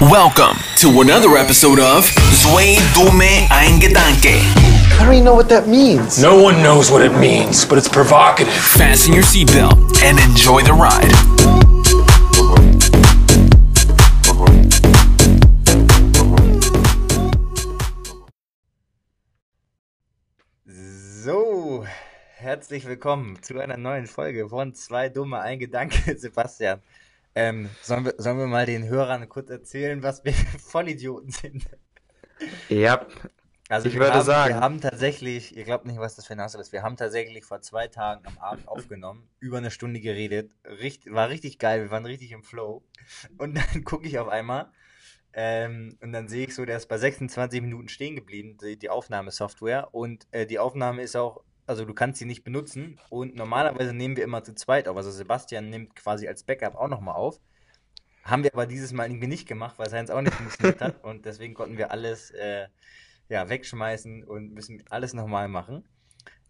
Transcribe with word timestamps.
Welcome 0.00 0.58
to 0.76 1.00
another 1.00 1.38
episode 1.38 1.80
of 1.80 2.04
Zwei 2.04 2.76
Dumme 2.92 3.48
Ein 3.50 3.80
Gedanke. 3.80 4.36
I 4.36 4.98
don't 5.04 5.14
even 5.14 5.24
know 5.24 5.34
what 5.34 5.48
that 5.48 5.66
means. 5.68 6.20
No 6.20 6.36
one 6.42 6.62
knows 6.62 6.90
what 6.90 7.00
it 7.00 7.12
means, 7.18 7.64
but 7.64 7.78
it's 7.78 7.88
provocative. 7.88 8.52
Fasten 8.52 9.14
your 9.14 9.22
seatbelt 9.22 10.02
and 10.02 10.18
enjoy 10.20 10.62
the 10.62 10.74
ride. 10.74 11.12
So, 20.66 21.86
herzlich 22.36 22.86
willkommen 22.86 23.42
zu 23.42 23.58
einer 23.58 23.76
neuen 23.76 24.06
Folge 24.06 24.48
von 24.48 24.74
Zwei 24.74 25.08
Dumme 25.08 25.40
Ein 25.40 25.58
Gedanke, 25.58 26.16
Sebastian. 26.18 26.80
Ähm, 27.36 27.68
sollen, 27.82 28.06
wir, 28.06 28.14
sollen 28.16 28.38
wir 28.38 28.46
mal 28.46 28.66
den 28.66 28.88
Hörern 28.88 29.28
kurz 29.28 29.50
erzählen, 29.50 30.02
was 30.02 30.24
wir 30.24 30.32
Vollidioten 30.32 31.30
sind? 31.30 31.66
Ja, 32.68 33.06
Also 33.68 33.88
Ich 33.88 33.94
wir 33.94 34.00
würde 34.00 34.14
haben, 34.14 34.24
sagen- 34.24 34.54
Wir 34.54 34.60
haben 34.60 34.80
tatsächlich, 34.80 35.54
ihr 35.56 35.64
glaubt 35.64 35.86
nicht, 35.86 35.98
was 35.98 36.16
das 36.16 36.26
für 36.26 36.32
ein 36.32 36.40
Hassel 36.40 36.60
ist, 36.60 36.72
wir 36.72 36.82
haben 36.82 36.96
tatsächlich 36.96 37.44
vor 37.44 37.60
zwei 37.60 37.88
Tagen 37.88 38.26
am 38.26 38.38
Abend 38.38 38.66
aufgenommen, 38.68 39.28
über 39.38 39.58
eine 39.58 39.70
Stunde 39.70 40.00
geredet, 40.00 40.52
Richt, 40.64 41.12
war 41.12 41.28
richtig 41.28 41.58
geil, 41.58 41.82
wir 41.82 41.90
waren 41.90 42.06
richtig 42.06 42.32
im 42.32 42.42
Flow. 42.42 42.82
Und 43.38 43.54
dann 43.56 43.84
gucke 43.84 44.06
ich 44.06 44.18
auf 44.18 44.28
einmal 44.28 44.70
ähm, 45.34 45.98
und 46.00 46.12
dann 46.12 46.28
sehe 46.28 46.46
ich 46.46 46.54
so, 46.54 46.64
der 46.64 46.78
ist 46.78 46.86
bei 46.88 46.96
26 46.96 47.60
Minuten 47.60 47.88
stehen 47.90 48.16
geblieben, 48.16 48.56
die, 48.62 48.78
die 48.78 48.88
Aufnahmesoftware. 48.88 49.92
Und 49.92 50.26
äh, 50.30 50.46
die 50.46 50.58
Aufnahme 50.58 51.02
ist 51.02 51.14
auch, 51.16 51.42
also 51.66 51.84
du 51.84 51.92
kannst 51.94 52.18
sie 52.18 52.24
nicht 52.24 52.42
benutzen. 52.44 52.98
Und 53.10 53.34
normalerweise 53.36 53.92
nehmen 53.92 54.16
wir 54.16 54.24
immer 54.24 54.42
zu 54.44 54.54
zweit 54.54 54.88
auf. 54.88 54.96
Also 54.96 55.10
Sebastian 55.10 55.68
nimmt 55.70 55.94
quasi 55.96 56.26
als 56.28 56.42
Backup 56.44 56.76
auch 56.76 56.88
nochmal 56.88 57.14
auf. 57.16 57.38
Haben 58.24 58.42
wir 58.42 58.52
aber 58.52 58.66
dieses 58.66 58.92
Mal 58.92 59.08
irgendwie 59.08 59.28
nicht 59.28 59.46
gemacht, 59.46 59.78
weil 59.78 59.88
seins 59.88 60.10
auch 60.10 60.20
nicht 60.20 60.34
funktioniert 60.34 60.80
hat. 60.80 61.04
Und 61.04 61.24
deswegen 61.26 61.54
konnten 61.54 61.78
wir 61.78 61.92
alles 61.92 62.30
äh, 62.32 62.66
ja, 63.28 63.48
wegschmeißen 63.48 64.24
und 64.24 64.52
müssen 64.54 64.82
alles 64.90 65.12
nochmal 65.14 65.46
machen. 65.48 65.84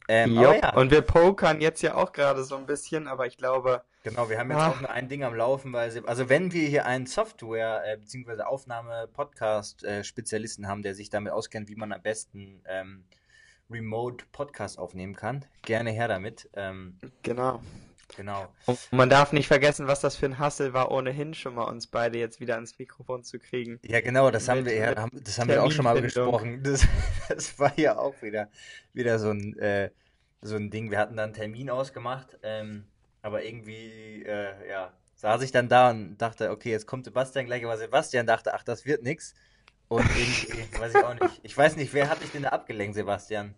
Ähm, 0.08 0.34
ja, 0.34 0.72
und 0.76 0.92
wir 0.92 1.02
pokern 1.02 1.60
jetzt 1.60 1.82
ja 1.82 1.96
auch 1.96 2.12
gerade 2.12 2.44
so 2.44 2.56
ein 2.56 2.64
bisschen, 2.66 3.08
aber 3.08 3.26
ich 3.26 3.36
glaube, 3.36 3.82
Genau, 4.04 4.30
wir 4.30 4.38
haben 4.38 4.50
jetzt 4.52 4.60
Ah. 4.60 4.68
auch 4.70 4.80
nur 4.80 4.90
ein 4.90 5.08
Ding 5.08 5.24
am 5.24 5.34
Laufen, 5.34 5.72
weil 5.72 5.90
sie, 5.90 6.00
also 6.06 6.28
wenn 6.28 6.52
wir 6.52 6.68
hier 6.68 6.86
einen 6.86 7.06
Software- 7.06 7.82
äh, 7.84 7.96
bzw. 7.96 8.42
Aufnahme-Podcast-Spezialisten 8.42 10.68
haben, 10.68 10.82
der 10.82 10.94
sich 10.94 11.10
damit 11.10 11.32
auskennt, 11.32 11.68
wie 11.68 11.74
man 11.76 11.92
am 11.92 12.02
besten 12.02 12.62
ähm, 12.66 13.04
Remote 13.70 14.24
Podcast 14.32 14.78
aufnehmen 14.78 15.14
kann, 15.16 15.44
gerne 15.62 15.90
her 15.90 16.08
damit. 16.08 16.48
Ähm, 16.54 16.98
genau. 17.22 17.60
genau. 18.16 18.46
Und 18.66 18.78
man 18.92 19.10
darf 19.10 19.32
nicht 19.32 19.48
vergessen, 19.48 19.88
was 19.88 20.00
das 20.00 20.14
für 20.16 20.26
ein 20.26 20.38
Hassel 20.38 20.72
war, 20.72 20.90
ohnehin 20.92 21.34
schon 21.34 21.54
mal 21.54 21.64
uns 21.64 21.86
beide 21.88 22.18
jetzt 22.18 22.38
wieder 22.40 22.54
ans 22.54 22.78
Mikrofon 22.78 23.24
zu 23.24 23.38
kriegen. 23.38 23.80
Ja, 23.84 24.00
genau, 24.00 24.30
das 24.30 24.48
haben 24.48 24.58
Mit- 24.62 24.66
wir 24.72 24.74
ja, 24.76 24.96
haben- 24.96 25.10
das 25.24 25.38
haben 25.38 25.48
wir 25.48 25.62
auch 25.64 25.72
schon 25.72 25.84
mal 25.84 26.00
besprochen. 26.00 26.62
Das, 26.62 26.86
das 27.28 27.58
war 27.58 27.76
ja 27.78 27.98
auch 27.98 28.20
wieder, 28.22 28.48
wieder 28.92 29.18
so 29.18 29.30
ein, 29.30 29.58
äh, 29.58 29.90
so 30.42 30.54
ein 30.56 30.70
Ding. 30.70 30.90
Wir 30.90 30.98
hatten 30.98 31.16
dann 31.16 31.26
einen 31.30 31.34
Termin 31.34 31.68
ausgemacht, 31.70 32.38
ähm, 32.44 32.84
aber 33.22 33.42
irgendwie, 33.44 34.22
äh, 34.24 34.68
ja, 34.68 34.92
saß 35.16 35.42
ich 35.42 35.50
dann 35.50 35.68
da 35.68 35.90
und 35.90 36.18
dachte, 36.18 36.50
okay, 36.50 36.70
jetzt 36.70 36.86
kommt 36.86 37.06
Sebastian 37.06 37.46
gleich, 37.46 37.64
aber 37.64 37.76
Sebastian 37.76 38.26
dachte, 38.26 38.54
ach, 38.54 38.62
das 38.62 38.84
wird 38.86 39.02
nix. 39.02 39.34
Und 39.88 40.00
irgendwie, 40.16 40.78
weiß 40.80 40.94
ich 40.94 41.04
auch 41.04 41.14
nicht. 41.14 41.40
Ich 41.44 41.56
weiß 41.56 41.76
nicht, 41.76 41.92
wer 41.94 42.08
hat 42.08 42.22
dich 42.22 42.32
denn 42.32 42.42
da 42.42 42.48
abgelenkt, 42.50 42.96
Sebastian? 42.96 43.54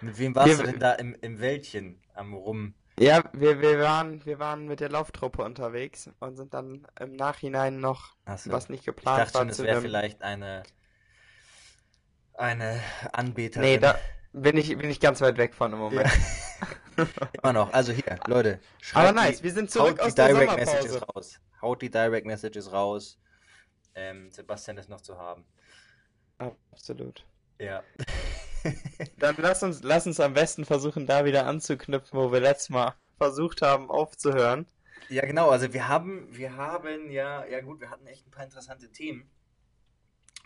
Mit 0.00 0.18
wem 0.18 0.34
warst 0.34 0.48
Wir- 0.48 0.56
du 0.58 0.70
denn 0.70 0.78
da 0.80 0.92
im, 0.92 1.16
im 1.22 1.40
Wäldchen 1.40 2.00
am 2.14 2.34
Rum? 2.34 2.74
Ja, 2.98 3.24
wir, 3.32 3.60
wir 3.60 3.80
waren, 3.80 4.24
wir 4.24 4.38
waren 4.38 4.66
mit 4.66 4.78
der 4.80 4.88
Lauftruppe 4.88 5.42
unterwegs 5.42 6.10
und 6.20 6.36
sind 6.36 6.54
dann 6.54 6.86
im 7.00 7.16
Nachhinein 7.16 7.80
noch, 7.80 8.14
so. 8.36 8.52
was 8.52 8.68
nicht 8.68 8.80
Ich 8.80 8.86
geplant 8.86 9.18
dachte 9.20 9.34
war, 9.34 9.40
schon, 9.40 9.48
es 9.48 9.58
wäre 9.62 9.80
vielleicht 9.80 10.22
eine, 10.22 10.62
eine 12.34 12.80
Anbeterin. 13.12 13.62
Nee, 13.68 13.78
da 13.78 13.98
bin 14.32 14.56
ich, 14.56 14.76
bin 14.76 14.90
ich 14.90 15.00
ganz 15.00 15.20
weit 15.20 15.38
weg 15.38 15.54
von 15.54 15.72
im 15.72 15.78
Moment. 15.78 16.10
Immer 17.42 17.52
noch. 17.52 17.72
Also 17.72 17.92
hier, 17.92 18.18
Leute. 18.26 18.60
Aber 18.92 19.12
nice, 19.12 19.38
die- 19.38 19.44
wir 19.44 19.52
sind 19.52 19.70
zurück 19.70 19.92
haut 19.92 19.98
die 19.98 20.02
aus 20.02 20.14
der 20.14 20.28
Direct 20.28 20.50
Sommerpause. 20.50 20.76
Messages 20.76 21.08
raus. 21.08 21.40
Haut 21.62 21.82
die 21.82 21.90
Direct 21.90 22.26
Messages 22.26 22.72
raus. 22.72 23.18
Ähm, 23.94 24.30
Sebastian 24.30 24.78
ist 24.78 24.88
noch 24.88 25.00
zu 25.00 25.18
haben. 25.18 25.44
Absolut. 26.38 27.24
Ja. 27.58 27.82
Dann 29.18 29.36
lass 29.38 29.62
uns, 29.62 29.82
lass 29.82 30.06
uns 30.06 30.20
am 30.20 30.34
besten 30.34 30.64
versuchen, 30.64 31.06
da 31.06 31.24
wieder 31.24 31.46
anzuknüpfen, 31.46 32.18
wo 32.18 32.32
wir 32.32 32.40
letztes 32.40 32.70
Mal 32.70 32.94
versucht 33.18 33.62
haben 33.62 33.90
aufzuhören. 33.90 34.66
ja, 35.08 35.24
genau. 35.24 35.50
Also 35.50 35.72
wir 35.72 35.88
haben, 35.88 36.26
wir 36.36 36.56
haben 36.56 37.10
ja, 37.10 37.44
ja 37.46 37.60
gut, 37.60 37.80
wir 37.80 37.90
hatten 37.90 38.06
echt 38.06 38.26
ein 38.26 38.30
paar 38.30 38.44
interessante 38.44 38.90
Themen, 38.90 39.30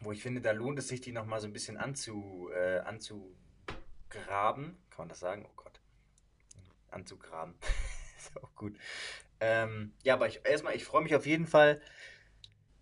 wo 0.00 0.12
ich 0.12 0.22
finde, 0.22 0.40
da 0.40 0.52
lohnt 0.52 0.78
es 0.78 0.88
sich, 0.88 1.00
die 1.00 1.12
nochmal 1.12 1.40
so 1.40 1.46
ein 1.46 1.52
bisschen 1.52 1.76
anzu, 1.76 2.50
äh, 2.54 2.80
anzugraben. 2.80 4.76
Kann 4.90 4.98
man 4.98 5.08
das 5.08 5.20
sagen? 5.20 5.46
Oh 5.48 5.52
Gott. 5.56 5.80
Anzugraben. 6.90 7.54
ist 8.18 8.36
auch 8.42 8.54
gut. 8.54 8.76
Ähm, 9.40 9.92
ja, 10.02 10.14
aber 10.14 10.26
ich, 10.26 10.40
erstmal, 10.44 10.74
ich 10.74 10.84
freue 10.84 11.02
mich 11.02 11.14
auf 11.14 11.26
jeden 11.26 11.46
Fall, 11.46 11.80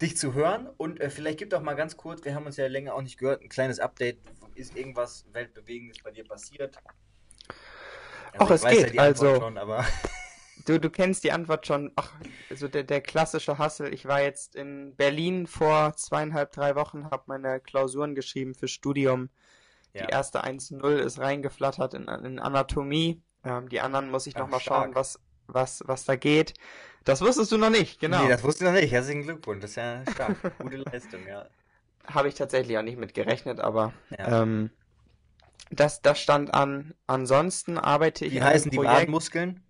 dich 0.02 0.16
zu 0.16 0.34
hören 0.34 0.68
und 0.76 1.00
äh, 1.00 1.10
vielleicht 1.10 1.38
gibt 1.38 1.54
auch 1.54 1.62
mal 1.62 1.74
ganz 1.74 1.96
kurz, 1.96 2.24
wir 2.24 2.34
haben 2.34 2.46
uns 2.46 2.56
ja 2.56 2.66
länger 2.66 2.94
auch 2.94 3.02
nicht 3.02 3.18
gehört, 3.18 3.42
ein 3.42 3.48
kleines 3.48 3.80
Update. 3.80 4.18
Ist 4.54 4.76
irgendwas 4.76 5.24
Weltbewegendes 5.32 5.98
bei 6.02 6.10
dir 6.10 6.24
passiert? 6.24 6.76
Ach, 8.38 8.44
ich 8.46 8.50
es 8.50 8.62
weiß 8.62 8.76
ja 8.78 8.84
geht, 8.84 8.94
die 8.94 8.98
Antwort 9.00 9.28
also- 9.28 9.40
Schon, 9.40 9.58
aber 9.58 9.84
Du, 10.64 10.80
du 10.80 10.90
kennst 10.90 11.22
die 11.22 11.30
Antwort 11.30 11.64
schon. 11.66 11.92
Ach, 11.94 12.12
also 12.50 12.66
der, 12.66 12.82
der 12.82 13.00
klassische 13.00 13.56
Hassel. 13.56 13.94
Ich 13.94 14.06
war 14.06 14.20
jetzt 14.20 14.56
in 14.56 14.96
Berlin 14.96 15.46
vor 15.46 15.94
zweieinhalb, 15.94 16.50
drei 16.50 16.74
Wochen, 16.74 17.08
habe 17.10 17.22
meine 17.26 17.60
Klausuren 17.60 18.16
geschrieben 18.16 18.52
für 18.54 18.66
Studium. 18.66 19.28
ja. 19.92 20.06
Die 20.06 20.10
erste 20.12 20.42
1.0 20.42 20.88
ist 20.96 21.20
reingeflattert 21.20 21.94
in, 21.94 22.08
in 22.08 22.40
Anatomie. 22.40 23.22
Ähm, 23.44 23.68
die 23.68 23.80
anderen 23.80 24.10
muss 24.10 24.26
ich 24.26 24.34
Ach, 24.34 24.40
noch 24.40 24.48
mal 24.48 24.58
stark. 24.58 24.86
schauen, 24.86 24.94
was, 24.96 25.20
was, 25.46 25.82
was 25.86 26.04
da 26.04 26.16
geht. 26.16 26.54
Das 27.04 27.20
wusstest 27.20 27.52
du 27.52 27.58
noch 27.58 27.70
nicht, 27.70 28.00
genau. 28.00 28.22
Nee, 28.22 28.28
das 28.28 28.42
wusste 28.42 28.64
ich 28.64 28.70
noch 28.70 28.80
nicht. 28.80 28.90
Herzlichen 28.90 29.22
Glückwunsch. 29.22 29.60
Das 29.62 29.70
ist 29.70 29.76
ja 29.76 30.02
stark. 30.12 30.36
Gute 30.58 30.76
Leistung, 30.78 31.20
ja. 31.26 31.46
Habe 32.06 32.28
ich 32.28 32.34
tatsächlich 32.34 32.76
auch 32.78 32.82
nicht 32.82 32.98
mit 32.98 33.14
gerechnet, 33.14 33.60
aber 33.60 33.92
ja. 34.16 34.42
ähm, 34.42 34.70
das, 35.70 36.02
das 36.02 36.20
stand 36.20 36.54
an. 36.54 36.94
Ansonsten 37.06 37.78
arbeite 37.78 38.24
ich 38.24 38.34
Wie 38.34 38.42
heißen 38.42 38.70
die. 38.70 38.78
Wadenmuskeln? 38.78 39.62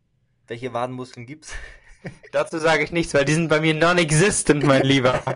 Welche 0.46 0.72
Wadenmuskeln 0.72 1.26
gibt's? 1.26 1.52
Dazu 2.32 2.58
sage 2.58 2.84
ich 2.84 2.92
nichts, 2.92 3.14
weil 3.14 3.24
die 3.24 3.34
sind 3.34 3.48
bei 3.48 3.60
mir 3.60 3.74
non-existent, 3.74 4.64
mein 4.64 4.82
Lieber. 4.82 5.22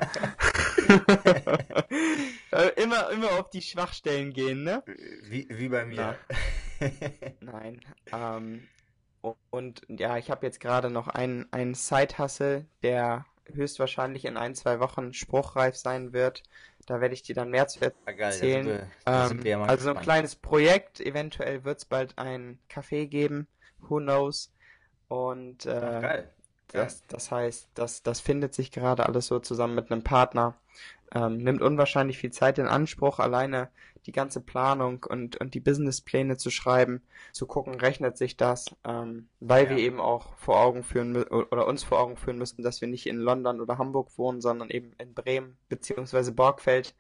Äh, 2.53 2.83
immer, 2.83 3.11
immer 3.11 3.31
auf 3.39 3.51
die 3.51 3.63
Schwachstellen 3.63 4.33
gehen, 4.33 4.65
ne? 4.65 4.83
Wie, 5.23 5.47
wie 5.51 5.69
bei 5.69 5.85
mir. 5.87 6.17
Nein. 7.41 7.81
Ähm, 8.13 8.67
u- 8.79 8.80
und 9.51 9.83
ja, 9.89 10.17
ich 10.17 10.31
habe 10.31 10.47
jetzt 10.47 10.61
gerade 10.61 10.91
noch 10.91 11.09
einen, 11.09 11.47
einen 11.53 11.75
Side-Hustle, 11.75 12.67
der 12.83 13.27
höchstwahrscheinlich 13.47 14.25
in 14.25 14.37
ein, 14.37 14.55
zwei 14.55 14.81
Wochen 14.81 15.13
spruchreif 15.13 15.77
sein 15.77 16.13
wird. 16.13 16.43
Da 16.87 17.01
werde 17.01 17.15
ich 17.15 17.23
dir 17.23 17.35
dann 17.35 17.51
mehr 17.51 17.67
zu 17.69 17.81
Ah, 18.05 18.13
geil, 18.13 18.39
da 18.41 18.49
sind 18.49 18.65
erzählen. 18.65 18.67
wir, 18.67 18.91
da 19.11 19.23
sind 19.23 19.43
Ähm, 19.43 19.49
ja 19.49 19.59
mal 19.59 19.67
also 19.67 19.85
so 19.85 19.91
ein 19.91 19.99
kleines 20.01 20.37
Projekt. 20.37 21.01
Eventuell 21.01 21.65
wird 21.65 21.79
es 21.79 21.85
bald 21.85 22.17
ein 22.19 22.59
Café 22.71 23.07
geben. 23.07 23.49
Who 23.81 23.99
knows? 23.99 24.53
Und 25.09 25.67
äh, 25.67 25.71
Ach, 25.79 25.99
geil. 25.99 26.35
das, 26.73 27.07
das 27.07 27.31
heißt, 27.31 27.69
das, 27.75 28.03
das 28.03 28.21
findet 28.21 28.55
sich 28.55 28.71
gerade 28.73 29.07
alles 29.07 29.27
so 29.27 29.39
zusammen 29.41 29.75
mit 29.75 29.91
einem 29.91 30.05
Partner. 30.05 30.55
Ähm, 31.13 31.39
nimmt 31.39 31.63
unwahrscheinlich 31.63 32.19
viel 32.19 32.33
Zeit 32.33 32.59
in 32.59 32.67
Anspruch, 32.69 33.19
alleine 33.19 33.69
die 34.07 34.13
ganze 34.13 34.41
Planung 34.41 35.05
und, 35.09 35.37
und 35.37 35.55
die 35.55 35.61
Businesspläne 35.61 36.37
zu 36.37 36.51
schreiben, 36.51 37.03
zu 37.33 37.47
gucken, 37.47 37.75
rechnet 37.75 38.17
sich 38.17 38.37
das, 38.37 38.67
ähm, 38.85 39.29
weil 39.41 39.65
Ja. 39.65 39.71
wir 39.71 39.79
eben 39.79 40.01
auch 40.01 40.37
vor 40.39 40.61
Augen 40.61 40.83
führen 40.83 41.17
oder 41.17 41.67
uns 41.67 41.85
vor 41.85 42.01
Augen 42.01 42.17
führen 42.17 42.39
müssen, 42.39 42.63
dass 42.63 42.81
wir 42.81 42.89
nicht 42.89 43.07
in 43.07 43.19
London 43.19 43.61
oder 43.61 43.79
Hamburg 43.79 44.17
wohnen, 44.19 44.41
sondern 44.41 44.71
eben 44.71 44.93
in 44.99 45.15
Bremen 45.15 45.57
beziehungsweise 45.69 46.33
Borgfeld. 46.33 46.95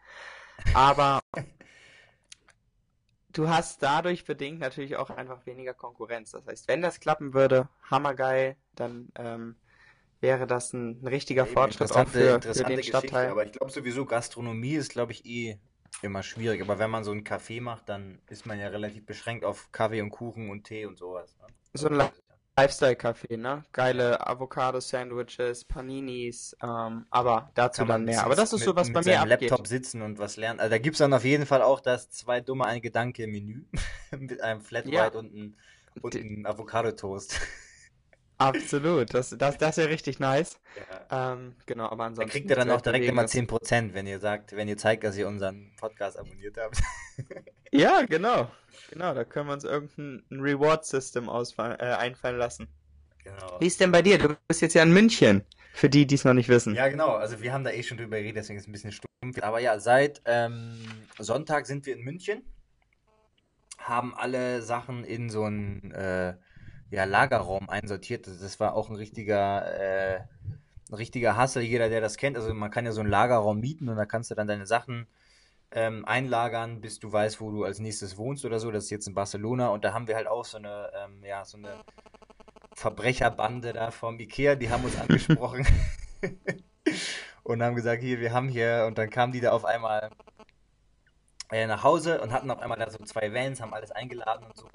Aber 0.75 1.20
du 3.32 3.49
hast 3.49 3.82
dadurch 3.82 4.25
bedingt 4.25 4.61
natürlich 4.61 4.97
auch 4.97 5.11
einfach 5.11 5.47
weniger 5.47 5.75
Konkurrenz. 5.75 6.31
Das 6.32 6.47
heißt, 6.47 6.69
wenn 6.69 6.82
das 6.82 7.00
klappen 7.00 7.35
würde, 7.35 7.69
hammergeil, 7.91 8.56
dann 8.75 9.11
ähm, 9.17 9.56
wäre 10.20 10.47
das 10.47 10.73
ein, 10.73 11.02
ein 11.02 11.06
richtiger 11.08 11.44
Eben, 11.44 11.52
Fortschritt 11.55 11.93
auch 11.93 12.08
für, 12.08 12.41
für 12.43 12.64
den 12.64 12.82
Stadtteil. 12.82 13.31
aber 13.31 13.44
ich 13.47 13.52
glaube 13.52 13.73
sowieso, 13.73 14.05
Gastronomie 14.06 14.75
ist, 14.75 14.91
glaube 14.93 15.12
ich, 15.12 15.25
eh 15.26 15.58
immer 16.02 16.22
schwierig. 16.22 16.62
Aber 16.62 16.78
wenn 16.78 16.90
man 16.90 17.04
so 17.04 17.10
einen 17.10 17.25
Kaffee 17.25 17.60
macht, 17.60 17.88
dann 17.88 18.20
ist 18.28 18.46
man 18.46 18.58
ja 18.58 18.69
relativ 18.69 19.04
beschränkt 19.06 19.44
auf 19.44 19.70
Kaffee 19.72 20.00
und 20.02 20.10
Kuchen 20.10 20.50
und 20.50 20.64
Tee 20.64 20.87
und 20.87 20.96
sowas. 20.98 21.37
Ne? 21.38 21.46
So 21.75 21.88
ein 21.88 21.94
Li- 21.98 22.10
Lifestyle-Café, 22.56 23.37
ne? 23.38 23.64
Geile 23.72 24.26
Avocado-Sandwiches, 24.26 25.64
Paninis, 25.64 26.54
ähm, 26.62 27.06
aber 27.10 27.50
dazu 27.54 27.84
dann 27.84 28.04
mehr. 28.04 28.25
Aber 28.25 28.34
das 28.34 28.52
ist 28.52 28.60
mit, 28.60 28.66
so, 28.69 28.76
was 28.76 28.88
mit 28.88 28.94
bei 28.94 29.02
mir 29.02 29.20
abgeht. 29.20 29.50
Laptop 29.50 29.66
sitzen 29.66 30.02
und 30.02 30.19
was 30.19 30.37
lernen. 30.37 30.60
Also 30.60 30.70
da 30.70 30.78
gibt 30.78 30.94
es 30.94 30.98
dann 30.98 31.14
auf 31.14 31.25
jeden 31.25 31.46
Fall 31.46 31.62
auch 31.62 31.81
das 31.81 32.10
zwei 32.10 32.40
dumme 32.40 32.66
ein 32.66 32.82
Gedanke 32.82 33.26
Menü 33.26 33.64
mit 34.19 34.40
einem 34.42 34.60
Flat 34.60 34.87
Ja. 34.87 35.06
White 35.06 35.19
und 35.19 35.32
einem, 35.32 35.56
und 36.02 36.16
einem 36.16 36.44
Avocado 36.46 36.92
Toast. 36.92 37.40
Absolut, 38.40 39.12
das, 39.14 39.31
das, 39.37 39.58
das 39.58 39.76
wäre 39.76 39.88
richtig 39.90 40.19
nice. 40.19 40.58
Ja. 41.10 41.32
Ähm, 41.34 41.54
genau, 41.66 41.87
aber 41.87 41.98
Da 41.98 42.04
ansonsten. 42.06 42.31
kriegt 42.32 42.50
ihr 42.50 42.56
dann 42.56 42.70
auch 42.70 42.81
direkt 42.81 43.04
immer 43.06 43.22
das- 43.22 43.32
10%, 43.34 43.92
wenn 43.94 44.06
ihr 44.06 44.19
sagt, 44.19 44.56
wenn 44.56 44.66
ihr 44.69 44.76
zeigt, 44.76 45.04
dass 45.04 45.16
ihr 45.16 45.28
unseren 45.28 45.72
Podcast 45.78 46.19
abonniert 46.19 46.56
habt. 46.58 46.81
Ja, 47.70 48.02
genau. 48.08 48.50
Genau, 48.90 49.14
da 49.14 49.25
können 49.25 49.46
wir 49.48 49.52
uns 49.52 49.64
irgendein 49.64 50.22
Reward-System 50.31 51.28
äh, 51.28 51.75
einfallen 51.84 52.38
lassen. 52.38 52.69
genau. 53.22 53.60
Wie 53.60 53.66
ist 53.66 53.78
denn 53.81 53.92
bei 53.92 54.02
dir? 54.02 54.19
Du 54.19 54.34
bist 54.48 54.62
jetzt 54.62 54.75
ja 54.75 54.82
in 54.82 54.92
München. 54.92 55.44
Für 55.72 55.88
die, 55.88 56.04
die 56.06 56.16
es 56.16 56.25
noch 56.25 56.34
nicht 56.34 56.48
wissen. 56.48 56.75
Ja, 56.75 56.88
genau. 56.88 57.10
Also 57.10 57.40
wir 57.42 57.52
haben 57.52 57.62
da 57.62 57.70
eh 57.70 57.82
schon 57.84 57.96
drüber 57.98 58.16
geredet, 58.16 58.38
deswegen 58.38 58.58
ist 58.58 58.64
es 58.64 58.69
ein 58.69 58.72
bisschen 58.72 58.90
stumpf. 58.92 59.42
Aber 59.42 59.60
ja, 59.60 59.78
seit 59.78 60.20
ähm, 60.25 60.78
Sonntag 61.19 61.66
sind 61.66 61.87
wir 61.87 61.94
in 61.94 62.02
München, 62.02 62.42
haben 63.78 64.14
alle 64.16 64.62
Sachen 64.62 65.04
in 65.04 65.31
so 65.31 65.44
einen 65.44 65.92
äh, 65.92 66.34
ja, 66.90 67.04
Lagerraum 67.04 67.69
einsortiert. 67.70 68.26
Das, 68.26 68.60
war 68.60 68.75
auch 68.75 68.90
ein 68.90 68.96
richtiger, 68.96 69.64
äh, 69.78 70.20
ein 70.88 70.94
richtiger 70.94 71.37
Hassel, 71.37 71.62
jeder, 71.62 71.88
der 71.88 72.00
das 72.00 72.16
kennt. 72.16 72.37
Also 72.37 72.52
man 72.52 72.70
kann 72.70 72.84
ja 72.84 72.92
so 72.92 73.00
einen 73.00 73.10
Lagerraum 73.10 73.60
mieten 73.60 73.88
und 73.88 73.96
da 73.96 74.06
kannst 74.06 74.31
du 74.31 74.34
dann 74.34 74.48
deine 74.48 74.66
Sachen 74.66 75.06
ähm, 75.72 76.04
einlagern, 76.04 76.81
bis 76.81 76.98
du 76.98 77.12
weißt, 77.12 77.40
wo 77.40 77.50
du 77.50 77.64
als 77.64 77.78
nächstes 77.78 78.16
wohnst 78.16 78.44
oder 78.44 78.58
so. 78.58 78.70
Das 78.70 78.84
ist 78.84 78.90
jetzt 78.90 79.06
in 79.06 79.14
Barcelona 79.14 79.69
und 79.69 79.84
da 79.84 79.92
haben 79.92 80.08
wir 80.08 80.16
halt 80.16 80.26
auch 80.26 80.44
so 80.44 80.58
eine, 80.58 80.90
ähm, 80.94 81.22
ja, 81.25 81.44
so 81.44 81.58
eine 81.58 81.75
Verbrecherbande 82.75 83.72
da 83.72 83.90
vom 83.90 84.19
Ikea, 84.19 84.56
die 84.56 84.70
haben 84.70 84.84
uns 84.84 84.98
angesprochen 84.98 85.66
und 87.42 87.62
haben 87.62 87.76
gesagt, 87.76 88.02
hier, 88.02 88.20
wir 88.20 88.32
haben 88.32 88.48
hier, 88.48 88.84
und 88.88 88.98
dann 88.98 89.10
kamen 89.10 89.32
die 89.32 89.40
da 89.40 89.52
auf 89.52 89.64
einmal 89.64 90.10
äh, 91.50 91.66
nach 91.66 91.82
Hause 91.82 92.20
und 92.20 92.32
hatten 92.32 92.50
auf 92.50 92.60
einmal 92.60 92.78
da 92.78 92.90
so 92.90 92.98
zwei 93.04 93.32
Vans, 93.32 93.60
haben 93.60 93.75
alles 93.75 93.90
eingeladen 93.90 94.46
und 94.46 94.56
so. 94.56 94.69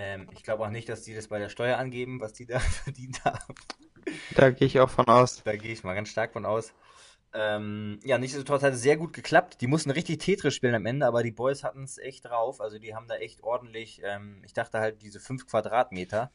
Ähm, 0.00 0.28
ich 0.32 0.42
glaube 0.42 0.64
auch 0.64 0.70
nicht, 0.70 0.88
dass 0.88 1.02
die 1.02 1.14
das 1.14 1.28
bei 1.28 1.38
der 1.38 1.48
Steuer 1.48 1.78
angeben, 1.78 2.20
was 2.20 2.32
die 2.32 2.46
da 2.46 2.58
verdient 2.84 3.24
haben. 3.24 3.54
Da 4.30 4.50
gehe 4.50 4.66
ich 4.66 4.80
auch 4.80 4.90
von 4.90 5.06
aus. 5.08 5.44
Da 5.44 5.56
gehe 5.56 5.72
ich 5.72 5.84
mal 5.84 5.94
ganz 5.94 6.08
stark 6.10 6.32
von 6.32 6.46
aus. 6.46 6.72
Ähm, 7.32 8.00
ja, 8.04 8.18
nichtsdestotrotz 8.18 8.62
hat 8.62 8.74
es 8.74 8.82
sehr 8.82 8.96
gut 8.96 9.12
geklappt. 9.12 9.60
Die 9.60 9.66
mussten 9.68 9.90
richtig 9.90 10.18
Tetris 10.18 10.54
spielen 10.54 10.74
am 10.74 10.86
Ende, 10.86 11.06
aber 11.06 11.22
die 11.22 11.30
Boys 11.32 11.62
hatten 11.64 11.84
es 11.84 11.98
echt 11.98 12.24
drauf. 12.26 12.60
Also 12.60 12.78
die 12.78 12.94
haben 12.94 13.08
da 13.08 13.16
echt 13.16 13.42
ordentlich, 13.42 14.00
ähm, 14.04 14.42
ich 14.44 14.52
dachte 14.52 14.80
halt, 14.80 15.02
diese 15.02 15.20
5 15.20 15.46
Quadratmeter, 15.46 16.32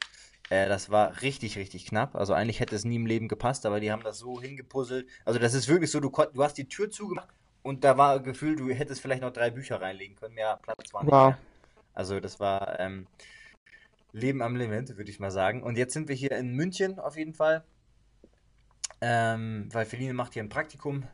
äh, 0.49 0.67
das 0.69 0.89
war 0.91 1.21
richtig, 1.21 1.57
richtig 1.57 1.85
knapp. 1.87 2.15
Also 2.15 2.33
eigentlich 2.33 2.59
hätte 2.61 2.75
es 2.75 2.85
nie 2.85 2.95
im 2.95 3.05
Leben 3.07 3.27
gepasst, 3.27 3.65
aber 3.65 3.79
die 3.81 3.91
haben 3.91 4.03
das 4.03 4.19
so 4.19 4.41
hingepuzzelt. 4.41 5.07
Also 5.25 5.39
das 5.39 5.53
ist 5.53 5.67
wirklich 5.67 5.91
so, 5.91 5.99
du, 5.99 6.09
du 6.11 6.43
hast 6.43 6.57
die 6.57 6.67
Tür 6.69 6.89
zugemacht 6.91 7.29
und 7.63 7.83
da 7.83 7.97
war 7.97 8.21
Gefühl, 8.21 8.55
du 8.55 8.69
hättest 8.71 9.01
vielleicht 9.01 9.21
noch 9.21 9.33
drei 9.33 9.51
Bücher 9.51 9.81
reinlegen 9.81 10.15
können. 10.15 10.35
Mehr 10.35 10.57
Platz 10.63 10.93
war 10.93 11.05
nicht 11.05 11.11
Wow. 11.11 11.23
mehr. 11.23 11.39
Also 11.93 12.19
das 12.19 12.39
war 12.39 12.79
ähm, 12.79 13.07
Leben 14.15 14.41
am 14.41 14.55
Limit, 14.55 14.95
würde 14.97 15.11
ich 15.11 15.19
mal 15.19 15.31
sagen. 15.31 15.61
Und 15.61 15.77
jetzt 15.77 15.93
sind 15.93 16.07
wir 16.07 16.15
hier 16.15 16.31
in 16.31 16.53
München 16.53 16.99
auf 16.99 17.17
jeden 17.17 17.33
Fall. 17.33 17.65
Ähm, 19.01 19.67
weil 19.71 19.85
Feline 19.85 20.13
macht 20.13 20.33
hier 20.33 20.43
ein 20.43 20.49
Praktikum 20.49 21.05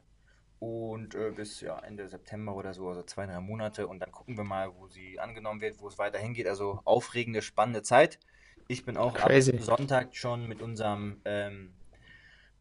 und 0.59 1.15
äh, 1.15 1.31
bis 1.31 1.61
ja, 1.61 1.79
Ende 1.79 2.07
September 2.07 2.55
oder 2.55 2.75
so, 2.75 2.87
also 2.89 3.01
zwei, 3.01 3.25
drei 3.25 3.39
Monate. 3.39 3.87
Und 3.87 3.99
dann 3.99 4.11
gucken 4.11 4.37
wir 4.37 4.43
mal, 4.43 4.75
wo 4.75 4.87
sie 4.87 5.19
angenommen 5.19 5.61
wird, 5.61 5.79
wo 5.79 5.87
es 5.87 5.97
weiter 5.97 6.19
hingeht. 6.19 6.47
Also 6.47 6.79
aufregende, 6.85 7.41
spannende 7.41 7.81
Zeit. 7.81 8.19
Ich 8.67 8.85
bin 8.85 8.97
auch 8.97 9.15
Crazy. 9.15 9.55
ab 9.55 9.61
Sonntag 9.61 10.15
schon 10.15 10.47
mit 10.47 10.61
unserem 10.61 11.21
ähm, 11.25 11.73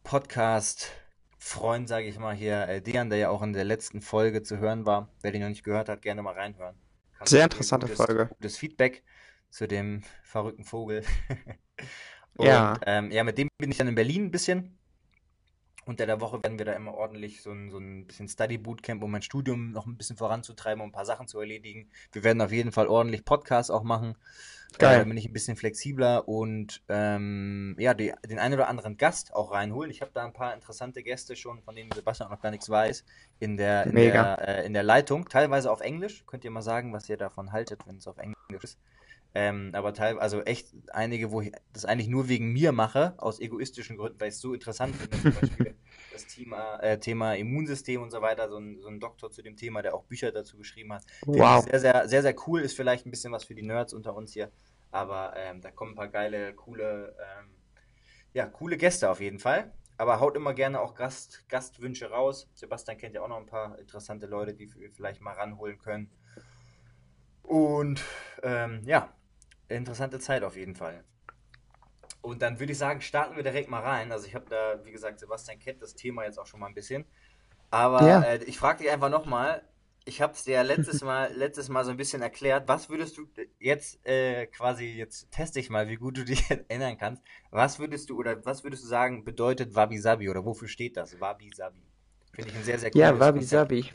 Podcast-Freund, 0.05 1.87
sage 1.87 2.07
ich 2.07 2.19
mal 2.19 2.35
hier, 2.35 2.67
äh, 2.67 2.81
Dejan, 2.81 3.11
der 3.11 3.19
ja 3.19 3.29
auch 3.29 3.43
in 3.43 3.53
der 3.53 3.65
letzten 3.65 4.01
Folge 4.01 4.43
zu 4.43 4.57
hören 4.57 4.87
war. 4.87 5.11
Wer 5.21 5.33
den 5.33 5.43
noch 5.43 5.51
nicht 5.51 5.65
gehört 5.65 5.91
hat, 5.91 6.01
gerne 6.01 6.23
mal 6.23 6.35
reinhören. 6.35 6.77
Sehr 7.19 7.27
sehr 7.27 7.45
interessante 7.45 7.87
gutes, 7.87 8.07
Folge. 8.07 8.27
Gutes 8.29 8.57
Feedback 8.57 9.05
zu 9.51 9.67
dem 9.69 10.03
verrückten 10.23 10.65
Vogel. 10.65 11.05
Und 12.37 12.47
Ja. 12.47 12.79
ähm, 12.87 13.11
ja, 13.11 13.25
mit 13.25 13.39
dem 13.39 13.49
bin 13.59 13.71
ich 13.71 13.79
dann 13.79 13.89
in 13.89 13.95
Berlin 13.95 14.27
ein 14.27 14.31
bisschen. 14.31 14.77
Unter 15.87 16.07
der 16.07 16.21
Woche 16.21 16.43
werden 16.43 16.59
wir 16.59 16.67
da 16.67 16.73
immer 16.75 16.95
ordentlich 16.95 17.43
so 17.43 17.51
ein, 17.51 17.71
so 17.71 17.79
ein 17.79 18.07
bisschen 18.07 18.29
Study 18.29 18.59
Bootcamp, 18.59 19.03
um 19.03 19.11
mein 19.11 19.23
Studium 19.23 19.73
noch 19.73 19.87
ein 19.87 19.97
bisschen 19.97 20.17
voranzutreiben, 20.17 20.81
um 20.83 20.91
ein 20.91 20.93
paar 20.93 21.07
Sachen 21.07 21.27
zu 21.27 21.41
erledigen. 21.41 21.91
Wir 22.13 22.23
werden 22.23 22.41
auf 22.41 22.53
jeden 22.53 22.71
Fall 22.71 22.87
ordentlich 22.87 23.25
Podcasts 23.25 23.71
auch 23.71 23.83
machen. 23.83 24.15
Geil. 24.79 24.97
Äh, 24.97 24.99
da 25.01 25.05
bin 25.05 25.17
ich 25.17 25.27
ein 25.27 25.33
bisschen 25.33 25.57
flexibler 25.57 26.29
und 26.29 26.83
ähm, 26.89 27.75
ja, 27.79 27.93
die, 27.95 28.13
den 28.29 28.39
einen 28.39 28.55
oder 28.55 28.69
anderen 28.69 28.99
Gast 28.99 29.35
auch 29.35 29.51
reinholen. 29.51 29.91
Ich 29.91 30.01
habe 30.01 30.13
da 30.15 30.25
ein 30.25 30.33
paar 30.33 30.55
interessante 30.55 31.03
Gäste 31.03 31.35
schon, 31.35 31.61
von 31.63 31.75
denen 31.75 31.91
Sebastian 31.91 32.29
auch 32.29 32.33
noch 32.37 32.43
gar 32.43 32.51
nichts 32.53 32.69
weiß, 32.71 33.05
in 33.41 33.57
der, 33.57 33.87
in 33.87 33.97
der, 33.97 34.49
äh, 34.49 34.67
in 34.67 34.75
der 34.75 34.85
Leitung. 34.85 35.29
Teilweise 35.29 35.73
auf 35.73 35.81
Englisch. 35.81 36.25
Könnt 36.27 36.45
ihr 36.45 36.53
mal 36.53 36.63
sagen, 36.63 36.93
was 36.93 37.09
ihr 37.09 37.17
davon 37.17 37.51
haltet, 37.53 37.81
wenn 37.87 37.97
es 37.97 38.07
auf 38.07 38.19
Englisch 38.19 38.37
ist. 38.63 38.79
Ähm, 39.33 39.71
aber 39.75 39.95
teilweise, 39.95 40.21
also 40.21 40.43
echt 40.43 40.75
einige, 40.93 41.31
wo 41.31 41.41
ich 41.41 41.53
das 41.73 41.85
eigentlich 41.85 42.09
nur 42.09 42.29
wegen 42.29 42.53
mir 42.53 42.73
mache, 42.73 43.15
aus 43.19 43.39
egoistischen 43.39 43.97
Gründen, 43.97 44.19
weil 44.21 44.29
ich 44.29 44.35
es 44.35 44.41
so 44.41 44.55
interessant 44.55 44.97
finde. 44.97 45.21
Zum 45.21 45.41
Beispiel 45.41 45.75
das 46.13 46.27
Thema, 46.27 46.77
äh, 46.81 46.99
Thema 46.99 47.35
Immunsystem 47.35 48.03
und 48.03 48.11
so 48.11 48.21
weiter, 48.23 48.49
so 48.49 48.59
ein, 48.59 48.81
so 48.81 48.89
ein 48.89 48.99
Doktor 48.99 49.31
zu 49.31 49.43
dem 49.43 49.57
Thema, 49.57 49.83
der 49.83 49.95
auch 49.95 50.05
Bücher 50.05 50.33
dazu 50.33 50.57
geschrieben 50.59 50.93
hat. 50.93 51.05
Wow. 51.27 51.65
sehr, 51.65 51.79
sehr, 51.79 52.09
sehr, 52.09 52.23
sehr 52.23 52.35
cool. 52.47 52.61
Ist 52.61 52.75
vielleicht 52.75 53.07
ein 53.07 53.11
bisschen 53.11 53.33
was 53.33 53.45
für 53.45 53.55
die 53.55 53.63
Nerds 53.63 53.93
unter 53.93 54.17
uns 54.17 54.33
hier. 54.33 54.51
Aber 54.91 55.35
ähm, 55.37 55.61
da 55.61 55.71
kommen 55.71 55.93
ein 55.93 55.97
paar 55.97 56.09
geile, 56.09 56.53
coole, 56.55 57.15
ähm, 57.39 57.51
ja, 58.33 58.47
coole 58.47 58.77
Gäste 58.77 59.11
auf 59.11 59.21
jeden 59.21 59.39
Fall. 59.39 59.73
Aber 59.97 60.19
haut 60.19 60.35
immer 60.35 60.55
gerne 60.55 60.81
auch 60.81 60.95
Gast, 60.95 61.49
Gastwünsche 61.49 62.11
raus. 62.11 62.49
Sebastian 62.55 62.99
kennt 62.99 63.15
ja 63.15 63.23
auch 63.23 63.29
noch 63.29 63.37
ein 63.37 63.47
paar 63.47 63.79
interessante 63.79 64.27
Leute, 64.27 64.55
die 64.55 64.75
wir 64.75 64.91
vielleicht 64.91 65.21
mal 65.21 65.35
ranholen 65.35 65.79
können. 65.79 66.11
Und 67.43 68.03
ähm, 68.43 68.81
ja, 68.85 69.13
interessante 69.71 70.19
Zeit 70.19 70.43
auf 70.45 70.57
jeden 70.57 70.75
Fall. 70.77 71.05
Und 72.23 72.43
dann 72.43 72.61
würde 72.61 72.73
ich 72.73 72.79
sagen, 72.79 73.01
starten 73.01 73.37
wir 73.37 73.43
direkt 73.43 73.71
mal 73.71 73.81
rein. 73.83 74.13
Also 74.13 74.27
ich 74.27 74.35
habe 74.35 74.47
da, 74.49 74.85
wie 74.85 74.93
gesagt, 74.93 75.21
Sebastian 75.21 75.59
kennt 75.59 75.83
das 75.83 75.95
Thema 75.95 76.25
jetzt 76.25 76.39
auch 76.39 76.47
schon 76.47 76.61
mal 76.61 76.67
ein 76.67 76.75
bisschen. 76.75 77.05
Aber 77.71 78.01
Ja. 78.07 78.23
äh, 78.23 78.45
ich 78.45 78.59
frage 78.59 78.81
dich 78.85 78.91
einfach 78.93 79.11
nochmal, 79.11 79.69
ich 80.05 80.23
habe 80.23 80.35
es 80.35 80.45
dir 80.45 80.55
ja 80.55 80.63
letztes 80.63 81.03
Mal, 81.03 81.33
letztes 81.35 81.69
Mal 81.69 81.85
so 81.85 81.91
ein 81.93 81.97
bisschen 81.99 82.23
erklärt. 82.23 82.69
Was 82.69 82.91
würdest 82.91 83.19
du 83.19 83.29
jetzt 83.59 84.05
äh, 84.07 84.47
quasi, 84.49 84.87
jetzt 84.87 85.31
teste 85.33 85.61
ich 85.61 85.71
mal, 85.71 85.89
wie 85.89 85.97
gut 85.97 86.19
du 86.19 86.25
dich 86.27 86.51
erinnern 86.51 86.99
kannst. 86.99 87.23
Was 87.51 87.79
würdest 87.79 88.11
du 88.11 88.19
oder 88.19 88.45
was 88.47 88.65
würdest 88.65 88.85
du 88.85 88.89
sagen, 88.89 89.25
bedeutet 89.25 89.75
Wabi 89.75 89.99
Sabi 89.99 90.29
oder 90.31 90.45
wofür 90.45 90.69
steht 90.69 90.97
das? 90.97 91.21
Wabi 91.21 91.51
Sabi. 91.55 91.83
Finde 92.35 92.51
ich 92.51 92.57
ein 92.57 92.65
sehr, 92.65 92.79
sehr 92.79 92.93
Ja, 92.95 93.11
cooles 93.11 93.19
Wabi 93.19 93.33
Konzept. 93.33 93.69
Sabi. 93.69 93.91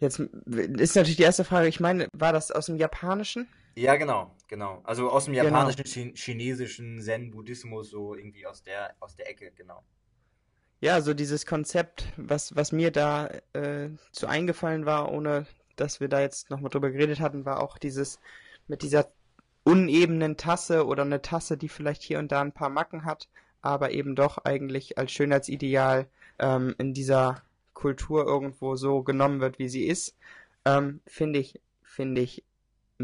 Jetzt 0.00 0.18
ist 0.18 0.96
natürlich 0.96 1.16
die 1.16 1.22
erste 1.22 1.44
Frage, 1.44 1.68
ich 1.68 1.80
meine, 1.80 2.08
war 2.12 2.32
das 2.32 2.50
aus 2.50 2.66
dem 2.66 2.76
Japanischen? 2.76 3.46
Ja, 3.74 3.96
genau, 3.96 4.34
genau. 4.48 4.80
Also 4.84 5.10
aus 5.10 5.26
dem 5.26 5.34
Genau. 5.34 5.74
japanischen, 5.74 5.84
Chi- 5.84 6.14
chinesischen 6.16 7.00
Zen-Buddhismus, 7.02 7.90
so 7.90 8.14
irgendwie 8.14 8.46
aus 8.46 8.62
der, 8.62 8.94
aus 9.00 9.14
der 9.16 9.28
Ecke, 9.28 9.52
genau. 9.52 9.82
Ja, 10.80 11.00
so 11.00 11.14
dieses 11.14 11.46
Konzept, 11.46 12.06
was, 12.16 12.56
was 12.56 12.72
mir 12.72 12.90
da 12.90 13.28
äh, 13.52 13.90
zu 14.10 14.26
eingefallen 14.26 14.84
war, 14.84 15.12
ohne 15.12 15.46
dass 15.76 16.00
wir 16.00 16.08
da 16.08 16.20
jetzt 16.20 16.50
nochmal 16.50 16.70
drüber 16.70 16.90
geredet 16.90 17.20
hatten, 17.20 17.44
war 17.44 17.60
auch 17.62 17.78
dieses 17.78 18.18
mit 18.68 18.82
dieser 18.82 19.08
unebenen 19.64 20.36
Tasse 20.36 20.86
oder 20.86 21.02
eine 21.04 21.22
Tasse, 21.22 21.56
die 21.56 21.68
vielleicht 21.68 22.02
hier 22.02 22.18
und 22.18 22.32
da 22.32 22.40
ein 22.40 22.52
paar 22.52 22.68
Macken 22.68 23.04
hat, 23.04 23.28
aber 23.62 23.92
eben 23.92 24.16
doch 24.16 24.38
eigentlich 24.38 24.98
als 24.98 25.12
Schönheitsideal 25.12 26.06
ähm, 26.40 26.74
in 26.78 26.94
dieser 26.94 27.42
Kultur 27.74 28.26
irgendwo 28.26 28.76
so 28.76 29.02
genommen 29.02 29.40
wird, 29.40 29.58
wie 29.58 29.68
sie 29.68 29.86
ist, 29.86 30.16
ähm, 30.64 31.00
finde 31.06 31.38
ich, 31.38 31.60
finde 31.84 32.20
ich 32.22 32.42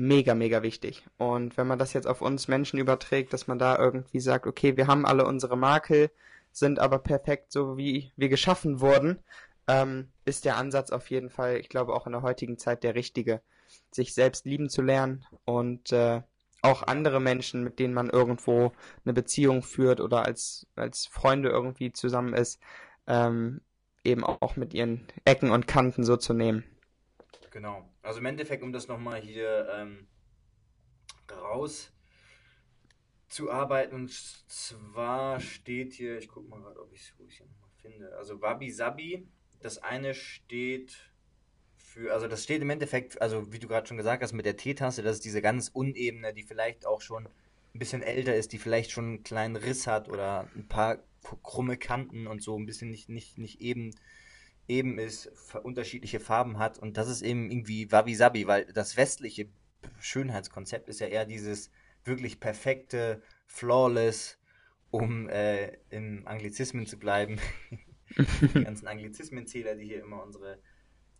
mega, 0.07 0.35
mega 0.35 0.63
wichtig. 0.63 1.05
Und 1.19 1.57
wenn 1.57 1.67
man 1.67 1.79
das 1.79 1.93
jetzt 1.93 2.07
auf 2.07 2.23
uns 2.23 2.49
Menschen 2.49 2.79
überträgt, 2.79 3.33
dass 3.33 3.47
man 3.47 3.59
da 3.59 3.79
irgendwie 3.79 4.21
sagt, 4.21 4.47
okay, 4.47 4.77
wir 4.77 4.87
haben 4.87 5.07
alle 5.07 5.27
unsere 5.27 5.57
Makel, 5.57 6.11
sind 6.53 6.79
aber 6.79 6.99
perfekt 6.99 7.53
so, 7.53 7.77
wie 7.77 8.13
wir 8.17 8.29
geschaffen 8.29 8.81
wurden, 8.81 9.19
ähm, 9.69 10.09
ist 10.25 10.45
der 10.45 10.57
Ansatz 10.57 10.91
auf 10.91 11.11
jeden 11.11 11.31
Fall, 11.31 11.59
ich 11.59 11.69
glaube, 11.69 11.95
auch 11.95 12.07
in 12.07 12.13
der 12.13 12.23
heutigen 12.23 12.59
Zeit 12.59 12.83
der 12.83 12.95
richtige, 12.95 13.43
sich 13.91 14.15
selbst 14.15 14.47
lieben 14.47 14.71
zu 14.71 14.83
lernen 14.83 15.25
und 15.45 15.93
äh, 15.93 16.23
auch 16.63 16.83
andere 16.83 17.21
Menschen, 17.21 17.63
mit 17.63 17.79
denen 17.79 17.95
man 17.95 18.11
irgendwo 18.11 18.73
eine 19.05 19.15
Beziehung 19.15 19.63
führt 19.63 20.01
oder 20.01 20.25
als, 20.25 20.67
als 20.75 21.07
Freunde 21.07 21.51
irgendwie 21.51 21.93
zusammen 21.93 22.35
ist, 22.35 22.61
ähm, 23.07 23.61
eben 24.05 24.25
auch 24.25 24.57
mit 24.57 24.75
ihren 24.75 25.07
Ecken 25.25 25.51
und 25.51 25.69
Kanten 25.69 26.03
so 26.03 26.17
zu 26.17 26.33
nehmen. 26.33 26.65
Genau. 27.51 27.89
Also 28.03 28.21
im 28.21 28.27
Endeffekt, 28.27 28.63
um 28.63 28.73
das 28.73 28.89
nochmal 28.89 29.21
hier 29.21 29.69
ähm, 29.73 30.07
raus 31.31 31.93
zu 33.29 33.51
arbeiten, 33.51 33.95
und 33.95 34.11
zwar 34.11 35.41
steht 35.41 35.93
hier, 35.93 36.19
ich 36.19 36.29
gucke 36.29 36.49
mal 36.49 36.61
gerade, 36.61 36.81
ob 36.81 36.93
ich 36.93 37.01
es 37.01 37.37
hier 37.37 37.47
nochmal 37.47 37.71
finde. 37.81 38.17
Also 38.17 38.41
Wabi 38.41 38.71
Sabi, 38.71 39.29
das 39.61 39.79
eine 39.79 40.15
steht 40.15 40.97
für, 41.77 42.13
also 42.13 42.29
das 42.29 42.45
steht 42.45 42.63
im 42.63 42.71
Endeffekt, 42.71 43.21
also 43.21 43.53
wie 43.53 43.59
du 43.59 43.69
gerade 43.69 43.87
schon 43.87 43.97
gesagt 43.97 44.23
hast, 44.23 44.33
mit 44.33 44.47
der 44.47 44.57
Teetasse, 44.57 45.03
das 45.03 45.17
ist 45.17 45.25
diese 45.25 45.43
ganz 45.43 45.69
unebene, 45.69 46.35
die 46.35 46.43
vielleicht 46.43 46.87
auch 46.87 47.01
schon 47.01 47.27
ein 47.27 47.79
bisschen 47.79 48.03
älter 48.03 48.35
ist, 48.35 48.53
die 48.53 48.59
vielleicht 48.59 48.91
schon 48.91 49.05
einen 49.05 49.23
kleinen 49.23 49.57
Riss 49.57 49.87
hat 49.87 50.09
oder 50.09 50.49
ein 50.55 50.69
paar 50.69 50.99
krumme 51.43 51.77
Kanten 51.77 52.27
und 52.27 52.43
so 52.43 52.59
ein 52.59 52.67
bisschen 52.67 52.91
nicht, 52.91 53.09
nicht, 53.09 53.39
nicht 53.39 53.61
eben 53.61 53.91
eben 54.69 54.99
ist, 54.99 55.33
unterschiedliche 55.63 56.21
Farben 56.21 56.59
hat 56.59 56.79
und 56.79 56.97
das 56.97 57.09
ist 57.09 57.23
eben 57.23 57.51
irgendwie 57.51 57.91
Wabi-Sabi, 57.91 58.47
weil 58.47 58.67
das 58.67 58.97
westliche 58.97 59.49
Schönheitskonzept 59.99 60.89
ist 60.89 61.01
ja 61.01 61.07
eher 61.07 61.25
dieses 61.25 61.71
wirklich 62.05 62.39
perfekte, 62.41 63.23
flawless 63.47 64.39
um 64.91 65.29
äh, 65.29 65.79
im 65.91 66.27
Anglizismen 66.27 66.87
zu 66.87 66.99
bleiben. 66.99 67.39
die 68.55 68.65
ganzen 68.65 68.87
Anglizismenzähler, 68.87 69.75
die 69.75 69.87
hier 69.87 70.01
immer 70.03 70.23
unsere 70.23 70.59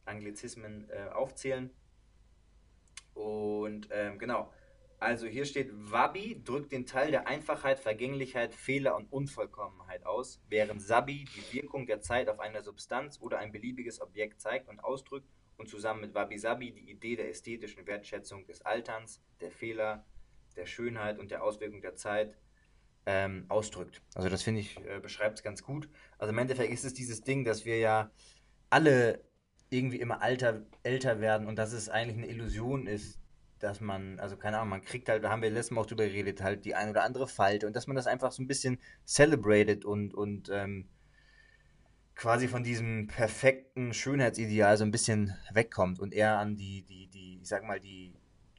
Anglizismen 0.05 0.89
äh, 0.91 1.11
aufzählen. 1.11 1.71
Und 3.15 3.89
ähm, 3.91 4.19
genau, 4.19 4.53
also 5.01 5.27
hier 5.27 5.45
steht, 5.45 5.71
Wabi 5.73 6.43
drückt 6.45 6.73
den 6.73 6.87
Teil 6.87 7.11
der 7.11 7.29
Einfachheit, 7.29 7.79
Vergänglichkeit, 7.79 8.55
Fehler 8.55 8.97
und 8.97 9.13
Unvollkommenheit 9.13 10.05
aus, 10.05 10.41
während 10.49 10.83
Sabi 10.83 11.25
die 11.37 11.55
Wirkung 11.55 11.87
der 11.87 12.01
Zeit 12.01 12.29
auf 12.29 12.41
eine 12.41 12.63
Substanz 12.63 13.21
oder 13.21 13.39
ein 13.39 13.53
beliebiges 13.53 14.01
Objekt 14.01 14.41
zeigt 14.41 14.69
und 14.69 14.81
ausdrückt 14.81 15.29
und 15.57 15.69
zusammen 15.69 16.01
mit 16.01 16.15
Wabi 16.15 16.39
Sabi 16.39 16.73
die 16.73 16.91
Idee 16.91 17.17
der 17.17 17.31
ästhetischen 17.31 17.87
Wertschätzung 17.87 18.47
des 18.47 18.63
Alterns, 18.63 19.23
der 19.41 19.51
Fehler, 19.51 20.05
der 20.57 20.67
Schönheit 20.67 21.19
und 21.19 21.31
der 21.31 21.45
Auswirkung 21.45 21.81
der 21.81 21.95
Zeit 21.95 22.37
ähm, 23.07 23.45
ausdrückt. 23.49 24.03
Also 24.15 24.29
das 24.29 24.43
finde 24.43 24.61
ich, 24.61 24.77
äh, 24.85 24.99
beschreibt 25.01 25.39
es 25.39 25.43
ganz 25.45 25.63
gut. 25.63 25.89
Also 26.19 26.33
im 26.33 26.39
Endeffekt 26.39 26.73
ist 26.73 26.85
es 26.85 26.95
dieses 26.95 27.23
Ding, 27.23 27.45
dass 27.45 27.65
wir 27.65 27.79
ja 27.79 28.11
alle 28.69 29.25
irgendwie 29.71 30.01
immer 30.01 30.23
alter, 30.23 30.67
älter 30.83 31.21
werden 31.21 31.47
und 31.47 31.57
dass 31.57 31.73
es 31.73 31.89
eigentlich 31.89 32.17
eine 32.19 32.27
Illusion 32.27 32.87
ist, 32.87 33.18
dass 33.63 33.81
man, 33.81 34.19
also 34.21 34.37
keine 34.37 34.59
Ahnung, 34.59 34.71
man 34.71 34.83
kriegt 34.83 35.09
halt, 35.09 35.25
da 35.25 35.31
haben 35.31 35.43
wir 35.43 35.51
letztes 35.51 35.73
Mal 35.73 35.81
auch 35.81 35.87
drüber 35.87 36.07
geredet, 36.07 36.43
halt 36.43 36.65
die 36.65 36.75
ein 36.75 36.91
oder 36.91 37.05
andere 37.05 37.27
Falte 37.27 37.67
und 37.67 37.75
dass 37.75 37.87
man 37.87 37.97
das 37.97 38.07
einfach 38.07 38.33
so 38.33 38.43
ein 38.43 38.47
bisschen 38.47 38.79
celebrated 39.07 39.85
und, 39.85 40.15
und 40.15 40.49
ähm, 40.51 40.87
quasi 42.15 42.49
von 42.49 42.65
diesem 42.65 43.07
perfekten 43.07 43.95
Schönheitsideal 43.95 44.77
so 44.77 44.85
ein 44.85 44.91
bisschen 44.91 45.35
wegkommt 45.53 46.01
und 46.01 46.13
eher 46.13 46.39
an 46.39 46.57
die, 46.57 46.83
die, 46.83 47.07
die, 47.07 47.39
ich 47.41 47.49
sag 47.49 47.65
mal, 47.65 47.81
die, 47.81 48.13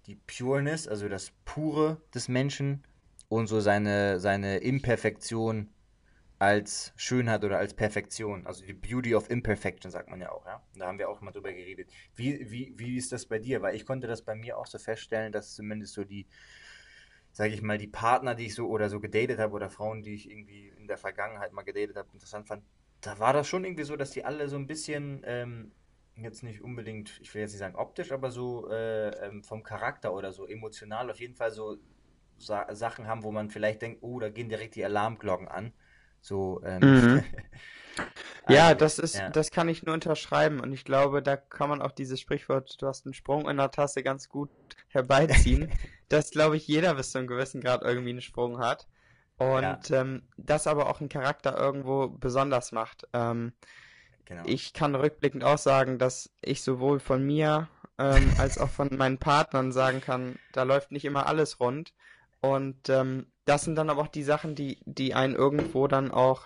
die 0.05 0.15
Pureness, 0.15 0.87
also 0.87 1.09
das 1.09 1.31
Pure 1.45 2.01
des 2.13 2.29
Menschen 2.29 2.83
und 3.27 3.47
so 3.47 3.59
seine, 3.59 4.19
seine 4.19 4.57
Imperfektion 4.57 5.69
als 6.39 6.93
Schönheit 6.95 7.43
oder 7.43 7.57
als 7.57 7.73
Perfektion. 7.73 8.47
Also 8.47 8.65
die 8.65 8.73
Beauty 8.73 9.13
of 9.13 9.29
Imperfection, 9.29 9.91
sagt 9.91 10.09
man 10.09 10.21
ja 10.21 10.31
auch, 10.31 10.45
ja. 10.45 10.63
Da 10.75 10.87
haben 10.87 10.97
wir 10.97 11.09
auch 11.09 11.19
mal 11.21 11.31
drüber 11.31 11.51
geredet. 11.51 11.91
Wie, 12.15 12.49
wie, 12.49 12.73
wie 12.77 12.97
ist 12.97 13.11
das 13.11 13.25
bei 13.25 13.39
dir? 13.39 13.61
Weil 13.61 13.75
ich 13.75 13.85
konnte 13.85 14.07
das 14.07 14.21
bei 14.21 14.35
mir 14.35 14.57
auch 14.57 14.65
so 14.65 14.79
feststellen, 14.79 15.33
dass 15.33 15.53
zumindest 15.53 15.93
so 15.93 16.05
die, 16.05 16.25
sage 17.33 17.53
ich 17.53 17.61
mal, 17.61 17.77
die 17.77 17.87
Partner, 17.87 18.35
die 18.35 18.45
ich 18.45 18.55
so 18.55 18.69
oder 18.69 18.89
so 18.89 19.01
gedatet 19.01 19.37
habe 19.37 19.53
oder 19.53 19.69
Frauen, 19.69 20.01
die 20.01 20.13
ich 20.13 20.29
irgendwie 20.31 20.69
in 20.77 20.87
der 20.87 20.97
Vergangenheit 20.97 21.51
mal 21.51 21.63
gedatet 21.63 21.97
habe, 21.97 22.07
interessant 22.13 22.47
fand, 22.47 22.63
da 23.01 23.19
war 23.19 23.33
das 23.33 23.47
schon 23.47 23.65
irgendwie 23.65 23.83
so, 23.83 23.97
dass 23.97 24.11
die 24.11 24.23
alle 24.23 24.47
so 24.47 24.55
ein 24.55 24.67
bisschen, 24.67 25.21
ähm, 25.25 25.73
jetzt 26.15 26.43
nicht 26.43 26.61
unbedingt, 26.61 27.19
ich 27.21 27.33
will 27.33 27.41
jetzt 27.41 27.51
nicht 27.51 27.59
sagen 27.59 27.75
optisch, 27.75 28.11
aber 28.13 28.31
so 28.31 28.69
äh, 28.69 29.09
ähm, 29.25 29.43
vom 29.43 29.63
Charakter 29.63 30.13
oder 30.13 30.31
so 30.31 30.47
emotional 30.47 31.09
auf 31.11 31.19
jeden 31.19 31.35
Fall 31.35 31.51
so 31.51 31.77
Sa 32.37 32.73
Sachen 32.73 33.07
haben, 33.07 33.23
wo 33.23 33.31
man 33.31 33.49
vielleicht 33.49 33.81
denkt, 33.81 33.99
oh, 34.01 34.19
da 34.19 34.29
gehen 34.29 34.47
direkt 34.47 34.75
die 34.75 34.85
Alarmglocken 34.85 35.49
an. 35.49 35.73
So, 36.21 36.61
ähm, 36.63 36.79
Mhm. 36.81 37.23
Ja, 38.47 38.67
also, 38.67 38.79
das 38.79 38.97
ist, 38.99 39.15
ja. 39.15 39.29
das 39.29 39.51
kann 39.51 39.69
ich 39.69 39.83
nur 39.83 39.93
unterschreiben 39.93 40.59
und 40.59 40.71
ich 40.73 40.85
glaube, 40.85 41.21
da 41.21 41.37
kann 41.37 41.69
man 41.69 41.81
auch 41.81 41.91
dieses 41.91 42.19
Sprichwort, 42.19 42.81
du 42.81 42.87
hast 42.87 43.05
einen 43.05 43.13
Sprung 43.13 43.47
in 43.49 43.57
der 43.57 43.71
Tasse 43.71 44.03
ganz 44.03 44.29
gut 44.29 44.49
herbeiziehen, 44.87 45.69
dass, 46.09 46.31
glaube 46.31 46.57
ich, 46.57 46.67
jeder 46.67 46.95
bis 46.95 47.11
zu 47.11 47.19
einem 47.19 47.27
gewissen 47.27 47.61
Grad 47.61 47.83
irgendwie 47.83 48.11
einen 48.11 48.21
Sprung 48.21 48.57
hat 48.59 48.87
und 49.37 49.91
ähm, 49.91 50.23
das 50.37 50.65
aber 50.65 50.89
auch 50.89 50.99
einen 50.99 51.09
Charakter 51.09 51.57
irgendwo 51.57 52.07
besonders 52.09 52.71
macht. 52.71 53.07
Ähm, 53.13 53.53
Genau. 54.25 54.43
ich 54.45 54.73
kann 54.73 54.93
rückblickend 54.93 55.43
auch 55.43 55.57
sagen, 55.57 55.97
dass 55.97 56.31
ich 56.41 56.61
sowohl 56.61 56.99
von 56.99 57.25
mir 57.25 57.67
ähm, 57.97 58.31
als 58.37 58.59
auch 58.59 58.69
von 58.69 58.89
meinen 58.95 59.17
Partnern 59.17 59.71
sagen 59.71 60.01
kann, 60.01 60.37
da 60.53 60.63
läuft 60.63 60.91
nicht 60.91 61.03
immer 61.05 61.25
alles 61.25 61.59
rund. 61.59 61.93
Und 62.39 62.89
ähm, 62.89 63.25
das 63.49 63.63
sind 63.63 63.75
dann 63.75 63.89
aber 63.89 64.03
auch 64.03 64.07
die 64.07 64.23
Sachen, 64.23 64.53
die, 64.53 64.77
die 64.85 65.15
einen 65.15 65.33
irgendwo 65.33 65.87
dann 65.87 66.11
auch 66.11 66.45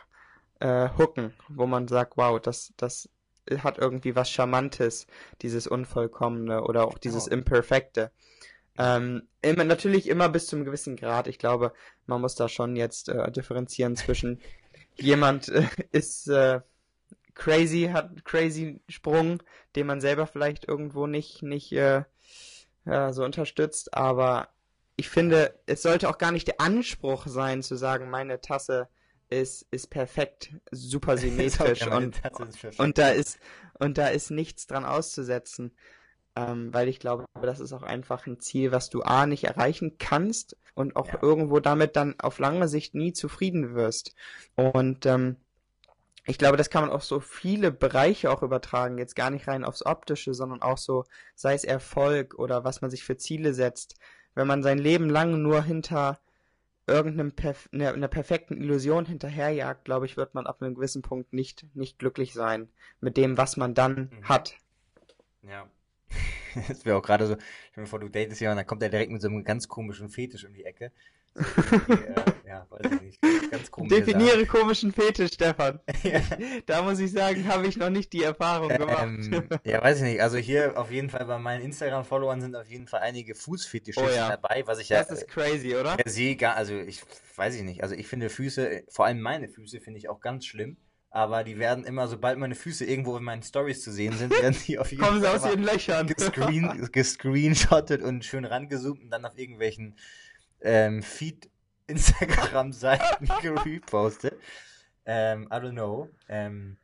äh, 0.61 0.87
hooken, 0.97 1.33
wo 1.49 1.65
man 1.65 1.89
sagt, 1.89 2.15
wow, 2.15 2.39
das, 2.39 2.73
das 2.77 3.09
hat 3.57 3.77
irgendwie 3.77 4.15
was 4.15 4.29
Charmantes, 4.29 5.05
dieses 5.41 5.67
Unvollkommene 5.67 6.63
oder 6.63 6.87
auch 6.87 6.97
dieses 6.97 7.25
Genau. 7.25 7.39
Imperfekte. 7.39 8.11
Ähm, 8.77 9.27
immer, 9.41 9.65
natürlich 9.65 10.07
immer 10.07 10.29
bis 10.29 10.47
zum 10.47 10.63
gewissen 10.63 10.95
Grad. 10.95 11.27
Ich 11.27 11.39
glaube, 11.39 11.73
man 12.07 12.21
muss 12.21 12.35
da 12.35 12.47
schon 12.47 12.77
jetzt 12.77 13.09
äh, 13.09 13.29
differenzieren 13.31 13.97
zwischen 13.97 14.39
jemand 14.95 15.49
äh, 15.49 15.67
ist 15.91 16.29
äh, 16.29 16.61
crazy, 17.33 17.89
hat 17.91 18.07
einen 18.11 18.23
crazy 18.23 18.81
Sprung, 18.87 19.43
den 19.75 19.87
man 19.87 19.99
selber 19.99 20.25
vielleicht 20.25 20.69
irgendwo 20.69 21.05
nicht, 21.05 21.43
nicht 21.43 21.73
äh, 21.73 22.03
ja, 22.85 23.11
so 23.11 23.25
unterstützt, 23.25 23.93
aber 23.93 24.47
ich 24.95 25.09
finde, 25.09 25.59
es 25.65 25.81
sollte 25.81 26.09
auch 26.09 26.17
gar 26.17 26.31
nicht 26.31 26.47
der 26.47 26.61
Anspruch 26.61 27.27
sein, 27.27 27.63
zu 27.63 27.75
sagen, 27.75 28.09
meine 28.09 28.41
Tasse 28.41 28.89
ist, 29.29 29.65
ist 29.71 29.89
perfekt, 29.89 30.53
super 30.71 31.17
symmetrisch 31.17 31.87
und, 31.87 32.21
und 32.77 32.97
da 32.97 33.09
ist, 33.09 33.39
und 33.79 33.97
da 33.97 34.07
ist 34.07 34.31
nichts 34.31 34.67
dran 34.67 34.85
auszusetzen. 34.85 35.75
Ähm, 36.35 36.73
weil 36.73 36.87
ich 36.87 36.99
glaube, 36.99 37.25
das 37.41 37.59
ist 37.59 37.73
auch 37.73 37.83
einfach 37.83 38.25
ein 38.25 38.39
Ziel, 38.39 38.71
was 38.71 38.89
du 38.89 39.03
A 39.03 39.27
nicht 39.27 39.43
erreichen 39.43 39.97
kannst 39.99 40.57
und 40.73 40.95
auch 40.95 41.07
Ja. 41.09 41.19
irgendwo 41.21 41.59
damit 41.59 41.95
dann 41.95 42.19
auf 42.19 42.39
lange 42.39 42.67
Sicht 42.67 42.95
nie 42.95 43.13
zufrieden 43.13 43.75
wirst. 43.75 44.15
Und 44.55 45.05
ähm, 45.05 45.37
ich 46.25 46.37
glaube, 46.37 46.57
das 46.57 46.69
kann 46.69 46.83
man 46.83 46.91
auf 46.91 47.03
so 47.03 47.19
viele 47.19 47.71
Bereiche 47.71 48.31
auch 48.31 48.43
übertragen, 48.43 48.97
jetzt 48.97 49.15
gar 49.15 49.29
nicht 49.29 49.47
rein 49.47 49.65
aufs 49.65 49.85
Optische, 49.85 50.33
sondern 50.33 50.61
auch 50.61 50.77
so, 50.77 51.03
sei 51.35 51.53
es 51.53 51.65
Erfolg 51.65 52.35
oder 52.39 52.63
was 52.63 52.81
man 52.81 52.89
sich 52.89 53.03
für 53.03 53.17
Ziele 53.17 53.53
setzt. 53.53 53.95
Wenn 54.35 54.47
man 54.47 54.63
sein 54.63 54.77
Leben 54.77 55.09
lang 55.09 55.41
nur 55.41 55.63
hinter 55.63 56.19
irgendeinem 56.87 57.31
perf 57.31 57.69
einer, 57.71 57.93
einer 57.93 58.07
perfekten 58.07 58.57
Illusion 58.57 59.05
hinterherjagt, 59.05 59.85
glaube 59.85 60.05
ich, 60.05 60.17
wird 60.17 60.33
man 60.35 60.47
ab 60.47 60.61
einem 60.61 60.75
gewissen 60.75 61.01
Punkt 61.01 61.33
nicht, 61.33 61.65
nicht 61.75 61.99
glücklich 61.99 62.33
sein 62.33 62.69
mit 62.99 63.15
dem, 63.17 63.37
was 63.37 63.57
man 63.57 63.73
dann 63.73 64.11
Mhm. 64.11 64.27
hat. 64.27 64.55
Ja. 65.43 65.69
Das 66.67 66.85
wäre 66.85 66.97
auch 66.97 67.01
gerade 67.01 67.25
so, 67.25 67.35
stell 67.71 67.83
dir 67.83 67.89
vor, 67.89 67.99
du 67.99 68.09
datest 68.09 68.39
jemanden, 68.39 68.59
dann 68.59 68.67
kommt 68.67 68.83
er 68.83 68.89
direkt 68.89 69.11
mit 69.11 69.21
so 69.23 69.27
einem 69.27 69.43
ganz 69.43 69.67
komischen 69.67 70.09
Fetisch 70.09 70.45
um 70.45 70.53
die 70.53 70.65
Ecke. 70.65 70.91
Äh, 71.35 72.47
ja, 72.47 72.67
weiß 72.69 72.91
ich 72.91 73.01
nicht. 73.01 73.21
Ganz 73.51 73.71
komische 73.71 73.95
Definiere 73.95 74.45
komischen 74.45 74.91
Fetisch, 74.91 75.33
Stefan. 75.33 75.79
Da 76.65 76.81
muss 76.83 76.99
ich 76.99 77.11
sagen, 77.11 77.47
habe 77.47 77.67
ich 77.67 77.77
noch 77.77 77.89
nicht 77.89 78.13
die 78.13 78.23
Erfahrung 78.23 78.69
gemacht. 78.69 79.03
Ähm, 79.03 79.49
ja, 79.63 79.81
weiß 79.81 79.97
ich 79.97 80.03
nicht. 80.03 80.21
Also 80.21 80.37
hier 80.37 80.77
auf 80.77 80.91
jeden 80.91 81.09
Fall 81.09 81.25
bei 81.25 81.37
meinen 81.39 81.63
Instagram-Followern 81.63 82.41
sind 82.41 82.55
auf 82.55 82.67
jeden 82.67 82.87
Fall 82.87 83.01
einige 83.01 83.35
Fußfetischisten 83.35 84.11
Oh 84.11 84.15
ja. 84.15 84.29
dabei, 84.29 84.63
was 84.65 84.79
ich 84.79 84.89
ja 84.89 84.99
Das 85.03 85.11
ist 85.11 85.27
crazy, 85.27 85.75
oder? 85.75 85.97
gar, 86.37 86.55
also 86.55 86.75
ich 86.75 87.01
weiß 87.35 87.55
ich 87.55 87.63
nicht. 87.63 87.83
Also 87.83 87.95
ich 87.95 88.07
finde 88.07 88.29
Füße, 88.29 88.83
vor 88.89 89.05
allem 89.05 89.19
meine 89.21 89.47
Füße, 89.49 89.79
finde 89.79 89.97
ich 89.99 90.09
auch 90.09 90.19
ganz 90.21 90.45
schlimm. 90.45 90.77
Aber 91.15 91.43
die 91.43 91.59
werden 91.59 91.83
immer, 91.83 92.07
sobald 92.07 92.39
meine 92.39 92.55
Füße 92.55 92.85
irgendwo 92.85 93.15
in 93.17 93.23
meinen 93.23 93.43
Stories 93.43 93.83
zu 93.83 93.91
sehen 93.91 94.13
sind, 94.17 94.31
werden 94.41 94.57
die 94.67 94.79
auf 94.79 94.89
jeden 94.89 95.03
Kommen 95.03 95.21
sie 95.21 95.27
Fall 95.27 95.35
aus 95.35 95.43
immer 95.43 95.51
ihren 95.53 95.63
Löchern. 95.63 96.07
gescreen, 96.07 96.89
gescreenshottet 96.91 98.01
und 98.01 98.25
schön 98.25 98.45
rangezoomt 98.45 98.99
und 99.03 99.11
dann 99.11 99.23
auf 99.23 99.37
irgendwelchen 99.37 99.95
ähm, 100.63 101.03
Feed-Instagram-Seiten 101.03 103.29
gepostet. 103.41 104.39
Ähm, 105.05 105.49
I 105.51 105.55
don't 105.55 105.73
know. 105.73 106.09
Ähm, 106.29 106.77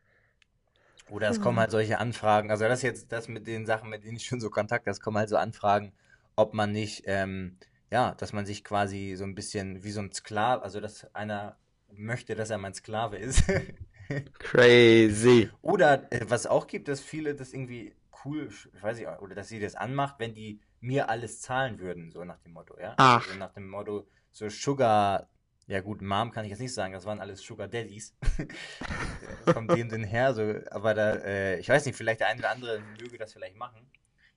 oder 1.09 1.29
es 1.29 1.41
kommen 1.41 1.57
halt 1.57 1.71
solche 1.71 2.00
Anfragen, 2.00 2.51
also 2.51 2.65
das 2.65 2.81
jetzt, 2.81 3.13
das 3.13 3.29
mit 3.29 3.48
den 3.48 3.65
Sachen, 3.65 3.89
mit 3.89 4.03
denen 4.03 4.17
ich 4.17 4.25
schon 4.25 4.41
so 4.41 4.50
Kontakt 4.50 4.86
habe, 4.86 4.91
es 4.91 5.00
kommen 5.00 5.17
halt 5.17 5.29
so 5.29 5.38
Anfragen, 5.38 5.93
ob 6.36 6.53
man 6.53 6.71
nicht, 6.71 7.03
ähm, 7.05 7.57
ja, 7.91 8.13
dass 8.15 8.33
man 8.33 8.45
sich 8.45 8.63
quasi 8.63 9.15
so 9.17 9.24
ein 9.24 9.36
bisschen 9.36 9.83
wie 9.83 9.91
so 9.91 10.01
ein 10.01 10.12
Sklave, 10.12 10.63
also 10.63 10.79
dass 10.79 11.13
einer 11.15 11.57
möchte, 11.91 12.36
dass 12.36 12.50
er 12.50 12.57
mein 12.57 12.74
Sklave 12.74 13.17
ist. 13.17 13.43
Crazy. 14.39 15.50
Oder 15.62 16.12
äh, 16.12 16.25
was 16.27 16.45
auch 16.45 16.67
gibt, 16.67 16.88
dass 16.88 17.00
viele 17.00 17.36
das 17.36 17.53
irgendwie 17.53 17.93
cool, 18.25 18.49
ich 18.49 18.83
weiß 18.83 18.97
nicht, 18.97 19.07
oder 19.07 19.35
dass 19.35 19.49
sie 19.49 19.59
das 19.59 19.75
anmacht, 19.75 20.15
wenn 20.19 20.33
die 20.33 20.59
mir 20.79 21.09
alles 21.09 21.41
zahlen 21.41 21.79
würden, 21.79 22.11
so 22.11 22.23
nach 22.23 22.39
dem 22.39 22.53
Motto, 22.53 22.79
ja? 22.79 22.93
Ach. 22.97 23.25
Also 23.25 23.38
nach 23.38 23.53
dem 23.53 23.67
Motto, 23.67 24.07
so 24.31 24.49
Sugar, 24.49 25.29
ja 25.67 25.81
gut, 25.81 26.01
Mom 26.01 26.31
kann 26.31 26.45
ich 26.45 26.51
jetzt 26.51 26.59
nicht 26.59 26.73
sagen, 26.73 26.93
das 26.93 27.05
waren 27.05 27.19
alles 27.19 27.41
Sugar 27.41 27.67
Daddies. 27.67 28.15
Von 29.45 29.67
dem 29.67 29.89
Sinn 29.89 30.03
her, 30.03 30.33
so, 30.33 30.55
aber 30.71 30.93
da, 30.93 31.13
äh, 31.15 31.59
ich 31.59 31.69
weiß 31.69 31.85
nicht, 31.85 31.95
vielleicht 31.95 32.21
der 32.21 32.27
eine 32.27 32.39
oder 32.39 32.51
andere 32.51 32.81
möge 32.99 33.17
das 33.17 33.33
vielleicht 33.33 33.57
machen, 33.57 33.89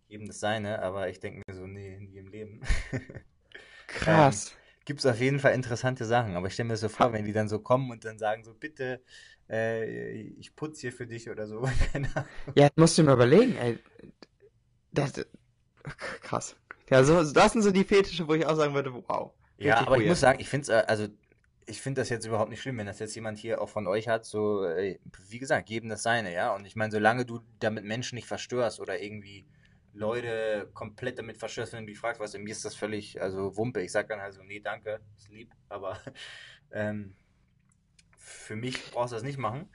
jedem 0.08 0.26
das 0.26 0.40
seine, 0.40 0.82
aber 0.82 1.08
ich 1.08 1.20
denke 1.20 1.42
mir 1.46 1.54
so, 1.54 1.66
nee, 1.66 1.98
nie 1.98 2.18
im 2.18 2.28
Leben. 2.28 2.60
Krass. 3.86 4.56
Gibt 4.84 5.00
es 5.00 5.06
auf 5.06 5.20
jeden 5.20 5.38
Fall 5.38 5.54
interessante 5.54 6.04
Sachen, 6.04 6.34
aber 6.34 6.48
ich 6.48 6.54
stelle 6.54 6.68
mir 6.68 6.72
das 6.74 6.80
so 6.80 6.88
vor, 6.88 7.12
wenn 7.12 7.24
die 7.24 7.32
dann 7.32 7.48
so 7.48 7.60
kommen 7.60 7.90
und 7.90 8.04
dann 8.04 8.18
sagen 8.18 8.42
so, 8.42 8.52
bitte, 8.54 9.00
äh, 9.48 10.12
ich 10.22 10.56
putze 10.56 10.82
hier 10.82 10.92
für 10.92 11.06
dich 11.06 11.30
oder 11.30 11.46
so. 11.46 11.68
Ja, 12.54 12.68
musst 12.76 12.98
du 12.98 13.04
mir 13.04 13.12
überlegen, 13.12 13.56
ey. 13.56 13.78
Das, 14.92 15.12
krass. 16.22 16.56
Ja, 16.90 17.04
so, 17.04 17.22
das 17.32 17.52
sind 17.52 17.62
so 17.62 17.70
die 17.70 17.84
Fetische, 17.84 18.26
wo 18.28 18.34
ich 18.34 18.44
auch 18.44 18.56
sagen 18.56 18.74
würde, 18.74 18.92
wow. 18.92 19.32
Ja, 19.58 19.86
aber 19.86 19.96
ich 19.96 20.02
weird. 20.02 20.08
muss 20.08 20.20
sagen, 20.20 20.40
ich 20.40 20.48
finde 20.48 20.72
es, 20.72 20.88
also, 20.88 21.06
ich 21.66 21.80
finde 21.80 22.00
das 22.00 22.08
jetzt 22.08 22.26
überhaupt 22.26 22.50
nicht 22.50 22.60
schlimm, 22.60 22.78
wenn 22.78 22.86
das 22.86 22.98
jetzt 22.98 23.14
jemand 23.14 23.38
hier 23.38 23.62
auch 23.62 23.68
von 23.68 23.86
euch 23.86 24.08
hat, 24.08 24.24
so, 24.24 24.64
äh, 24.64 24.98
wie 25.28 25.38
gesagt, 25.38 25.70
jedem 25.70 25.88
das 25.88 26.02
seine, 26.02 26.34
ja. 26.34 26.54
Und 26.54 26.66
ich 26.66 26.76
meine, 26.76 26.90
solange 26.90 27.24
du 27.24 27.40
damit 27.60 27.84
Menschen 27.84 28.16
nicht 28.16 28.26
verstörst 28.26 28.80
oder 28.80 29.00
irgendwie 29.00 29.46
Leute 29.92 30.70
komplett 30.74 31.18
damit 31.18 31.36
verstörst, 31.36 31.72
wenn 31.72 31.86
du 31.86 31.92
die 31.92 31.98
fragst, 31.98 32.20
was, 32.20 32.36
mir 32.36 32.50
ist 32.50 32.64
das 32.64 32.74
völlig, 32.74 33.20
also 33.20 33.56
Wumpe. 33.56 33.82
Ich 33.82 33.92
sag 33.92 34.08
dann 34.08 34.20
halt 34.20 34.34
so, 34.34 34.42
nee, 34.42 34.60
danke, 34.60 35.00
ist 35.16 35.30
lieb, 35.30 35.52
aber, 35.68 35.98
ähm, 36.72 37.14
für 38.18 38.56
mich 38.56 38.90
brauchst 38.90 39.12
du 39.12 39.16
das 39.16 39.24
nicht 39.24 39.38
machen. 39.38 39.68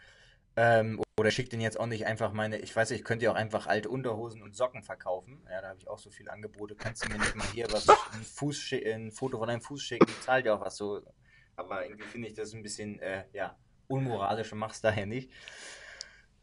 Ähm, 0.56 1.02
oder 1.20 1.32
schick 1.32 1.50
den 1.50 1.62
jetzt 1.62 1.80
auch 1.80 1.86
nicht 1.86 2.08
einfach 2.08 2.34
meine, 2.34 2.58
ich 2.60 2.76
weiß 2.76 2.90
nicht, 2.90 3.00
ich 3.00 3.06
könnte 3.06 3.26
ja 3.26 3.32
auch 3.32 3.36
einfach 3.36 3.68
alte 3.68 3.90
Unterhosen 3.90 4.42
und 4.42 4.56
Socken 4.56 4.84
verkaufen. 4.84 5.42
Ja, 5.50 5.62
da 5.62 5.70
habe 5.70 5.80
ich 5.80 5.88
auch 5.88 6.00
so 6.00 6.10
viele 6.10 6.32
Angebote. 6.32 6.76
Kannst 6.76 7.06
du 7.06 7.10
mir 7.10 7.20
nicht 7.20 7.36
mal 7.36 7.48
hier 7.54 7.68
was, 7.72 7.88
ein, 8.14 8.24
Fuß 8.24 8.74
ein 8.74 9.12
Foto 9.12 9.38
von 9.38 9.48
deinem 9.48 9.62
Fuß 9.62 9.82
schicken, 9.82 10.08
ich 10.08 10.22
zahl 10.22 10.42
dir 10.42 10.56
auch 10.56 10.62
was 10.62 10.78
so. 10.78 11.02
Aber 11.56 11.84
irgendwie 11.84 12.06
finde 12.06 12.28
ich 12.28 12.34
das 12.34 12.54
ein 12.54 12.64
bisschen, 12.64 13.00
äh, 13.00 13.26
ja, 13.34 13.58
unmoralisch 13.88 14.52
und 14.52 14.60
mach's 14.60 14.82
daher 14.82 15.06
nicht. 15.06 15.32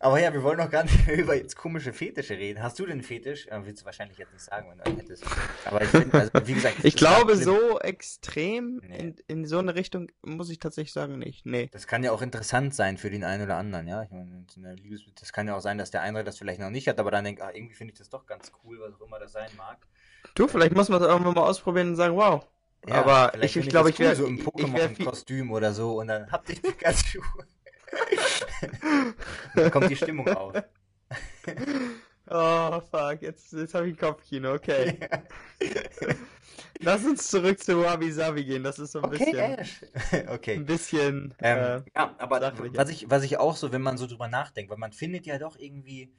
Aber 0.04 0.20
ja, 0.20 0.34
wir 0.34 0.42
wollen 0.42 0.58
noch 0.58 0.68
gar 0.68 0.82
nicht 0.82 1.08
über 1.08 1.34
jetzt 1.34 1.56
komische 1.56 1.94
Fetische 1.94 2.36
reden. 2.36 2.62
Hast 2.62 2.78
du 2.78 2.82
denn 2.82 2.92
einen 2.92 3.02
Fetisch? 3.02 3.46
Äh, 3.46 3.64
willst 3.64 3.80
du 3.80 3.86
wahrscheinlich 3.86 4.18
jetzt 4.18 4.34
nicht 4.34 4.44
sagen, 4.44 4.68
wenn 4.68 4.76
du 4.76 4.84
einen 4.84 4.96
hättest. 4.98 5.24
Aber 5.64 5.80
ich 5.80 5.88
finde, 5.88 6.20
also, 6.20 6.30
wie 6.44 6.52
gesagt, 6.52 6.76
Ich 6.84 6.94
das 6.94 7.00
glaube, 7.00 7.36
so 7.36 7.80
extrem 7.80 8.82
Nee. 8.86 8.98
in, 8.98 9.16
in 9.28 9.44
so 9.46 9.56
eine 9.58 9.74
Richtung 9.74 10.08
muss 10.20 10.50
ich 10.50 10.58
tatsächlich 10.58 10.92
sagen, 10.92 11.18
nicht. 11.18 11.46
Nee. 11.46 11.70
Das 11.72 11.86
kann 11.86 12.04
ja 12.04 12.12
auch 12.12 12.20
interessant 12.20 12.74
sein 12.74 12.98
für 12.98 13.08
den 13.08 13.24
einen 13.24 13.44
oder 13.44 13.56
anderen, 13.56 13.88
ja. 13.88 14.02
Ich 14.02 14.10
meine, 14.10 14.44
das 15.18 15.32
kann 15.32 15.48
ja 15.48 15.56
auch 15.56 15.62
sein, 15.62 15.78
dass 15.78 15.90
der 15.90 16.02
eine 16.02 16.22
das 16.22 16.36
vielleicht 16.36 16.60
noch 16.60 16.68
nicht 16.68 16.86
hat, 16.86 16.98
aber 16.98 17.10
dann 17.10 17.24
denkt, 17.24 17.40
ah, 17.40 17.50
irgendwie 17.54 17.74
finde 17.74 17.94
ich 17.94 17.98
das 17.98 18.10
doch 18.10 18.26
ganz 18.26 18.52
cool, 18.62 18.80
was 18.80 18.92
auch 19.00 19.06
immer 19.06 19.18
das 19.18 19.32
sein 19.32 19.48
mag. 19.56 19.78
Du, 20.34 20.48
vielleicht 20.48 20.74
muss 20.74 20.90
man 20.90 21.00
es 21.00 21.08
irgendwann 21.08 21.32
mal 21.32 21.48
ausprobieren 21.48 21.88
und 21.88 21.96
sagen, 21.96 22.14
wow. 22.14 22.46
Ja, 22.86 22.96
Aber 22.96 23.42
ich, 23.42 23.54
finde 23.54 23.68
ich 23.68 23.70
glaube, 23.70 23.88
das 23.88 23.98
ich 23.98 24.00
wäre 24.00 24.10
cool, 24.10 24.16
so 24.16 24.26
im 24.26 24.38
Pokémon-Kostüm 24.38 25.50
oder 25.50 25.72
so 25.72 25.98
und 26.00 26.08
dann 26.08 26.30
habt 26.30 26.50
ihr 26.50 26.56
Pikachu. 26.60 27.22
dann 29.54 29.70
kommt 29.70 29.90
die 29.90 29.96
Stimmung 29.96 30.30
auf. 30.30 30.56
Oh, 32.26 32.80
fuck, 32.80 33.20
jetzt, 33.22 33.52
jetzt 33.52 33.74
habe 33.74 33.86
ich 33.88 33.94
ein 33.94 33.98
Kopfkino, 33.98 34.54
okay. 34.54 34.98
Lass 36.80 37.04
uns 37.04 37.28
zurück 37.28 37.60
zu 37.62 37.80
Wabi 37.82 38.10
Sabi 38.12 38.44
gehen, 38.44 38.62
das 38.62 38.78
ist 38.78 38.92
so 38.92 39.00
ein 39.00 39.04
Okay, 39.04 39.08
bisschen, 39.08 39.58
Ash. 39.58 39.84
okay. 40.28 40.54
ein 40.56 40.66
bisschen, 40.66 41.34
Ähm, 41.40 41.76
äh, 41.76 41.82
ja, 41.94 42.14
aber 42.18 42.40
sachlicher. 42.40 42.78
was 42.78 42.90
ich, 42.90 43.10
was 43.10 43.22
ich 43.24 43.38
auch 43.38 43.56
so, 43.56 43.72
wenn 43.72 43.82
man 43.82 43.98
so 43.98 44.06
drüber 44.06 44.28
nachdenkt, 44.28 44.70
weil 44.70 44.78
man 44.78 44.92
findet 44.92 45.26
ja 45.26 45.38
doch 45.38 45.56
irgendwie, 45.58 46.12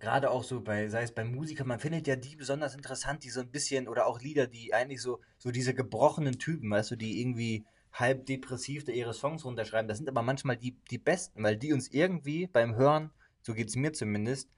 gerade 0.00 0.30
auch 0.30 0.42
so 0.44 0.60
bei, 0.60 0.88
sei 0.88 1.02
es 1.02 1.12
bei 1.14 1.24
Musikern, 1.24 1.68
man 1.68 1.78
findet 1.80 2.06
ja 2.08 2.16
die 2.16 2.34
besonders 2.36 2.74
interessant, 2.74 3.22
die 3.24 3.30
so 3.30 3.40
ein 3.40 3.50
bisschen, 3.50 3.86
oder 3.88 4.06
auch 4.06 4.20
Lieder, 4.20 4.46
die 4.46 4.72
eigentlich 4.74 5.02
so, 5.02 5.20
so 5.38 5.50
diese 5.50 5.74
gebrochenen 5.74 6.38
Typen, 6.38 6.70
weißt 6.70 6.90
du, 6.92 6.96
die 6.96 7.20
irgendwie 7.20 7.66
halb 7.92 8.26
depressiv 8.26 8.84
da 8.84 8.92
ihre 8.92 9.14
Songs 9.14 9.44
runterschreiben, 9.44 9.88
das 9.88 9.98
sind 9.98 10.08
aber 10.08 10.22
manchmal 10.22 10.56
die, 10.56 10.76
die 10.90 10.98
besten, 10.98 11.42
weil 11.42 11.56
die 11.56 11.72
uns 11.72 11.88
irgendwie 11.88 12.46
beim 12.46 12.74
Hören, 12.76 13.10
so 13.42 13.54
geht 13.54 13.68
es 13.68 13.76
mir 13.76 13.92
zumindest, 13.92 14.50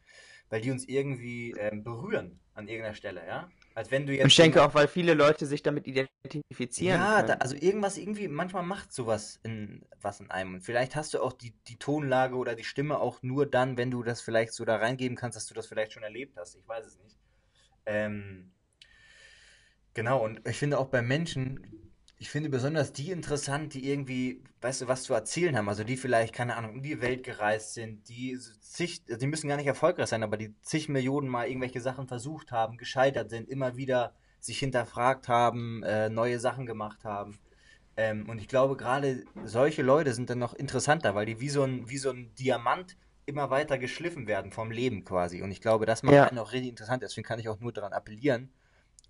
weil 0.51 0.61
die 0.61 0.71
uns 0.71 0.87
irgendwie 0.87 1.53
ähm, 1.59 1.83
berühren 1.83 2.41
an 2.55 2.69
irgendeiner 2.69 2.95
Stelle, 2.95 3.27
ja? 3.27 3.49
Als 3.75 3.91
wenn 3.91 4.07
du 4.07 4.15
jetzt. 4.15 4.27
ich 4.27 4.37
denke 4.37 4.63
auch, 4.63 4.75
weil 4.75 4.87
viele 4.87 5.15
Leute 5.15 5.47
sich 5.47 5.63
damit 5.63 5.87
identifizieren 5.87 7.01
Ja, 7.01 7.23
da, 7.23 7.35
also 7.35 7.57
irgendwas 7.57 7.97
irgendwie, 7.97 8.29
manchmal 8.29 8.63
macht 8.63 8.93
sowas 8.93 9.41
in 9.43 9.87
was 10.03 10.21
in 10.21 10.31
einem. 10.31 10.55
Und 10.55 10.61
vielleicht 10.61 10.95
hast 10.95 11.15
du 11.15 11.23
auch 11.23 11.33
die, 11.33 11.55
die 11.69 11.79
Tonlage 11.79 12.37
oder 12.37 12.55
die 12.55 12.65
Stimme 12.65 12.99
auch 13.01 13.23
nur 13.23 13.47
dann, 13.47 13.79
wenn 13.79 13.91
du 13.91 14.03
das 14.03 14.21
vielleicht 14.21 14.53
so 14.53 14.67
da 14.67 14.77
reingeben 14.77 15.17
kannst, 15.17 15.37
dass 15.37 15.47
du 15.47 15.55
das 15.55 15.67
vielleicht 15.67 15.93
schon 15.93 16.03
erlebt 16.03 16.37
hast. 16.37 16.57
Ich 16.57 16.69
weiß 16.69 16.85
es 16.85 16.99
nicht. 16.99 17.17
Ähm, 17.87 18.53
genau, 19.95 20.23
und 20.23 20.47
ich 20.47 20.59
finde 20.59 20.79
auch 20.79 20.89
bei 20.89 21.01
Menschen, 21.01 21.82
ich 22.23 22.31
finde 22.31 22.51
besonders 22.51 22.93
die 22.93 23.11
interessant, 23.11 23.75
die 23.75 23.91
irgendwie, 23.91 24.45
weißt 24.61 24.83
du, 24.83 24.87
was 24.87 25.03
zu 25.03 25.13
erzählen 25.13 25.57
haben. 25.57 25.69
Also 25.69 25.83
die 25.83 25.97
vielleicht, 25.97 26.33
keine 26.33 26.55
Ahnung, 26.55 26.75
um 26.75 26.81
die 26.83 27.01
Welt 27.01 27.25
gereist 27.25 27.75
sind, 27.75 28.09
die 28.09 28.39
zig, 28.61 29.03
die 29.07 29.27
müssen 29.27 29.49
gar 29.49 29.57
nicht 29.57 29.67
erfolgreich 29.67 30.07
sein, 30.07 30.23
aber 30.23 30.37
die 30.37 30.55
zig 30.63 30.89
Millionen 30.89 31.27
Mal 31.27 31.49
irgendwelche 31.49 31.81
Sachen 31.81 32.07
versucht 32.07 32.53
haben, 32.53 32.77
gescheitert 32.77 33.29
sind, 33.29 33.49
immer 33.49 33.77
wieder 33.77 34.15
sich 34.39 34.61
hinterfragt 34.61 35.27
haben, 35.27 35.83
äh, 35.83 36.11
neue 36.11 36.39
Sachen 36.39 36.65
gemacht 36.65 37.03
haben. 37.03 37.41
Ähm, 37.97 38.29
und 38.29 38.39
ich 38.39 38.47
glaube, 38.47 38.77
gerade 38.77 39.25
solche 39.45 39.83
Leute 39.83 40.15
sind 40.15 40.31
dann 40.31 40.39
noch 40.39 40.55
interessanter, 40.55 41.17
weil 41.17 41.27
die 41.27 41.41
wie 41.41 41.49
so 41.49 41.65
ein, 41.65 41.91
wie 41.91 41.99
so 41.99 42.11
ein 42.11 42.33
Diamant 42.37 42.97
immer 43.27 43.51
weiter 43.51 43.79
geschliffen 43.79 44.29
werden 44.29 44.53
vom 44.53 44.71
Leben 44.71 45.05
quasi. 45.05 45.43
Und 45.43 45.51
ich 45.51 45.61
glaube, 45.61 45.87
das 45.87 46.05
macht 46.05 46.15
Ja. 46.15 46.27
einen 46.29 46.39
auch 46.39 46.53
richtig 46.53 46.71
interessant. 46.71 47.03
Deswegen 47.03 47.27
kann 47.27 47.41
ich 47.41 47.49
auch 47.49 47.59
nur 47.59 47.73
daran 47.73 47.93
appellieren 47.93 48.53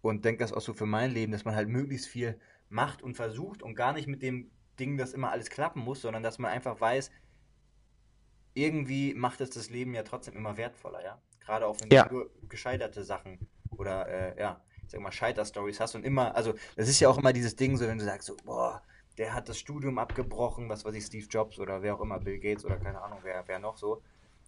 und 0.01 0.25
denke 0.25 0.43
das 0.43 0.55
auch 0.55 0.63
so 0.63 0.73
für 0.73 0.87
mein 0.87 1.11
Leben, 1.13 1.31
dass 1.33 1.45
man 1.45 1.55
halt 1.55 1.69
möglichst 1.69 2.07
viel 2.09 2.39
macht 2.73 3.03
und 3.03 3.15
versucht 3.15 3.63
und 3.63 3.75
gar 3.75 3.93
nicht 3.93 4.09
mit 4.09 4.23
dem 4.23 4.51
Ding, 4.81 4.97
dass 4.97 5.13
immer 5.13 5.31
alles 5.31 5.51
klappen 5.51 5.81
muss, 5.83 6.03
sondern 6.03 6.23
dass 6.23 6.39
man 6.39 6.51
einfach 6.51 6.81
weiß, 6.81 7.11
irgendwie 8.55 9.15
macht 9.15 9.41
es 9.41 9.51
das 9.51 9.71
Leben 9.71 9.95
ja 9.95 10.03
trotzdem 10.03 10.37
immer 10.37 10.57
wertvoller, 10.57 11.03
ja. 11.03 11.23
Gerade 11.41 11.67
auch 11.67 11.81
wenn 11.81 11.91
Ja. 11.91 12.09
du 12.09 12.29
gescheiterte 12.49 13.05
Sachen 13.05 13.41
oder 13.71 14.07
äh, 14.09 14.39
ja, 14.41 14.65
ich 14.87 14.93
sag 14.93 15.01
mal 15.01 15.11
Scheiter-Stories 15.13 15.81
hast 15.81 15.95
und 15.95 16.05
immer, 16.05 16.35
also 16.37 16.55
das 16.77 16.89
ist 16.89 17.01
ja 17.01 17.09
auch 17.09 17.19
immer 17.19 17.33
dieses 17.33 17.57
Ding, 17.57 17.77
so 17.77 17.87
wenn 17.87 17.99
du 17.99 18.05
sagst 18.05 18.27
so, 18.29 18.37
boah, 18.45 18.83
der 19.19 19.35
hat 19.35 19.49
das 19.49 19.59
Studium 19.59 19.99
abgebrochen, 19.99 20.69
was 20.69 20.85
weiß 20.85 20.95
ich, 20.95 21.05
Steve 21.07 21.27
Jobs 21.29 21.59
oder 21.59 21.83
wer 21.83 21.95
auch 21.97 22.01
immer, 22.01 22.21
Bill 22.21 22.39
Gates 22.39 22.65
oder 22.65 22.79
keine 22.79 23.01
Ahnung, 23.03 23.21
wer, 23.23 23.47
wer 23.49 23.59
noch 23.59 23.77
so. 23.77 24.03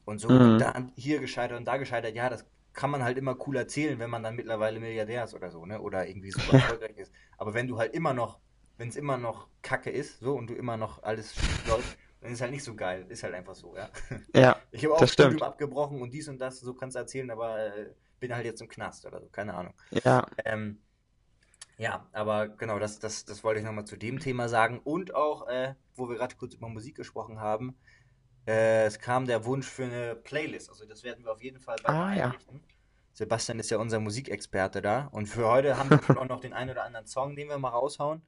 Und 0.05 0.19
so 0.19 0.35
Mhm. 0.35 0.59
da 0.59 0.91
hier 0.97 1.19
gescheitert 1.21 1.59
und 1.59 1.65
da 1.67 1.79
gescheitert, 1.79 2.15
ja, 2.15 2.29
das 2.29 2.47
kann 2.75 2.91
man 2.91 3.03
halt 3.05 3.19
immer 3.19 3.37
cool 3.47 3.57
erzählen, 3.57 3.99
wenn 3.99 4.11
man 4.11 4.23
dann 4.23 4.37
mittlerweile 4.37 4.81
Milliardär 4.81 5.25
ist 5.25 5.35
oder 5.35 5.51
so, 5.51 5.67
ne? 5.67 5.81
Oder 5.81 6.09
irgendwie 6.09 6.33
super 6.33 6.55
erfolgreich 6.55 6.97
ist. 6.99 7.13
Aber 7.39 7.55
wenn 7.55 7.69
du 7.69 7.79
halt 7.79 7.95
immer 7.95 8.15
noch, 8.15 8.41
wenn 8.79 8.89
es 8.89 8.97
immer 8.97 9.19
noch 9.19 9.49
Kacke 9.63 9.91
ist, 9.91 10.21
so 10.21 10.35
und 10.37 10.49
du 10.49 10.55
immer 10.55 10.77
noch 10.77 11.03
alles 11.03 11.35
läuft, 11.65 11.99
dann 12.21 12.33
ist 12.33 12.41
halt 12.43 12.53
nicht 12.53 12.65
so 12.65 12.75
geil. 12.77 13.07
Ist 13.09 13.23
halt 13.23 13.35
einfach 13.35 13.55
so, 13.55 13.77
ja. 13.77 13.91
Ja, 14.35 14.57
Ich 14.71 14.85
habe 14.85 14.95
auch 14.97 15.01
Das 15.01 15.13
Studium 15.13 15.43
stimmt. 15.43 15.43
abgebrochen 15.43 16.03
und 16.03 16.13
dies 16.13 16.29
und 16.29 16.39
das, 16.41 16.61
so 16.61 16.75
kannst 16.75 16.97
du 16.97 17.01
erzählen, 17.01 17.31
aber 17.31 17.59
äh, 17.77 17.95
bin 18.21 18.35
halt 18.35 18.45
jetzt 18.47 18.61
im 18.63 18.69
Knast 18.69 19.07
oder 19.07 19.21
so, 19.21 19.29
keine 19.29 19.55
Ahnung. 19.55 19.75
ja. 19.91 20.27
Ähm, 20.45 20.81
ja, 21.77 22.09
aber 22.13 22.49
genau, 22.49 22.79
das, 22.79 23.01
das, 23.01 23.25
das 23.25 23.43
wollte 23.43 23.61
ich 23.61 23.67
nochmal 23.67 23.85
zu 23.85 23.97
dem 23.97 24.21
Thema 24.21 24.49
sagen. 24.49 24.81
Und 24.85 25.15
auch, 25.15 25.49
äh, 25.49 25.75
wo 25.97 26.09
wir 26.09 26.17
gerade 26.17 26.37
kurz 26.37 26.55
über 26.55 26.69
Musik 26.69 26.97
gesprochen 26.97 27.41
haben, 27.41 27.77
äh, 28.47 28.85
es 28.87 28.99
kam 28.99 29.27
der 29.27 29.45
Wunsch 29.45 29.67
für 29.67 29.85
eine 29.85 30.15
Playlist. 30.17 30.69
Also 30.71 30.85
das 30.87 31.03
werden 31.03 31.25
wir 31.25 31.33
auf 31.33 31.43
jeden 31.43 31.61
Fall 31.61 31.77
bald 31.83 31.97
Ah, 31.97 32.15
ja. 32.15 32.35
Sebastian 33.13 33.61
ist 33.61 33.71
ja 33.71 33.79
unser 33.79 34.01
Musikexperte 34.01 34.83
da. 34.83 35.09
Und 35.13 35.27
für 35.27 35.47
heute 35.49 35.77
haben 35.79 35.91
wir 35.91 36.03
schon 36.03 36.19
auch 36.19 36.29
noch 36.29 36.41
den 36.41 36.53
einen 36.53 36.71
oder 36.71 36.85
anderen 36.85 37.07
Song, 37.07 37.37
den 37.37 37.49
wir 37.49 37.59
mal 37.59 37.69
raushauen. 37.69 38.19
Ähm, 38.19 38.23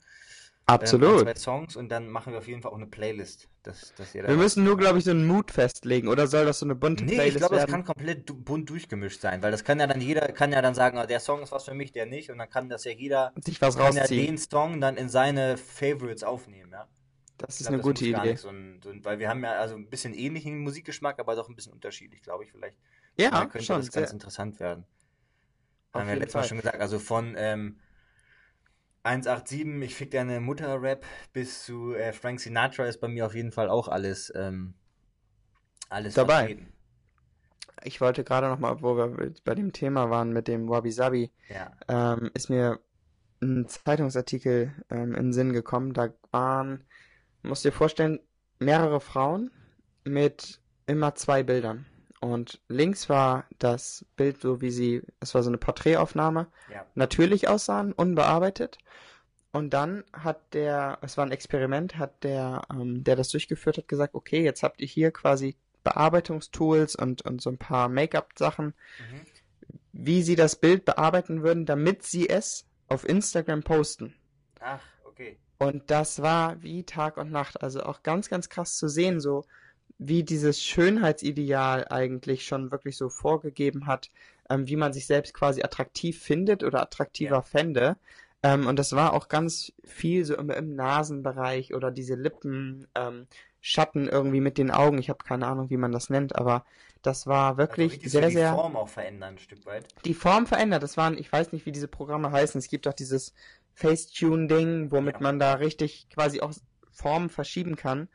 ein, 0.68 0.74
Absolut. 0.80 1.20
zwei 1.20 1.34
Songs 1.36 1.76
und 1.76 1.88
dann 1.90 2.08
machen 2.08 2.32
wir 2.32 2.38
auf 2.38 2.48
jeden 2.48 2.60
Fall 2.60 2.72
auch 2.72 2.76
eine 2.76 2.86
Playlist. 2.88 3.48
Dass, 3.62 3.94
dass 3.96 4.14
ihr 4.16 4.22
da 4.22 4.28
Wir 4.28 4.36
müssen 4.36 4.64
nur, 4.64 4.76
glaube 4.76 4.98
ich, 4.98 5.04
so 5.04 5.12
einen 5.12 5.24
Mood 5.26 5.50
festlegen. 5.52 6.08
Oder 6.08 6.26
soll 6.28 6.44
das 6.44 6.58
so 6.60 6.66
eine 6.66 6.74
bunte 6.76 7.04
Nee, 7.04 7.12
ich 7.12 7.16
Playlist 7.18 7.38
glaube, 7.38 7.54
das 7.56 7.62
werden? 7.62 7.70
kann 7.72 7.84
komplett 7.84 8.28
du- 8.28 8.34
bunt 8.34 8.68
durchgemischt 8.70 9.20
sein, 9.20 9.42
weil 9.42 9.50
das 9.52 9.62
kann 9.64 9.78
ja 9.80 9.86
dann 9.86 10.00
jeder, 10.00 10.26
kann 10.32 10.52
ja 10.52 10.62
dann 10.62 10.74
sagen, 10.74 10.98
ah, 10.98 11.06
der 11.06 11.20
Song 11.20 11.40
ist 11.42 11.52
was 11.52 11.64
für 11.64 11.74
mich, 11.74 11.92
der 11.92 12.06
nicht, 12.06 12.30
und 12.30 12.38
dann 12.38 12.48
kann 12.50 12.68
das 12.68 12.84
ja 12.84 12.90
jeder, 12.92 13.32
Sich 13.44 13.60
was 13.60 13.76
kann 13.76 13.94
ja 13.94 14.02
rausziehen. 14.02 14.26
den 14.26 14.38
Song 14.38 14.80
dann 14.80 14.96
in 14.96 15.08
seine 15.08 15.56
Favorites 15.56 16.22
aufnehmen, 16.24 16.70
ja. 16.72 16.86
Das 17.38 17.60
ist 17.60 17.68
glaub, 17.68 17.68
eine 17.68 17.76
das 17.78 17.84
gute 17.86 18.04
Idee. 18.06 18.34
so 18.36 18.48
ein, 18.48 18.80
so 18.82 18.90
ein, 18.90 19.04
weil 19.04 19.18
wir 19.18 19.28
haben 19.28 19.44
ja 19.44 19.52
also 19.52 19.74
ein 19.76 19.88
bisschen 19.90 20.14
ähnlichen 20.14 20.58
Musikgeschmack, 20.60 21.18
aber 21.18 21.36
doch 21.36 21.48
ein 21.48 21.54
bisschen 21.56 21.72
unterschiedlich, 21.72 22.22
glaube 22.22 22.44
ich, 22.44 22.50
vielleicht. 22.52 22.78
Ja, 23.18 23.30
Daher 23.30 23.46
könnte 23.48 23.66
schon. 23.66 23.76
das 23.80 23.92
ganz 23.92 24.12
interessant 24.12 24.58
werden. 24.60 24.84
auf 25.92 26.00
Haben 26.00 26.08
wir 26.08 26.16
letztes 26.16 26.34
Mal 26.34 26.44
schon 26.44 26.58
gesagt, 26.58 26.80
also 26.80 26.98
von 26.98 27.34
ähm, 27.38 27.78
187, 29.02 29.82
ich 29.82 29.94
fick 29.94 30.10
deine 30.10 30.40
Mutter 30.40 30.80
Rap, 30.82 31.04
bis 31.32 31.64
zu 31.64 31.94
äh, 31.94 32.12
Frank 32.12 32.40
Sinatra 32.40 32.86
ist 32.86 33.00
bei 33.00 33.08
mir 33.08 33.26
auf 33.26 33.34
jeden 33.34 33.52
Fall 33.52 33.68
auch 33.70 33.88
alles, 33.88 34.32
ähm, 34.34 34.74
alles 35.88 36.14
Dabei. 36.14 36.38
vertreten. 36.46 36.72
Ich 37.84 38.00
wollte 38.00 38.24
gerade 38.24 38.48
noch 38.48 38.58
mal, 38.58 38.82
wo 38.82 38.96
wir 38.96 39.32
bei 39.44 39.54
dem 39.54 39.72
Thema 39.72 40.10
waren 40.10 40.32
mit 40.32 40.48
dem 40.48 40.68
Wabi 40.68 40.90
Sabi, 40.90 41.30
Ja. 41.48 41.70
ähm, 41.88 42.30
ist 42.34 42.48
mir 42.50 42.80
ein 43.42 43.68
Zeitungsartikel 43.68 44.74
ähm, 44.90 45.10
in 45.14 45.26
den 45.26 45.32
Sinn 45.32 45.52
gekommen. 45.52 45.92
Da 45.92 46.12
waren, 46.32 46.84
musst 47.46 47.64
dir 47.64 47.72
vorstellen, 47.72 48.20
mehrere 48.58 49.00
Frauen 49.00 49.50
mit 50.04 50.60
immer 50.86 51.14
zwei 51.14 51.42
Bildern. 51.42 51.86
Und 52.20 52.60
links 52.68 53.08
war 53.08 53.44
das 53.58 54.04
Bild 54.16 54.40
so, 54.40 54.60
wie 54.60 54.70
sie, 54.70 55.02
es 55.20 55.34
war 55.34 55.42
so 55.42 55.50
eine 55.50 55.58
Porträtaufnahme, 55.58 56.48
Ja. 56.72 56.86
natürlich 56.94 57.48
aussahen, 57.48 57.92
unbearbeitet. 57.92 58.78
Und 59.52 59.70
dann 59.74 60.04
hat 60.12 60.54
der, 60.54 60.98
es 61.02 61.16
war 61.16 61.24
ein 61.26 61.32
Experiment, 61.32 61.98
hat 61.98 62.24
der, 62.24 62.62
ähm, 62.70 63.04
der 63.04 63.16
das 63.16 63.28
durchgeführt 63.28 63.78
hat, 63.78 63.88
gesagt, 63.88 64.14
okay, 64.14 64.42
jetzt 64.42 64.62
habt 64.62 64.80
ihr 64.80 64.86
hier 64.86 65.10
quasi 65.12 65.56
Bearbeitungstools 65.84 66.96
und, 66.96 67.22
und 67.22 67.40
so 67.40 67.50
ein 67.50 67.58
paar 67.58 67.88
Make-up-Sachen, 67.88 68.66
Mhm. 68.98 69.20
wie 69.92 70.22
sie 70.22 70.36
das 70.36 70.56
Bild 70.56 70.84
bearbeiten 70.84 71.42
würden, 71.42 71.64
damit 71.66 72.02
sie 72.02 72.28
es 72.28 72.66
auf 72.88 73.08
Instagram 73.08 73.62
posten. 73.62 74.14
Ach. 74.60 74.80
Und 75.58 75.90
das 75.90 76.20
war 76.22 76.62
wie 76.62 76.84
Tag 76.84 77.16
und 77.16 77.30
Nacht. 77.30 77.62
Also 77.62 77.82
auch 77.82 78.02
ganz, 78.02 78.28
ganz 78.28 78.48
krass 78.48 78.76
zu 78.76 78.88
sehen, 78.88 79.20
so 79.20 79.44
wie 79.98 80.22
dieses 80.24 80.62
Schönheitsideal 80.62 81.86
eigentlich 81.88 82.44
schon 82.46 82.70
wirklich 82.70 82.96
so 82.96 83.08
vorgegeben 83.08 83.86
hat, 83.86 84.10
ähm, 84.50 84.68
wie 84.68 84.76
man 84.76 84.92
sich 84.92 85.06
selbst 85.06 85.32
quasi 85.34 85.62
attraktiv 85.62 86.20
findet 86.20 86.62
oder 86.62 86.82
attraktiver 86.82 87.36
Ja. 87.36 87.42
fände. 87.42 87.96
Ähm, 88.42 88.66
und 88.66 88.78
das 88.78 88.92
war 88.92 89.14
auch 89.14 89.28
ganz 89.28 89.72
viel 89.84 90.24
so 90.24 90.36
im, 90.36 90.50
im 90.50 90.74
Nasenbereich 90.76 91.74
oder 91.74 91.90
diese 91.90 92.14
Lippen, 92.14 92.86
ähm, 92.94 93.26
Schatten 93.60 94.06
irgendwie 94.08 94.40
mit 94.40 94.58
den 94.58 94.70
Augen. 94.70 94.98
Ich 94.98 95.08
habe 95.08 95.24
keine 95.24 95.46
Ahnung, 95.48 95.70
wie 95.70 95.76
man 95.76 95.90
das 95.92 96.08
nennt, 96.10 96.36
aber 96.36 96.64
das 97.02 97.26
war 97.26 97.58
Also 97.58 97.58
wirklich 97.58 97.92
richtig 97.92 98.12
sehr, 98.12 98.22
so 98.22 98.28
die 98.28 98.34
sehr 98.34 98.54
Form 98.54 98.76
auch 98.76 98.88
verändern 98.88 99.34
ein 99.34 99.38
Stück 99.38 99.64
weit. 99.66 99.88
die 100.04 100.14
Form 100.14 100.46
verändert. 100.46 100.82
Das 100.82 100.96
waren, 100.96 101.18
ich 101.18 101.32
weiß 101.32 101.52
nicht, 101.52 101.66
wie 101.66 101.72
diese 101.72 101.88
Programme 101.88 102.30
heißen. 102.30 102.58
Es 102.58 102.68
gibt 102.68 102.86
auch 102.86 102.94
dieses 102.94 103.34
Facetune-Ding, 103.76 104.90
womit 104.90 105.16
Ja. 105.16 105.20
man 105.20 105.38
da 105.38 105.54
richtig 105.54 106.08
quasi 106.10 106.40
auch 106.40 106.52
Formen 106.90 107.28
verschieben 107.30 107.76
kann. 107.76 108.08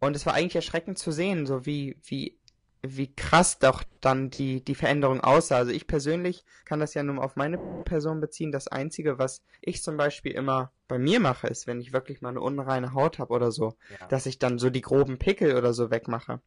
Und 0.00 0.16
es 0.16 0.26
war 0.26 0.34
eigentlich 0.34 0.56
erschreckend 0.56 0.98
zu 0.98 1.12
sehen, 1.12 1.46
so 1.46 1.66
wie, 1.66 1.98
wie, 2.04 2.38
wie 2.82 3.14
krass 3.14 3.58
doch 3.58 3.84
dann 4.00 4.30
die, 4.30 4.62
die 4.64 4.74
Veränderung 4.74 5.20
aussah. 5.20 5.56
Also 5.56 5.72
ich 5.72 5.86
persönlich 5.86 6.44
kann 6.64 6.80
das 6.80 6.94
ja 6.94 7.02
nur 7.02 7.22
auf 7.22 7.36
meine 7.36 7.58
Person 7.84 8.20
beziehen. 8.20 8.50
Das 8.52 8.68
Einzige, 8.68 9.18
was 9.18 9.42
ich 9.60 9.82
zum 9.82 9.96
Beispiel 9.96 10.32
immer 10.32 10.72
bei 10.88 10.98
mir 10.98 11.20
mache, 11.20 11.46
ist, 11.46 11.66
wenn 11.66 11.80
ich 11.80 11.92
wirklich 11.92 12.20
mal 12.20 12.30
eine 12.30 12.40
unreine 12.40 12.92
Haut 12.92 13.18
habe 13.18 13.32
oder 13.32 13.50
so, 13.52 13.74
Ja. 14.00 14.06
dass 14.08 14.26
ich 14.26 14.38
dann 14.38 14.58
so 14.58 14.68
die 14.70 14.82
groben 14.82 15.18
Pickel 15.18 15.56
oder 15.56 15.72
so 15.72 15.90
wegmache. 15.90 16.40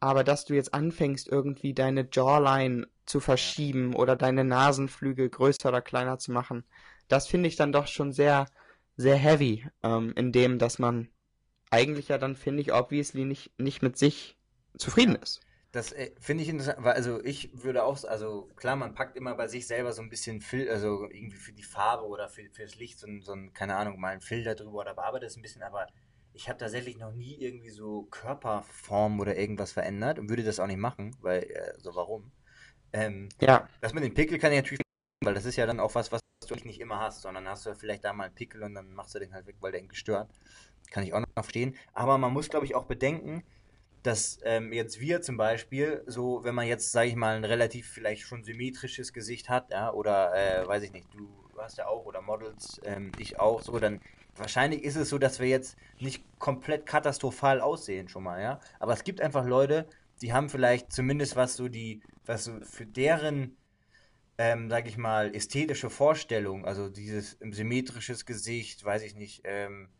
Aber 0.00 0.22
dass 0.24 0.44
du 0.44 0.54
jetzt 0.54 0.74
anfängst, 0.74 1.28
irgendwie 1.28 1.74
deine 1.74 2.06
Jawline 2.12 2.86
zu 3.04 3.20
verschieben 3.20 3.94
oder 3.94 4.14
deine 4.16 4.44
Nasenflügel 4.44 5.28
größer 5.28 5.70
oder 5.70 5.80
kleiner 5.82 6.18
zu 6.18 6.30
machen, 6.32 6.64
das 7.08 7.26
finde 7.28 7.48
ich 7.48 7.56
dann 7.56 7.72
doch 7.72 7.86
schon 7.86 8.12
sehr, 8.12 8.46
sehr 8.96 9.16
heavy, 9.16 9.66
ähm, 9.82 10.12
in 10.16 10.32
dem, 10.32 10.58
dass 10.58 10.78
man 10.78 11.08
eigentlich 11.70 12.08
ja 12.08 12.18
dann, 12.18 12.36
finde 12.36 12.62
ich, 12.62 12.72
obviously 12.72 13.24
nicht, 13.24 13.58
nicht 13.58 13.82
mit 13.82 13.98
sich 13.98 14.36
zufrieden 14.76 15.16
ist. 15.16 15.40
Das 15.72 15.92
äh, 15.92 16.10
finde 16.18 16.42
ich 16.42 16.48
interessant, 16.48 16.78
weil 16.82 16.94
also 16.94 17.22
ich 17.22 17.50
würde 17.62 17.84
auch, 17.84 18.02
also 18.04 18.48
klar, 18.56 18.74
man 18.76 18.94
packt 18.94 19.16
immer 19.16 19.34
bei 19.34 19.48
sich 19.48 19.66
selber 19.66 19.92
so 19.92 20.00
ein 20.00 20.08
bisschen 20.08 20.40
Fil 20.40 20.68
also 20.70 21.04
irgendwie 21.10 21.36
für 21.36 21.52
die 21.52 21.62
Farbe 21.62 22.06
oder 22.06 22.28
für, 22.28 22.48
fürs 22.50 22.76
Licht 22.76 22.98
so 22.98 23.06
ein, 23.06 23.20
so 23.22 23.32
ein, 23.32 23.52
keine 23.52 23.76
Ahnung, 23.76 24.00
mal 24.00 24.08
einen 24.12 24.22
Filter 24.22 24.54
drüber 24.54 24.78
oder 24.78 24.94
bearbeitet 24.94 25.28
es 25.30 25.36
ein 25.36 25.42
bisschen, 25.42 25.62
aber 25.62 25.86
ich 26.32 26.48
habe 26.48 26.58
tatsächlich 26.58 26.96
noch 26.96 27.12
nie 27.12 27.36
irgendwie 27.38 27.70
so 27.70 28.04
Körperform 28.04 29.20
oder 29.20 29.36
irgendwas 29.36 29.72
verändert 29.72 30.18
und 30.18 30.30
würde 30.30 30.42
das 30.44 30.58
auch 30.58 30.66
nicht 30.66 30.78
machen, 30.78 31.14
weil, 31.20 31.42
äh, 31.42 31.74
so 31.78 31.94
warum? 31.94 32.32
Ähm, 32.92 33.28
Ja, 33.40 33.68
das 33.80 33.94
mit 33.94 34.04
dem 34.04 34.14
Pickel 34.14 34.38
kann 34.38 34.52
ich 34.52 34.58
natürlich 34.58 34.80
weil 35.24 35.34
das 35.34 35.44
ist 35.46 35.56
ja 35.56 35.66
dann 35.66 35.80
auch 35.80 35.94
was, 35.94 36.12
was 36.12 36.20
du 36.50 36.54
nicht 36.66 36.80
immer 36.80 37.00
hast, 37.00 37.22
sondern 37.22 37.48
hast 37.48 37.66
du 37.66 37.74
vielleicht 37.74 38.04
da 38.04 38.12
mal 38.12 38.24
einen 38.24 38.34
Pickel 38.34 38.62
und 38.62 38.74
dann 38.74 38.92
machst 38.94 39.14
du 39.14 39.18
den 39.18 39.32
halt 39.32 39.46
weg, 39.46 39.56
weil 39.60 39.72
der 39.72 39.80
ihn 39.80 39.88
gestört. 39.88 40.30
Kann 40.90 41.04
ich 41.04 41.12
auch 41.12 41.20
noch 41.20 41.28
verstehen. 41.34 41.76
Aber 41.92 42.18
man 42.18 42.32
muss, 42.32 42.48
glaube 42.48 42.66
ich, 42.66 42.74
auch 42.74 42.84
bedenken, 42.84 43.44
dass 44.02 44.38
ähm, 44.44 44.72
jetzt 44.72 45.00
wir 45.00 45.22
zum 45.22 45.36
Beispiel, 45.36 46.02
so, 46.06 46.44
wenn 46.44 46.54
man 46.54 46.66
jetzt, 46.66 46.92
sage 46.92 47.08
ich 47.08 47.16
mal, 47.16 47.36
ein 47.36 47.44
relativ 47.44 47.88
vielleicht 47.88 48.22
schon 48.22 48.44
symmetrisches 48.44 49.12
Gesicht 49.12 49.48
hat, 49.48 49.70
ja, 49.70 49.92
oder 49.92 50.34
äh, 50.34 50.66
weiß 50.66 50.82
ich 50.84 50.92
nicht, 50.92 51.12
du 51.12 51.28
hast 51.58 51.78
ja 51.78 51.86
auch, 51.86 52.04
oder 52.06 52.22
Models, 52.22 52.80
ähm, 52.84 53.12
ich 53.18 53.38
auch, 53.38 53.60
so, 53.60 53.78
dann 53.78 54.00
wahrscheinlich 54.36 54.84
ist 54.84 54.96
es 54.96 55.08
so, 55.08 55.18
dass 55.18 55.40
wir 55.40 55.48
jetzt 55.48 55.76
nicht 55.98 56.24
komplett 56.38 56.86
katastrophal 56.86 57.60
aussehen 57.60 58.08
schon 58.08 58.22
mal, 58.22 58.40
ja. 58.40 58.60
Aber 58.78 58.92
es 58.92 59.04
gibt 59.04 59.20
einfach 59.20 59.44
Leute, 59.44 59.86
die 60.22 60.32
haben 60.32 60.48
vielleicht 60.48 60.92
zumindest 60.92 61.36
was 61.36 61.56
so 61.56 61.68
die, 61.68 62.00
was 62.24 62.44
so 62.44 62.60
für 62.62 62.86
deren, 62.86 63.56
ähm, 64.38 64.70
sag 64.70 64.86
ich 64.88 64.96
mal, 64.96 65.34
ästhetische 65.34 65.90
Vorstellung, 65.90 66.64
also 66.64 66.88
dieses 66.88 67.38
symmetrisches 67.40 68.24
Gesicht, 68.26 68.84
weiß 68.84 69.02
ich 69.02 69.14
nicht, 69.14 69.42
ähm, 69.44 69.90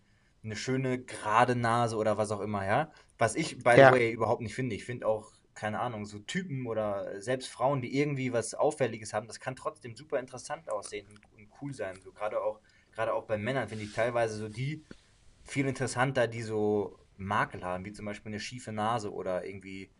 eine 0.44 0.57
schöne 0.57 1.03
gerade 1.05 1.57
Nase 1.57 1.96
oder 1.96 2.16
was 2.16 2.31
auch 2.31 2.40
immer, 2.40 2.64
ja. 2.64 2.92
Was 3.18 3.35
ich, 3.35 3.59
by 3.59 3.77
Ja. 3.77 3.90
the 3.90 3.92
way, 3.92 4.12
überhaupt 4.12 4.42
nicht 4.42 4.55
finde. 4.55 4.77
Ich 4.77 4.85
finde 4.85 5.07
auch, 5.09 5.33
keine 5.55 5.81
Ahnung, 5.81 6.07
so 6.07 6.20
Typen 6.20 6.66
oder 6.66 7.20
selbst 7.20 7.48
Frauen, 7.48 7.83
die 7.83 7.96
irgendwie 7.98 8.33
was 8.33 8.55
Auffälliges 8.55 9.12
haben, 9.12 9.27
das 9.27 9.40
kann 9.40 9.57
trotzdem 9.57 9.96
super 9.96 10.20
interessant 10.20 10.70
aussehen 10.70 11.09
und, 11.09 11.20
und 11.33 11.51
cool 11.61 11.74
sein. 11.74 12.01
So 12.01 12.12
gerade 12.12 12.40
auch, 12.40 12.61
gerade 12.92 13.14
auch 13.14 13.27
bei 13.27 13.38
Männern 13.38 13.68
finde 13.68 13.85
ich 13.85 13.92
teilweise 13.92 14.37
so 14.37 14.48
die 14.48 14.85
viel 15.44 15.66
interessanter, 15.66 16.29
die 16.29 16.42
so 16.42 16.98
Makel 17.16 17.64
haben, 17.64 17.85
wie 17.85 17.92
zum 17.92 18.07
Beispiel 18.07 18.31
eine 18.31 18.40
schiefe 18.40 18.72
Nase 18.72 19.12
oder 19.12 19.44
irgendwie 19.44 19.92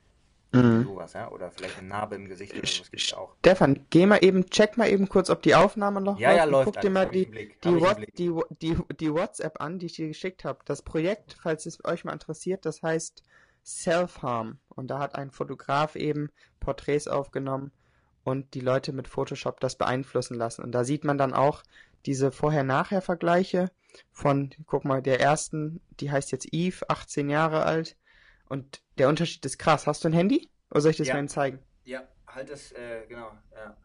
Mhm. 0.52 0.84
sowas, 0.84 1.12
ja. 1.12 1.30
Oder 1.30 1.50
vielleicht 1.50 1.78
eine 1.78 1.88
Narbe 1.88 2.16
im 2.16 2.28
Gesicht 2.28 2.54
oder 2.54 2.66
sowas 2.66 2.90
gibt's 2.90 3.11
ja 3.11 3.18
auch. 3.18 3.34
Stefan, 3.40 3.87
geh 3.90 4.06
mal 4.06 4.18
eben, 4.22 4.48
check 4.48 4.76
mal 4.78 4.88
eben 4.88 5.08
kurz, 5.08 5.28
ob 5.30 5.42
die 5.42 5.54
Aufnahme 5.54 6.00
noch 6.00 6.18
Ja, 6.18 6.32
ja, 6.32 6.44
und 6.44 6.50
läuft 6.50 6.72
Guck 6.72 6.80
dir 6.80 6.90
mal 6.90 7.06
die, 7.06 7.26
die, 7.64 7.80
What, 7.80 7.98
die, 8.16 8.32
die, 8.62 8.76
die 8.98 9.12
WhatsApp 9.12 9.61
an, 9.61 9.78
die 9.78 9.87
ich 9.87 9.94
dir 9.94 10.08
geschickt 10.08 10.44
habe. 10.44 10.61
Das 10.64 10.82
Projekt, 10.82 11.37
falls 11.42 11.66
es 11.66 11.84
euch 11.84 12.04
mal 12.04 12.12
interessiert, 12.12 12.64
das 12.64 12.82
heißt 12.82 13.22
Self-Harm. 13.64 14.58
Und 14.68 14.88
da 14.88 14.98
hat 14.98 15.14
ein 15.14 15.30
Fotograf 15.30 15.96
eben 15.96 16.30
Porträts 16.61 17.08
aufgenommen 17.08 17.72
und 18.24 18.54
die 18.54 18.61
Leute 18.61 18.92
mit 18.92 19.08
Photoshop 19.08 19.61
das 19.61 19.76
beeinflussen 19.76 20.34
lassen. 20.34 20.62
Und 20.62 20.72
da 20.72 20.84
sieht 20.84 21.04
man 21.04 21.18
dann 21.18 21.34
auch 21.34 21.62
diese 22.06 22.30
Vorher-Nachher-Vergleiche 22.30 23.70
von, 24.12 24.50
guck 24.66 24.84
mal, 24.84 25.02
der 25.02 25.20
ersten, 25.20 25.80
die 26.00 26.11
heißt 26.11 26.32
jetzt 26.32 26.48
Eve, 26.52 26.88
18 26.88 27.28
Jahre 27.28 27.64
alt. 27.64 27.96
Und 28.48 28.82
der 28.98 29.08
Unterschied 29.08 29.44
ist 29.44 29.58
krass. 29.58 29.87
Hast 29.87 30.04
du 30.04 30.08
ein 30.08 30.12
Handy? 30.14 30.48
Oder 30.70 30.80
soll 30.80 30.90
ich 30.92 30.96
das 30.96 31.08
Ja. 31.08 31.14
mal 31.14 31.20
eben 31.20 31.28
zeigen? 31.28 31.58
Ja, 31.84 32.06
halt 32.26 32.50
das, 32.50 32.72
äh, 32.72 33.06
genau, 33.08 33.32
ja. 33.52 33.76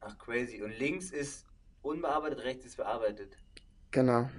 Ach, 0.00 0.16
crazy. 0.18 0.62
Und 0.62 0.70
links 0.78 1.10
ist 1.10 1.46
unbearbeitet, 1.82 2.40
rechts 2.40 2.64
ist 2.64 2.76
bearbeitet. 2.76 3.36
Genau. 3.90 4.30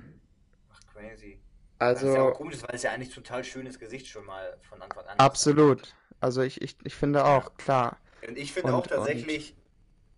Ach, 0.72 0.80
crazy. 0.94 1.40
das 1.80 2.02
ist 2.02 2.04
ja 2.04 2.10
Also, 2.14 2.30
auch 2.30 2.34
komisch, 2.36 2.62
weil 2.64 2.76
es 2.76 2.84
ja 2.84 2.92
eigentlich 2.92 3.14
total 3.14 3.44
schönes 3.44 3.80
Gesicht 3.80 4.08
schon 4.08 4.26
mal 4.26 4.58
von 4.70 4.82
Anfang 4.82 5.04
an 5.06 5.14
ist. 5.18 5.20
absolut. 5.20 5.96
Also 6.20 6.42
ich, 6.42 6.62
ich, 6.62 6.78
ich 6.84 6.96
finde 6.96 7.26
auch, 7.26 7.56
klar. 7.58 7.98
Und 8.28 8.38
ich 8.38 8.54
finde 8.54 8.70
Und- 8.74 8.80
auch 8.82 8.88
tatsächlich 8.88 9.56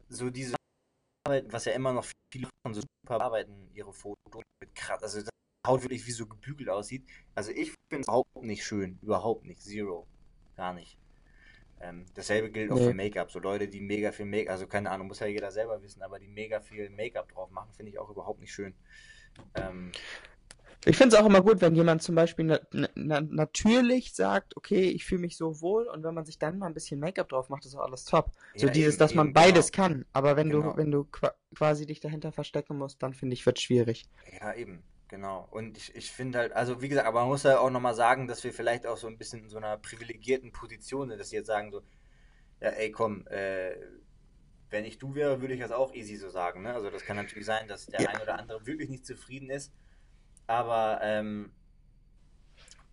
so 0.10 0.30
diese 0.30 0.56
Arbeit, 1.26 1.52
was 1.54 1.64
ja 1.66 1.72
immer 1.74 1.94
noch 1.94 2.06
viele 2.34 2.50
machen, 2.66 2.74
so 2.76 2.82
super 3.06 3.22
arbeiten 3.22 3.70
ihre 3.74 3.94
Fotos 3.94 4.44
mit 4.62 4.76
krass, 4.76 5.02
also 5.04 5.22
das 5.22 5.30
Haut 5.66 5.82
wirklich 5.84 6.06
wie 6.08 6.12
so 6.12 6.28
gebügelt 6.28 6.70
aussieht. 6.70 7.06
Also 7.36 7.52
ich 7.52 7.72
finde 7.90 8.02
es 8.02 8.08
überhaupt 8.08 8.44
nicht 8.44 8.66
schön, 8.66 9.00
überhaupt 9.02 9.46
nicht, 9.46 9.62
zero, 9.62 10.06
gar 10.58 10.74
nicht. 10.74 10.98
Ähm, 11.82 12.06
dasselbe 12.16 12.52
gilt 12.52 12.72
auch 12.72 12.76
Nee. 12.78 12.88
für 12.88 12.94
Make-up. 12.94 13.32
So 13.32 13.40
Leute, 13.40 13.68
die 13.68 13.82
mega 13.82 14.12
viel 14.12 14.26
Make-up, 14.26 14.52
also 14.54 14.68
keine 14.68 14.92
Ahnung, 14.92 15.08
muss 15.08 15.20
ja 15.20 15.28
jeder 15.28 15.52
selber 15.52 15.82
wissen, 15.82 16.02
aber 16.02 16.20
die 16.20 16.28
mega 16.28 16.60
viel 16.62 16.90
Make-up 16.90 17.32
drauf 17.32 17.50
machen, 17.52 17.70
finde 17.74 17.92
ich 17.92 18.00
auch 18.00 18.10
überhaupt 18.10 18.40
nicht 18.42 18.54
schön. 18.54 18.74
Ähm, 19.56 19.92
Ich 20.86 20.98
finde 20.98 21.16
es 21.16 21.22
auch 21.22 21.26
immer 21.26 21.42
gut, 21.42 21.62
wenn 21.62 21.76
jemand 21.76 22.02
zum 22.04 22.16
Beispiel 22.16 22.46
na, 22.46 22.60
na, 22.96 23.22
natürlich 23.22 24.14
sagt, 24.14 24.58
okay, 24.58 24.90
ich 24.90 25.06
fühle 25.06 25.22
mich 25.22 25.38
so 25.38 25.62
wohl 25.62 25.88
und 25.88 26.04
wenn 26.04 26.14
man 26.14 26.26
sich 26.26 26.40
dann 26.40 26.58
mal 26.60 26.68
ein 26.68 26.74
bisschen 26.74 27.00
Make-up 27.00 27.30
drauf 27.30 27.50
macht, 27.50 27.66
ist 27.66 27.76
auch 27.76 27.84
alles 27.86 28.04
top. 28.06 28.32
So 28.56 28.68
Ja, 28.68 28.74
dieses, 28.74 28.96
eben, 28.96 29.00
dass 29.00 29.14
man 29.16 29.28
eben, 29.28 29.34
beides 29.34 29.72
genau. 29.72 29.88
kann. 29.88 30.06
Aber 30.14 30.36
wenn 30.36 30.50
Genau. 30.50 30.72
du, 30.74 30.78
wenn 30.78 30.92
du 30.92 31.06
qua 31.06 31.34
quasi 31.56 31.86
dich 31.86 32.00
dahinter 32.02 32.32
verstecken 32.34 32.78
musst, 32.78 33.02
dann 33.04 33.14
finde 33.14 33.34
ich, 33.36 33.46
wird 33.46 33.60
schwierig. 33.62 34.08
Ja, 34.42 34.54
eben, 34.56 34.84
genau. 35.14 35.48
Und 35.52 35.78
ich, 35.78 35.96
ich 35.96 36.12
finde 36.12 36.40
halt, 36.40 36.54
also 36.54 36.82
wie 36.82 36.90
gesagt, 36.90 37.08
aber 37.08 37.20
man 37.22 37.30
muss 37.30 37.44
ja 37.44 37.60
auch 37.60 37.70
nochmal 37.70 37.94
sagen, 37.94 38.28
dass 38.28 38.44
wir 38.44 38.52
vielleicht 38.52 38.88
auch 38.88 38.98
so 38.98 39.06
ein 39.08 39.20
bisschen 39.20 39.44
in 39.44 39.50
so 39.50 39.58
einer 39.58 39.78
privilegierten 39.78 40.52
Position 40.52 41.10
sind, 41.10 41.20
dass 41.20 41.30
sie 41.30 41.36
jetzt 41.36 41.46
sagen 41.48 41.72
so, 41.72 41.84
ja, 42.62 42.70
ey, 42.70 42.92
komm, 42.92 43.28
äh, 43.28 43.76
wenn 44.72 44.86
ich 44.86 44.98
du 44.98 45.14
wäre, 45.16 45.40
würde 45.42 45.54
ich 45.54 45.60
das 45.62 45.72
auch 45.72 45.94
easy 45.94 46.16
so 46.18 46.30
sagen, 46.30 46.64
ne? 46.64 46.74
Also 46.74 46.90
das 46.90 47.06
kann 47.06 47.16
natürlich 47.18 47.46
sein, 47.46 47.68
dass 47.68 47.86
der 47.88 48.02
Ja. 48.02 48.10
ein 48.10 48.22
oder 48.22 48.40
andere 48.40 48.66
wirklich 48.66 48.90
nicht 48.90 49.06
zufrieden 49.06 49.52
ist, 49.52 49.72
aber 50.48 51.00
ähm, 51.04 51.54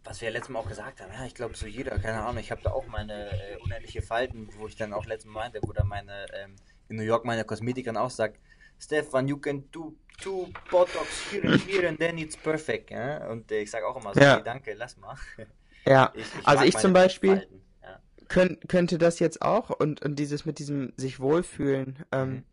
was 0.04 0.20
wir 0.20 0.28
ja 0.28 0.33
letztes 0.33 0.50
Mal 0.50 0.59
auch 0.61 0.68
gesagt 0.68 1.00
haben, 1.00 1.12
ja, 1.12 1.24
ich 1.26 1.35
glaube 1.35 1.56
so 1.56 1.66
jeder, 1.66 1.98
keine 1.98 2.22
Ahnung, 2.22 2.38
ich 2.38 2.50
habe 2.50 2.62
da 2.62 2.70
auch 2.70 2.87
meine 2.87 3.30
äh, 3.40 3.56
unendliche 3.59 4.02
Falten, 4.02 4.48
wo 4.56 4.66
ich 4.66 4.76
dann 4.76 4.92
auch 4.92 5.06
letztes 5.06 5.30
Mal 5.30 5.40
meinte, 5.44 5.61
wo 5.62 5.72
dann 5.72 5.88
meine, 5.88 6.26
ähm, 6.35 6.56
in 6.88 6.96
New 6.96 7.02
York 7.02 7.24
meine 7.24 7.44
Kosmetikerin 7.44 7.96
auch 7.96 8.11
sagt, 8.11 8.40
Stefan, 8.81 9.29
you 9.29 9.37
can 9.37 9.71
do 9.71 9.95
two 10.19 10.49
Botox 10.71 11.31
here 11.31 11.45
and 11.45 11.61
here 11.62 11.88
and 11.88 11.99
then 11.99 12.19
it's 12.19 12.37
perfect. 12.37 12.90
Ja? 12.90 13.29
Und 13.29 13.51
äh, 13.53 13.61
ich 13.62 13.71
sage 13.71 13.87
auch 13.87 13.97
immer 14.01 14.14
so, 14.14 14.21
Ja. 14.21 14.37
nee, 14.37 14.43
danke, 14.43 14.75
lass 14.75 14.97
mal. 14.97 15.16
Ja, 15.87 16.12
Ich, 16.14 16.23
ich 16.23 16.47
also 16.47 16.64
ich 16.64 16.77
zum 16.77 16.93
Beispiel 16.93 17.47
Ja. 17.83 18.01
könnt, 18.29 18.69
könnte 18.69 18.99
das 18.99 19.19
jetzt 19.19 19.40
auch 19.40 19.71
und, 19.71 20.03
und 20.03 20.19
dieses 20.19 20.45
mit 20.45 20.59
diesem 20.59 20.93
sich 20.97 21.21
wohlfühlen, 21.21 22.05
ähm, 22.12 22.31
Mhm. 22.31 22.45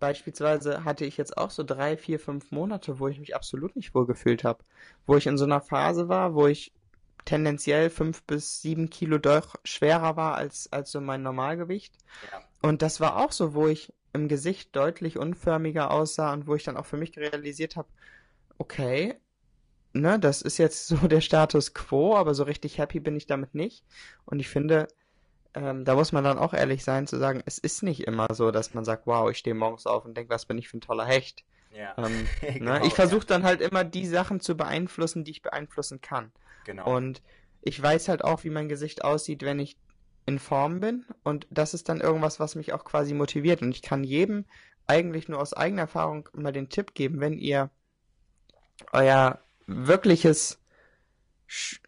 Beispielsweise 0.00 0.84
hatte 0.84 1.06
ich 1.06 1.16
jetzt 1.16 1.38
auch 1.38 1.50
so 1.50 1.62
drei, 1.62 1.96
vier, 1.96 2.18
fünf 2.20 2.50
Monate, 2.50 2.98
wo 2.98 3.08
ich 3.08 3.18
mich 3.18 3.34
absolut 3.34 3.74
nicht 3.76 3.94
wohl 3.94 4.06
gefühlt 4.06 4.44
habe. 4.44 4.62
Wo 5.06 5.16
ich 5.16 5.26
in 5.26 5.38
so 5.38 5.44
einer 5.44 5.60
Phase 5.62 6.08
war, 6.08 6.34
wo 6.34 6.46
ich 6.46 6.72
tendenziell 7.24 7.88
fünf 7.88 8.22
bis 8.24 8.60
sieben 8.60 8.90
Kilo 8.90 9.16
doch 9.18 9.54
schwerer 9.64 10.16
war 10.16 10.34
als, 10.34 10.70
als 10.72 10.90
so 10.90 11.00
mein 11.00 11.22
Normalgewicht. 11.22 11.94
Ja. 12.30 12.42
Und 12.60 12.82
das 12.82 13.00
war 13.00 13.16
auch 13.16 13.32
so, 13.32 13.54
wo 13.54 13.66
ich 13.68 13.94
im 14.14 14.28
Gesicht 14.28 14.74
deutlich 14.74 15.18
unförmiger 15.18 15.90
aussah 15.90 16.32
und 16.32 16.46
wo 16.46 16.54
ich 16.54 16.64
dann 16.64 16.76
auch 16.76 16.86
für 16.86 16.96
mich 16.96 17.16
realisiert 17.18 17.76
habe, 17.76 17.88
okay, 18.58 19.16
ne, 19.92 20.18
das 20.18 20.42
ist 20.42 20.58
jetzt 20.58 20.86
so 20.88 20.96
der 21.08 21.20
Status 21.20 21.74
quo, 21.74 22.16
aber 22.16 22.34
so 22.34 22.44
richtig 22.44 22.78
happy 22.78 23.00
bin 23.00 23.16
ich 23.16 23.26
damit 23.26 23.54
nicht. 23.54 23.84
Und 24.24 24.40
ich 24.40 24.48
finde, 24.48 24.88
ähm, 25.54 25.84
da 25.84 25.94
muss 25.94 26.12
man 26.12 26.24
dann 26.24 26.38
auch 26.38 26.54
ehrlich 26.54 26.84
sein 26.84 27.06
zu 27.06 27.18
sagen, 27.18 27.42
es 27.46 27.58
ist 27.58 27.82
nicht 27.82 28.06
immer 28.06 28.26
so, 28.32 28.50
dass 28.50 28.74
man 28.74 28.84
sagt, 28.84 29.06
wow, 29.06 29.30
ich 29.30 29.38
stehe 29.38 29.54
morgens 29.54 29.86
auf 29.86 30.04
und 30.04 30.16
denke, 30.16 30.30
was 30.30 30.46
bin 30.46 30.58
ich 30.58 30.68
für 30.68 30.78
ein 30.78 30.80
toller 30.80 31.06
Hecht. 31.06 31.44
Ja. 31.70 31.94
Ähm, 31.98 32.26
Genau, 32.40 32.78
ne? 32.78 32.86
Ich 32.86 32.94
versuche 32.94 33.26
dann 33.26 33.44
halt 33.44 33.60
immer 33.60 33.84
die 33.84 34.06
Sachen 34.06 34.40
zu 34.40 34.56
beeinflussen, 34.56 35.24
die 35.24 35.32
ich 35.32 35.42
beeinflussen 35.42 36.00
kann. 36.00 36.32
Genau. 36.64 36.96
Und 36.96 37.22
ich 37.62 37.80
weiß 37.80 38.08
halt 38.08 38.24
auch, 38.24 38.44
wie 38.44 38.50
mein 38.50 38.68
Gesicht 38.68 39.04
aussieht, 39.04 39.42
wenn 39.42 39.58
ich 39.58 39.76
in 40.26 40.38
Form 40.38 40.80
bin. 40.80 41.04
Und 41.22 41.46
das 41.50 41.74
ist 41.74 41.88
dann 41.88 42.00
irgendwas, 42.00 42.40
was 42.40 42.54
mich 42.54 42.72
auch 42.72 42.84
quasi 42.84 43.14
motiviert. 43.14 43.62
Und 43.62 43.70
ich 43.70 43.82
kann 43.82 44.04
jedem 44.04 44.44
eigentlich 44.86 45.28
nur 45.28 45.40
aus 45.40 45.54
eigener 45.54 45.82
Erfahrung 45.82 46.28
mal 46.32 46.52
den 46.52 46.68
Tipp 46.68 46.94
geben, 46.94 47.20
wenn 47.20 47.38
ihr 47.38 47.70
euer 48.92 49.40
wirkliches 49.66 50.60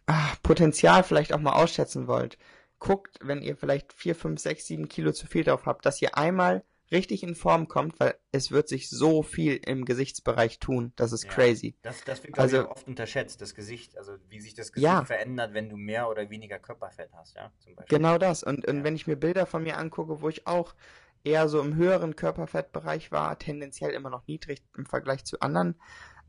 ah, 0.07 0.33
Potenzial 0.43 1.03
vielleicht 1.03 1.33
auch 1.33 1.39
mal 1.39 1.53
ausschätzen 1.53 2.07
wollt. 2.07 2.37
Guckt, 2.79 3.19
wenn 3.21 3.41
ihr 3.41 3.57
vielleicht 3.57 3.93
4, 3.93 4.15
5, 4.15 4.39
6, 4.39 4.65
7 4.65 4.89
Kilo 4.89 5.11
zu 5.11 5.27
viel 5.27 5.43
drauf 5.43 5.65
habt, 5.65 5.85
dass 5.85 6.01
ihr 6.01 6.17
einmal 6.17 6.63
richtig 6.91 7.23
in 7.23 7.35
Form 7.35 7.67
kommt, 7.67 7.99
weil 7.99 8.15
es 8.31 8.51
wird 8.51 8.67
sich 8.69 8.89
so 8.89 9.21
viel 9.23 9.55
im 9.65 9.85
Gesichtsbereich 9.85 10.59
tun. 10.59 10.93
Das 10.95 11.11
ist 11.11 11.23
Ja. 11.25 11.29
crazy. 11.31 11.75
Das, 11.81 12.03
das 12.05 12.23
wird, 12.23 12.37
Also- 12.39 12.61
ich, 12.61 12.67
oft 12.67 12.87
unterschätzt, 12.87 13.41
das 13.41 13.55
Gesicht, 13.55 13.97
also 13.97 14.13
wie 14.29 14.39
sich 14.39 14.53
das 14.53 14.71
Gesicht 14.71 14.85
Ja. 14.91 15.03
verändert, 15.05 15.53
wenn 15.53 15.69
du 15.69 15.77
mehr 15.77 16.09
oder 16.09 16.29
weniger 16.29 16.59
Körperfett 16.59 17.09
hast, 17.13 17.35
ja, 17.35 17.51
zum 17.59 17.75
Beispiel. 17.75 17.97
Genau 17.97 18.17
das. 18.17 18.43
Und, 18.43 18.65
und 18.67 18.77
Ja. 18.77 18.83
wenn 18.83 18.95
ich 18.95 19.07
mir 19.07 19.15
Bilder 19.15 19.45
von 19.45 19.63
mir 19.63 19.77
angucke, 19.77 20.21
wo 20.21 20.29
ich 20.29 20.47
auch 20.47 20.75
eher 21.23 21.49
so 21.49 21.59
im 21.61 21.75
höheren 21.75 22.15
Körperfettbereich 22.15 23.11
war, 23.11 23.37
tendenziell 23.37 23.91
immer 23.91 24.09
noch 24.09 24.25
niedrig 24.27 24.63
im 24.77 24.85
Vergleich 24.85 25.25
zu 25.25 25.41
anderen, 25.41 25.75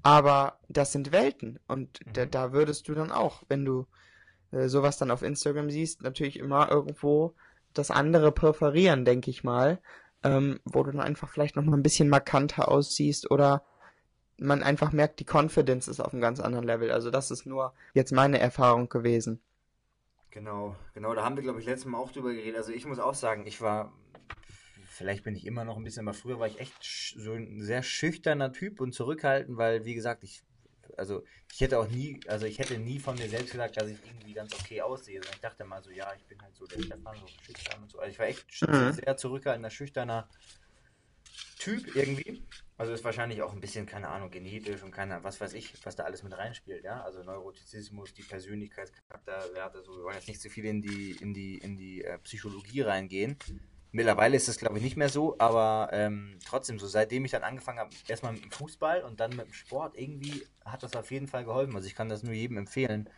aber 0.02 0.58
das 0.68 0.92
sind 0.92 1.12
Welten. 1.12 1.60
Und 1.68 2.00
da, 2.12 2.24
Mhm. 2.24 2.30
da 2.30 2.52
würdest 2.52 2.88
du 2.88 2.94
dann 2.94 3.12
auch, 3.12 3.42
wenn 3.48 3.64
du 3.64 3.86
äh, 4.50 4.68
sowas 4.68 4.96
dann 4.96 5.10
auf 5.10 5.20
Instagram 5.20 5.68
siehst, 5.70 6.00
natürlich 6.00 6.38
immer 6.38 6.70
irgendwo 6.70 7.34
das 7.74 7.90
andere 7.90 8.32
präferieren, 8.32 9.04
denke 9.04 9.30
ich 9.30 9.44
mal, 9.44 9.78
ähm, 10.24 10.60
wo 10.64 10.82
du 10.82 10.92
dann 10.92 11.00
einfach 11.00 11.28
vielleicht 11.28 11.56
noch 11.56 11.64
mal 11.64 11.76
ein 11.76 11.82
bisschen 11.82 12.08
markanter 12.08 12.68
aussiehst 12.68 13.30
oder 13.30 13.62
man 14.38 14.62
einfach 14.62 14.92
merkt, 14.92 15.20
die 15.20 15.26
Confidence 15.26 15.88
ist 15.88 16.00
auf 16.00 16.12
einem 16.12 16.22
ganz 16.22 16.40
anderen 16.40 16.64
Level. 16.64 16.90
Also 16.90 17.10
das 17.10 17.30
ist 17.30 17.46
nur 17.46 17.72
jetzt 17.94 18.12
meine 18.12 18.38
Erfahrung 18.38 18.88
gewesen. 18.88 19.40
Genau, 20.30 20.76
genau, 20.94 21.14
da 21.14 21.24
haben 21.24 21.36
wir, 21.36 21.42
glaube 21.42 21.60
ich, 21.60 21.66
letztes 21.66 21.86
Mal 21.86 21.98
auch 21.98 22.12
drüber 22.12 22.32
geredet. 22.32 22.56
Also 22.56 22.72
ich 22.72 22.86
muss 22.86 22.98
auch 22.98 23.14
sagen, 23.14 23.46
ich 23.46 23.60
war, 23.60 23.92
vielleicht 24.86 25.24
bin 25.24 25.34
ich 25.34 25.46
immer 25.46 25.64
noch 25.64 25.76
ein 25.76 25.84
bisschen, 25.84 26.06
aber 26.06 26.14
früher 26.14 26.38
war 26.38 26.46
ich 26.46 26.60
echt 26.60 26.76
so 27.16 27.32
ein 27.32 27.60
sehr 27.62 27.82
schüchterner 27.82 28.52
Typ 28.52 28.80
und 28.80 28.92
zurückhaltend, 28.92 29.56
weil, 29.56 29.84
wie 29.84 29.94
gesagt, 29.94 30.22
ich, 30.22 30.44
also 30.98 31.24
ich 31.52 31.60
hätte 31.60 31.78
auch 31.78 31.88
nie, 31.88 32.20
also 32.26 32.46
ich 32.46 32.58
hätte 32.58 32.78
nie 32.78 32.98
von 32.98 33.16
mir 33.16 33.28
selbst 33.28 33.52
gesagt, 33.52 33.76
dass 33.76 33.88
ich 33.88 33.98
irgendwie 34.04 34.34
ganz 34.34 34.52
okay 34.54 34.82
aussehe. 34.82 35.18
sondern 35.20 35.34
Ich 35.34 35.40
dachte 35.40 35.64
mal 35.64 35.82
so, 35.82 35.90
ja, 35.90 36.12
ich 36.14 36.24
bin 36.26 36.40
halt 36.42 36.54
so 36.56 36.66
der 36.66 36.80
Stefan, 36.82 37.18
so 37.20 37.26
schüchtern 37.44 37.82
und 37.82 37.90
so. 37.90 37.98
Also 37.98 38.10
ich 38.12 38.18
war 38.18 38.26
echt 38.26 38.46
Mhm. 38.62 38.92
sehr 38.92 39.16
zurückhaltender, 39.16 39.70
schüchterner 39.70 40.28
Typ 41.58 41.94
irgendwie. 41.94 42.42
Also 42.76 42.92
ist 42.92 43.02
wahrscheinlich 43.04 43.42
auch 43.42 43.52
ein 43.52 43.60
bisschen, 43.60 43.86
keine 43.86 44.08
Ahnung, 44.08 44.30
genetisch 44.30 44.82
und 44.84 44.92
keine, 44.92 45.24
was 45.24 45.40
weiß 45.40 45.54
ich, 45.54 45.74
was 45.84 45.96
da 45.96 46.04
alles 46.04 46.22
mit 46.22 46.32
reinspielt, 46.36 46.84
ja. 46.84 47.02
Also 47.02 47.24
Neurotizismus, 47.24 48.14
die 48.14 48.22
Persönlichkeitscharakterwerte, 48.22 49.82
so, 49.82 49.96
wir 49.96 50.04
wollen 50.04 50.14
jetzt 50.14 50.28
nicht 50.28 50.40
zu 50.40 50.48
viel 50.48 50.64
in 50.64 50.80
die, 50.80 51.12
in 51.20 51.34
die, 51.34 51.58
in 51.58 51.76
die 51.76 52.04
äh, 52.04 52.18
Psychologie 52.20 52.82
reingehen. 52.82 53.36
Mittlerweile 53.90 54.36
ist 54.36 54.48
das, 54.48 54.58
glaube 54.58 54.76
ich, 54.76 54.84
nicht 54.84 54.96
mehr 54.96 55.08
so, 55.08 55.36
aber 55.38 55.88
ähm, 55.92 56.38
trotzdem 56.44 56.78
so, 56.78 56.86
seitdem 56.86 57.24
ich 57.24 57.30
dann 57.30 57.42
angefangen 57.42 57.78
habe, 57.78 57.90
erstmal 58.06 58.32
mit 58.32 58.44
dem 58.44 58.50
Fußball 58.50 59.02
und 59.02 59.18
dann 59.20 59.34
mit 59.34 59.46
dem 59.46 59.52
Sport, 59.52 59.96
irgendwie 59.96 60.46
hat 60.64 60.82
das 60.82 60.94
auf 60.94 61.10
jeden 61.10 61.26
Fall 61.26 61.44
geholfen. 61.44 61.74
Also 61.74 61.86
ich 61.86 61.94
kann 61.94 62.08
das 62.08 62.22
nur 62.22 62.34
jedem 62.34 62.58
empfehlen. 62.58 63.08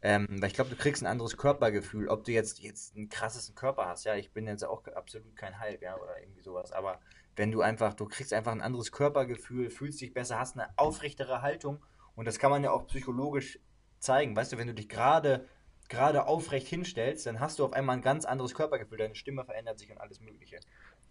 Ähm, 0.00 0.26
weil 0.28 0.48
ich 0.48 0.54
glaube, 0.54 0.68
du 0.70 0.76
kriegst 0.76 1.02
ein 1.02 1.06
anderes 1.06 1.38
Körpergefühl, 1.38 2.08
ob 2.08 2.24
du 2.24 2.32
jetzt, 2.32 2.60
jetzt 2.60 2.94
einen 2.94 3.08
krassesten 3.08 3.54
Körper 3.54 3.86
hast, 3.86 4.04
ja, 4.04 4.14
ich 4.16 4.32
bin 4.32 4.46
jetzt 4.46 4.62
auch 4.62 4.86
absolut 4.88 5.34
kein 5.34 5.58
Hulk, 5.58 5.80
ja, 5.80 5.96
oder 5.96 6.20
irgendwie 6.20 6.42
sowas, 6.42 6.72
aber 6.72 7.00
wenn 7.36 7.50
du 7.50 7.62
einfach, 7.62 7.94
du 7.94 8.04
kriegst 8.04 8.34
einfach 8.34 8.52
ein 8.52 8.60
anderes 8.60 8.92
Körpergefühl, 8.92 9.70
fühlst 9.70 10.02
dich 10.02 10.12
besser, 10.12 10.38
hast 10.38 10.58
eine 10.58 10.68
aufrechtere 10.76 11.40
Haltung 11.40 11.82
und 12.16 12.26
das 12.26 12.38
kann 12.38 12.50
man 12.50 12.62
ja 12.62 12.70
auch 12.70 12.86
psychologisch 12.86 13.58
zeigen, 13.98 14.36
weißt 14.36 14.52
du, 14.52 14.58
wenn 14.58 14.66
du 14.66 14.74
dich 14.74 14.90
gerade 14.90 15.48
gerade 15.88 16.26
aufrecht 16.26 16.66
hinstellst, 16.66 17.26
dann 17.26 17.40
hast 17.40 17.58
du 17.58 17.64
auf 17.64 17.72
einmal 17.72 17.96
ein 17.96 18.02
ganz 18.02 18.24
anderes 18.24 18.54
Körpergefühl, 18.54 18.98
deine 18.98 19.14
Stimme 19.14 19.44
verändert 19.44 19.78
sich 19.78 19.90
und 19.90 19.98
alles 19.98 20.20
mögliche. 20.20 20.58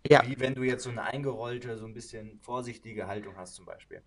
Ja. 0.07 0.21
Wie 0.27 0.39
wenn 0.39 0.55
du 0.55 0.63
jetzt 0.63 0.83
so 0.83 0.89
eine 0.89 1.03
eingerollte, 1.03 1.77
so 1.77 1.85
ein 1.85 1.93
bisschen 1.93 2.39
vorsichtige 2.41 3.07
Haltung 3.07 3.37
hast 3.37 3.55
zum 3.55 3.65
Beispiel. 3.65 4.01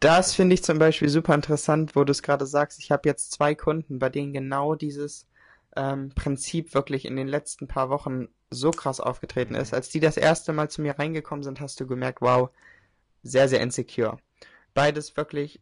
Das 0.00 0.34
finde 0.34 0.54
ich 0.54 0.62
zum 0.62 0.78
Beispiel 0.78 1.08
super 1.08 1.34
interessant, 1.34 1.96
wo 1.96 2.04
du 2.04 2.12
es 2.12 2.22
gerade 2.22 2.46
sagst. 2.46 2.78
Ich 2.80 2.90
habe 2.90 3.08
jetzt 3.08 3.32
zwei 3.32 3.54
Kunden, 3.54 3.98
bei 3.98 4.08
denen 4.08 4.32
genau 4.32 4.74
dieses 4.74 5.28
ähm, 5.76 6.10
Prinzip 6.14 6.74
wirklich 6.74 7.04
in 7.04 7.16
den 7.16 7.28
letzten 7.28 7.68
paar 7.68 7.90
Wochen 7.90 8.28
so 8.50 8.70
krass 8.70 9.00
aufgetreten 9.00 9.54
ist. 9.54 9.74
Als 9.74 9.88
die 9.90 10.00
das 10.00 10.16
erste 10.16 10.52
Mal 10.52 10.70
zu 10.70 10.82
mir 10.82 10.98
reingekommen 10.98 11.42
sind, 11.42 11.60
hast 11.60 11.80
du 11.80 11.86
gemerkt, 11.86 12.20
wow, 12.20 12.50
sehr, 13.22 13.48
sehr 13.48 13.60
insecure. 13.60 14.18
Beides 14.74 15.16
wirklich 15.16 15.60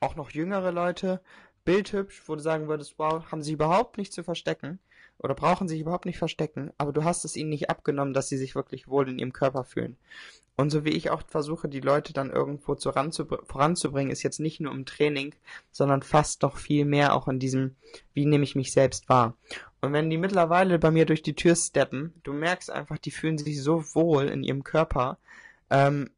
auch 0.00 0.16
noch 0.16 0.30
jüngere 0.30 0.72
Leute, 0.72 1.20
bildhübsch, 1.64 2.22
wo 2.26 2.34
du 2.34 2.42
sagen 2.42 2.68
würdest, 2.68 2.94
wow, 2.98 3.24
haben 3.30 3.42
sie 3.42 3.52
überhaupt 3.52 3.98
nicht 3.98 4.12
zu 4.12 4.22
verstecken 4.24 4.78
oder 5.18 5.34
brauchen 5.34 5.68
sich 5.68 5.80
überhaupt 5.80 6.06
nicht 6.06 6.18
verstecken, 6.18 6.72
aber 6.78 6.92
du 6.92 7.04
hast 7.04 7.24
es 7.24 7.36
ihnen 7.36 7.50
nicht 7.50 7.70
abgenommen, 7.70 8.14
dass 8.14 8.28
sie 8.28 8.36
sich 8.36 8.54
wirklich 8.54 8.88
wohl 8.88 9.08
in 9.08 9.18
ihrem 9.18 9.32
Körper 9.32 9.64
fühlen. 9.64 9.96
Und 10.56 10.70
so 10.70 10.84
wie 10.84 10.90
ich 10.90 11.10
auch 11.10 11.22
versuche, 11.26 11.68
die 11.68 11.80
Leute 11.80 12.12
dann 12.12 12.30
irgendwo 12.30 12.74
zu 12.74 12.90
ranzubr- 12.90 13.44
voranzubringen, 13.46 14.12
ist 14.12 14.22
jetzt 14.22 14.38
nicht 14.38 14.60
nur 14.60 14.72
im 14.72 14.84
Training, 14.84 15.34
sondern 15.70 16.02
fast 16.02 16.42
noch 16.42 16.58
viel 16.58 16.84
mehr 16.84 17.14
auch 17.14 17.26
in 17.26 17.38
diesem, 17.38 17.76
wie 18.12 18.26
nehme 18.26 18.44
ich 18.44 18.54
mich 18.54 18.72
selbst 18.72 19.08
wahr. 19.08 19.36
Und 19.80 19.92
wenn 19.92 20.10
die 20.10 20.18
mittlerweile 20.18 20.78
bei 20.78 20.90
mir 20.90 21.06
durch 21.06 21.22
die 21.22 21.34
Tür 21.34 21.56
steppen, 21.56 22.14
du 22.22 22.32
merkst 22.32 22.70
einfach, 22.70 22.98
die 22.98 23.10
fühlen 23.10 23.38
sich 23.38 23.62
so 23.62 23.82
wohl 23.94 24.28
in 24.28 24.44
ihrem 24.44 24.62
Körper, 24.62 25.18
ähm, 25.70 26.10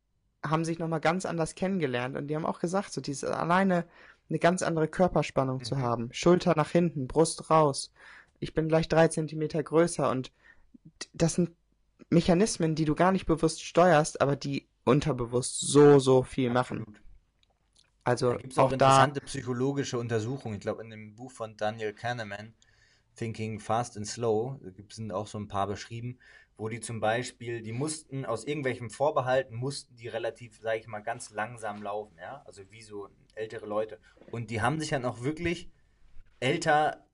haben 0.44 0.64
sich 0.64 0.78
nochmal 0.78 1.00
ganz 1.00 1.24
anders 1.24 1.54
kennengelernt 1.54 2.16
und 2.16 2.26
die 2.26 2.36
haben 2.36 2.44
auch 2.44 2.60
gesagt, 2.60 2.92
so 2.92 3.00
dieses 3.00 3.24
alleine 3.30 3.86
eine 4.28 4.38
ganz 4.38 4.62
andere 4.62 4.88
Körperspannung 4.88 5.62
zu 5.64 5.76
Mhm. 5.76 5.80
haben. 5.80 6.08
Schulter 6.12 6.54
nach 6.56 6.70
hinten, 6.70 7.06
Brust 7.06 7.50
raus. 7.50 7.92
Ich 8.40 8.54
bin 8.54 8.68
gleich 8.68 8.88
drei 8.88 9.08
Zentimeter 9.08 9.62
größer 9.62 10.10
und 10.10 10.32
das 11.14 11.34
sind 11.34 11.50
Mechanismen, 12.10 12.74
die 12.74 12.84
du 12.84 12.94
gar 12.94 13.12
nicht 13.12 13.26
bewusst 13.26 13.62
steuerst, 13.62 14.20
aber 14.20 14.36
die 14.36 14.66
unterbewusst 14.84 15.60
so, 15.60 15.98
so 15.98 16.22
viel 16.22 16.50
machen. 16.50 16.84
Absolut. 16.84 17.00
Also 18.04 18.30
Da 18.30 18.36
gibt 18.36 18.52
es 18.52 18.58
auch, 18.58 18.66
auch 18.66 18.72
da, 18.72 18.74
interessante 18.74 19.20
psychologische 19.20 19.98
Untersuchungen. 19.98 20.54
Ich 20.56 20.60
glaube, 20.60 20.82
in 20.82 20.90
dem 20.90 21.14
Buch 21.16 21.30
von 21.32 21.56
Daniel 21.56 21.92
Kahneman, 21.92 22.54
Thinking 23.16 23.60
Fast 23.60 23.96
and 23.96 24.06
Slow, 24.06 24.58
da 24.62 24.70
gibt 24.70 24.92
es 24.98 25.10
auch 25.10 25.26
so 25.26 25.38
ein 25.38 25.48
paar 25.48 25.66
beschrieben, 25.66 26.18
wo 26.56 26.68
die 26.68 26.80
zum 26.80 27.00
Beispiel, 27.00 27.62
die 27.62 27.72
mussten 27.72 28.24
aus 28.24 28.44
irgendwelchen 28.44 28.90
Vorbehalten, 28.90 29.54
mussten 29.56 29.96
die 29.96 30.08
relativ, 30.08 30.60
sage 30.60 30.78
ich 30.78 30.86
mal, 30.86 31.00
ganz 31.00 31.30
langsam 31.30 31.82
laufen, 31.82 32.16
ja, 32.18 32.42
also 32.46 32.62
wie 32.70 32.82
so 32.82 33.08
ältere 33.34 33.66
Leute. 33.66 33.98
Und 34.30 34.50
die 34.50 34.62
haben 34.62 34.78
sich 34.78 34.90
dann 34.90 35.04
auch 35.04 35.22
wirklich 35.22 35.68
älter 36.40 37.04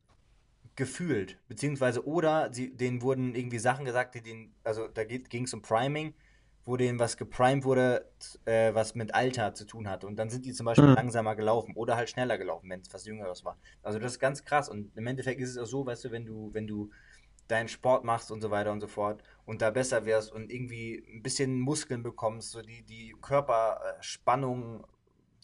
gefühlt, 0.76 1.38
beziehungsweise 1.48 2.06
oder 2.06 2.52
sie, 2.52 2.74
denen 2.74 3.02
wurden 3.02 3.34
irgendwie 3.34 3.58
Sachen 3.58 3.84
gesagt, 3.84 4.14
die 4.14 4.22
den, 4.22 4.54
also 4.64 4.88
da 4.88 5.04
ging 5.04 5.44
es 5.44 5.54
um 5.54 5.62
Priming, 5.62 6.14
wo 6.64 6.76
denen 6.76 6.98
was 6.98 7.16
geprimed 7.16 7.64
wurde, 7.64 8.10
äh, 8.44 8.74
was 8.74 8.94
mit 8.94 9.14
Alter 9.14 9.54
zu 9.54 9.64
tun 9.64 9.88
hatte. 9.88 10.06
Und 10.06 10.16
dann 10.16 10.30
sind 10.30 10.44
die 10.44 10.52
zum 10.52 10.66
Beispiel 10.66 10.88
Mhm. 10.88 10.94
langsamer 10.94 11.34
gelaufen 11.34 11.74
oder 11.74 11.96
halt 11.96 12.10
schneller 12.10 12.38
gelaufen, 12.38 12.68
wenn 12.70 12.80
es 12.80 12.92
was 12.92 13.06
Jüngeres 13.06 13.44
war. 13.44 13.58
Also 13.82 13.98
das 13.98 14.12
ist 14.12 14.18
ganz 14.20 14.44
krass. 14.44 14.68
Und 14.68 14.96
im 14.96 15.06
Endeffekt 15.06 15.40
ist 15.40 15.50
es 15.50 15.58
auch 15.58 15.66
so, 15.66 15.86
weißt 15.86 16.04
du, 16.04 16.10
wenn 16.10 16.26
du, 16.26 16.50
wenn 16.52 16.66
du 16.66 16.90
deinen 17.50 17.68
Sport 17.68 18.04
machst 18.04 18.30
und 18.30 18.40
so 18.40 18.50
weiter 18.50 18.72
und 18.72 18.80
so 18.80 18.86
fort 18.86 19.22
und 19.46 19.62
da 19.62 19.70
besser 19.70 20.04
wirst 20.04 20.32
und 20.32 20.50
irgendwie 20.52 21.04
ein 21.12 21.22
bisschen 21.22 21.58
Muskeln 21.58 22.02
bekommst, 22.02 22.50
so 22.50 22.62
die, 22.62 22.82
die 22.82 23.14
Körperspannung 23.20 24.86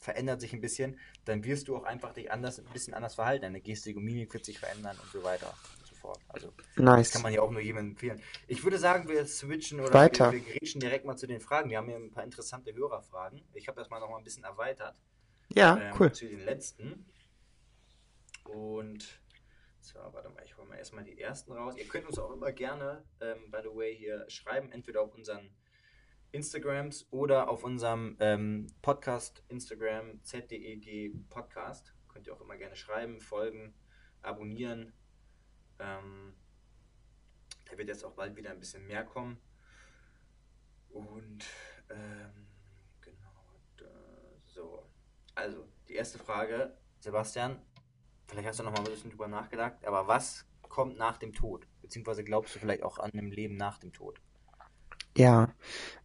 verändert 0.01 0.41
sich 0.41 0.53
ein 0.53 0.61
bisschen, 0.61 0.99
dann 1.25 1.45
wirst 1.45 1.69
du 1.69 1.77
auch 1.77 1.85
einfach 1.85 2.13
dich 2.13 2.31
anders, 2.31 2.61
ein 2.61 2.67
bisschen 2.73 2.95
anders 2.95 3.17
verhalten. 3.17 3.43
Deine 3.43 3.61
Gestik 3.61 3.97
und 3.97 4.05
Mimik 4.05 4.33
wird 4.33 4.45
sich 4.45 4.59
verändern 4.59 4.97
und 5.03 5.11
so 5.11 5.23
weiter 5.25 5.53
und 5.79 5.87
so 5.87 5.95
fort. 5.97 6.21
Also 6.29 6.53
das 6.57 6.77
nice. 6.77 7.11
kann 7.11 7.23
man 7.23 7.33
ja 7.33 7.41
auch 7.41 7.51
nur 7.51 7.61
jedem 7.61 7.79
empfehlen. 7.79 8.23
Ich 8.47 8.63
würde 8.63 8.79
sagen, 8.79 9.09
wir 9.09 9.27
switchen 9.27 9.81
oder 9.81 9.93
Weiter. 9.93 10.31
wir, 10.31 10.45
wir 10.45 10.53
grätschen 10.53 10.81
direkt 10.81 11.05
mal 11.05 11.17
zu 11.17 11.27
den 11.27 11.41
Fragen. 11.41 11.71
Wir 11.71 11.79
haben 11.79 11.89
hier 11.89 11.97
ein 11.97 12.13
paar 12.13 12.25
interessante 12.25 12.73
Hörerfragen. 12.75 13.43
Ich 13.55 13.67
habe 13.67 13.81
das 13.81 13.91
mal 13.91 13.99
noch 13.99 14.09
mal 14.09 14.19
ein 14.19 14.25
bisschen 14.25 14.45
erweitert 14.45 14.95
Ja, 15.53 15.77
ähm, 15.77 15.95
cool. 15.99 16.13
zu 16.13 16.29
den 16.29 16.45
letzten. 16.45 17.07
Und 18.45 19.21
zwar, 19.87 20.13
warte 20.13 20.29
mal, 20.31 20.43
ich 20.45 20.57
hole 20.57 20.69
mal 20.69 20.77
erstmal 20.77 21.05
die 21.05 21.19
ersten 21.19 21.53
raus. 21.53 21.77
Ihr 21.77 21.87
könnt 21.87 22.07
uns 22.07 22.19
auch 22.19 22.33
immer 22.33 22.53
gerne, 22.53 23.05
ähm, 23.21 23.51
by 23.51 23.59
the 23.63 23.69
way, 23.69 23.97
hier 23.97 24.29
schreiben, 24.29 24.73
entweder 24.73 25.01
auf 25.01 25.15
unseren 25.15 25.51
Instagrams 26.33 27.07
oder 27.13 27.49
auf 27.49 27.63
unserem 27.63 28.17
ähm, 28.19 28.67
Podcast 28.83 29.45
Instagram 29.49 30.23
ZDEG 30.23 31.29
Podcast. 31.31 31.95
Könnt 32.09 32.27
ihr 32.27 32.35
auch 32.35 32.41
immer 32.41 32.57
gerne 32.57 32.77
schreiben, 32.77 33.21
folgen, 33.21 33.75
abonnieren. 34.23 34.93
Ähm, 35.79 36.35
da 37.65 37.79
wird 37.79 37.89
jetzt 37.89 38.05
auch 38.05 38.15
bald 38.15 38.35
wieder 38.37 38.51
ein 38.51 38.59
bisschen 38.59 38.87
mehr 38.87 39.05
kommen. 39.05 39.39
Und 40.91 41.45
ähm, 41.91 42.49
genau, 43.01 43.61
da, 43.77 43.87
so. 44.47 44.91
Also, 45.35 45.69
die 45.89 45.95
erste 45.95 46.19
Frage, 46.19 46.77
Sebastian, 46.99 47.61
vielleicht 48.27 48.49
hast 48.49 48.61
du 48.61 48.65
noch 48.65 48.73
mal 48.73 48.79
ein 48.81 48.85
bisschen 48.85 49.11
drüber 49.11 49.29
nachgedacht, 49.29 49.85
aber 49.85 50.07
was 50.09 50.47
kommt 50.69 50.97
nach 50.99 51.17
dem 51.19 51.33
Tod? 51.35 51.67
Beziehungsweise 51.83 52.25
glaubst 52.25 52.55
du 52.55 52.59
vielleicht 52.59 52.83
auch 52.83 52.99
an 52.99 53.13
einem 53.13 53.31
Leben 53.31 53.57
nach 53.57 53.79
dem 53.79 53.93
Tod? 53.93 54.21
Ja, 55.17 55.49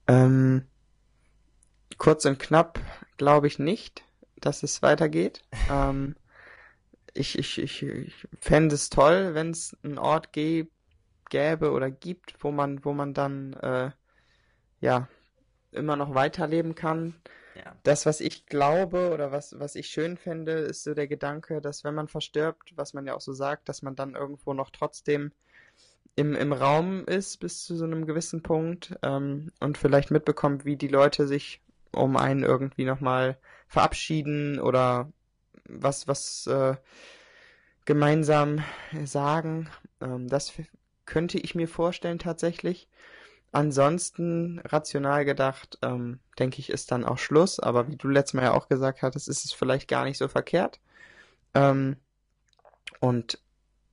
ähm, 0.08 0.70
kurz 1.98 2.26
und 2.26 2.40
knapp 2.40 2.80
glaube 3.18 3.48
ich 3.48 3.60
nicht, 3.60 4.04
dass 4.38 4.64
es 4.64 4.82
weitergeht. 4.82 5.44
Ähm, 5.70 6.16
ich, 7.14 7.38
ich, 7.38 7.58
ich, 7.60 7.84
ich 7.84 8.28
fände 8.40 8.76
es 8.76 8.90
toll, 8.90 9.34
wenn 9.34 9.52
es 9.52 9.78
einen 9.84 9.98
Ort 9.98 10.30
gä- 10.34 10.70
gäbe 11.30 11.72
oder 11.72 11.92
gibt, 11.92 12.44
wo 12.44 12.52
man, 12.52 12.86
wo 12.86 12.94
man 12.94 13.14
dann, 13.14 13.54
äh, 13.56 13.92
ja, 14.82 15.10
immer 15.72 15.96
noch 15.98 16.16
weiterleben 16.16 16.76
kann. 16.76 17.16
Ja. 17.56 17.76
Das, 17.84 18.06
was 18.06 18.22
ich 18.22 18.46
glaube 18.46 19.12
oder 19.14 19.32
was, 19.32 19.60
was 19.60 19.76
ich 19.76 19.88
schön 19.88 20.18
finde, 20.18 20.54
ist 20.54 20.84
so 20.84 20.94
der 20.94 21.08
Gedanke, 21.08 21.62
dass 21.62 21.84
wenn 21.84 21.96
man 21.96 22.08
verstirbt, 22.08 22.74
was 22.76 22.94
man 22.94 23.06
ja 23.06 23.16
auch 23.16 23.22
so 23.22 23.34
sagt, 23.34 23.70
dass 23.70 23.82
man 23.82 23.96
dann 23.96 24.16
irgendwo 24.16 24.54
noch 24.54 24.70
trotzdem 24.70 25.32
im, 26.16 26.36
im 26.36 26.54
Raum 26.54 27.06
ist 27.06 27.40
bis 27.40 27.64
zu 27.64 27.76
so 27.76 27.86
einem 27.86 28.06
gewissen 28.06 28.44
Punkt 28.44 28.96
ähm, 29.02 29.52
und 29.60 29.78
vielleicht 29.78 30.12
mitbekommt, 30.12 30.66
wie 30.66 30.76
die 30.76 30.88
Leute 30.88 31.28
sich 31.28 31.62
um 31.92 32.18
einen 32.18 32.44
irgendwie 32.44 32.86
nochmal 32.86 33.38
verabschieden 33.68 34.60
oder 34.60 35.12
was, 35.66 36.08
was 36.08 36.48
äh, 36.48 36.76
gemeinsam 37.86 38.64
sagen. 39.06 39.70
Ähm, 40.02 40.28
das 40.28 40.54
könnte 41.06 41.40
ich 41.40 41.56
mir 41.56 41.68
vorstellen 41.68 42.20
tatsächlich. 42.20 42.88
Ansonsten, 43.54 44.60
rational 44.64 45.26
gedacht, 45.26 45.78
ähm, 45.82 46.20
denke 46.40 46.60
ich, 46.60 46.70
ist 46.70 46.92
dann 46.92 47.04
auch 47.04 47.18
Schluss. 47.18 47.60
Aber 47.60 47.88
wie 47.90 47.98
du 47.98 48.08
letztes 48.08 48.34
Mal 48.34 48.44
ja 48.44 48.54
auch 48.54 48.70
gesagt 48.70 49.02
hattest, 49.02 49.28
ist 49.28 49.44
es 49.44 49.52
vielleicht 49.52 49.88
gar 49.88 50.06
nicht 50.06 50.18
so 50.18 50.28
verkehrt. 50.28 50.80
Ähm, 51.54 51.98
und 53.00 53.40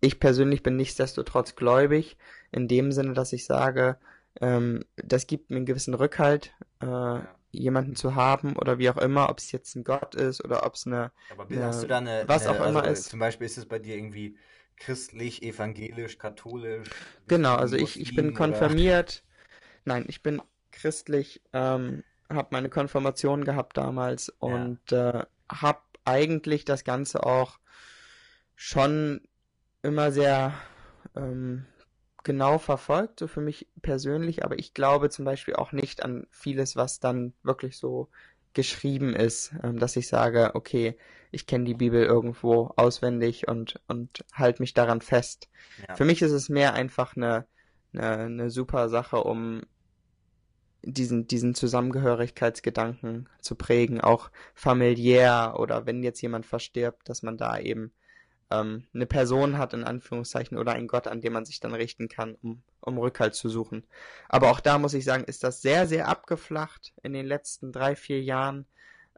ich 0.01 0.21
persönlich 0.21 0.63
bin 0.63 0.77
nichtsdestotrotz 0.77 1.57
gläubig, 1.57 2.17
in 2.53 2.69
dem 2.69 2.93
Sinne, 2.93 3.15
dass 3.15 3.33
ich 3.33 3.47
sage, 3.47 3.99
ähm, 4.41 4.85
das 4.97 5.27
gibt 5.27 5.51
mir 5.51 5.57
einen 5.57 5.67
gewissen 5.67 5.95
Rückhalt, 5.95 6.53
äh, 6.81 7.19
jemanden 7.51 7.97
zu 7.97 8.15
haben 8.15 8.57
oder 8.57 8.79
wie 8.79 8.91
auch 8.91 8.99
immer, 8.99 9.31
ob 9.31 9.39
es 9.39 9.51
jetzt 9.53 9.75
ein 9.75 9.83
Gott 9.83 10.15
ist 10.15 10.45
oder 10.45 10.67
ob 10.67 10.75
es 10.75 10.87
eine, 10.87 11.11
Aber 11.31 11.47
hast 11.63 11.83
du 11.83 11.87
da 11.87 11.99
eine, 11.99 12.25
was 12.27 12.47
eine, 12.47 12.61
auch 12.61 12.67
immer 12.67 12.83
also, 12.83 12.93
ist. 12.93 13.09
Zum 13.09 13.19
Beispiel 13.19 13.47
ist 13.47 13.59
es 13.59 13.67
bei 13.67 13.79
dir 13.79 13.97
irgendwie 13.97 14.37
christlich, 14.77 15.43
evangelisch, 15.43 16.19
katholisch? 16.19 16.89
Genau, 17.27 17.57
also 17.57 17.77
ich, 17.77 17.99
ich 17.99 18.15
bin 18.15 18.35
konfirmiert. 18.35 19.25
Nein, 19.85 20.05
ich 20.09 20.23
bin 20.23 20.43
christlich, 20.73 21.43
ähm, 21.53 22.05
habe 22.31 22.49
meine 22.51 22.69
Konfirmation 22.69 23.45
gehabt 23.45 23.77
damals 23.77 24.29
und 24.39 24.93
äh, 24.93 25.25
habe 25.51 25.81
eigentlich 26.05 26.65
das 26.65 26.85
Ganze 26.85 27.25
auch 27.25 27.59
schon 28.55 29.21
immer 29.83 30.11
sehr 30.13 30.53
ähm, 31.17 31.67
genau 32.25 32.59
verfolgt, 32.59 33.21
so 33.21 33.27
für 33.27 33.41
mich 33.41 33.69
persönlich, 33.81 34.45
aber 34.45 34.59
ich 34.59 34.75
glaube 34.75 35.11
zum 35.11 35.25
Beispiel 35.25 35.55
auch 35.55 35.73
nicht 35.73 36.03
an 36.03 36.27
vieles, 36.31 36.77
was 36.77 37.01
dann 37.01 37.33
wirklich 37.43 37.79
so 37.79 38.09
geschrieben 38.55 39.15
ist, 39.15 39.53
ähm, 39.63 39.79
dass 39.79 39.97
ich 39.97 40.09
sage, 40.09 40.51
okay, 40.55 40.97
ich 41.31 41.47
kenne 41.47 41.65
die 41.65 41.75
Bibel 41.75 42.03
irgendwo 42.03 42.73
auswendig 42.77 43.47
und, 43.49 43.81
und 43.87 44.25
halte 44.33 44.63
mich 44.63 44.75
daran 44.75 45.01
fest. 45.01 45.49
Ja. 45.87 45.95
Für 45.95 46.05
mich 46.05 46.23
ist 46.23 46.33
es 46.33 46.49
mehr 46.49 46.75
einfach 46.75 47.17
eine, 47.17 47.47
eine, 47.93 48.19
eine 48.19 48.51
super 48.51 48.89
Sache, 48.89 49.19
um 49.19 49.63
diesen, 50.83 51.27
diesen 51.27 51.55
Zusammengehörigkeitsgedanken 51.55 53.29
zu 53.41 53.55
prägen, 53.57 54.01
auch 54.01 54.31
familiär 54.55 55.57
oder 55.59 55.87
wenn 55.87 56.03
jetzt 56.03 56.21
jemand 56.21 56.47
verstirbt, 56.47 57.09
dass 57.09 57.23
man 57.23 57.37
da 57.37 57.59
eben 57.59 57.93
ähm, 58.51 58.87
eine 58.95 59.07
Person 59.07 59.59
hat, 59.59 59.75
in 59.75 59.85
Anführungszeichen, 59.85 60.57
oder 60.57 60.73
einen 60.73 60.89
Gott, 60.89 61.07
an 61.07 61.21
dem 61.21 61.33
man 61.33 61.45
sich 61.45 61.61
dann 61.61 61.75
richten 61.75 62.09
kann, 62.09 62.37
um, 62.43 62.63
um 62.81 62.99
Rückhalt 62.99 63.35
zu 63.35 63.49
suchen. 63.49 63.85
Aber 64.29 64.51
auch 64.51 64.61
da 64.61 64.79
muss 64.79 64.95
ich 64.95 65.05
sagen, 65.05 65.25
ist 65.25 65.45
das 65.45 65.61
sehr, 65.63 65.87
sehr 65.87 66.09
abgeflacht 66.09 66.95
in 67.03 67.13
den 67.13 67.27
letzten 67.27 67.73
drei, 67.73 67.97
vier 67.97 68.23
Jahren, 68.23 68.67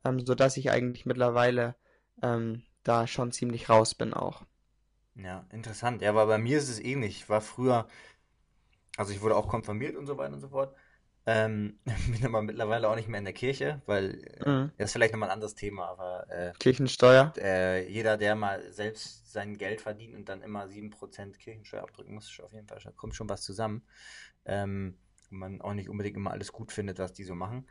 ähm, 0.05 0.21
sodass 0.21 0.57
ich 0.57 0.71
eigentlich 0.71 1.07
mittlerweile 1.07 1.77
ähm, 2.23 2.63
da 2.83 3.07
schon 3.07 3.33
ziemlich 3.33 3.69
raus 3.69 3.95
bin 3.95 4.15
auch. 4.15 4.45
Ja, 5.15 5.45
interessant. 5.53 6.03
Ja, 6.03 6.11
aber 6.11 6.27
bei 6.27 6.39
mir 6.39 6.59
ist 6.59 6.69
es 6.69 6.81
ähnlich. 6.81 7.19
Ich 7.19 7.29
war 7.29 7.41
früher, 7.41 7.87
also 9.01 9.13
ich 9.13 9.21
wurde 9.23 9.37
auch 9.37 9.49
konfirmiert 9.49 9.97
und 9.97 10.07
so 10.07 10.17
weiter 10.19 10.35
und 10.35 10.41
so 10.41 10.49
fort. 10.49 10.77
Ähm, 11.27 11.79
bin 12.13 12.25
aber 12.27 12.43
mittlerweile 12.43 12.89
auch 12.89 12.97
nicht 12.97 13.09
mehr 13.09 13.19
in 13.19 13.25
der 13.25 13.35
Kirche, 13.35 13.83
weil 13.87 14.25
äh, 14.25 14.47
Mhm. 14.47 14.71
das 14.79 14.91
ist 14.91 14.93
vielleicht 14.95 15.13
nochmal 15.13 15.31
ein 15.31 15.35
anderes 15.35 15.55
Thema, 15.55 15.89
aber 15.89 16.29
äh, 16.31 16.55
Kirchensteuer. 16.61 17.35
äh, 17.39 17.89
jeder, 17.89 18.17
der 18.17 18.35
mal 18.37 18.73
selbst 18.73 19.33
sein 19.33 19.57
Geld 19.59 19.81
verdient 19.81 20.15
und 20.17 20.29
dann 20.29 20.43
immer 20.43 20.69
7% 20.69 21.39
Kirchensteuer 21.39 21.83
abdrücken 21.83 22.15
muss, 22.15 22.41
auf 22.41 22.53
jeden 22.53 22.69
Fall, 22.69 22.81
da 22.85 22.91
kommt 22.93 23.15
schon 23.15 23.29
was 23.29 23.43
zusammen. 23.43 23.83
Ähm, 24.47 24.99
und 25.31 25.39
man 25.39 25.61
auch 25.63 25.75
nicht 25.75 25.89
unbedingt 25.89 26.17
immer 26.17 26.33
alles 26.33 26.53
gut 26.53 26.73
findet, 26.73 26.99
was 26.99 27.13
die 27.13 27.25
so 27.25 27.35
machen. 27.37 27.67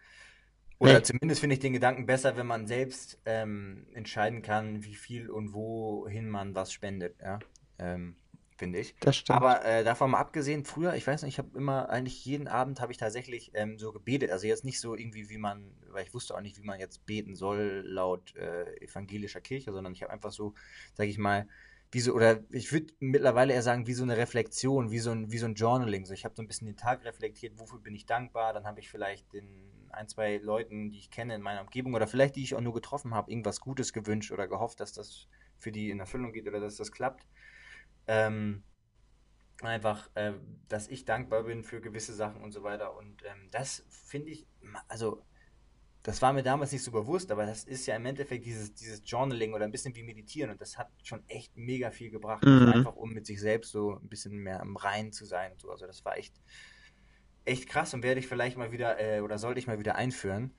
Oder 0.80 1.04
Nee. 1.04 1.04
zumindest 1.04 1.42
finde 1.42 1.56
ich 1.56 1.60
den 1.60 1.74
Gedanken 1.74 2.06
besser, 2.06 2.38
wenn 2.38 2.48
man 2.48 2.68
selbst 2.68 3.20
ähm, 3.26 3.88
entscheiden 3.94 4.42
kann, 4.42 4.84
wie 4.84 4.96
viel 4.96 5.30
und 5.30 5.54
wohin 5.54 6.30
man 6.30 6.56
was 6.56 6.72
spendet, 6.72 7.18
ja. 7.22 7.40
Ähm, 7.80 8.16
finde 8.60 8.80
ich. 8.80 8.96
Das 9.00 9.16
stimmt. 9.18 9.38
Aber 9.38 9.66
äh, 9.66 9.84
davon 9.84 10.12
mal 10.12 10.20
abgesehen, 10.20 10.66
früher, 10.66 10.94
ich 10.94 11.08
weiß 11.08 11.24
nicht, 11.24 11.36
ich 11.36 11.40
habe 11.40 11.58
immer, 11.58 11.90
eigentlich 11.90 12.24
jeden 12.26 12.48
Abend 12.48 12.82
habe 12.82 12.92
ich 12.92 12.98
tatsächlich 12.98 13.52
ähm, 13.56 13.80
so 13.80 13.92
gebetet. 13.92 14.30
Also 14.30 14.46
jetzt 14.46 14.66
nicht 14.66 14.80
so 14.80 14.96
irgendwie, 14.96 15.30
wie 15.30 15.38
man, 15.38 15.72
weil 15.90 16.06
ich 16.06 16.14
wusste 16.14 16.36
auch 16.36 16.42
nicht, 16.42 16.58
wie 16.58 16.66
man 16.66 16.80
jetzt 16.80 17.06
beten 17.06 17.36
soll 17.36 17.84
laut 17.86 18.36
äh, 18.36 18.76
evangelischer 18.84 19.42
Kirche, 19.42 19.72
sondern 19.72 19.94
ich 19.94 20.04
habe 20.04 20.14
einfach 20.14 20.32
so, 20.32 20.54
sage 20.94 21.10
ich 21.10 21.18
mal, 21.18 21.48
wie 21.92 22.02
so, 22.02 22.14
oder 22.14 22.44
ich 22.52 22.72
würde 22.72 22.94
mittlerweile 23.00 23.54
eher 23.54 23.64
sagen, 23.64 23.88
wie 23.88 23.94
so 23.94 24.04
eine 24.04 24.18
Reflexion, 24.18 24.92
wie 24.92 25.00
so 25.00 25.12
ein, 25.12 25.32
wie 25.32 25.40
so 25.40 25.48
ein 25.48 25.56
Journaling. 25.56 26.06
So, 26.06 26.14
ich 26.14 26.26
habe 26.26 26.36
so 26.36 26.44
ein 26.44 26.48
bisschen 26.48 26.68
den 26.68 26.78
Tag 26.78 27.04
reflektiert, 27.04 27.58
wofür 27.58 27.80
bin 27.80 27.96
ich 27.96 28.06
dankbar, 28.06 28.54
dann 28.54 28.66
habe 28.66 28.80
ich 28.80 28.90
vielleicht 28.90 29.34
den 29.34 29.48
ein, 29.92 30.08
zwei 30.08 30.38
Leuten, 30.38 30.92
die 30.92 31.00
ich 31.00 31.10
kenne 31.10 31.34
in 31.34 31.42
meiner 31.42 31.62
Umgebung 31.62 31.96
oder 31.96 32.06
vielleicht 32.06 32.36
die 32.36 32.44
ich 32.44 32.54
auch 32.54 32.62
nur 32.62 32.74
getroffen 32.74 33.16
habe, 33.16 33.32
irgendwas 33.32 33.60
Gutes 33.60 33.92
gewünscht 33.92 34.32
oder 34.32 34.48
gehofft, 34.48 34.80
dass 34.80 34.94
das 34.94 35.28
für 35.58 35.72
die 35.72 35.90
in 35.90 36.00
Erfüllung 36.00 36.32
geht 36.32 36.48
oder 36.48 36.60
dass 36.60 36.78
das 36.78 36.92
klappt. 36.92 37.26
Ähm, 38.12 38.64
einfach, 39.62 40.10
äh, 40.16 40.34
dass 40.68 40.88
ich 40.88 41.06
dankbar 41.06 41.44
bin 41.44 41.64
für 41.64 41.80
gewisse 41.80 42.14
Sachen 42.14 42.42
und 42.42 42.52
so 42.52 42.64
weiter. 42.64 42.98
Und 42.98 43.22
ähm, 43.24 43.50
das 43.52 43.84
finde 43.90 44.32
ich, 44.32 44.48
also 44.88 45.24
das 46.02 46.22
war 46.24 46.34
mir 46.34 46.42
damals 46.42 46.72
nicht 46.72 46.84
so 46.84 46.92
bewusst, 46.92 47.32
aber 47.32 47.46
das 47.46 47.66
ist 47.66 47.86
ja 47.86 47.96
im 47.96 48.06
Endeffekt 48.08 48.46
dieses, 48.46 48.74
dieses 48.74 49.02
Journaling 49.06 49.54
oder 49.54 49.66
ein 49.66 49.72
bisschen 49.72 49.96
wie 49.96 50.02
Meditieren 50.02 50.50
und 50.50 50.60
das 50.60 50.78
hat 50.78 50.90
schon 51.04 51.22
echt 51.28 51.56
mega 51.56 51.92
viel 51.92 52.10
gebracht. 52.10 52.44
Mhm. 52.44 52.60
Also 52.60 52.74
einfach 52.74 52.96
um 52.96 53.12
mit 53.12 53.28
sich 53.28 53.40
selbst 53.40 53.72
so 53.72 54.00
ein 54.02 54.10
bisschen 54.10 54.38
mehr 54.38 54.60
im 54.62 54.76
Reinen 54.76 55.12
zu 55.12 55.26
sein 55.26 55.52
und 55.52 55.62
so. 55.62 55.70
Also 55.70 55.86
das 55.86 56.04
war 56.04 56.18
echt, 56.18 56.34
echt 57.46 57.70
krass 57.70 57.94
und 57.94 58.02
werde 58.02 58.20
ich 58.20 58.28
vielleicht 58.28 58.58
mal 58.58 58.72
wieder, 58.72 59.00
äh, 59.00 59.22
oder 59.22 59.38
sollte 59.38 59.60
ich 59.60 59.68
mal 59.68 59.78
wieder 59.78 59.96
einführen. 59.96 60.56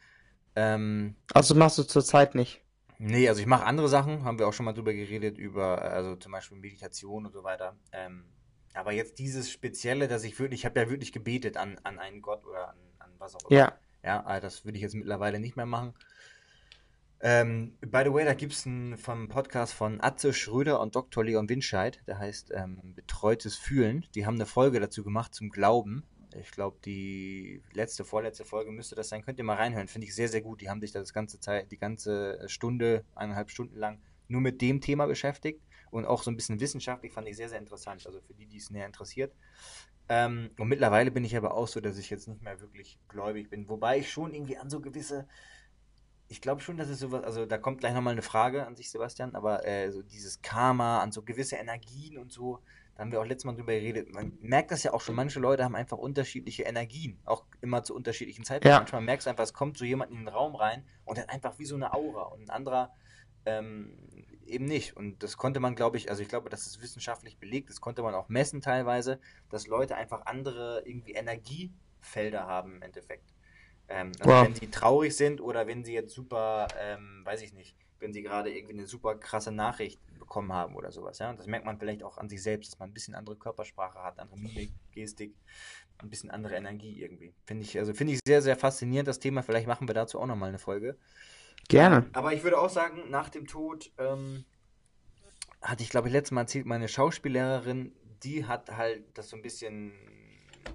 Ähm, 0.54 1.16
Also 1.32 1.56
machst 1.56 1.78
du 1.78 1.82
zurzeit 1.82 2.36
nicht. 2.36 2.62
Nee, 3.02 3.30
also 3.30 3.40
ich 3.40 3.46
mache 3.46 3.64
andere 3.64 3.88
Sachen, 3.88 4.24
haben 4.24 4.38
wir 4.38 4.46
auch 4.46 4.52
schon 4.52 4.66
mal 4.66 4.74
drüber 4.74 4.92
geredet, 4.92 5.38
über, 5.38 5.78
äh, 5.78 5.88
also 5.88 6.16
zum 6.16 6.32
Beispiel 6.32 6.58
Meditation 6.58 7.24
und 7.24 7.32
so 7.32 7.42
weiter. 7.42 7.74
Ähm, 7.92 8.26
aber 8.74 8.92
jetzt 8.92 9.18
dieses 9.18 9.50
Spezielle, 9.50 10.06
dass 10.06 10.22
ich 10.22 10.38
wirklich, 10.38 10.60
ich 10.60 10.66
habe 10.66 10.78
ja 10.78 10.90
wirklich 10.90 11.10
gebetet 11.10 11.56
an, 11.56 11.80
an 11.82 11.98
einen 11.98 12.20
Gott 12.20 12.44
oder 12.44 12.68
an, 12.68 12.76
an 12.98 13.10
was 13.16 13.36
auch 13.36 13.50
immer. 13.50 13.58
Ja. 13.58 13.78
Ja, 14.04 14.36
äh, 14.36 14.40
das 14.42 14.66
würde 14.66 14.76
ich 14.76 14.82
jetzt 14.82 14.94
mittlerweile 14.94 15.40
nicht 15.40 15.56
mehr 15.56 15.64
machen. 15.64 15.94
Ähm, 17.22 17.78
by 17.80 18.02
the 18.04 18.12
way, 18.12 18.26
da 18.26 18.34
gibt 18.34 18.52
es 18.52 18.66
einen 18.66 18.98
vom 18.98 19.28
Podcast 19.28 19.72
von 19.72 20.02
Atze 20.02 20.34
Schröder 20.34 20.78
und 20.78 20.94
Dr. 20.94 21.24
Leon 21.24 21.48
Winscheid, 21.48 22.02
der 22.06 22.18
heißt 22.18 22.52
ähm, 22.54 22.92
Betreutes 22.94 23.56
Fühlen. 23.56 24.04
Die 24.14 24.26
haben 24.26 24.34
eine 24.34 24.46
Folge 24.46 24.78
dazu 24.78 25.02
gemacht 25.02 25.34
zum 25.34 25.48
Glauben. 25.48 26.04
Ich 26.34 26.50
glaube, 26.52 26.78
die 26.84 27.62
letzte, 27.72 28.04
vorletzte 28.04 28.44
Folge 28.44 28.70
müsste 28.70 28.94
das 28.94 29.08
sein. 29.08 29.22
Könnt 29.22 29.38
ihr 29.38 29.44
mal 29.44 29.56
reinhören. 29.56 29.88
Finde 29.88 30.06
ich 30.06 30.14
sehr, 30.14 30.28
sehr 30.28 30.42
gut. 30.42 30.60
Die 30.60 30.70
haben 30.70 30.80
sich 30.80 30.92
das 30.92 31.12
ganze 31.12 31.40
Zeit, 31.40 31.70
die 31.72 31.78
ganze 31.78 32.48
Stunde, 32.48 33.04
eineinhalb 33.14 33.50
Stunden 33.50 33.76
lang 33.76 34.00
nur 34.28 34.40
mit 34.40 34.60
dem 34.60 34.80
Thema 34.80 35.06
beschäftigt 35.06 35.60
und 35.90 36.06
auch 36.06 36.22
so 36.22 36.30
ein 36.30 36.36
bisschen 36.36 36.60
wissenschaftlich 36.60 37.12
fand 37.12 37.28
ich 37.28 37.36
sehr, 37.36 37.48
sehr 37.48 37.58
interessant. 37.58 38.06
Also 38.06 38.20
für 38.20 38.34
die, 38.34 38.46
die 38.46 38.58
es 38.58 38.70
näher 38.70 38.86
interessiert. 38.86 39.34
Ähm, 40.08 40.50
und 40.58 40.68
mittlerweile 40.68 41.10
bin 41.10 41.24
ich 41.24 41.36
aber 41.36 41.54
auch 41.54 41.68
so, 41.68 41.80
dass 41.80 41.98
ich 41.98 42.10
jetzt 42.10 42.28
nicht 42.28 42.42
mehr 42.42 42.60
wirklich 42.60 42.98
gläubig 43.08 43.50
bin. 43.50 43.68
Wobei 43.68 43.98
ich 43.98 44.10
schon 44.10 44.32
irgendwie 44.34 44.56
an 44.56 44.70
so 44.70 44.80
gewisse, 44.80 45.26
ich 46.28 46.40
glaube 46.40 46.60
schon, 46.60 46.76
dass 46.76 46.88
es 46.88 47.00
sowas, 47.00 47.24
also 47.24 47.46
da 47.46 47.58
kommt 47.58 47.80
gleich 47.80 47.94
nochmal 47.94 48.12
eine 48.12 48.22
Frage 48.22 48.66
an 48.66 48.76
sich, 48.76 48.90
Sebastian, 48.90 49.34
aber 49.34 49.66
äh, 49.66 49.90
so 49.90 50.02
dieses 50.02 50.42
Karma, 50.42 51.00
an 51.00 51.12
so 51.12 51.22
gewisse 51.22 51.56
Energien 51.56 52.18
und 52.18 52.32
so, 52.32 52.60
da 53.00 53.04
haben 53.04 53.12
wir 53.12 53.20
auch 53.22 53.24
letztes 53.24 53.46
Mal 53.46 53.54
drüber 53.54 53.72
geredet. 53.72 54.12
Man 54.12 54.36
merkt 54.42 54.70
das 54.70 54.82
ja 54.82 54.92
auch 54.92 55.00
schon, 55.00 55.14
manche 55.14 55.40
Leute 55.40 55.64
haben 55.64 55.74
einfach 55.74 55.96
unterschiedliche 55.96 56.64
Energien, 56.64 57.18
auch 57.24 57.46
immer 57.62 57.82
zu 57.82 57.94
unterschiedlichen 57.94 58.44
Zeitpunkten. 58.44 58.72
Ja. 58.72 58.78
Manchmal 58.80 59.00
merkst 59.00 59.26
du 59.26 59.30
einfach, 59.30 59.44
es 59.44 59.54
kommt 59.54 59.78
so 59.78 59.86
jemand 59.86 60.10
in 60.10 60.18
den 60.18 60.28
Raum 60.28 60.54
rein 60.54 60.84
und 61.06 61.18
hat 61.18 61.30
einfach 61.30 61.58
wie 61.58 61.64
so 61.64 61.76
eine 61.76 61.94
Aura 61.94 62.24
und 62.24 62.42
ein 62.42 62.50
anderer 62.50 62.94
ähm, 63.46 63.96
eben 64.44 64.66
nicht. 64.66 64.98
Und 64.98 65.22
das 65.22 65.38
konnte 65.38 65.60
man, 65.60 65.76
glaube 65.76 65.96
ich, 65.96 66.10
also 66.10 66.20
ich 66.20 66.28
glaube, 66.28 66.50
das 66.50 66.66
ist 66.66 66.82
wissenschaftlich 66.82 67.38
belegt, 67.38 67.70
das 67.70 67.80
konnte 67.80 68.02
man 68.02 68.14
auch 68.14 68.28
messen 68.28 68.60
teilweise, 68.60 69.18
dass 69.48 69.66
Leute 69.66 69.96
einfach 69.96 70.26
andere 70.26 70.82
irgendwie 70.84 71.12
Energiefelder 71.12 72.46
haben 72.46 72.74
im 72.74 72.82
Endeffekt. 72.82 73.32
Ähm, 73.88 74.12
also 74.20 74.30
Wow. 74.30 74.44
wenn 74.44 74.54
sie 74.54 74.70
traurig 74.70 75.16
sind 75.16 75.40
oder 75.40 75.66
wenn 75.66 75.84
sie 75.84 75.94
jetzt 75.94 76.12
super, 76.12 76.68
ähm, 76.78 77.22
weiß 77.24 77.40
ich 77.40 77.54
nicht, 77.54 77.74
wenn 78.00 78.12
sie 78.12 78.22
gerade 78.22 78.50
irgendwie 78.50 78.74
eine 78.74 78.86
super 78.86 79.14
krasse 79.14 79.52
Nachricht 79.52 80.00
bekommen 80.18 80.52
haben 80.52 80.74
oder 80.74 80.90
sowas, 80.90 81.18
ja. 81.18 81.30
Und 81.30 81.38
das 81.38 81.46
merkt 81.46 81.66
man 81.66 81.78
vielleicht 81.78 82.02
auch 82.02 82.18
an 82.18 82.28
sich 82.28 82.42
selbst, 82.42 82.72
dass 82.72 82.78
man 82.78 82.90
ein 82.90 82.94
bisschen 82.94 83.14
andere 83.14 83.36
Körpersprache 83.36 84.02
hat, 84.02 84.18
andere 84.18 84.38
Mimik, 84.38 84.72
Gestik, 84.92 85.34
ein 85.98 86.10
bisschen 86.10 86.30
andere 86.30 86.56
Energie 86.56 87.00
irgendwie. 87.00 87.34
Finde 87.46 87.64
ich, 87.64 87.78
also 87.78 87.94
finde 87.94 88.14
ich 88.14 88.20
sehr, 88.26 88.42
sehr 88.42 88.56
faszinierend, 88.56 89.08
das 89.08 89.18
Thema. 89.18 89.42
Vielleicht 89.42 89.66
machen 89.66 89.88
wir 89.88 89.94
dazu 89.94 90.18
auch 90.20 90.26
nochmal 90.26 90.48
eine 90.48 90.58
Folge. 90.58 90.96
Gerne. 91.68 92.08
Aber 92.12 92.32
ich 92.32 92.42
würde 92.42 92.58
auch 92.58 92.70
sagen, 92.70 93.10
nach 93.10 93.28
dem 93.28 93.46
Tod 93.46 93.92
ähm, 93.98 94.44
hatte 95.62 95.82
ich, 95.82 95.90
glaube 95.90 96.08
ich, 96.08 96.12
letztes 96.12 96.32
Mal 96.32 96.42
erzählt, 96.42 96.66
meine 96.66 96.88
Schauspiellehrerin, 96.88 97.92
die 98.22 98.46
hat 98.46 98.76
halt 98.76 99.04
das 99.14 99.28
so 99.28 99.36
ein 99.36 99.42
bisschen 99.42 99.92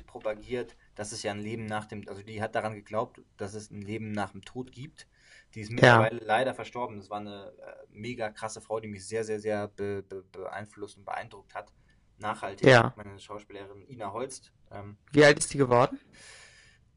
propagiert, 0.08 0.76
dass 0.96 1.12
es 1.12 1.24
ja 1.24 1.32
ein 1.32 1.40
Leben 1.40 1.66
nach 1.66 1.86
dem, 1.86 2.08
also 2.08 2.24
die 2.24 2.42
hat 2.42 2.56
daran 2.56 2.74
geglaubt, 2.74 3.22
dass 3.38 3.54
es 3.54 3.72
ein 3.72 3.82
Leben 3.82 4.12
nach 4.12 4.32
dem 4.32 4.44
Tod 4.44 4.72
gibt. 4.72 5.08
Die 5.56 5.62
ist 5.62 5.72
mittlerweile 5.72 6.20
leider 6.20 6.54
verstorben. 6.54 6.98
Das 6.98 7.10
war 7.10 7.20
eine 7.20 7.54
äh, 7.58 7.86
mega 7.90 8.30
krasse 8.30 8.62
Frau, 8.62 8.80
die 8.80 8.88
mich 8.88 9.08
sehr, 9.08 9.24
sehr, 9.24 9.40
sehr 9.40 9.70
be 9.70 10.04
be 10.04 10.24
beeinflusst 10.32 10.98
und 10.98 11.06
beeindruckt 11.06 11.56
hat. 11.56 11.74
nachhaltig. 12.18 12.68
Ja. 12.68 12.94
Meine 12.96 13.18
Schauspielerin 13.20 13.88
Ina 13.88 14.12
Holst. 14.12 14.52
Ähm, 14.72 14.98
Wie 15.12 15.24
alt 15.24 15.40
ist 15.40 15.54
die 15.54 15.58
geworden? 15.58 16.00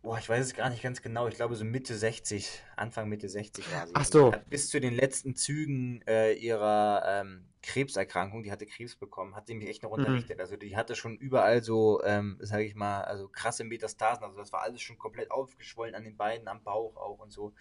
boah, 0.02 0.18
ich 0.18 0.28
weiß 0.28 0.46
es 0.46 0.54
gar 0.54 0.70
nicht 0.70 0.82
ganz 0.82 1.02
genau. 1.02 1.28
Ich 1.28 1.34
glaube 1.34 1.54
so 1.54 1.64
Mitte 1.64 1.94
60, 1.94 2.62
Anfang 2.76 3.09
Mitte 3.09 3.28
60 3.28 3.72
war 3.72 3.86
sie. 3.86 3.92
Ach 3.94 4.04
so. 4.04 4.34
Bis 4.48 4.70
zu 4.70 4.80
den 4.80 4.94
letzten 4.94 5.34
Zügen 5.34 6.02
äh, 6.06 6.32
ihrer 6.32 7.02
ähm, 7.06 7.44
Krebserkrankung, 7.68 8.42
die 8.42 8.50
hatte 8.50 8.64
Krebs 8.64 8.96
bekommen, 8.96 9.36
hat 9.36 9.46
sie 9.46 9.54
mich 9.54 9.68
echt 9.68 9.82
noch 9.82 9.90
Mhm. 9.96 10.24
unterrichtet. 10.24 10.40
Also 10.40 10.56
die 10.56 10.74
hatte 10.74 10.96
schon 10.96 11.16
überall 11.18 11.62
so, 11.62 12.02
ähm, 12.02 12.38
sage 12.40 12.64
ich 12.64 12.74
mal, 12.74 13.02
also 13.02 13.28
krasse 13.28 13.62
Metastasen. 13.62 14.24
Also 14.24 14.38
das 14.38 14.52
war 14.52 14.62
alles 14.62 14.80
schon 14.80 14.96
komplett 14.96 15.30
aufgeschwollen 15.30 15.94
an 15.94 16.02
den 16.04 16.16
Beinen, 16.16 16.48
am 16.48 16.62
Bauch 16.64 16.96
auch 16.96 17.18
und 17.18 17.30
so. 17.30 17.52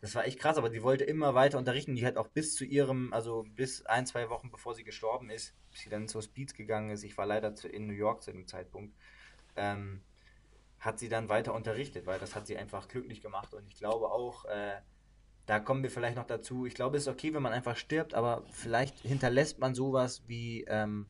Das 0.00 0.14
war 0.14 0.24
echt 0.26 0.38
krass, 0.38 0.56
aber 0.56 0.70
die 0.70 0.82
wollte 0.82 1.04
immer 1.04 1.34
weiter 1.34 1.58
unterrichten. 1.58 1.94
Die 1.94 2.06
hat 2.06 2.16
auch 2.16 2.28
bis 2.28 2.54
zu 2.54 2.64
ihrem, 2.64 3.12
also 3.12 3.44
bis 3.54 3.84
ein, 3.84 4.06
zwei 4.06 4.30
Wochen 4.30 4.50
bevor 4.50 4.74
sie 4.74 4.84
gestorben 4.84 5.28
ist, 5.28 5.54
bis 5.70 5.80
sie 5.82 5.90
dann 5.90 6.02
ins 6.02 6.14
Hospiz 6.14 6.54
gegangen 6.54 6.90
ist. 6.90 7.04
Ich 7.04 7.18
war 7.18 7.26
leider 7.26 7.54
zu, 7.54 7.68
in 7.68 7.86
New 7.86 7.92
York 7.92 8.22
zu 8.22 8.32
dem 8.32 8.46
Zeitpunkt. 8.46 8.96
Ähm, 9.56 10.00
hat 10.78 10.98
sie 10.98 11.10
dann 11.10 11.28
weiter 11.28 11.54
unterrichtet, 11.54 12.06
weil 12.06 12.18
das 12.18 12.34
hat 12.34 12.46
sie 12.46 12.56
einfach 12.56 12.88
glücklich 12.88 13.20
gemacht. 13.20 13.52
Und 13.54 13.66
ich 13.68 13.76
glaube 13.76 14.10
auch, 14.10 14.46
äh, 14.46 14.80
da 15.50 15.58
kommen 15.58 15.82
wir 15.82 15.90
vielleicht 15.90 16.16
noch 16.16 16.26
dazu. 16.26 16.64
Ich 16.64 16.74
glaube, 16.74 16.96
es 16.96 17.02
ist 17.02 17.08
okay, 17.08 17.34
wenn 17.34 17.42
man 17.42 17.52
einfach 17.52 17.76
stirbt, 17.76 18.14
aber 18.14 18.44
vielleicht 18.52 19.00
hinterlässt 19.00 19.58
man 19.58 19.74
sowas 19.74 20.22
wie, 20.28 20.62
ähm, 20.68 21.06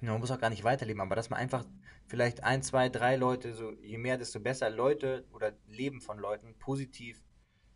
man 0.00 0.20
muss 0.20 0.30
auch 0.30 0.40
gar 0.40 0.48
nicht 0.48 0.64
weiterleben, 0.64 1.02
aber 1.02 1.16
dass 1.16 1.28
man 1.28 1.38
einfach 1.38 1.66
vielleicht 2.06 2.44
ein, 2.44 2.62
zwei, 2.62 2.88
drei 2.88 3.16
Leute, 3.16 3.52
so 3.52 3.72
je 3.82 3.98
mehr, 3.98 4.16
desto 4.16 4.40
besser 4.40 4.70
Leute 4.70 5.26
oder 5.32 5.52
Leben 5.66 6.00
von 6.00 6.18
Leuten 6.18 6.54
positiv 6.58 7.22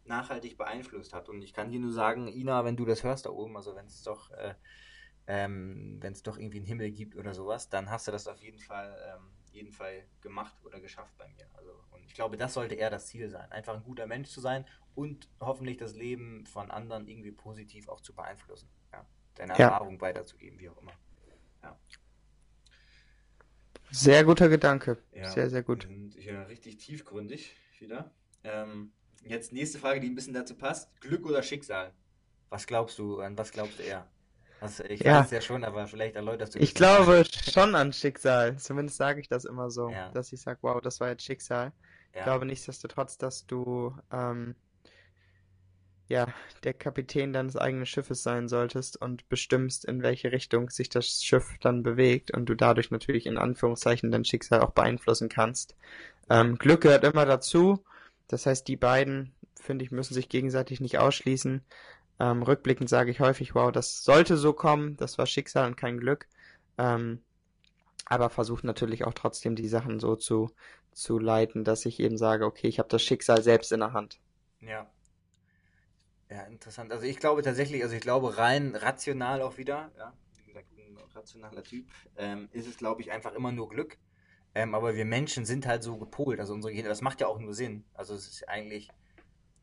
nachhaltig 0.07 0.57
beeinflusst 0.57 1.13
hat. 1.13 1.29
Und 1.29 1.43
ich 1.43 1.53
kann 1.53 1.71
dir 1.71 1.79
nur 1.79 1.93
sagen, 1.93 2.27
Ina, 2.27 2.65
wenn 2.65 2.77
du 2.77 2.87
das 2.87 3.05
hörst 3.05 3.27
da 3.27 3.31
oben, 3.31 3.55
also 3.55 3.77
wenn 3.77 3.85
es 3.85 4.03
doch, 4.03 4.31
äh, 4.31 4.55
ähm, 5.27 6.01
doch 6.25 6.39
irgendwie 6.39 6.59
einen 6.59 6.67
Himmel 6.67 6.91
gibt 6.91 7.17
oder 7.17 7.35
sowas, 7.35 7.69
dann 7.69 7.91
hast 7.91 8.09
du 8.09 8.13
das 8.13 8.27
auf 8.29 8.41
jeden 8.41 8.61
Fall, 8.61 8.97
ähm, 9.15 9.31
jeden 9.53 9.73
Fall 9.73 10.07
gemacht 10.23 10.57
oder 10.65 10.81
geschafft 10.81 11.17
bei 11.19 11.29
mir. 11.29 11.47
Also, 11.53 11.73
und 11.91 12.03
ich 12.07 12.15
glaube, 12.15 12.39
das 12.39 12.55
sollte 12.55 12.77
eher 12.77 12.89
das 12.89 13.09
Ziel 13.09 13.29
sein, 13.29 13.51
einfach 13.53 13.75
ein 13.75 13.83
guter 13.83 14.07
Mensch 14.07 14.31
zu 14.31 14.41
sein 14.41 14.65
und 14.95 15.29
hoffentlich 15.41 15.77
das 15.79 15.95
Leben 15.95 16.47
von 16.47 16.71
anderen 16.71 17.07
irgendwie 17.07 17.33
positiv 17.33 17.89
auch 17.89 18.01
zu 18.01 18.15
beeinflussen. 18.15 18.69
Ja, 18.93 19.07
deine 19.35 19.53
Ja. 19.55 19.69
Erfahrung 19.69 20.01
weiterzugeben, 20.01 20.59
wie 20.59 20.69
auch 20.69 20.79
immer. 20.79 20.93
Sehr 23.93 24.25
guter 24.25 24.49
Gedanke. 24.49 25.03
Ja, 25.13 25.29
Sehr, 25.29 25.51
sehr 25.51 25.63
gut. 25.63 25.89
Hier 26.17 26.47
richtig 26.49 26.77
tiefgründig 26.79 27.57
wieder. 27.81 28.13
Ähm, 28.45 28.93
jetzt 29.25 29.53
nächste 29.53 29.79
Frage, 29.79 30.01
die 30.01 30.09
ein 30.09 30.15
bisschen 30.15 30.33
dazu 30.33 30.55
passt. 30.55 30.89
Glück 31.01 31.27
oder 31.27 31.43
Schicksal? 31.43 31.93
Was 32.51 32.67
glaubst 32.67 32.99
du, 32.99 33.21
an 33.21 33.37
was 33.37 33.51
glaubst 33.51 33.79
du 33.79 33.83
eher? 33.83 34.09
Was, 34.61 34.79
ich 34.81 35.01
Ja. 35.01 35.19
weiß 35.19 35.27
es 35.27 35.31
ja 35.33 35.41
schon, 35.41 35.65
aber 35.65 35.87
vielleicht 35.89 36.15
erläuterst 36.17 36.55
du 36.55 36.59
Ich 36.61 36.75
glaube 36.75 37.25
schon 37.25 37.75
an 37.75 37.93
Schicksal. 37.93 38.57
Zumindest 38.59 38.97
sage 38.99 39.21
ich 39.21 39.29
das 39.29 39.45
immer 39.45 39.71
so, 39.71 39.91
Ja. 39.91 40.11
dass 40.11 40.33
ich 40.33 40.41
sage, 40.41 40.59
wow, 40.63 40.81
das 40.81 41.01
war 41.01 41.09
jetzt 41.09 41.25
Schicksal. 41.25 41.73
Ich 42.13 42.19
Ja. 42.19 42.25
glaube 42.25 42.47
nichtsdestotrotz, 42.47 43.19
dass 43.19 43.47
du 43.47 43.97
ähm, 44.13 44.55
ja 46.11 46.27
der 46.65 46.75
Kapitän 46.75 47.33
deines 47.33 47.57
eigenen 47.57 47.87
Schiffes 47.87 48.23
sein 48.23 48.49
solltest 48.49 49.01
und 49.01 49.29
bestimmst, 49.29 49.85
in 49.85 50.03
welche 50.03 50.33
Richtung 50.33 50.69
sich 50.69 50.89
das 50.89 51.25
Schiff 51.25 51.57
dann 51.61 51.83
bewegt 51.83 52.33
und 52.33 52.47
du 52.47 52.55
dadurch 52.55 52.91
natürlich 52.91 53.27
in 53.27 53.39
Anführungszeichen 53.39 54.11
dein 54.11 54.25
Schicksal 54.25 54.61
auch 54.61 54.73
beeinflussen 54.73 55.29
kannst. 55.29 55.77
Ähm, 56.29 56.59
Glück 56.59 56.83
gehört 56.83 57.05
immer 57.05 57.25
dazu. 57.25 57.83
Das 58.29 58.47
heißt, 58.47 58.69
die 58.69 58.77
beiden, 58.77 59.33
finde 59.55 59.85
ich, 59.85 59.91
müssen 59.91 60.15
sich 60.15 60.29
gegenseitig 60.29 60.81
nicht 60.81 60.99
ausschließen. 60.99 61.63
Ähm, 62.19 62.43
rückblickend 62.43 62.89
sage 62.89 63.11
ich 63.11 63.21
häufig, 63.21 63.55
wow, 63.55 63.73
das 63.73 64.05
sollte 64.05 64.37
so 64.37 64.53
kommen, 64.53 64.97
das 64.97 65.17
war 65.17 65.27
Schicksal 65.27 65.67
und 65.67 65.77
kein 65.77 65.99
Glück. 65.99 66.27
Ähm, 66.77 67.21
aber 68.05 68.31
versucht 68.31 68.65
natürlich 68.65 69.05
auch 69.05 69.15
trotzdem 69.15 69.55
die 69.55 69.69
Sachen 69.69 70.01
so 70.01 70.17
zu, 70.17 70.51
zu 70.93 71.19
leiten, 71.19 71.65
dass 71.65 71.87
ich 71.87 72.01
eben 72.01 72.19
sage, 72.19 72.45
okay, 72.45 72.67
ich 72.67 72.79
habe 72.79 72.89
das 72.89 73.03
Schicksal 73.03 73.43
selbst 73.43 73.73
in 73.73 73.81
der 73.81 73.93
Hand. 73.93 74.19
Ja. 74.61 74.87
Ja, 76.31 76.43
interessant. 76.45 76.93
Also 76.93 77.05
ich 77.07 77.19
glaube 77.19 77.43
tatsächlich, 77.43 77.83
also 77.83 77.95
ich 77.97 78.01
glaube 78.01 78.37
rein 78.39 78.77
rational 78.77 79.43
auch 79.43 79.59
wieder, 79.59 79.91
ja, 79.99 80.17
wie 80.37 80.45
gesagt, 80.45 80.69
ein 80.79 80.97
rationaler 81.15 81.65
Typ, 81.65 81.91
ähm, 82.17 82.49
ist 82.53 82.69
es, 82.69 82.77
glaube 82.77 83.01
ich, 83.03 83.11
einfach 83.11 83.35
immer 83.35 83.51
nur 83.53 83.69
Glück. 83.69 83.99
Ähm, 84.55 84.75
aber 84.75 84.95
wir 84.95 85.05
Menschen 85.05 85.45
sind 85.45 85.67
halt 85.67 85.83
so 85.83 85.99
gepolt, 85.99 86.41
also 86.41 86.55
unsere 86.55 86.73
Gehirne, 86.73 86.89
das 86.89 87.03
macht 87.03 87.21
ja 87.21 87.27
auch 87.27 87.39
nur 87.39 87.55
Sinn. 87.55 87.85
Also 87.95 88.15
es 88.15 88.29
ist 88.29 88.49
eigentlich 88.49 88.91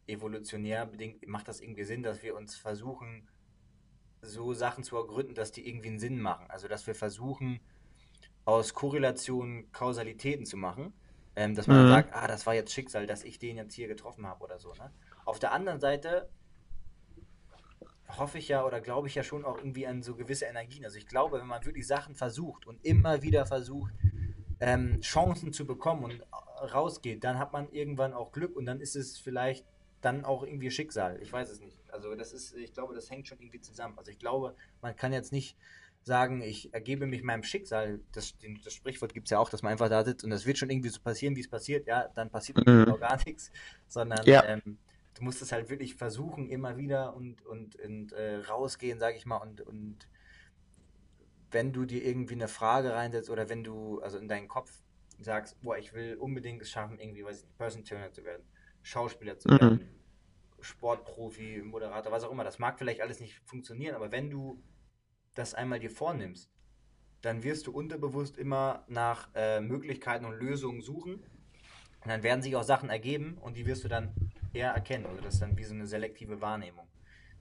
evolutionär 0.08 0.86
bedingt, 0.86 1.28
macht 1.28 1.48
das 1.48 1.62
irgendwie 1.62 1.84
Sinn, 1.86 2.04
dass 2.04 2.24
wir 2.24 2.36
uns 2.36 2.56
versuchen, 2.56 3.28
so 4.22 4.54
Sachen 4.54 4.84
zu 4.84 4.98
ergründen, 4.98 5.36
dass 5.36 5.52
die 5.52 5.68
irgendwie 5.68 5.90
einen 5.90 6.00
Sinn 6.00 6.20
machen. 6.22 6.48
Also 6.50 6.68
dass 6.68 6.88
wir 6.88 6.96
versuchen, 6.96 7.60
aus 8.46 8.74
Korrelationen 8.74 9.72
Kausalitäten 9.72 10.46
zu 10.46 10.58
machen. 10.58 10.94
Ähm, 11.36 11.54
dass 11.56 11.68
man 11.68 11.86
Mhm. 11.86 11.90
sagt, 11.90 12.14
ah, 12.14 12.28
das 12.28 12.46
war 12.48 12.56
jetzt 12.56 12.74
Schicksal, 12.74 13.06
dass 13.06 13.24
ich 13.24 13.38
den 13.40 13.58
jetzt 13.58 13.76
hier 13.76 13.88
getroffen 13.88 14.26
habe 14.26 14.44
oder 14.44 14.58
so. 14.60 14.74
Ne? 14.74 14.92
Auf 15.26 15.38
der 15.40 15.52
anderen 15.52 15.80
Seite 15.80 16.30
hoffe 18.10 18.38
ich 18.38 18.48
ja 18.48 18.66
oder 18.66 18.80
glaube 18.82 19.08
ich 19.08 19.16
ja 19.16 19.24
schon 19.24 19.44
auch 19.46 19.58
irgendwie 19.58 19.86
an 19.88 20.02
so 20.02 20.16
gewisse 20.16 20.46
Energien. 20.46 20.86
Also 20.86 20.98
ich 20.98 21.08
glaube, 21.08 21.40
wenn 21.40 21.48
man 21.48 21.66
wirklich 21.66 21.88
Sachen 21.88 22.16
versucht 22.16 22.66
und 22.66 22.84
immer 22.86 23.22
wieder 23.22 23.46
versucht, 23.46 23.94
ähm, 24.60 25.02
Chancen 25.02 25.54
zu 25.54 25.66
bekommen 25.66 26.04
und 26.04 26.24
rausgeht, 26.74 27.24
dann 27.24 27.38
hat 27.38 27.54
man 27.54 27.70
irgendwann 27.72 28.14
auch 28.14 28.32
Glück 28.32 28.56
und 28.56 28.66
dann 28.66 28.80
ist 28.80 28.96
es 28.96 29.18
vielleicht 29.18 29.66
dann 30.02 30.26
auch 30.26 30.44
irgendwie 30.44 30.72
Schicksal. 30.72 31.20
Ich 31.22 31.32
weiß 31.32 31.50
es 31.50 31.60
nicht. 31.60 31.78
Also 31.92 32.16
das 32.16 32.32
ist, 32.32 32.56
ich 32.56 32.74
glaube, 32.74 32.94
das 32.96 33.10
hängt 33.10 33.28
schon 33.28 33.40
irgendwie 33.40 33.62
zusammen. 33.62 33.98
Also 33.98 34.12
ich 34.12 34.20
glaube, 34.20 34.56
man 34.82 34.96
kann 34.96 35.12
jetzt 35.12 35.32
nicht 35.32 35.58
sagen, 36.04 36.42
ich 36.42 36.74
ergebe 36.74 37.06
mich 37.06 37.22
meinem 37.24 37.44
Schicksal. 37.44 38.00
Das, 38.14 38.34
das 38.64 38.74
Sprichwort 38.74 39.14
gibt 39.14 39.28
es 39.28 39.32
ja 39.32 39.40
auch, 39.40 39.50
dass 39.50 39.62
man 39.62 39.74
einfach 39.74 39.90
da 39.90 40.04
sitzt 40.06 40.24
und 40.24 40.30
das 40.30 40.46
wird 40.46 40.58
schon 40.58 40.70
irgendwie 40.70 40.90
so 40.90 41.02
passieren, 41.02 41.36
wie 41.36 41.42
es 41.42 41.50
passiert. 41.50 41.86
Ja, 41.86 42.08
dann 42.16 42.30
passiert 42.30 42.66
Mhm. 42.66 42.90
auch 42.90 43.00
gar 43.00 43.18
nichts, 43.26 43.52
sondern 43.88 44.26
Ja. 44.26 44.44
ähm, 44.46 44.78
du 45.20 45.24
musst 45.24 45.42
es 45.42 45.52
halt 45.52 45.70
wirklich 45.70 45.96
versuchen, 45.96 46.48
immer 46.48 46.78
wieder 46.78 47.16
und, 47.16 47.46
und, 47.46 47.76
und 47.78 48.12
äh, 48.14 48.38
rausgehen, 48.38 49.00
sag 49.00 49.16
ich 49.16 49.26
mal, 49.26 49.38
und, 49.38 49.62
und 49.62 50.08
wenn 51.52 51.74
du 51.74 51.86
dir 51.86 52.04
irgendwie 52.04 52.36
eine 52.36 52.48
Frage 52.48 52.94
reinsetzt 52.94 53.30
oder 53.30 53.50
wenn 53.50 53.64
du, 53.64 54.02
also 54.02 54.18
in 54.18 54.28
deinen 54.28 54.48
Kopf 54.48 54.72
sagst, 55.20 55.60
boah, 55.62 55.78
ich 55.78 55.94
will 55.94 56.16
unbedingt 56.16 56.62
es 56.62 56.70
schaffen, 56.70 57.00
irgendwie, 57.00 57.24
weiß 57.24 57.40
ich 57.40 57.46
nicht, 57.46 57.58
Person 57.58 57.84
Turner 57.84 58.12
zu 58.12 58.24
werden, 58.24 58.44
Schauspieler 58.84 59.40
zu 59.40 59.50
Mhm. 59.50 59.60
werden, 59.60 59.90
Sportprofi, 60.60 61.62
Moderator, 61.64 62.12
was 62.12 62.24
auch 62.24 62.32
immer, 62.32 62.44
das 62.44 62.60
mag 62.60 62.78
vielleicht 62.78 63.02
alles 63.02 63.20
nicht 63.20 63.36
funktionieren, 63.46 63.96
aber 63.96 64.12
wenn 64.12 64.30
du 64.30 64.62
das 65.34 65.54
einmal 65.54 65.80
dir 65.80 65.92
vornimmst, 65.92 66.50
dann 67.22 67.44
wirst 67.44 67.68
du 67.68 67.72
unterbewusst 67.72 68.38
immer 68.38 68.84
nach 68.88 69.30
äh, 69.36 69.60
Möglichkeiten 69.62 70.26
und 70.26 70.40
Lösungen 70.40 70.82
suchen 70.82 71.16
und 71.16 72.10
dann 72.10 72.24
werden 72.24 72.42
sich 72.42 72.56
auch 72.56 72.64
Sachen 72.64 72.90
ergeben 72.90 73.38
und 73.38 73.58
die 73.58 73.66
wirst 73.66 73.84
du 73.84 73.88
dann 73.88 74.14
eher 74.58 74.72
erkennen. 74.72 75.06
Also 75.06 75.22
das 75.22 75.36
ist 75.36 75.42
dann 75.42 75.58
wie 75.58 75.64
so 75.64 75.74
eine 75.74 75.86
selektive 75.88 76.42
Wahrnehmung, 76.42 76.88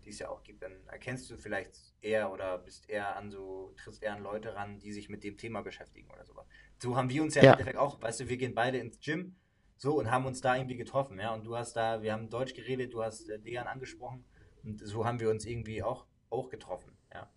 die 0.05 0.11
es 0.11 0.19
ja 0.19 0.29
auch 0.29 0.43
gibt. 0.43 0.63
Dann 0.63 0.73
erkennst 0.87 1.29
du 1.31 1.37
vielleicht 1.37 1.75
eher 2.01 2.31
oder 2.33 2.59
bist 2.59 2.89
eher 2.89 3.17
an 3.17 3.31
so, 3.31 3.75
trittst 3.77 4.03
eher 4.03 4.15
an 4.15 4.23
Leute 4.23 4.55
ran, 4.55 4.79
die 4.79 4.93
sich 4.93 5.09
mit 5.09 5.25
dem 5.25 5.37
Thema 5.37 5.63
beschäftigen 5.63 6.11
oder 6.11 6.25
sowas. 6.25 6.47
So 6.79 6.97
haben 6.97 7.09
wir 7.11 7.23
uns 7.23 7.35
ja, 7.35 7.43
Ja. 7.43 7.49
im 7.51 7.53
Endeffekt 7.55 7.79
auch, 7.79 8.01
weißt 8.01 8.21
du, 8.21 8.29
wir 8.29 8.37
gehen 8.37 8.55
beide 8.55 8.79
ins 8.79 9.01
Gym 9.01 9.37
so 9.77 9.95
und 9.99 10.11
haben 10.11 10.25
uns 10.27 10.41
da 10.41 10.57
irgendwie 10.57 10.77
getroffen, 10.77 11.19
ja. 11.19 11.35
Und 11.35 11.45
du 11.45 11.57
hast 11.57 11.75
da, 11.75 12.03
wir 12.03 12.13
haben 12.13 12.31
Deutsch 12.31 12.55
geredet, 12.55 12.93
du 12.95 13.03
hast 13.03 13.29
äh, 13.29 13.39
Dejan 13.39 13.67
angesprochen 13.67 14.25
und 14.63 14.81
so 14.87 15.05
haben 15.05 15.21
wir 15.21 15.31
uns 15.31 15.45
irgendwie 15.45 15.83
auch, 15.83 16.07
auch 16.31 16.49
getroffen, 16.49 16.97
ja. 17.13 17.31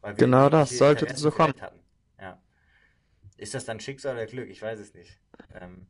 Weil 0.00 0.12
wir 0.14 0.18
Genau 0.18 0.48
das, 0.48 0.70
sollte 0.78 1.14
so 1.16 1.30
kommen. 1.30 1.54
Hatten. 1.60 1.80
Ja. 2.20 2.42
Ist 3.36 3.54
das 3.54 3.64
dann 3.64 3.80
Schicksal 3.80 4.14
oder 4.14 4.26
Glück? 4.26 4.48
Ich 4.48 4.62
weiß 4.62 4.78
es 4.78 4.94
nicht. 4.94 5.18
Ähm, 5.52 5.86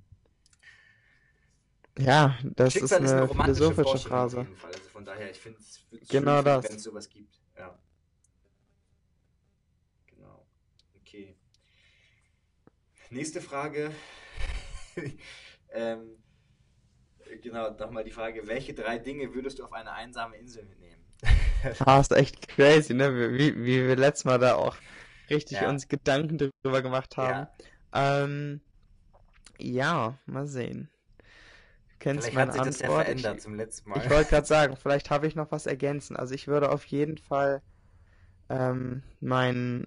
Ja, 1.99 2.37
das 2.43 2.73
Schicksal 2.73 3.05
ist 3.05 3.13
eine 3.13 3.23
romantische 3.23 3.57
philosophische 3.73 3.83
Vorstellung 3.85 4.19
auf 4.19 4.33
Phrase. 4.33 4.37
jeden 4.39 4.57
Fall. 4.57 4.73
Also 4.75 4.89
von 4.91 5.05
daher, 5.05 5.31
ich 5.31 5.39
finde 5.39 5.61
es 5.61 5.81
Genau 6.09 6.43
das. 6.43 6.69
wenn 6.69 6.77
es 6.77 6.83
sowas 6.83 7.09
gibt. 7.09 7.41
Ja. 7.57 7.79
Genau. 10.07 10.47
Okay. 11.01 11.37
Nächste 13.11 13.41
Frage. 13.41 13.93
ähm, 15.73 16.23
genau, 17.43 17.71
nochmal 17.71 18.03
die 18.03 18.11
Frage, 18.11 18.47
welche 18.49 18.75
drei 18.75 18.99
Dinge 18.99 19.33
würdest 19.35 19.59
du 19.61 19.65
auf 19.65 19.73
eine 19.73 19.93
einsame 19.93 20.37
Insel 20.37 20.65
mitnehmen? 20.65 21.05
Ah, 21.87 21.99
ist 22.01 22.13
echt 22.13 22.47
crazy, 22.49 22.93
ne? 22.93 23.33
Wie, 23.33 23.57
wie 23.57 23.87
wir 23.89 23.97
letztes 23.97 24.27
Mal 24.27 24.39
da 24.39 24.55
auch 24.57 24.77
richtig 25.31 25.63
Ja. 25.63 25.71
uns 25.71 25.89
Gedanken 25.89 26.37
darüber 26.37 26.83
gemacht 26.83 27.17
haben. 27.17 27.49
Ähm, 27.95 28.61
ja, 29.59 30.19
mal 30.27 30.47
sehen. 30.47 30.91
Kennst 32.05 32.29
Vielleicht 32.29 32.35
meine 32.35 32.53
hat 32.53 32.67
sich 32.67 32.75
das 32.75 32.81
ja 32.81 32.89
Antwort. 32.89 33.07
verändert 33.07 33.37
Ich, 33.37 33.43
zum 33.43 33.55
letzten 33.55 33.89
Mal. 33.89 34.03
ich 34.05 34.11
wollte 34.11 34.29
gerade 34.29 34.47
sagen, 34.47 34.77
vielleicht 34.77 35.09
habe 35.09 35.27
ich 35.27 35.35
noch 35.35 35.51
was 35.51 35.65
ergänzen. 35.65 36.17
Also 36.17 36.35
ich 36.35 36.47
würde 36.49 36.71
auf 36.71 36.85
jeden 36.85 37.17
Fall 37.17 37.63
ähm, 38.51 39.03
mein, 39.21 39.87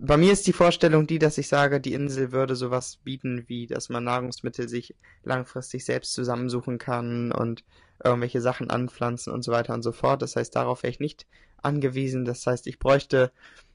bei 0.00 0.16
mir 0.16 0.32
ist 0.32 0.48
die 0.48 0.52
Vorstellung 0.52 1.06
die, 1.06 1.20
dass 1.20 1.38
ich 1.38 1.46
sage, 1.46 1.80
die 1.80 1.92
Insel 1.92 2.32
würde 2.32 2.56
sowas 2.56 2.96
bieten, 3.04 3.44
wie 3.46 3.68
dass 3.68 3.90
man 3.90 4.02
Nahrungsmittel 4.02 4.68
sich 4.68 4.96
langfristig 5.22 5.84
selbst 5.84 6.14
zusammensuchen 6.14 6.78
kann 6.78 7.30
und 7.30 7.62
irgendwelche 8.02 8.40
Sachen 8.40 8.68
anpflanzen 8.68 9.32
und 9.32 9.44
so 9.44 9.52
weiter 9.52 9.72
und 9.72 9.82
so 9.82 9.92
fort. 9.92 10.20
Das 10.20 10.34
heißt, 10.34 10.56
darauf 10.56 10.82
wäre 10.82 10.90
ich 10.90 10.98
nicht 10.98 11.28
angewiesen. 11.58 12.24
Das 12.24 12.44
heißt, 12.44 12.66
ich 12.66 12.80
bräuchte 12.80 13.30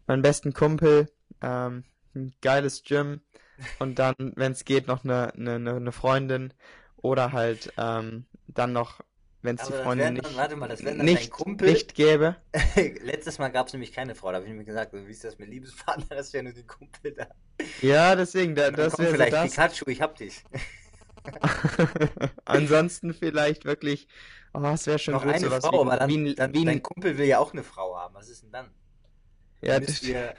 meinen 0.08 0.24
besten 0.24 0.52
Kumpel, 0.52 1.10
ähm, 1.42 1.86
ein 2.14 2.34
geiles 2.42 2.84
Gym 2.84 3.22
und 3.80 3.98
dann, 3.98 4.16
wenn 4.36 4.52
es 4.52 4.66
geht, 4.66 4.88
noch 4.88 5.06
eine, 5.06 5.34
eine, 5.36 5.56
eine 5.56 5.92
Freundin 5.94 6.54
oder 7.02 7.32
halt 7.32 7.74
ähm, 7.78 8.26
dann 8.48 8.74
noch, 8.74 9.02
wenn 9.42 9.56
es 9.58 9.66
die 9.66 9.74
Freundin 9.74 10.14
nicht, 10.14 10.26
dann, 10.26 10.36
warte 10.36 10.56
mal, 10.56 10.68
das 10.68 10.82
dann 10.82 10.98
nicht, 10.98 11.32
Kumpel. 11.32 11.70
nicht 11.70 11.96
gäbe. 11.96 12.38
Letztes 13.02 13.40
Mal 13.40 13.50
gab 13.50 13.68
es 13.68 13.74
nämlich 13.74 13.92
keine 13.94 14.16
Frau, 14.16 14.32
da 14.32 14.38
habe 14.38 14.48
ich 14.48 14.54
mir 14.54 14.66
gesagt, 14.66 14.94
wie 14.94 15.12
ist 15.12 15.24
das 15.24 15.38
mit 15.38 15.50
Liebespartner, 15.50 16.16
das 16.16 16.34
wäre 16.34 16.44
nur 16.44 16.54
die 16.54 16.66
Kumpel 16.66 17.14
da. 17.14 17.28
Ja, 17.82 18.16
deswegen, 18.16 18.56
da, 18.56 18.72
Dann 18.72 18.76
das 18.76 18.98
wäre 19.00 19.10
so 19.10 19.14
vielleicht 19.16 19.34
das. 19.34 19.52
Pikachu, 19.52 19.90
ich 19.90 20.02
hab 20.02 20.16
dich. 20.16 20.44
Ansonsten 22.46 23.14
vielleicht 23.14 23.66
wirklich, 23.66 24.08
oh, 24.54 24.62
es 24.64 24.88
wäre 24.88 25.00
schon 25.00 25.14
Noch 25.14 25.24
gut, 25.24 25.34
eine 25.34 25.46
sowas 25.46 25.66
Frau, 25.66 25.72
wie, 25.74 25.82
aber 25.82 25.98
dann, 25.98 26.10
wie, 26.10 26.36
dann 26.36 26.54
wie 26.54 26.66
dein 26.66 26.78
ein, 26.78 26.84
Kumpel 26.84 27.18
will 27.18 27.26
ja 27.28 27.40
auch 27.40 27.54
eine 27.54 27.64
Frau 27.64 27.96
haben. 27.98 28.16
Was 28.16 28.30
ist 28.30 28.44
denn 28.44 28.52
dann? 28.52 28.72
ja, 29.62 29.80
Müsst 29.80 30.02
das, 30.02 30.04
ihr, 30.04 30.36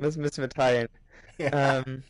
das 0.00 0.16
müssen 0.16 0.42
wir 0.42 0.48
teilen. 0.48 0.88
ja. 1.38 1.78
Ähm, 1.80 2.04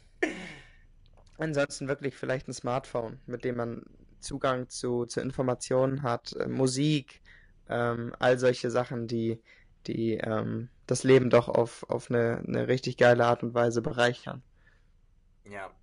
ansonsten 1.38 1.88
wirklich 1.88 2.16
vielleicht 2.16 2.48
ein 2.48 2.52
Smartphone, 2.54 3.20
mit 3.26 3.44
dem 3.44 3.56
man 3.56 3.84
Zugang 4.20 4.68
zu, 4.68 5.06
zu 5.06 5.20
Informationen 5.20 6.02
hat, 6.02 6.32
äh, 6.34 6.48
Musik, 6.48 7.22
ähm, 7.68 8.14
all 8.18 8.38
solche 8.38 8.70
Sachen, 8.70 9.06
die, 9.06 9.40
die 9.86 10.14
ähm, 10.14 10.70
das 10.86 11.04
Leben 11.04 11.30
doch 11.30 11.48
auf, 11.48 11.84
auf 11.88 12.10
eine, 12.10 12.42
eine 12.46 12.68
richtig 12.68 12.96
geile 12.96 13.26
Art 13.26 13.42
und 13.42 13.54
Weise 13.54 13.82
bereichern. 13.82 14.42
ja. 15.44 15.77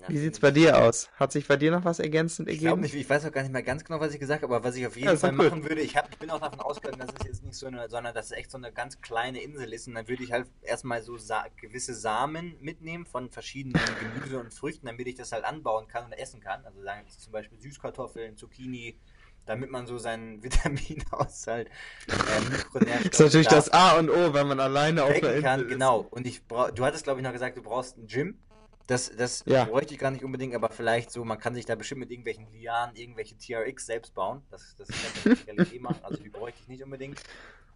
Ja, 0.00 0.08
Wie 0.08 0.18
sieht's 0.18 0.36
ich- 0.36 0.42
bei 0.42 0.50
dir 0.50 0.78
aus? 0.82 1.10
Hat 1.16 1.32
sich 1.32 1.46
bei 1.48 1.56
dir 1.56 1.70
noch 1.70 1.84
was 1.84 1.98
ergänzend 2.00 2.48
Ich 2.48 2.60
ergeben? 2.60 2.82
nicht, 2.82 2.94
ich 2.94 3.10
weiß 3.10 3.24
auch 3.24 3.32
gar 3.32 3.42
nicht 3.42 3.52
mehr 3.52 3.62
ganz 3.62 3.82
genau, 3.84 3.98
was 3.98 4.14
ich 4.14 4.20
gesagt 4.20 4.42
habe, 4.42 4.54
aber 4.54 4.64
was 4.68 4.76
ich 4.76 4.86
auf 4.86 4.96
jeden 4.96 5.08
Ja, 5.08 5.16
Fall 5.16 5.32
gut. 5.32 5.48
machen 5.48 5.64
würde, 5.64 5.80
ich, 5.80 5.96
hab, 5.96 6.08
ich 6.12 6.18
bin 6.18 6.30
auch 6.30 6.38
davon 6.40 6.60
ausgegangen, 6.60 7.00
dass 7.00 7.12
es 7.20 7.26
jetzt 7.26 7.42
nicht 7.42 7.56
so 7.58 7.66
eine, 7.66 7.88
sondern 7.88 8.14
dass 8.14 8.26
es 8.26 8.32
echt 8.32 8.50
so 8.50 8.58
eine 8.58 8.72
ganz 8.72 9.00
kleine 9.00 9.40
Insel 9.42 9.72
ist 9.72 9.88
und 9.88 9.94
dann 9.94 10.06
würde 10.06 10.22
ich 10.22 10.30
halt 10.32 10.46
erstmal 10.62 11.02
so 11.02 11.16
sa 11.18 11.46
gewisse 11.60 11.94
Samen 11.94 12.56
mitnehmen 12.60 13.04
von 13.06 13.30
verschiedenen 13.30 13.74
Gemüse 13.98 14.38
und 14.38 14.54
Früchten, 14.54 14.86
damit 14.86 15.06
ich 15.08 15.16
das 15.16 15.32
halt 15.32 15.44
anbauen 15.44 15.88
kann 15.88 16.04
und 16.04 16.12
essen 16.12 16.40
kann. 16.40 16.64
Also 16.64 16.82
sagen 16.82 17.04
wir 17.04 17.12
zum 17.18 17.32
Beispiel 17.32 17.58
Süßkartoffeln, 17.58 18.36
Zucchini, 18.36 19.00
damit 19.44 19.70
man 19.70 19.86
so 19.86 19.98
seinen 19.98 20.42
Vitaminhaushalt, 20.44 21.68
äh, 22.08 22.40
Mikronährstoffe 22.50 23.12
ist 23.12 23.20
natürlich 23.20 23.42
da 23.42 23.50
das 23.50 23.70
A 23.70 23.98
und 23.98 24.10
O, 24.10 24.34
wenn 24.34 24.46
man 24.46 24.60
alleine 24.60 25.04
auf 25.04 25.10
decken 25.10 25.22
einer 25.22 25.34
kann, 25.36 25.60
Insel 25.60 25.72
ist. 25.72 25.78
genau. 25.78 26.00
Und 26.00 26.26
ich 26.26 26.46
brauch, 26.46 26.70
du 26.70 26.84
hattest 26.84 27.04
glaube 27.04 27.20
ich 27.20 27.24
noch 27.24 27.32
gesagt, 27.32 27.56
du 27.56 27.62
brauchst 27.62 27.96
ein 27.98 28.06
Gym. 28.06 28.38
Das, 28.86 29.10
das 29.16 29.42
Ja. 29.46 29.64
bräuchte 29.64 29.94
ich 29.94 30.00
gar 30.00 30.10
nicht 30.12 30.22
unbedingt, 30.24 30.54
aber 30.54 30.70
vielleicht 30.70 31.10
so, 31.10 31.24
man 31.24 31.38
kann 31.38 31.54
sich 31.54 31.64
da 31.66 31.74
bestimmt 31.74 32.00
mit 32.00 32.10
irgendwelchen 32.10 32.50
Lianen 32.52 32.94
irgendwelche 32.96 33.36
TRX 33.36 33.86
selbst 33.86 34.14
bauen. 34.14 34.42
Das, 34.50 34.76
das 34.76 34.88
kann 34.88 35.56
man 35.56 35.66
eh 35.72 35.78
machen, 35.80 36.04
also 36.04 36.22
die 36.22 36.30
bräuchte 36.30 36.60
ich 36.62 36.68
nicht 36.68 36.82
unbedingt. 36.84 37.20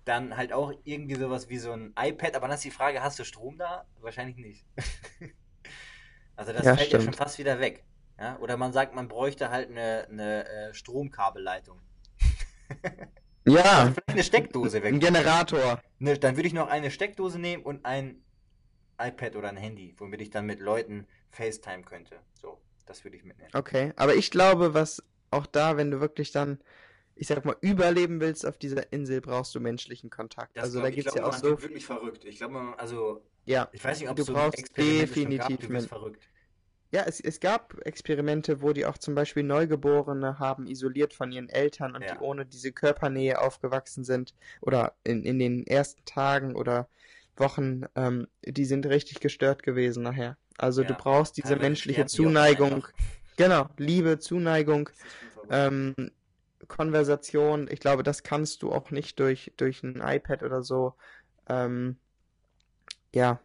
Dann 0.04 0.36
halt 0.36 0.52
auch 0.52 0.72
irgendwie 0.84 1.16
sowas 1.16 1.48
wie 1.48 1.58
so 1.58 1.72
ein 1.72 1.94
iPad, 1.98 2.34
aber 2.36 2.46
dann 2.48 2.54
ist 2.56 2.64
die 2.64 2.70
Frage, 2.70 3.02
hast 3.02 3.18
du 3.18 3.24
Strom 3.24 3.58
da? 3.58 3.86
Wahrscheinlich 4.00 4.36
nicht. 4.36 4.64
also 6.36 6.52
das 6.52 6.64
Ja, 6.64 6.74
fällt 6.74 6.92
ja 6.92 7.00
stimmt. 7.00 7.04
schon 7.04 7.14
fast 7.14 7.38
wieder 7.38 7.60
weg. 7.60 7.84
Ja? 8.18 8.38
Oder 8.38 8.56
man 8.56 8.72
sagt, 8.72 8.94
man 8.94 9.08
bräuchte 9.08 9.50
halt 9.50 9.70
eine, 9.70 10.06
eine 10.10 10.48
äh, 10.48 10.74
Stromkabelleitung. 10.74 11.80
Ja, 13.46 13.86
vielleicht 13.92 14.08
eine 14.08 14.22
Steckdose 14.22 14.82
weg. 14.82 14.92
ein 14.94 15.00
Generator. 15.00 15.80
Ne, 15.98 16.18
dann 16.18 16.36
würde 16.36 16.46
ich 16.46 16.54
noch 16.54 16.68
eine 16.68 16.90
Steckdose 16.90 17.38
nehmen 17.38 17.62
und 17.64 17.84
ein 17.84 18.22
iPad 19.00 19.36
oder 19.36 19.48
ein 19.48 19.56
Handy, 19.56 19.94
womit 19.98 20.20
ich 20.20 20.30
dann 20.30 20.46
mit 20.46 20.60
Leuten 20.60 21.06
FaceTime 21.30 21.82
könnte. 21.82 22.20
So, 22.34 22.58
das 22.86 23.04
würde 23.04 23.16
ich 23.16 23.24
mitnehmen. 23.24 23.52
Okay, 23.52 23.92
aber 23.96 24.14
ich 24.14 24.30
glaube, 24.30 24.74
was 24.74 25.02
auch 25.30 25.46
da, 25.46 25.76
wenn 25.76 25.90
du 25.90 26.00
wirklich 26.00 26.30
dann, 26.32 26.58
ich 27.16 27.26
sag 27.28 27.44
mal, 27.44 27.56
überleben 27.60 28.20
willst 28.20 28.46
auf 28.46 28.58
dieser 28.58 28.92
Insel, 28.92 29.20
brauchst 29.20 29.54
du 29.54 29.60
menschlichen 29.60 30.10
Kontakt. 30.10 30.56
Das 30.56 30.64
also 30.64 30.80
da 30.80 30.88
ich. 30.88 30.96
Ich 30.96 30.96
gibt's 30.96 31.14
glaub, 31.14 31.24
ja 31.24 31.28
auch 31.28 31.32
so, 31.34 31.50
wird 31.50 31.62
wirklich 31.62 31.86
verrückt. 31.86 32.24
Ich 32.24 32.38
glaube, 32.38 32.74
also, 32.78 33.22
ja, 33.46 33.68
ich 33.72 33.84
weiß 33.84 34.00
nicht, 34.00 34.08
ob 34.08 34.16
Du 34.16 34.22
es 34.22 34.26
so 34.26 34.32
brauchst 34.34 34.76
definitiv 34.76 35.58
gab, 35.60 35.88
verrückt. 35.88 36.28
ja, 36.92 37.02
es, 37.06 37.20
es 37.20 37.38
gab 37.40 37.74
Experimente, 37.86 38.62
wo 38.62 38.72
die 38.72 38.84
auch 38.86 38.98
zum 38.98 39.14
Beispiel 39.14 39.42
Neugeborene 39.44 40.38
haben 40.38 40.66
isoliert 40.66 41.14
von 41.14 41.30
ihren 41.32 41.48
Eltern 41.48 41.94
und 41.94 42.02
Ja. 42.04 42.14
die 42.14 42.18
ohne 42.18 42.46
diese 42.46 42.72
Körpernähe 42.72 43.40
aufgewachsen 43.40 44.04
sind 44.04 44.34
oder 44.60 44.94
in, 45.04 45.22
in 45.24 45.38
den 45.38 45.66
ersten 45.66 46.04
Tagen 46.04 46.56
oder 46.56 46.88
Wochen, 47.40 47.84
ähm, 47.96 48.28
die 48.44 48.64
sind 48.64 48.86
richtig 48.86 49.20
gestört 49.20 49.62
gewesen 49.62 50.02
nachher. 50.02 50.38
Also 50.58 50.84
du 50.84 50.94
Ja, 50.94 50.96
brauchst 50.96 51.36
diese 51.38 51.56
menschliche 51.56 52.06
Zuneigung, 52.06 52.86
genau, 53.36 53.68
Liebe, 53.78 54.18
Zuneigung, 54.18 54.90
ähm, 55.50 55.94
Konversation, 56.68 57.68
ich 57.70 57.80
glaube, 57.80 58.02
das 58.02 58.22
kannst 58.22 58.62
du 58.62 58.72
auch 58.72 58.90
nicht 58.90 59.18
durch, 59.20 59.52
durch 59.56 59.82
ein 59.82 60.00
iPad 60.04 60.42
oder 60.42 60.62
so, 60.62 60.94
ähm, 61.48 61.98
ja, 63.14 63.40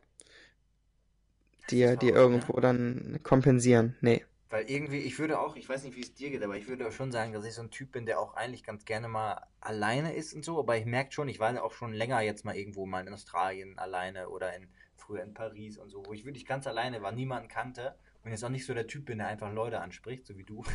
dir, 1.70 1.96
dir 1.98 2.14
irgendwo 2.16 2.60
dann 2.60 3.20
kompensieren. 3.24 3.96
Nee. 4.02 4.26
Weil 4.50 4.70
irgendwie, 4.70 5.00
ich 5.00 5.18
würde 5.18 5.40
auch, 5.40 5.56
ich 5.56 5.68
weiß 5.68 5.84
nicht, 5.84 5.96
wie 5.96 6.02
es 6.02 6.14
dir 6.14 6.30
geht, 6.30 6.44
aber 6.44 6.56
ich 6.56 6.68
würde 6.68 6.88
auch 6.88 6.92
schon 6.92 7.12
sagen, 7.12 7.34
dass 7.34 7.46
ich 7.46 7.54
so 7.54 7.64
ein 7.64 7.72
Typ 7.72 7.92
bin, 7.92 8.06
der 8.06 8.20
auch 8.20 8.36
eigentlich 8.36 8.64
ganz 8.64 8.86
gerne 8.86 9.08
mal 9.08 9.42
alleine 9.60 10.14
ist 10.14 10.34
und 10.34 10.46
so. 10.46 10.60
Aber 10.60 10.78
ich 10.78 10.86
merke 10.86 11.12
schon, 11.12 11.28
ich 11.28 11.40
war 11.40 11.54
ja 11.54 11.64
auch 11.64 11.74
schon 11.74 11.94
länger 11.94 12.22
jetzt 12.22 12.46
mal 12.46 12.56
irgendwo 12.56 12.86
mal 12.86 13.06
in 13.06 13.14
Australien 13.14 13.78
alleine 13.80 14.30
oder 14.30 14.56
in, 14.56 14.68
früher 14.96 15.24
in 15.24 15.34
Paris 15.34 15.78
und 15.78 15.90
so, 15.90 16.06
wo 16.06 16.14
ich 16.14 16.26
wirklich 16.26 16.46
ganz 16.46 16.68
alleine 16.68 17.02
war, 17.02 17.12
niemanden 17.12 17.48
kannte 17.48 17.96
und 18.26 18.32
jetzt 18.32 18.44
auch 18.44 18.50
nicht 18.50 18.66
so 18.66 18.74
der 18.74 18.88
Typ 18.88 19.06
bin, 19.06 19.20
der 19.20 19.28
einfach 19.28 19.54
Leute 19.54 19.80
anspricht, 19.80 20.26
so 20.26 20.38
wie 20.38 20.44
du. 20.44 20.64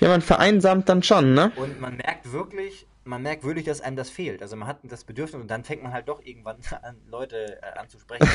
Ja, 0.00 0.08
man 0.08 0.22
vereinsamt 0.22 0.88
dann 0.88 1.02
schon, 1.02 1.34
ne? 1.34 1.52
Und 1.56 1.78
man 1.78 1.96
merkt 1.96 2.32
wirklich, 2.32 2.86
man 3.04 3.22
merkt 3.22 3.44
wirklich, 3.44 3.66
dass 3.66 3.82
einem 3.82 3.96
das 3.96 4.08
fehlt. 4.08 4.40
Also 4.40 4.56
man 4.56 4.66
hat 4.66 4.78
das 4.84 5.04
Bedürfnis 5.04 5.42
und 5.42 5.50
dann 5.50 5.62
fängt 5.62 5.82
man 5.82 5.92
halt 5.92 6.08
doch 6.08 6.24
irgendwann 6.24 6.58
an, 6.82 6.96
Leute 7.06 7.60
äh, 7.62 7.78
anzusprechen 7.78 8.26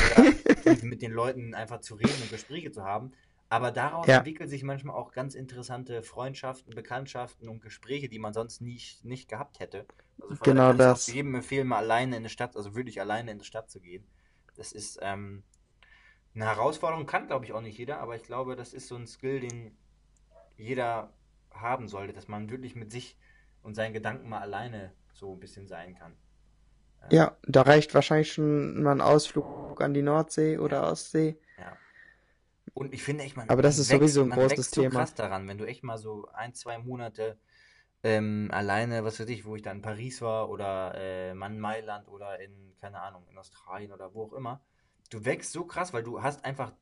oder 0.64 0.76
mit 0.84 1.02
den 1.02 1.12
Leuten 1.12 1.56
einfach 1.56 1.82
zu 1.82 1.96
reden 1.96 2.22
und 2.22 2.30
Gespräche 2.30 2.72
zu 2.72 2.84
haben. 2.84 3.14
Aber 3.50 3.72
daraus 3.72 4.10
Ja. 4.10 4.18
entwickeln 4.18 4.50
sich 4.50 4.64
manchmal 4.64 4.96
auch 4.96 5.12
ganz 5.12 5.36
interessante 5.36 6.04
Freundschaften, 6.04 6.74
Bekanntschaften 6.76 7.48
und 7.50 7.62
Gespräche, 7.62 8.10
die 8.10 8.20
man 8.20 8.34
sonst 8.34 8.62
nicht, 8.62 9.06
nicht 9.06 9.30
gehabt 9.30 9.60
hätte. 9.60 9.86
Also 10.22 10.36
Genau 10.44 10.72
kann 10.72 10.78
ich 10.78 10.80
das. 10.80 11.08
jedem 11.08 11.36
empfehlen, 11.36 11.68
mal 11.68 11.78
alleine 11.78 12.16
in 12.16 12.22
eine 12.24 12.30
Stadt, 12.30 12.56
also 12.56 12.76
wirklich 12.76 13.00
alleine 13.02 13.32
in 13.32 13.40
die 13.40 13.46
Stadt 13.46 13.70
zu 13.70 13.80
gehen. 13.80 14.06
Das 14.56 14.72
ist 14.72 15.00
ähm, 15.02 15.44
eine 16.36 16.46
Herausforderung, 16.46 17.06
kann 17.06 17.28
glaube 17.28 17.46
ich 17.46 17.54
auch 17.54 17.62
nicht 17.62 17.78
jeder, 17.78 18.00
aber 18.00 18.16
ich 18.16 18.24
glaube, 18.24 18.56
das 18.56 18.74
ist 18.74 18.88
so 18.88 18.96
ein 18.96 19.08
Skill, 19.08 19.40
den 19.42 19.78
jeder 20.58 21.14
haben 21.52 21.88
sollte, 21.88 22.14
dass 22.14 22.28
man 22.28 22.50
wirklich 22.50 22.76
mit 22.76 22.92
sich 22.92 23.18
und 23.64 23.76
seinen 23.76 23.94
Gedanken 23.94 24.30
mal 24.30 24.42
alleine 24.42 24.94
so 25.14 25.34
ein 25.34 25.40
bisschen 25.40 25.68
sein 25.68 25.96
kann. 25.96 26.16
Ja, 27.12 27.38
da 27.48 27.62
reicht 27.62 27.94
wahrscheinlich 27.94 28.34
schon 28.34 28.82
mal 28.84 28.92
ein 28.94 29.02
Ausflug 29.02 29.80
an 29.82 29.94
die 29.94 30.02
Nordsee 30.02 30.58
oder 30.58 30.92
Ostsee. 30.92 31.38
Und 32.76 32.94
ich 32.94 33.04
finde 33.04 33.24
echt, 33.24 33.38
man, 33.38 33.48
Aber 33.48 33.62
das 33.64 33.78
man 33.78 33.80
ist 33.80 33.90
sowieso 33.90 34.22
ein 34.22 34.30
großes 34.32 34.50
wächst 34.60 34.76
so 34.76 34.84
Thema. 34.84 35.00
krass 35.02 35.16
daran, 35.16 35.48
wenn 35.48 35.58
du 35.58 35.66
echt 35.66 35.84
mal 35.84 35.98
so 35.98 36.28
ein, 36.34 36.54
zwei 36.54 36.78
Monate 36.78 37.40
ähm, 38.04 38.50
alleine, 38.52 39.04
was 39.04 39.20
weiß 39.20 39.30
ich, 39.30 39.46
wo 39.46 39.56
ich 39.56 39.64
dann 39.64 39.78
in 39.78 39.82
Paris 39.84 40.22
war 40.22 40.50
oder 40.50 40.94
äh, 40.96 41.32
in 41.32 41.60
Mailand 41.60 42.08
oder 42.10 42.40
in, 42.40 42.76
keine 42.82 43.02
Ahnung, 43.02 43.26
in 43.32 43.38
Australien 43.38 43.92
oder 43.94 44.14
wo 44.14 44.26
auch 44.26 44.34
immer. 44.34 44.62
Du 45.10 45.26
wächst 45.26 45.54
so 45.54 45.66
krass, 45.66 45.94
weil 45.94 46.04
du 46.04 46.22
hast 46.22 46.46
einfach 46.46 46.74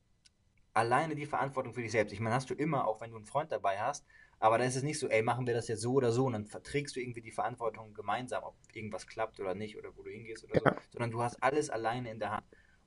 alleine 0.73 1.15
die 1.15 1.25
Verantwortung 1.27 1.73
für 1.73 1.81
dich 1.81 1.91
selbst. 1.91 2.13
Ich 2.13 2.19
meine, 2.19 2.35
hast 2.35 2.49
du 2.49 2.55
immer, 2.55 2.87
auch 2.87 3.01
wenn 3.01 3.11
du 3.11 3.17
einen 3.17 3.25
Freund 3.25 3.51
dabei 3.51 3.79
hast, 3.79 4.05
aber 4.39 4.57
da 4.57 4.65
ist 4.65 4.75
es 4.75 4.83
nicht 4.83 4.99
so, 4.99 5.07
ey, 5.09 5.21
machen 5.23 5.47
wir 5.47 5.53
das 5.53 5.67
jetzt 5.67 5.81
so 5.81 5.93
oder 5.93 6.11
so 6.11 6.25
und 6.25 6.33
dann 6.33 6.47
verträgst 6.47 6.95
du 6.95 7.01
irgendwie 7.01 7.21
die 7.21 7.31
Verantwortung 7.31 7.93
gemeinsam, 7.93 8.43
ob 8.43 8.55
irgendwas 8.73 9.07
klappt 9.07 9.39
oder 9.39 9.55
nicht 9.55 9.77
oder 9.77 9.95
wo 9.95 10.03
du 10.03 10.09
hingehst 10.11 10.43
oder 10.43 10.55
Ja. 10.55 10.59
so, 10.59 10.73
sondern 10.91 11.11
du 11.11 11.21
hast 11.21 11.41
alles 11.43 11.69
alleine 11.69 12.11
in 12.11 12.19
der 12.19 12.31
Hand. 12.31 12.45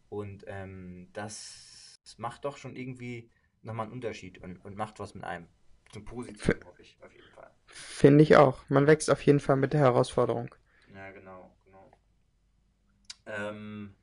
Und 0.09 0.45
ähm, 0.47 1.09
das 1.13 1.76
macht 2.19 2.45
doch 2.45 2.57
schon 2.57 2.77
irgendwie 2.77 3.31
nochmal 3.63 3.87
einen 3.87 3.93
Unterschied 3.93 4.39
und, 4.39 4.65
und 4.65 4.77
macht 4.77 4.99
was 5.01 5.15
mit 5.15 5.25
einem. 5.25 5.49
Zum 5.93 6.05
Positiven, 6.05 6.65
hoffe 6.65 6.83
ich, 6.83 6.99
auf 7.03 7.13
jeden 7.13 7.31
Fall. 7.31 7.51
Finde 7.67 8.23
ich 8.23 8.37
auch. 8.37 8.69
Man 8.69 8.87
wächst 8.87 9.11
auf 9.11 9.23
jeden 9.23 9.41
Fall 9.41 9.57
mit 9.57 9.73
der 9.73 9.81
Herausforderung. 9.81 10.55
Ja, 10.93 11.11
genau, 11.11 11.55
genau. 11.65 11.91
Ähm, 13.27 13.95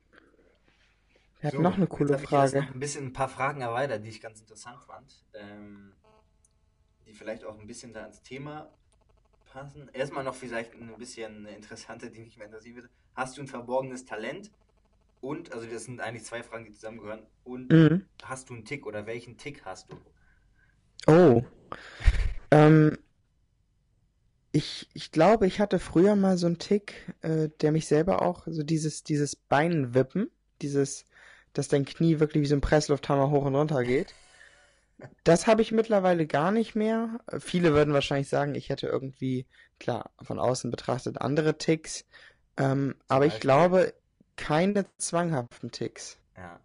Wir 1.40 1.48
hatten 1.48 1.56
so, 1.58 1.62
noch 1.62 1.76
eine 1.76 1.86
coole 1.86 2.18
Frage. 2.18 2.62
noch 2.62 2.74
ein 2.74 2.80
bisschen 2.80 3.06
ein 3.06 3.12
paar 3.12 3.28
Fragen 3.28 3.60
erweitert, 3.60 4.04
die 4.04 4.08
ich 4.08 4.20
ganz 4.20 4.40
interessant 4.40 4.82
fand. 4.82 5.24
Ähm, 5.34 5.92
die 7.06 7.12
vielleicht 7.12 7.44
auch 7.44 7.58
ein 7.58 7.66
bisschen 7.66 7.92
da 7.92 8.06
ins 8.06 8.22
Thema 8.22 8.72
passen. 9.52 9.90
Erstmal 9.92 10.24
noch 10.24 10.34
vielleicht 10.34 10.72
ein 10.74 10.94
bisschen 10.98 11.46
eine 11.46 11.56
interessante, 11.56 12.10
die 12.10 12.20
mich 12.20 12.36
mehr 12.36 12.46
interessieren 12.46 12.76
würde. 12.76 12.90
Hast 13.14 13.36
du 13.36 13.42
ein 13.42 13.48
verborgenes 13.48 14.04
Talent? 14.04 14.50
Und, 15.20 15.52
also 15.52 15.66
das 15.66 15.84
sind 15.84 16.00
eigentlich 16.00 16.24
zwei 16.24 16.42
Fragen, 16.42 16.64
die 16.64 16.72
zusammengehören. 16.72 17.26
Und 17.44 17.70
Mhm. 17.70 18.06
hast 18.22 18.50
du 18.50 18.54
einen 18.54 18.64
Tick 18.64 18.86
oder 18.86 19.06
welchen 19.06 19.36
Tick 19.38 19.64
hast 19.64 19.90
du? 19.90 19.96
Oh. 21.06 21.42
Ähm, 22.50 22.96
ich, 24.52 24.88
ich 24.94 25.10
glaube, 25.10 25.46
ich 25.48 25.58
hatte 25.58 25.80
früher 25.80 26.14
mal 26.14 26.36
so 26.38 26.46
einen 26.46 26.58
Tick, 26.58 27.12
äh, 27.22 27.48
der 27.60 27.72
mich 27.72 27.88
selber 27.88 28.22
auch, 28.22 28.46
so 28.46 28.62
dieses, 28.62 29.02
dieses 29.02 29.34
Beinwippen, 29.34 30.30
dieses, 30.62 31.06
dass 31.54 31.66
dein 31.66 31.84
Knie 31.84 32.20
wirklich 32.20 32.42
wie 32.42 32.46
so 32.46 32.54
ein 32.54 32.60
Presslufthammer 32.60 33.30
hoch 33.30 33.44
und 33.44 33.56
runter 33.56 33.82
geht. 33.82 34.14
Das 35.24 35.46
habe 35.46 35.62
ich 35.62 35.72
mittlerweile 35.72 36.26
gar 36.26 36.52
nicht 36.52 36.74
mehr. 36.76 37.20
Viele 37.38 37.74
würden 37.74 37.94
wahrscheinlich 37.94 38.28
sagen, 38.28 38.54
ich 38.54 38.68
hätte 38.68 38.86
irgendwie, 38.86 39.46
klar, 39.80 40.10
von 40.22 40.38
außen 40.38 40.70
betrachtet 40.70 41.20
andere 41.20 41.58
Ticks. 41.58 42.04
Ähm, 42.56 42.94
aber 43.08 43.26
ich 43.26 43.40
glaube, 43.40 43.92
keine 44.36 44.86
zwanghaften 44.98 45.70
Ticks. 45.70 46.18
Ja. 46.36 46.60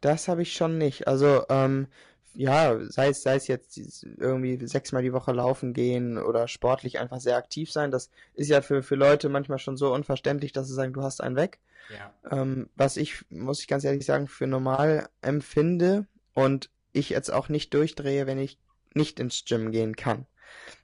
Das 0.00 0.28
habe 0.28 0.42
ich 0.42 0.54
schon 0.54 0.78
nicht. 0.78 1.06
Also, 1.06 1.44
ähm, 1.48 1.88
ja, 2.34 2.78
sei 2.88 3.08
es, 3.08 3.22
sei 3.22 3.34
es 3.34 3.48
jetzt 3.48 3.76
irgendwie 3.76 4.64
sechsmal 4.66 5.02
die 5.02 5.12
Woche 5.12 5.32
laufen 5.32 5.72
gehen 5.72 6.16
oder 6.16 6.46
sportlich 6.48 6.98
einfach 6.98 7.20
sehr 7.20 7.36
aktiv 7.36 7.72
sein, 7.72 7.90
das 7.90 8.10
ist 8.34 8.48
ja 8.48 8.62
für, 8.62 8.82
für 8.82 8.94
Leute 8.94 9.28
manchmal 9.28 9.58
schon 9.58 9.76
so 9.76 9.92
unverständlich, 9.92 10.52
dass 10.52 10.68
sie 10.68 10.74
sagen, 10.74 10.92
du 10.92 11.02
hast 11.02 11.22
einen 11.22 11.36
weg. 11.36 11.58
Ja. 11.90 12.40
Ähm, 12.40 12.70
was 12.76 12.96
ich, 12.96 13.24
muss 13.30 13.60
ich 13.60 13.68
ganz 13.68 13.84
ehrlich 13.84 14.06
sagen, 14.06 14.28
für 14.28 14.46
normal 14.46 15.08
empfinde 15.22 16.06
und 16.34 16.70
ich 16.92 17.10
jetzt 17.10 17.32
auch 17.32 17.48
nicht 17.48 17.74
durchdrehe, 17.74 18.26
wenn 18.26 18.38
ich 18.38 18.58
nicht 18.94 19.18
ins 19.18 19.44
Gym 19.44 19.72
gehen 19.72 19.96
kann. 19.96 20.26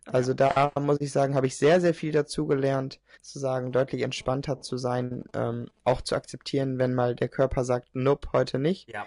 Also 0.06 0.34
da 0.34 0.72
muss 0.78 1.00
ich 1.00 1.10
sagen, 1.12 1.34
habe 1.34 1.46
ich 1.46 1.56
sehr, 1.56 1.80
sehr 1.80 1.94
viel 1.94 2.12
dazu 2.12 2.46
gelernt, 2.46 3.00
zu 3.22 3.38
sagen, 3.38 3.72
deutlich 3.72 4.02
entspannter 4.02 4.60
zu 4.60 4.76
sein, 4.76 5.24
ähm, 5.34 5.68
auch 5.84 6.00
zu 6.00 6.14
akzeptieren, 6.14 6.78
wenn 6.78 6.94
mal 6.94 7.14
der 7.14 7.28
Körper 7.28 7.64
sagt, 7.64 7.88
nope, 7.94 8.28
heute 8.32 8.58
nicht. 8.58 8.88
Ja. 8.92 9.06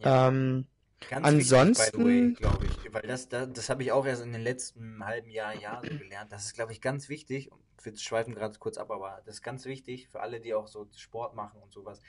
Ähm, 0.00 0.66
Ganz 1.10 1.26
Ansonsten- 1.26 1.78
wichtig, 1.78 1.92
by 1.92 1.98
the 1.98 2.04
way, 2.04 2.32
glaube 2.32 2.66
ich. 2.66 2.94
Weil 2.94 3.02
das, 3.02 3.28
das, 3.28 3.52
das 3.52 3.68
habe 3.68 3.82
ich 3.82 3.92
auch 3.92 4.06
erst 4.06 4.22
in 4.22 4.32
den 4.32 4.40
letzten 4.42 5.04
halben 5.04 5.28
Jahr, 5.30 5.54
Jahr 5.54 5.82
so 5.82 5.96
gelernt. 5.96 6.32
Das 6.32 6.46
ist, 6.46 6.54
glaube 6.54 6.72
ich, 6.72 6.80
ganz 6.80 7.08
wichtig. 7.08 7.50
Wir 7.82 7.96
schweifen 7.96 8.34
gerade 8.34 8.58
kurz 8.58 8.78
ab, 8.78 8.90
aber 8.90 9.20
das 9.26 9.36
ist 9.36 9.42
ganz 9.42 9.66
wichtig 9.66 10.08
für 10.08 10.20
alle, 10.20 10.40
die 10.40 10.54
auch 10.54 10.66
so 10.68 10.88
Sport 10.96 11.34
machen 11.36 11.60
und 11.62 11.72
sowas. 11.72 12.00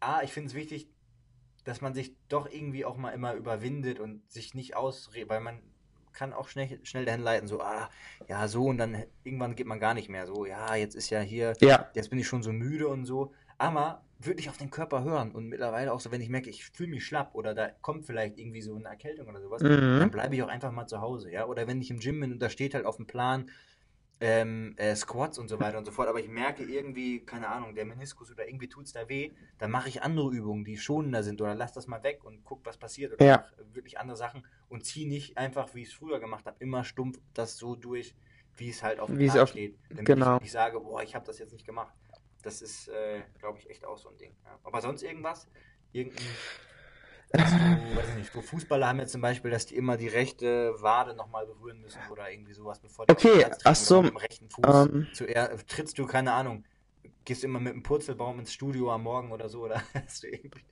A, 0.00 0.22
ich 0.22 0.32
finde 0.32 0.48
es 0.48 0.54
wichtig, 0.54 0.88
dass 1.64 1.80
man 1.82 1.92
sich 1.92 2.16
doch 2.28 2.50
irgendwie 2.50 2.84
auch 2.86 2.96
mal 2.96 3.10
immer 3.10 3.34
überwindet 3.34 4.00
und 4.00 4.28
sich 4.30 4.54
nicht 4.54 4.74
ausredet, 4.74 5.28
weil 5.28 5.40
man 5.40 5.60
kann 6.12 6.32
auch 6.32 6.48
schnell, 6.48 6.80
schnell 6.84 7.04
dahin 7.04 7.20
leiten, 7.22 7.48
so, 7.48 7.60
ah, 7.60 7.88
ja, 8.28 8.48
so 8.48 8.64
und 8.66 8.78
dann 8.78 9.04
irgendwann 9.24 9.54
geht 9.54 9.66
man 9.66 9.78
gar 9.80 9.94
nicht 9.94 10.08
mehr 10.08 10.26
so, 10.26 10.46
ja, 10.46 10.74
jetzt 10.74 10.94
ist 10.94 11.10
ja 11.10 11.20
hier, 11.20 11.54
ja, 11.60 11.88
jetzt 11.94 12.10
bin 12.10 12.18
ich 12.18 12.26
schon 12.26 12.42
so 12.42 12.52
müde 12.52 12.88
und 12.88 13.04
so. 13.04 13.32
Aber 13.60 14.02
wirklich 14.20 14.48
auf 14.48 14.56
den 14.56 14.70
Körper 14.70 15.02
hören 15.04 15.32
und 15.32 15.48
mittlerweile 15.48 15.92
auch 15.92 16.00
so, 16.00 16.10
wenn 16.12 16.20
ich 16.20 16.28
merke, 16.28 16.48
ich 16.50 16.64
fühle 16.70 16.90
mich 16.90 17.04
schlapp 17.06 17.34
oder 17.34 17.54
da 17.54 17.68
kommt 17.82 18.04
vielleicht 18.06 18.38
irgendwie 18.38 18.62
so 18.62 18.74
eine 18.74 18.86
Erkältung 18.88 19.28
oder 19.28 19.40
sowas, 19.40 19.62
Mhm. 19.62 19.98
dann 20.00 20.10
bleibe 20.10 20.34
ich 20.34 20.42
auch 20.42 20.48
einfach 20.48 20.72
mal 20.72 20.86
zu 20.86 21.00
Hause, 21.00 21.30
ja. 21.32 21.46
Oder 21.46 21.66
wenn 21.66 21.80
ich 21.80 21.90
im 21.90 21.98
Gym 22.00 22.20
bin 22.20 22.32
und 22.32 22.38
da 22.40 22.50
steht 22.50 22.74
halt 22.74 22.84
auf 22.86 22.96
dem 22.96 23.06
Plan 23.06 23.50
ähm, 24.20 24.74
äh, 24.78 24.96
Squats 24.96 25.38
und 25.38 25.48
so 25.48 25.60
weiter 25.60 25.78
und 25.78 25.84
so 25.84 25.92
fort, 25.92 26.08
aber 26.08 26.18
ich 26.18 26.28
merke 26.28 26.64
irgendwie, 26.64 27.20
keine 27.24 27.48
Ahnung, 27.48 27.74
der 27.74 27.84
Meniskus 27.84 28.30
oder 28.32 28.48
irgendwie 28.48 28.68
tut 28.68 28.86
es 28.86 28.92
da 28.92 29.08
weh, 29.08 29.30
dann 29.58 29.70
mache 29.70 29.88
ich 29.88 30.02
andere 30.02 30.30
Übungen, 30.32 30.64
die 30.64 30.76
schonender 30.76 31.22
sind 31.22 31.40
oder 31.40 31.54
lass 31.54 31.72
das 31.72 31.86
mal 31.86 32.02
weg 32.02 32.24
und 32.24 32.42
guck, 32.44 32.66
was 32.66 32.76
passiert 32.76 33.12
oder 33.12 33.24
Ja. 33.24 33.44
mach 33.58 33.74
wirklich 33.74 33.98
andere 34.00 34.16
Sachen 34.16 34.44
und 34.68 34.84
ziehe 34.84 35.06
nicht 35.08 35.38
einfach, 35.38 35.72
wie 35.74 35.82
ich 35.82 35.88
es 35.88 35.94
früher 35.94 36.18
gemacht 36.18 36.46
habe, 36.46 36.56
immer 36.58 36.82
stumpf 36.84 37.20
das 37.34 37.56
so 37.58 37.76
durch, 37.76 38.14
wie 38.56 38.70
es 38.70 38.82
halt 38.82 38.98
auf 38.98 39.08
dem 39.08 39.18
Plan 39.18 39.38
auf- 39.38 39.50
steht. 39.50 39.78
Damit 39.88 40.04
genau. 40.06 40.36
ich 40.36 40.42
nicht 40.42 40.52
sage, 40.52 40.80
boah, 40.80 41.02
ich 41.02 41.14
habe 41.14 41.24
das 41.24 41.38
jetzt 41.38 41.52
nicht 41.52 41.64
gemacht. 41.64 41.94
Das 42.42 42.60
ist, 42.62 42.88
äh, 42.88 43.22
glaube 43.38 43.58
ich, 43.58 43.70
echt 43.70 43.84
auch 43.84 43.98
so 43.98 44.08
ein 44.08 44.16
Ding. 44.16 44.32
Ja. 44.44 44.58
Aber 44.64 44.80
sonst 44.80 45.02
irgendwas? 45.02 45.48
Irgendein, 45.92 46.24
du, 47.32 47.96
weiß 47.96 48.08
ich 48.10 48.16
nicht, 48.16 48.32
so 48.32 48.40
Fußballer 48.40 48.88
haben 48.88 49.00
jetzt 49.00 49.12
zum 49.12 49.20
Beispiel, 49.20 49.50
dass 49.50 49.66
die 49.66 49.76
immer 49.76 49.96
die 49.96 50.08
rechte 50.08 50.74
Wade 50.80 51.14
nochmal 51.14 51.46
berühren 51.46 51.80
müssen 51.80 52.00
oder 52.10 52.30
irgendwie 52.30 52.54
sowas, 52.54 52.80
bevor 52.80 53.06
die 53.06 53.12
Okay, 53.12 53.46
ach 53.64 53.74
so, 53.74 54.02
mit 54.02 54.12
dem 54.12 54.16
rechten 54.16 54.50
Fuß. 54.50 54.66
ähm, 54.66 55.06
Zuerst 55.12 55.68
trittst 55.68 55.98
du, 55.98 56.06
keine 56.06 56.32
Ahnung, 56.32 56.64
gehst 57.24 57.44
immer 57.44 57.60
mit 57.60 57.74
einem 57.74 57.82
Purzelbaum 57.82 58.38
ins 58.38 58.52
Studio 58.52 58.90
am 58.92 59.02
Morgen 59.02 59.32
oder 59.32 59.48
so, 59.48 59.64
oder 59.64 59.82
hast 59.94 60.22
du 60.22 60.28
irgendwie. 60.28 60.64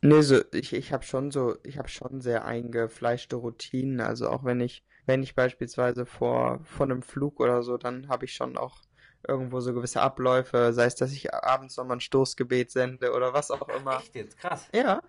Nee, 0.00 0.22
so, 0.22 0.40
ich, 0.52 0.72
ich 0.72 0.92
habe 0.92 1.02
schon 1.04 1.30
so, 1.32 1.56
ich 1.64 1.76
habe 1.76 1.88
schon 1.88 2.20
sehr 2.20 2.44
eingefleischte 2.44 3.36
Routinen. 3.36 4.00
Also 4.00 4.28
auch 4.30 4.44
wenn 4.44 4.60
ich, 4.60 4.84
wenn 5.06 5.22
ich 5.22 5.34
beispielsweise 5.34 6.06
vor, 6.06 6.60
vor 6.64 6.86
einem 6.86 7.02
Flug 7.02 7.40
oder 7.40 7.62
so, 7.62 7.76
dann 7.76 8.08
habe 8.08 8.24
ich 8.24 8.32
schon 8.32 8.56
auch 8.56 8.78
irgendwo 9.26 9.58
so 9.58 9.74
gewisse 9.74 10.00
Abläufe, 10.00 10.72
sei 10.72 10.84
es, 10.84 10.94
dass 10.94 11.12
ich 11.12 11.34
abends 11.34 11.76
nochmal 11.76 11.96
ein 11.96 12.00
Stoßgebet 12.00 12.70
sende 12.70 13.12
oder 13.12 13.34
was 13.34 13.50
auch 13.50 13.68
immer. 13.68 13.98
Echt 13.98 14.14
jetzt? 14.14 14.38
Krass. 14.38 14.68
Ja, 14.72 15.00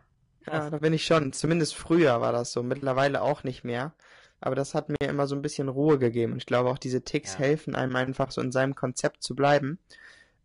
ja, 0.47 0.69
da 0.69 0.77
bin 0.77 0.93
ich 0.93 1.05
schon. 1.05 1.33
Zumindest 1.33 1.75
früher 1.75 2.21
war 2.21 2.31
das 2.31 2.51
so, 2.51 2.63
mittlerweile 2.63 3.21
auch 3.21 3.43
nicht 3.43 3.63
mehr. 3.63 3.93
Aber 4.41 4.55
das 4.55 4.73
hat 4.73 4.89
mir 4.89 5.07
immer 5.07 5.27
so 5.27 5.35
ein 5.35 5.41
bisschen 5.41 5.67
Ruhe 5.69 5.99
gegeben. 5.99 6.33
Und 6.33 6.37
ich 6.39 6.45
glaube 6.45 6.69
auch 6.69 6.77
diese 6.77 7.03
Ticks 7.03 7.33
Ja. 7.33 7.39
helfen 7.39 7.75
einem 7.75 7.95
einfach 7.95 8.31
so 8.31 8.41
in 8.41 8.51
seinem 8.51 8.75
Konzept 8.75 9.21
zu 9.23 9.35
bleiben. 9.35 9.79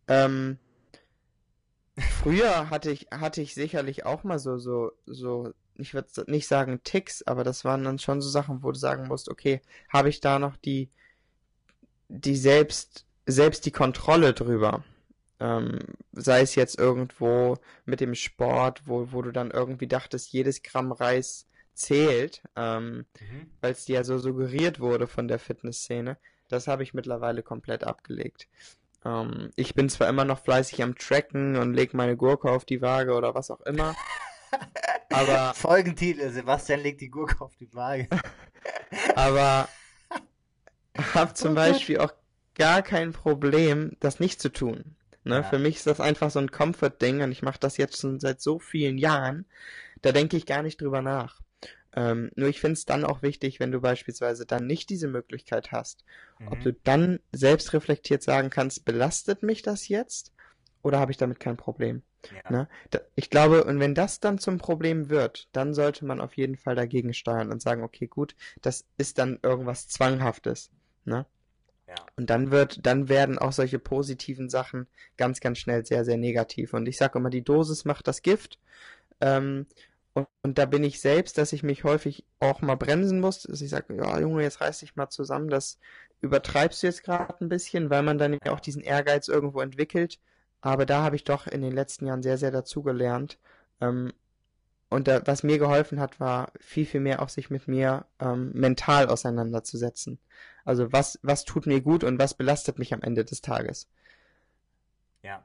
Ähm, 0.07 0.59
früher 2.23 2.69
hatte 2.69 2.91
ich, 2.91 3.07
hatte 3.11 3.41
ich 3.41 3.53
sicherlich 3.53 4.05
auch 4.05 4.23
mal 4.23 4.39
so, 4.39 4.57
so, 4.57 4.91
so, 5.05 5.53
ich 5.75 5.93
würde 5.93 6.09
nicht 6.27 6.47
sagen 6.47 6.81
Ticks, 6.83 7.23
aber 7.23 7.43
das 7.43 7.63
waren 7.63 7.83
dann 7.83 7.99
schon 7.99 8.21
so 8.21 8.29
Sachen, 8.29 8.63
wo 8.63 8.71
du 8.71 8.79
sagen 8.79 9.07
musst, 9.07 9.29
okay, 9.29 9.61
habe 9.89 10.09
ich 10.09 10.19
da 10.19 10.39
noch 10.39 10.57
die, 10.57 10.89
die 12.09 12.35
selbst, 12.35 13.05
selbst 13.25 13.65
die 13.65 13.71
Kontrolle 13.71 14.33
drüber? 14.33 14.83
Ähm, 15.39 15.79
sei 16.13 16.41
es 16.41 16.55
jetzt 16.55 16.79
irgendwo 16.79 17.57
mit 17.85 17.99
dem 17.99 18.15
Sport, 18.15 18.83
wo, 18.85 19.11
wo 19.11 19.21
du 19.21 19.31
dann 19.31 19.51
irgendwie 19.51 19.87
dachtest, 19.87 20.31
jedes 20.31 20.63
Gramm 20.63 20.91
Reis 20.93 21.47
zählt, 21.73 22.41
ähm, 22.55 23.05
Mhm. 23.19 23.49
weil 23.61 23.73
es 23.73 23.83
dir 23.85 23.95
ja 23.95 24.03
so 24.05 24.17
suggeriert 24.17 24.79
wurde 24.79 25.07
von 25.07 25.27
der 25.27 25.39
Fitnessszene. 25.39 26.17
Das 26.47 26.67
habe 26.67 26.83
ich 26.83 26.93
mittlerweile 26.93 27.43
komplett 27.43 27.83
abgelegt. 27.83 28.47
Ähm, 29.03 29.51
ich 29.57 29.75
bin 29.75 29.89
zwar 29.89 30.07
immer 30.07 30.23
noch 30.25 30.39
fleißig 30.39 30.81
am 30.83 30.95
Tracken 30.95 31.57
und 31.57 31.73
leg 31.73 31.93
meine 31.93 32.15
Gurke 32.15 32.49
auf 32.49 32.63
die 32.65 32.81
Waage 32.81 33.13
oder 33.13 33.35
was 33.35 33.51
auch 33.51 33.61
immer, 33.61 33.93
aber, 35.11 35.53
Folgentitel: 35.53 36.29
Sebastian 36.31 36.79
legt 36.79 37.01
die 37.01 37.09
Gurke 37.09 37.41
auf 37.41 37.55
die 37.57 37.73
Waage. 37.73 38.07
aber 39.15 39.67
habe 41.13 41.33
zum 41.33 41.55
Beispiel 41.55 41.99
auch 41.99 42.13
gar 42.55 42.81
kein 42.81 43.11
Problem, 43.11 43.97
das 43.99 44.19
nicht 44.21 44.39
zu 44.41 44.49
tun. 44.49 44.95
Ne? 45.25 45.43
Ja. 45.43 45.43
Für 45.43 45.59
mich 45.59 45.77
ist 45.77 45.87
das 45.87 45.99
einfach 45.99 46.31
so 46.31 46.39
ein 46.39 46.51
Comfort-Ding 46.51 47.21
und 47.21 47.31
ich 47.31 47.41
mache 47.43 47.59
das 47.59 47.77
jetzt 47.77 47.99
schon 47.99 48.19
seit 48.19 48.41
so 48.41 48.59
vielen 48.59 48.97
Jahren. 48.97 49.45
Da 50.01 50.11
denke 50.11 50.37
ich 50.37 50.45
gar 50.45 50.63
nicht 50.63 50.81
drüber 50.81 51.01
nach. 51.01 51.41
Ähm, 51.95 52.31
nur 52.35 52.49
ich 52.49 52.59
finde 52.59 52.73
es 52.73 52.85
dann 52.85 53.05
auch 53.05 53.21
wichtig, 53.21 53.59
wenn 53.59 53.71
du 53.71 53.81
beispielsweise 53.81 54.45
dann 54.45 54.67
nicht 54.67 54.89
diese 54.89 55.07
Möglichkeit 55.07 55.71
hast, 55.71 56.03
ob 56.45 56.59
Mhm. 56.59 56.63
du 56.63 56.73
dann 56.73 57.19
selbst 57.31 57.73
reflektiert 57.73 58.23
sagen 58.23 58.49
kannst, 58.49 58.85
belastet 58.85 59.43
mich 59.43 59.61
das 59.61 59.87
jetzt 59.87 60.33
oder 60.83 60.99
habe 60.99 61.11
ich 61.11 61.17
damit 61.17 61.39
kein 61.39 61.57
Problem? 61.57 62.03
Ja. 62.31 62.51
Ne? 62.51 62.67
Da, 62.91 62.99
ich 63.15 63.29
glaube, 63.29 63.63
und 63.63 63.79
wenn 63.79 63.95
das 63.95 64.19
dann 64.19 64.39
zum 64.39 64.57
Problem 64.57 65.09
wird, 65.09 65.47
dann 65.53 65.73
sollte 65.73 66.05
man 66.05 66.21
auf 66.21 66.35
jeden 66.37 66.57
Fall 66.57 66.75
dagegen 66.75 67.13
steuern 67.13 67.51
und 67.51 67.61
sagen, 67.61 67.83
okay, 67.83 68.07
gut, 68.07 68.35
das 68.61 68.85
ist 68.97 69.17
dann 69.19 69.39
irgendwas 69.43 69.87
Zwanghaftes. 69.87 70.71
Ne? 71.05 71.25
Und 72.17 72.29
dann 72.29 72.51
wird, 72.51 72.85
dann 72.85 73.09
werden 73.09 73.37
auch 73.37 73.51
solche 73.51 73.79
positiven 73.79 74.49
Sachen 74.49 74.87
ganz, 75.17 75.39
ganz 75.39 75.59
schnell 75.59 75.85
sehr, 75.85 76.05
sehr 76.05 76.17
negativ. 76.17 76.73
Und 76.73 76.87
ich 76.87 76.97
sage 76.97 77.19
immer, 77.19 77.29
die 77.29 77.43
Dosis 77.43 77.85
macht 77.85 78.07
das 78.07 78.21
Gift. 78.21 78.59
Ähm, 79.21 79.67
und, 80.13 80.27
und 80.43 80.57
da 80.57 80.65
bin 80.65 80.83
ich 80.83 81.01
selbst, 81.01 81.37
dass 81.37 81.53
ich 81.53 81.63
mich 81.63 81.83
häufig 81.83 82.25
auch 82.39 82.61
mal 82.61 82.75
bremsen 82.75 83.19
muss, 83.19 83.43
dass 83.43 83.61
ich 83.61 83.69
sage, 83.69 83.95
ja, 83.95 84.19
Junge, 84.19 84.43
jetzt 84.43 84.61
reiß 84.61 84.79
dich 84.79 84.95
mal 84.95 85.09
zusammen, 85.09 85.49
das 85.49 85.77
übertreibst 86.21 86.81
du 86.83 86.87
jetzt 86.87 87.03
gerade 87.03 87.35
ein 87.41 87.49
bisschen, 87.49 87.89
weil 87.89 88.03
man 88.03 88.17
dann 88.17 88.37
ja 88.43 88.53
auch 88.53 88.59
diesen 88.59 88.81
Ehrgeiz 88.81 89.27
irgendwo 89.27 89.61
entwickelt. 89.61 90.19
Aber 90.61 90.85
da 90.85 91.03
habe 91.03 91.15
ich 91.15 91.23
doch 91.23 91.47
in 91.47 91.61
den 91.61 91.73
letzten 91.73 92.07
Jahren 92.07 92.23
sehr, 92.23 92.37
sehr 92.37 92.51
dazugelernt. 92.51 93.37
Ähm, 93.81 94.13
und 94.95 95.07
da, 95.07 95.25
was 95.27 95.43
mir 95.43 95.57
geholfen 95.59 95.99
hat, 95.99 96.19
war 96.19 96.51
viel, 96.59 96.85
viel 96.85 97.01
mehr 97.01 97.21
auch 97.21 97.29
sich 97.29 97.49
mit 97.49 97.67
mir 97.67 98.05
ähm, 98.19 98.51
mental 98.53 99.07
auseinanderzusetzen. 99.09 100.19
Also 100.65 100.91
was, 100.91 101.19
was 101.23 101.45
tut 101.45 101.67
mir 101.67 101.81
gut 101.81 102.03
und 102.03 102.19
was 102.19 102.33
belastet 102.35 102.79
mich 102.79 102.93
am 102.93 103.01
Ende 103.01 103.25
des 103.25 103.41
Tages. 103.41 103.87
Ja. 105.23 105.43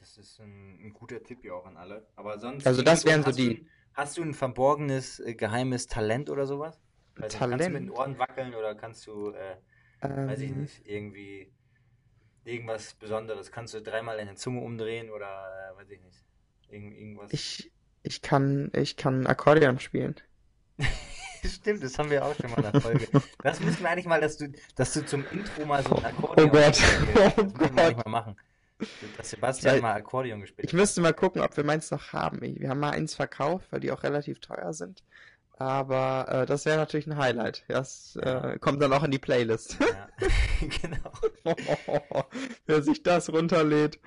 Das 0.00 0.18
ist 0.18 0.40
ein, 0.40 0.78
ein 0.82 0.92
guter 0.92 1.22
Tipp 1.22 1.40
hier 1.42 1.54
auch 1.54 1.66
an 1.66 1.76
alle. 1.76 2.06
Aber 2.16 2.38
sonst. 2.38 2.66
Also 2.66 2.82
das 2.82 3.04
wären 3.04 3.22
so 3.22 3.30
du 3.30 3.36
die- 3.36 3.50
ein- 3.62 3.70
Hast 3.94 4.18
du 4.18 4.22
ein 4.22 4.34
verborgenes, 4.34 5.20
äh, 5.20 5.34
geheimes 5.34 5.86
Talent 5.86 6.28
oder 6.28 6.46
sowas? 6.46 6.78
Also 7.18 7.38
Kannst 7.38 7.66
du 7.68 7.72
mit 7.72 7.82
den 7.82 7.88
Talent? 7.88 7.90
Ohren 7.98 8.18
wackeln 8.18 8.54
oder 8.54 8.74
kannst 8.74 9.06
du, 9.06 9.30
äh, 9.30 9.56
weiß 10.02 10.40
ich 10.40 10.50
Ähm, 10.50 10.60
nicht, 10.62 10.86
irgendwie 10.86 11.50
irgendwas 12.44 12.94
Besonderes? 12.94 13.50
Kannst 13.50 13.74
du 13.74 13.80
dreimal 13.82 14.18
deine 14.18 14.34
Zunge 14.34 14.60
umdrehen 14.60 15.10
oder 15.10 15.72
äh, 15.72 15.76
weiß 15.78 15.90
ich 15.90 16.00
nicht. 16.02 16.24
Irgend, 16.68 16.94
irgendwas. 16.96 17.32
ich, 17.32 17.72
ich 18.06 18.22
kann, 18.22 18.70
ich 18.74 18.96
kann 18.96 19.26
Akkordeon 19.26 19.78
spielen. 19.80 20.14
Stimmt, 21.44 21.82
das 21.84 21.98
haben 21.98 22.10
wir 22.10 22.24
auch 22.24 22.34
schon 22.34 22.50
mal 22.50 22.64
in 22.64 22.72
der 22.72 22.80
Folge. 22.80 23.06
Das 23.42 23.60
müssen 23.60 23.80
wir 23.82 23.90
eigentlich 23.90 24.06
mal, 24.06 24.20
dass 24.20 24.36
du, 24.36 24.50
dass 24.74 24.92
du 24.94 25.04
zum 25.06 25.24
Intro 25.30 25.64
mal 25.64 25.82
so 25.84 25.94
ein 25.96 26.04
Akkordeon 26.04 26.48
Oh 26.48 26.52
Gott, 26.52 26.76
spielst. 26.76 26.98
oh 27.38 27.42
Das 27.42 27.52
müssen 27.54 27.76
wir 27.76 27.82
eigentlich 27.82 27.96
Gott. 27.96 28.06
mal 28.06 28.10
machen. 28.10 28.36
Dass 29.16 29.30
Sebastian 29.30 29.74
Weil- 29.74 29.80
mal 29.82 29.92
Akkordeon 29.94 30.40
gespielt 30.40 30.66
Ich 30.66 30.72
hat. 30.72 30.80
müsste 30.80 31.00
mal 31.00 31.14
gucken, 31.14 31.40
ob 31.42 31.56
wir 31.56 31.64
meins 31.64 31.90
noch 31.90 32.12
haben. 32.12 32.42
Ich- 32.42 32.60
Wir 32.60 32.68
haben 32.70 32.80
mal 32.80 32.90
eins 32.90 33.14
verkauft, 33.14 33.68
weil 33.70 33.80
die 33.80 33.92
auch 33.92 34.02
relativ 34.02 34.40
teuer 34.40 34.72
sind. 34.72 35.02
Aber 35.58 36.26
äh, 36.28 36.46
das 36.46 36.66
wäre 36.66 36.76
natürlich 36.76 37.06
ein 37.06 37.16
Highlight. 37.16 37.64
Das 37.68 38.16
äh, 38.16 38.58
kommt 38.60 38.82
dann 38.82 38.92
auch 38.92 39.04
in 39.04 39.10
die 39.10 39.18
Playlist. 39.18 39.78
Ja, 39.80 40.08
genau. 40.82 41.12
Wer 42.66 42.82
sich 42.82 43.02
das 43.02 43.30
runterlädt, 43.32 43.98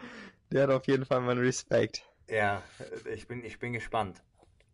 der 0.52 0.64
hat 0.64 0.70
auf 0.72 0.86
jeden 0.88 1.06
Fall 1.06 1.22
meinen 1.22 1.40
Respekt. 1.40 2.04
Ja, 2.30 2.62
ich 3.14 3.28
bin, 3.28 3.44
ich 3.44 3.60
bin 3.60 3.74
gespannt. 3.74 4.22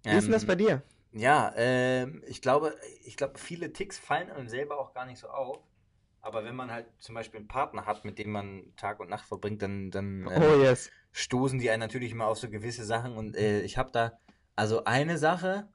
Wie 0.03 0.09
ist 0.11 0.25
denn 0.25 0.33
das 0.33 0.43
Ähm, 0.43 0.47
bei 0.47 0.55
dir? 0.55 0.83
Ja, 1.13 1.53
ähm, 1.55 2.21
ich 2.27 2.41
glaube, 2.41 2.75
ich 3.05 3.15
glaube, 3.15 3.37
viele 3.39 3.71
Ticks 3.71 3.97
fallen 3.97 4.29
einem 4.29 4.49
selber 4.49 4.77
auch 4.79 4.93
gar 4.93 5.05
nicht 5.05 5.19
so 5.19 5.27
auf. 5.29 5.59
Aber 6.21 6.43
wenn 6.43 6.55
man 6.55 6.71
halt 6.71 6.87
zum 6.99 7.13
Beispiel 7.15 7.39
einen 7.39 7.47
Partner 7.47 7.85
hat, 7.85 8.03
mit 8.03 8.17
dem 8.17 8.31
man 8.31 8.73
Tag 8.77 8.99
und 8.99 9.09
Nacht 9.09 9.25
verbringt, 9.25 9.61
dann, 9.61 9.91
dann 9.91 10.27
ähm, 10.31 10.41
Oh 10.41 10.55
yes. 10.61 10.89
stoßen 11.11 11.59
die 11.59 11.69
einen 11.69 11.79
natürlich 11.79 12.11
immer 12.11 12.25
auf 12.27 12.39
so 12.39 12.49
gewisse 12.49 12.83
Sachen. 12.83 13.15
Und 13.15 13.37
äh, 13.37 13.61
ich 13.61 13.77
habe 13.77 13.91
da, 13.91 14.19
also 14.55 14.83
eine 14.85 15.17
Sache 15.17 15.67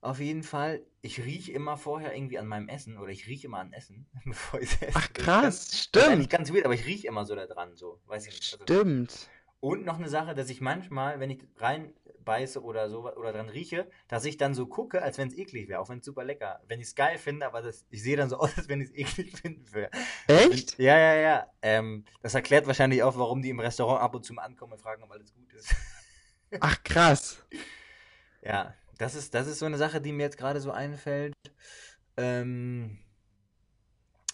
auf 0.00 0.18
jeden 0.18 0.42
Fall, 0.42 0.82
ich 1.02 1.20
rieche 1.22 1.52
immer 1.52 1.76
vorher 1.76 2.14
irgendwie 2.14 2.38
an 2.38 2.46
meinem 2.46 2.68
Essen 2.68 2.96
oder 2.96 3.10
ich 3.12 3.26
rieche 3.26 3.46
immer 3.48 3.58
an 3.58 3.72
Essen, 3.74 4.08
bevor 4.24 4.60
ich 4.60 4.72
esse. 4.80 4.92
Ach 4.94 5.08
Das 5.08 5.10
ist 5.10 5.14
ganz- 5.14 5.26
krass, 5.26 5.42
Das 5.42 5.74
ist 5.74 5.80
stimmt. 5.84 6.30
ganz 6.30 6.52
weird, 6.52 6.64
aber 6.64 6.74
ich 6.74 6.86
rieche 6.86 7.06
immer 7.06 7.26
so 7.26 7.34
da 7.36 7.46
dran, 7.46 7.76
so. 7.76 8.00
Weiß 8.06 8.26
ich 8.26 8.34
nicht. 8.34 8.52
Also, 8.54 8.64
Stimmt. 8.64 9.28
Und 9.60 9.84
noch 9.84 9.98
eine 9.98 10.08
Sache, 10.08 10.34
dass 10.34 10.48
ich 10.48 10.60
manchmal, 10.60 11.20
wenn 11.20 11.30
ich 11.30 11.46
reinbeiße 11.58 12.62
oder 12.62 12.88
so 12.88 13.06
oder 13.14 13.32
dran 13.32 13.48
rieche, 13.50 13.90
dass 14.08 14.24
ich 14.24 14.38
dann 14.38 14.54
so 14.54 14.66
gucke, 14.66 15.02
als 15.02 15.18
wenn 15.18 15.28
es 15.28 15.36
eklig 15.36 15.68
wäre, 15.68 15.80
auch 15.80 15.90
wenn 15.90 15.98
es 15.98 16.06
super 16.06 16.24
lecker, 16.24 16.60
wenn 16.66 16.80
ich 16.80 16.88
es 16.88 16.94
geil 16.94 17.18
finde, 17.18 17.46
aber 17.46 17.60
das, 17.60 17.84
ich 17.90 18.02
sehe 18.02 18.16
dann 18.16 18.30
so 18.30 18.38
aus, 18.40 18.56
als 18.56 18.68
wenn 18.68 18.80
ich 18.80 18.88
es 18.88 18.96
eklig 18.96 19.36
finden 19.36 19.72
würde. 19.72 19.90
Echt? 20.26 20.78
Ja, 20.78 20.98
ja, 20.98 21.14
ja. 21.14 21.46
Ähm, 21.60 22.04
das 22.22 22.34
erklärt 22.34 22.66
wahrscheinlich 22.66 23.02
auch, 23.02 23.16
warum 23.18 23.42
die 23.42 23.50
im 23.50 23.60
Restaurant 23.60 24.00
ab 24.00 24.14
und 24.14 24.24
zu 24.24 24.32
mal 24.32 24.42
ankommen 24.42 24.72
und 24.72 24.80
fragen, 24.80 25.02
ob 25.02 25.10
alles 25.12 25.34
gut 25.34 25.52
ist. 25.52 25.74
Ach 26.60 26.82
krass. 26.82 27.44
ja, 28.42 28.74
das 28.98 29.14
ist, 29.14 29.34
das 29.34 29.46
ist 29.46 29.58
so 29.58 29.66
eine 29.66 29.78
Sache, 29.78 30.00
die 30.00 30.12
mir 30.12 30.24
jetzt 30.24 30.38
gerade 30.38 30.60
so 30.60 30.70
einfällt. 30.70 31.34
Ähm, 32.16 32.98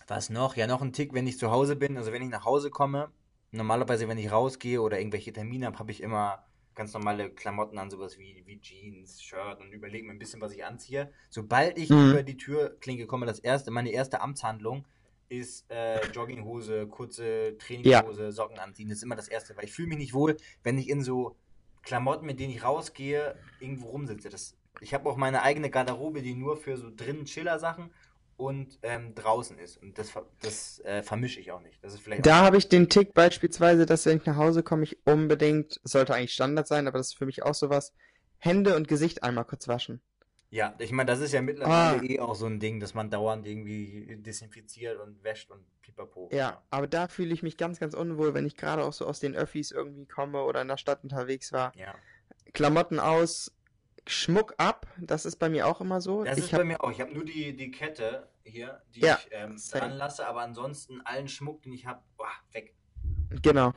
was 0.07 0.31
noch? 0.31 0.57
Ja, 0.57 0.69
noch 0.69 0.83
ein 0.83 0.93
Tick, 0.93 1.13
wenn 1.15 1.27
ich 1.27 1.39
zu 1.39 1.51
Hause 1.51 1.75
bin, 1.75 1.97
also 1.97 2.13
wenn 2.13 2.23
ich 2.23 2.29
nach 2.29 2.45
Hause 2.45 2.71
komme, 2.71 3.11
normalerweise, 3.57 4.09
wenn 4.09 4.19
ich 4.19 4.31
rausgehe 4.31 4.81
oder 4.81 4.99
irgendwelche 4.99 5.33
Termine 5.33 5.67
habe, 5.67 5.79
habe 5.79 5.91
ich 5.91 6.03
immer 6.03 6.45
ganz 6.75 6.93
normale 6.93 7.31
Klamotten 7.31 7.79
an, 7.79 7.91
sowas 7.91 8.19
wie, 8.19 8.43
wie 8.47 8.61
Jeans, 8.61 9.23
Shirt 9.23 9.61
und 9.61 9.73
überlege 9.73 10.07
mir 10.07 10.13
ein 10.13 10.19
bisschen, 10.19 10.41
was 10.43 10.53
ich 10.53 10.65
anziehe. 10.65 11.11
Sobald 11.31 11.79
ich 11.79 11.91
Mhm. 11.91 12.11
über 12.11 12.23
die 12.23 12.37
Türklinke 12.37 13.07
komme, 13.07 13.25
das 13.27 13.39
erste, 13.39 13.71
meine 13.71 13.91
erste 13.91 14.21
Amtshandlung 14.21 14.87
ist 15.29 15.69
äh, 15.71 16.07
Jogginghose, 16.13 16.87
kurze 16.87 17.57
Trainingshose, 17.59 18.31
Socken 18.31 18.59
anziehen. 18.59 18.89
Das 18.89 18.99
ist 18.99 19.05
immer 19.05 19.17
das 19.17 19.29
erste, 19.29 19.57
weil 19.57 19.65
ich 19.65 19.73
fühle 19.73 19.89
mich 19.89 19.99
nicht 19.99 20.15
wohl, 20.15 20.37
wenn 20.63 20.79
ich 20.79 20.89
in 20.89 21.03
so 21.03 21.37
Klamotten, 21.83 22.27
mit 22.27 22.39
denen 22.41 22.53
ich 22.53 22.63
rausgehe, 22.63 23.37
irgendwo 23.59 23.89
rumsitze. 23.89 24.29
Das, 24.29 24.57
ich 24.81 24.93
habe 24.93 25.09
auch 25.09 25.17
meine 25.17 25.43
eigene 25.43 25.71
Garderobe, 25.71 26.21
die 26.21 26.35
nur 26.35 26.57
für 26.57 26.77
so 26.77 26.91
drinnen 26.95 27.25
Chiller-Sachen 27.25 27.91
und 28.37 28.79
ähm, 28.83 29.15
draußen 29.15 29.59
ist. 29.59 29.77
Und 29.79 29.99
das, 29.99 30.13
das 30.41 30.81
äh, 30.81 31.03
vermische 31.03 31.41
ich 31.41 31.53
auch 31.53 31.61
nicht. 31.61 31.83
Das 31.83 31.95
ist 31.95 32.03
vielleicht 32.03 32.27
Da 32.27 32.45
habe 32.45 32.57
ich 32.59 32.69
den 32.69 32.89
Tick 32.89 33.15
beispielsweise, 33.15 33.87
dass 33.87 34.07
wenn 34.07 34.19
ich 34.19 34.27
nach 34.27 34.37
Hause 34.37 34.63
komme, 34.63 34.85
ich 34.85 34.99
unbedingt, 35.07 35.81
sollte 35.85 36.15
eigentlich 36.15 36.33
Standard 36.35 36.67
sein, 36.69 36.87
aber 36.87 36.99
das 36.99 37.09
ist 37.09 37.19
für 37.19 37.27
mich 37.27 37.43
auch 37.43 37.55
sowas, 37.55 37.93
Hände 38.39 38.77
und 38.77 38.89
Gesicht 38.89 39.23
einmal 39.23 39.45
kurz 39.45 39.69
waschen. 39.69 40.01
Ja, 40.51 40.75
ich 40.79 40.93
meine, 40.93 41.11
das 41.11 41.21
ist 41.21 41.33
ja 41.33 41.43
mittlerweile 41.43 42.01
Ah. 42.01 42.03
eh 42.05 42.21
auch 42.21 42.35
so 42.37 42.47
ein 42.47 42.61
Ding, 42.61 42.79
dass 42.79 42.95
man 42.95 43.11
dauernd 43.11 43.47
irgendwie 43.47 44.17
desinfiziert 44.21 45.01
und 45.01 45.25
wäscht 45.25 45.51
und 45.51 45.65
pipapo. 45.83 46.29
Ja, 46.33 46.63
aber 46.71 46.87
da 46.87 47.09
fühle 47.09 47.35
ich 47.35 47.43
mich 47.43 47.57
ganz, 47.57 47.81
ganz 47.81 47.95
unwohl, 47.95 48.33
wenn 48.33 48.47
ich 48.47 48.57
gerade 48.57 48.85
auch 48.85 48.93
so 48.93 49.07
aus 49.07 49.19
den 49.19 49.35
Öffis 49.35 49.73
irgendwie 49.73 50.07
komme 50.07 50.43
oder 50.45 50.63
in 50.63 50.69
der 50.69 50.77
Stadt 50.77 51.03
unterwegs 51.03 51.53
war. 51.53 51.73
Ja. 51.77 51.95
Klamotten 52.53 53.01
aus, 53.01 53.53
Schmuck 54.09 54.55
ab, 54.59 54.87
das 54.99 55.27
ist 55.27 55.37
bei 55.37 55.49
mir 55.49 55.67
auch 55.67 55.81
immer 55.81 56.01
so. 56.01 56.25
Das 56.25 56.39
ich 56.39 56.45
ist 56.45 56.53
hab, 56.53 56.61
bei 56.61 56.65
mir 56.65 56.83
auch. 56.83 56.91
Ich 56.91 57.01
habe 57.01 57.13
nur 57.13 57.25
die, 57.25 57.57
die 57.57 57.71
Kette 57.71 58.29
hier, 58.45 58.81
die 58.95 59.01
Ja, 59.01 59.19
ich 59.21 59.29
ähm, 59.33 59.57
dran 59.73 59.93
lasse, 59.93 60.27
aber 60.27 60.43
ansonsten 60.43 61.01
allen 61.05 61.29
Schmuck, 61.29 61.63
den 61.63 61.73
ich 61.73 61.87
habe, 61.87 62.01
weg. 62.53 62.75
Genau, 63.43 63.73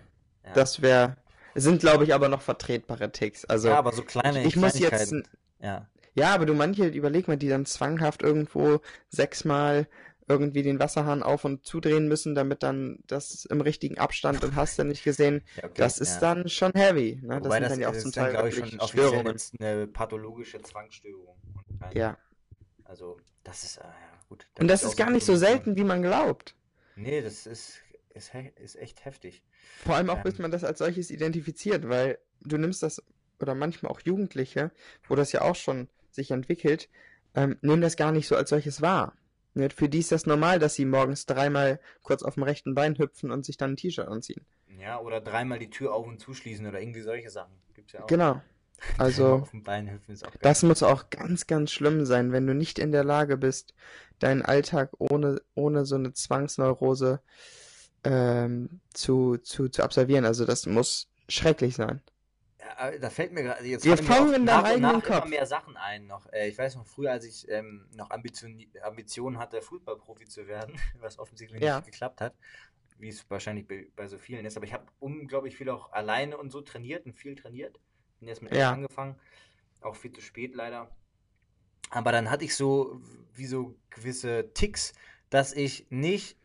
Ja. 0.45 0.53
das 0.53 0.81
wäre, 0.81 1.17
sind 1.55 1.79
glaube 1.79 2.03
ich 2.03 2.13
aber 2.13 2.29
noch 2.29 2.41
vertretbare 2.41 3.11
Ticks. 3.11 3.45
Also, 3.45 3.69
ja, 3.69 3.77
aber 3.77 3.91
so 3.91 4.03
kleine 4.03 4.41
ich, 4.41 4.49
ich 4.49 4.55
muss 4.55 4.77
jetzt. 4.77 5.13
Ja. 5.59 5.87
ja, 6.13 6.33
aber 6.33 6.45
du 6.45 6.53
manche, 6.53 6.87
überleg 6.87 7.27
mal, 7.27 7.37
die 7.37 7.49
dann 7.49 7.65
zwanghaft 7.65 8.21
irgendwo 8.21 8.79
sechsmal 9.09 9.87
irgendwie 10.29 10.61
den 10.63 10.79
Wasserhahn 10.79 11.23
auf 11.23 11.43
und 11.43 11.65
zudrehen 11.65 12.07
müssen, 12.07 12.35
damit 12.35 12.61
dann 12.63 12.99
das 13.07 13.45
im 13.45 13.61
richtigen 13.61 13.97
Abstand 13.97 14.43
und 14.43 14.55
hast 14.55 14.77
du 14.79 14.83
nicht 14.83 15.03
gesehen. 15.03 15.41
ja 15.57 15.63
okay, 15.65 15.73
Das 15.75 15.97
ist 15.99 16.21
ja. 16.21 16.33
dann 16.35 16.47
schon 16.49 16.71
heavy. 16.75 17.19
Ne? 17.21 17.41
Das 17.41 17.51
sind 17.51 17.61
das, 17.63 17.69
dann 17.71 17.79
ja 17.81 17.89
auch 17.89 17.93
zum 17.97 18.07
ist 18.09 18.17
dann, 18.17 18.23
Teil 18.25 18.31
glaube 18.33 18.49
ich, 18.49 18.55
schon 18.55 18.87
Störungen. 18.87 19.37
eine 19.59 19.87
pathologische 19.87 20.61
Zwangsstörung. 20.61 21.35
Und 21.67 21.79
kein- 21.81 21.97
Ja. 21.97 22.17
Also, 22.85 23.17
das 23.43 23.63
ist, 23.63 23.77
äh, 23.77 23.81
gut. 24.29 24.47
Da 24.55 24.61
Und 24.61 24.67
das 24.67 24.83
ist 24.83 24.95
gar 24.97 25.09
nicht 25.09 25.25
so 25.25 25.35
selten, 25.35 25.75
wie 25.75 25.83
man 25.83 26.01
glaubt. 26.01 26.55
Nee, 26.95 27.21
das 27.21 27.45
ist, 27.45 27.81
ist, 28.13 28.31
ist 28.57 28.75
echt 28.75 29.05
heftig. 29.05 29.43
Vor 29.85 29.95
allem 29.95 30.09
auch, 30.09 30.17
Ähm. 30.17 30.23
bis 30.23 30.39
man 30.39 30.51
das 30.51 30.63
als 30.63 30.79
solches 30.79 31.09
identifiziert, 31.11 31.87
weil 31.89 32.19
du 32.41 32.57
nimmst 32.57 32.83
das, 32.83 33.01
oder 33.39 33.55
manchmal 33.55 33.91
auch 33.91 34.01
Jugendliche, 34.01 34.71
wo 35.07 35.15
das 35.15 35.31
ja 35.31 35.41
auch 35.41 35.55
schon 35.55 35.87
sich 36.11 36.31
entwickelt, 36.31 36.89
ähm, 37.35 37.57
nehmen 37.61 37.81
das 37.81 37.95
gar 37.95 38.11
nicht 38.11 38.27
so 38.27 38.35
als 38.35 38.49
solches 38.49 38.81
wahr. 38.81 39.13
Ne? 39.53 39.69
Für 39.69 39.89
die 39.89 39.99
ist 39.99 40.11
das 40.11 40.25
normal, 40.25 40.59
dass 40.59 40.75
sie 40.75 40.85
morgens 40.85 41.25
dreimal 41.25 41.79
kurz 42.01 42.23
auf 42.23 42.35
dem 42.35 42.43
rechten 42.43 42.75
Bein 42.75 42.97
hüpfen 42.97 43.31
und 43.31 43.45
sich 43.45 43.57
dann 43.57 43.71
ein 43.71 43.75
T-Shirt 43.75 44.07
anziehen. 44.07 44.45
Ja, 44.79 44.99
oder 44.99 45.21
dreimal 45.21 45.59
die 45.59 45.69
Tür 45.69 45.93
auf 45.93 46.07
und 46.07 46.19
zuschließen 46.19 46.65
oder 46.65 46.79
irgendwie 46.79 47.01
solche 47.01 47.29
Sachen. 47.29 47.53
Gibt's 47.73 47.93
ja 47.93 48.03
auch. 48.03 48.07
Genau. 48.07 48.41
Also, 48.97 49.45
das 50.39 50.63
muss 50.63 50.83
auch 50.83 51.09
ganz, 51.09 51.47
ganz 51.47 51.69
schlimm 51.69 52.05
sein, 52.05 52.31
wenn 52.31 52.47
du 52.47 52.55
nicht 52.55 52.79
in 52.79 52.93
der 52.93 53.03
Lage 53.03 53.35
bist, 53.35 53.73
deinen 54.19 54.41
Alltag 54.41 54.91
ohne, 54.99 55.41
ohne 55.53 55.85
so 55.85 55.95
eine 55.95 56.13
Zwangsneurose 56.13 57.21
ähm, 58.05 58.79
zu, 58.93 59.37
zu, 59.37 59.67
zu 59.67 59.83
absolvieren. 59.83 60.25
Also 60.25 60.45
das 60.45 60.65
muss 60.65 61.09
schrecklich 61.27 61.75
sein. 61.75 62.01
Äh, 62.77 62.99
da 62.99 63.09
fällt 63.09 63.31
mir 63.31 63.43
gerade 63.43 63.63
jetzt 63.65 63.85
Wir 63.85 63.97
fangen 63.97 64.33
in 64.33 64.45
deinem 64.45 64.57
und 64.59 64.63
nach 64.63 64.63
eigenen 64.63 64.89
immer 64.91 65.01
Kopf. 65.01 65.25
mehr 65.29 65.45
Sachen 65.45 65.77
ein 65.77 66.07
noch. 66.07 66.31
Äh, 66.31 66.47
ich 66.49 66.57
weiß 66.57 66.75
noch 66.75 66.85
früher, 66.85 67.11
als 67.11 67.25
ich 67.25 67.47
ähm, 67.49 67.87
noch 67.95 68.09
Ambition, 68.11 68.63
Ambitionen 68.81 69.37
hatte, 69.39 69.61
Fußballprofi 69.61 70.25
zu 70.25 70.47
werden, 70.47 70.75
was 70.99 71.19
offensichtlich 71.19 71.61
Ja. 71.61 71.77
nicht 71.77 71.85
geklappt 71.85 72.21
hat, 72.21 72.35
wie 72.97 73.09
es 73.09 73.29
wahrscheinlich 73.29 73.67
bei, 73.95 74.07
so 74.07 74.17
vielen 74.17 74.45
ist. 74.45 74.57
Aber 74.57 74.65
ich 74.65 74.73
habe 74.73 74.85
unglaublich 74.99 75.55
viel 75.57 75.69
auch 75.69 75.91
alleine 75.91 76.37
und 76.37 76.51
so 76.51 76.61
trainiert 76.61 77.05
und 77.05 77.13
viel 77.13 77.35
trainiert. 77.35 77.79
Bin 78.19 78.27
erst 78.27 78.41
mit 78.41 78.53
Ja. 78.53 78.71
angefangen, 78.73 79.15
auch 79.81 79.95
viel 79.95 80.11
zu 80.11 80.21
spät 80.21 80.53
leider. 80.55 80.89
Aber 81.89 82.11
dann 82.11 82.29
hatte 82.29 82.45
ich 82.45 82.55
so 82.55 83.01
wie 83.33 83.45
so 83.47 83.75
gewisse 83.89 84.53
Ticks, 84.53 84.93
dass 85.29 85.53
ich 85.53 85.87
nicht 85.89 86.37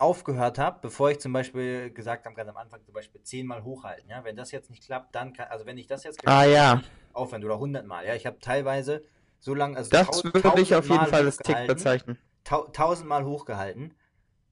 aufgehört 0.00 0.58
habe, 0.58 0.78
bevor 0.80 1.10
ich 1.10 1.20
zum 1.20 1.32
Beispiel 1.32 1.90
gesagt 1.90 2.24
habe, 2.26 2.34
ganz 2.34 2.48
am 2.48 2.56
Anfang 2.56 2.82
zum 2.84 2.94
Beispiel 2.94 3.22
zehnmal 3.22 3.62
hochhalten. 3.64 4.08
Ja, 4.08 4.24
wenn 4.24 4.36
das 4.36 4.50
jetzt 4.50 4.70
nicht 4.70 4.84
klappt, 4.84 5.14
dann 5.14 5.32
kann, 5.32 5.48
also 5.48 5.66
wenn 5.66 5.78
ich 5.78 5.86
das 5.86 6.04
jetzt 6.04 6.26
Ah 6.26 6.44
ja, 6.44 6.80
aufhören 7.12 7.44
oder 7.44 7.58
hundertmal. 7.58 8.06
Ja, 8.06 8.14
ich 8.14 8.26
habe 8.26 8.38
teilweise 8.40 9.04
so 9.38 9.54
lange, 9.54 9.76
also 9.76 9.90
das 9.90 10.24
würde 10.24 10.60
ich 10.60 10.74
auf 10.74 10.88
jeden 10.88 11.06
Fall 11.06 11.24
als 11.24 11.38
Tick 11.38 11.66
bezeichnen. 11.66 12.18
tau- 12.44 12.68
tausendmal 12.68 13.24
hochgehalten. 13.24 13.94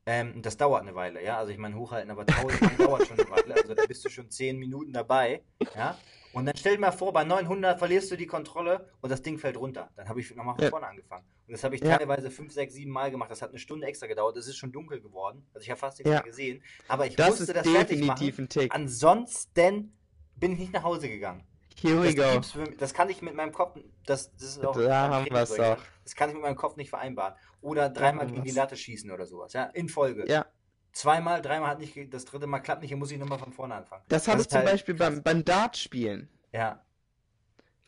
Ähm, 0.06 0.40
das 0.42 0.56
dauert 0.56 0.82
eine 0.82 0.94
Weile, 0.94 1.22
ja. 1.22 1.38
Also 1.38 1.52
ich 1.52 1.58
meine, 1.58 1.76
hochhalten, 1.76 2.10
aber 2.10 2.24
tausendmal 2.26 2.76
dauert 2.76 3.06
schon 3.06 3.20
eine 3.20 3.30
Weile. 3.30 3.54
Also 3.54 3.74
da 3.74 3.84
bist 3.86 4.04
du 4.04 4.08
schon 4.08 4.30
zehn 4.30 4.58
Minuten 4.58 4.92
dabei, 4.92 5.42
ja. 5.74 5.98
Und 6.38 6.46
dann 6.46 6.56
stell 6.56 6.74
dir 6.76 6.80
mal 6.80 6.92
vor, 6.92 7.12
bei 7.12 7.24
900 7.24 7.78
verlierst 7.78 8.10
du 8.10 8.16
die 8.16 8.26
Kontrolle 8.26 8.88
und 9.00 9.10
das 9.10 9.22
Ding 9.22 9.38
fällt 9.38 9.56
runter. 9.56 9.90
Dann 9.96 10.08
habe 10.08 10.20
ich 10.20 10.34
nochmal 10.34 10.54
von 10.54 10.64
Ja. 10.64 10.70
vorne 10.70 10.86
angefangen. 10.86 11.24
Und 11.46 11.52
das 11.52 11.64
habe 11.64 11.74
ich 11.74 11.80
Ja. 11.82 11.98
teilweise 11.98 12.30
fünf, 12.30 12.52
sechs, 12.52 12.74
sieben 12.74 12.90
Mal 12.90 13.10
gemacht. 13.10 13.30
Das 13.30 13.42
hat 13.42 13.50
eine 13.50 13.58
Stunde 13.58 13.86
extra 13.86 14.06
gedauert. 14.06 14.36
Es 14.36 14.46
ist 14.46 14.56
schon 14.56 14.72
dunkel 14.72 15.00
geworden. 15.00 15.46
Also 15.54 15.64
ich 15.64 15.70
habe 15.70 15.78
fast 15.80 15.98
nichts 15.98 16.10
Ja. 16.10 16.16
mehr 16.18 16.24
gesehen. 16.24 16.62
Aber 16.88 17.06
ich 17.06 17.16
Das 17.16 17.38
musste 17.38 17.52
das 17.52 17.66
fertig 17.68 18.02
machen. 18.04 18.32
ein 18.38 18.48
Tick. 18.48 18.74
Ansonsten 18.74 19.96
bin 20.36 20.52
ich 20.52 20.58
nicht 20.58 20.72
nach 20.72 20.82
Hause 20.82 21.08
gegangen. 21.08 21.44
Here 21.80 22.02
we 22.02 22.12
Das, 22.14 22.52
go. 22.54 22.64
das 22.78 22.92
kann 22.92 23.08
ich 23.08 23.22
mit 23.22 23.34
meinem 23.34 23.52
Kopf, 23.52 23.78
das, 24.04 24.32
das 24.34 24.42
ist 24.56 24.64
auch 24.66 24.76
Da 24.76 25.08
haben 25.10 25.30
wir's 25.30 25.50
so, 25.50 25.56
ja. 25.62 25.76
doch. 25.76 25.82
Das 26.02 26.14
kann 26.16 26.28
ich 26.28 26.34
mit 26.34 26.42
meinem 26.42 26.56
Kopf 26.56 26.76
nicht 26.76 26.90
vereinbaren. 26.90 27.34
Oder 27.60 27.88
dreimal 27.88 28.26
gegen 28.26 28.42
die. 28.42 28.50
Latte 28.50 28.76
schießen 28.76 29.10
oder 29.12 29.26
sowas, 29.26 29.52
ja, 29.52 29.64
in 29.74 29.88
Folge. 29.88 30.24
Ja, 30.28 30.46
Zweimal, 30.92 31.42
dreimal 31.42 31.70
hat 31.70 31.78
nicht, 31.78 31.96
das 32.12 32.24
dritte 32.24 32.46
Mal 32.46 32.60
klappt 32.60 32.82
nicht, 32.82 32.92
dann 32.92 32.98
muss 32.98 33.10
ich 33.10 33.18
nochmal 33.18 33.38
von 33.38 33.52
vorne 33.52 33.74
anfangen. 33.74 34.02
das 34.08 34.26
habe 34.26 34.40
ich 34.40 34.48
zum 34.48 34.58
halt 34.58 34.70
Beispiel 34.70 34.94
beim, 34.94 35.22
beim 35.22 35.44
Dartspielen. 35.44 36.28
Ja, 36.52 36.82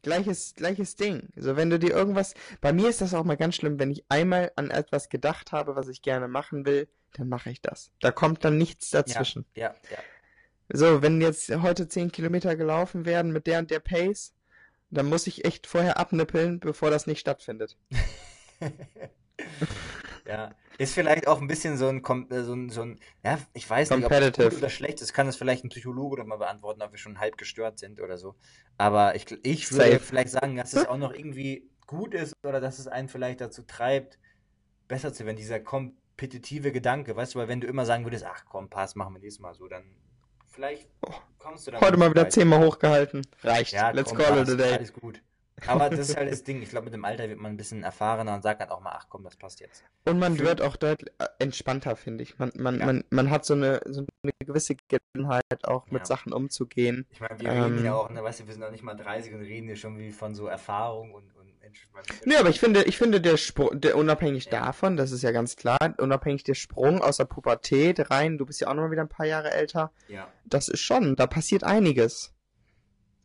Gleiches, 0.02 0.54
gleiches 0.54 0.96
Ding. 0.96 1.28
So, 1.36 1.56
wenn 1.56 1.68
du 1.68 1.78
dir 1.78 1.90
irgendwas, 1.90 2.34
bei 2.60 2.72
mir 2.72 2.88
ist 2.88 3.02
das 3.02 3.12
auch 3.12 3.24
mal 3.24 3.36
ganz 3.36 3.56
schlimm, 3.56 3.78
wenn 3.78 3.90
ich 3.90 4.04
einmal 4.08 4.50
an 4.56 4.70
etwas 4.70 5.08
gedacht 5.10 5.52
habe, 5.52 5.76
was 5.76 5.88
ich 5.88 6.00
gerne 6.00 6.26
machen 6.26 6.64
will, 6.64 6.88
dann 7.12 7.28
mache 7.28 7.50
ich 7.50 7.60
das. 7.60 7.92
Da 8.00 8.10
kommt 8.10 8.44
dann 8.44 8.56
nichts 8.56 8.90
dazwischen. 8.90 9.44
ja, 9.54 9.74
ja. 9.90 9.98
So, 10.72 11.02
wenn 11.02 11.20
jetzt 11.20 11.50
heute 11.50 11.88
10 11.88 12.12
Kilometer 12.12 12.54
gelaufen 12.54 13.04
werden 13.04 13.32
mit 13.32 13.48
der 13.48 13.58
und 13.58 13.70
der 13.72 13.80
Pace, 13.80 14.32
dann 14.90 15.06
muss 15.06 15.26
ich 15.26 15.44
echt 15.44 15.66
vorher 15.66 15.98
abnippeln, 15.98 16.60
bevor 16.60 16.90
das 16.90 17.06
nicht 17.06 17.20
stattfindet. 17.20 17.76
ja, 20.30 20.54
ist 20.78 20.94
vielleicht 20.94 21.26
auch 21.26 21.40
ein 21.40 21.48
bisschen 21.48 21.76
so 21.76 21.88
ein, 21.88 22.04
äh, 22.30 22.42
so 22.42 22.54
ein, 22.54 22.70
so 22.70 22.82
ein 22.82 23.00
ja, 23.24 23.38
ich 23.52 23.68
weiß 23.68 23.90
nicht, 23.90 24.04
ob 24.04 24.12
es 24.12 24.18
Competitive. 24.18 24.48
gut 24.50 24.58
oder 24.58 24.70
schlecht 24.70 25.00
ist, 25.02 25.12
kann 25.12 25.26
es 25.26 25.36
vielleicht 25.36 25.64
ein 25.64 25.70
Psychologe 25.70 26.12
oder 26.14 26.24
mal 26.24 26.36
beantworten, 26.36 26.82
ob 26.82 26.92
wir 26.92 26.98
schon 26.98 27.18
halb 27.18 27.36
gestört 27.36 27.78
sind 27.80 28.00
oder 28.00 28.16
so. 28.16 28.36
Aber 28.78 29.16
ich, 29.16 29.26
ich 29.42 29.70
würde 29.72 29.92
Safe. 29.92 29.98
vielleicht 29.98 30.30
sagen, 30.30 30.56
dass 30.56 30.72
es 30.72 30.86
auch 30.86 30.96
noch 30.96 31.12
irgendwie 31.12 31.68
gut 31.86 32.14
ist 32.14 32.32
oder 32.46 32.60
dass 32.60 32.78
es 32.78 32.86
einen 32.86 33.08
vielleicht 33.08 33.40
dazu 33.40 33.62
treibt, 33.62 34.18
besser 34.86 35.12
zu 35.12 35.26
werden, 35.26 35.36
dieser 35.36 35.58
kompetitive 35.58 36.70
Gedanke, 36.70 37.16
weißt 37.16 37.34
du, 37.34 37.40
weil 37.40 37.48
wenn 37.48 37.60
du 37.60 37.66
immer 37.66 37.84
sagen 37.84 38.04
würdest, 38.04 38.24
ach 38.24 38.44
komm, 38.48 38.70
pass, 38.70 38.94
machen 38.94 39.14
wir 39.14 39.20
nächstes 39.20 39.40
Mal 39.40 39.54
so, 39.54 39.66
dann 39.66 39.84
vielleicht 40.46 40.88
kommst 41.38 41.66
du 41.66 41.72
dann 41.72 41.80
Heute 41.80 41.96
mal 41.96 42.10
wieder 42.10 42.28
zehnmal 42.28 42.64
hochgehalten. 42.64 43.26
Reicht. 43.42 43.72
Ja, 43.72 43.90
Let's 43.90 44.10
komm, 44.10 44.18
call 44.18 44.38
it 44.38 44.48
a 44.48 44.54
day. 44.54 44.74
Alles 44.74 44.92
gut. 44.92 45.20
Aber 45.66 45.90
das 45.90 46.08
ist 46.10 46.16
halt 46.16 46.30
das 46.30 46.42
Ding. 46.44 46.62
Ich 46.62 46.70
glaube, 46.70 46.84
mit 46.86 46.94
dem 46.94 47.04
Alter 47.04 47.28
wird 47.28 47.38
man 47.38 47.52
ein 47.52 47.56
bisschen 47.56 47.82
erfahrener 47.82 48.34
und 48.34 48.42
sagt 48.42 48.60
dann 48.60 48.70
auch 48.70 48.80
mal, 48.80 48.92
ach 48.94 49.06
komm, 49.08 49.24
das 49.24 49.36
passt 49.36 49.60
jetzt. 49.60 49.84
Und 50.06 50.18
man 50.18 50.36
Für- 50.36 50.44
wird 50.44 50.62
auch 50.62 50.76
deutlich 50.76 51.12
äh, 51.18 51.26
entspannter, 51.38 51.96
finde 51.96 52.22
ich. 52.22 52.38
Man, 52.38 52.52
man, 52.56 52.78
Ja. 52.80 52.86
man, 52.86 53.04
man 53.10 53.30
hat 53.30 53.44
so 53.44 53.54
eine, 53.54 53.80
so 53.86 54.04
eine 54.22 54.32
gewisse 54.44 54.74
Gelassenheit, 54.88 55.64
auch 55.64 55.86
mit 55.90 56.00
Ja. 56.02 56.06
Sachen 56.06 56.32
umzugehen. 56.32 57.06
Ich 57.10 57.20
meine, 57.20 57.38
wir 57.40 57.50
reden 57.50 57.78
Ähm. 57.78 57.84
ja 57.84 57.94
auch, 57.94 58.10
ne, 58.10 58.22
weißt 58.22 58.40
du, 58.40 58.46
wir 58.46 58.52
sind 58.54 58.62
noch 58.62 58.70
nicht 58.70 58.82
mal 58.84 58.94
30 58.94 59.34
und 59.34 59.40
reden 59.40 59.66
hier 59.66 59.76
schon 59.76 59.98
wie 59.98 60.10
von 60.12 60.34
so 60.34 60.46
Erfahrung 60.46 61.12
und, 61.12 61.34
und 61.36 61.50
Entspannung. 61.62 62.06
Nee, 62.24 62.36
aber 62.36 62.48
ich 62.48 62.58
finde, 62.58 62.82
ich 62.84 62.96
finde 62.98 63.20
der 63.20 63.36
Sprung, 63.36 63.80
der 63.80 63.96
unabhängig 63.96 64.46
Ja. 64.46 64.66
davon, 64.66 64.96
das 64.96 65.12
ist 65.12 65.22
ja 65.22 65.30
ganz 65.30 65.56
klar, 65.56 65.78
unabhängig 65.98 66.42
der 66.44 66.54
Sprung 66.54 67.00
aus 67.02 67.18
der 67.18 67.26
Pubertät 67.26 68.10
rein, 68.10 68.38
du 68.38 68.46
bist 68.46 68.60
ja 68.60 68.68
auch 68.68 68.74
noch 68.74 68.82
mal 68.84 68.90
wieder 68.90 69.02
ein 69.02 69.08
paar 69.08 69.26
Jahre 69.26 69.50
älter, 69.52 69.92
Ja. 70.08 70.26
das 70.44 70.68
ist 70.68 70.80
schon, 70.80 71.16
da 71.16 71.26
passiert 71.26 71.62
einiges. 71.64 72.32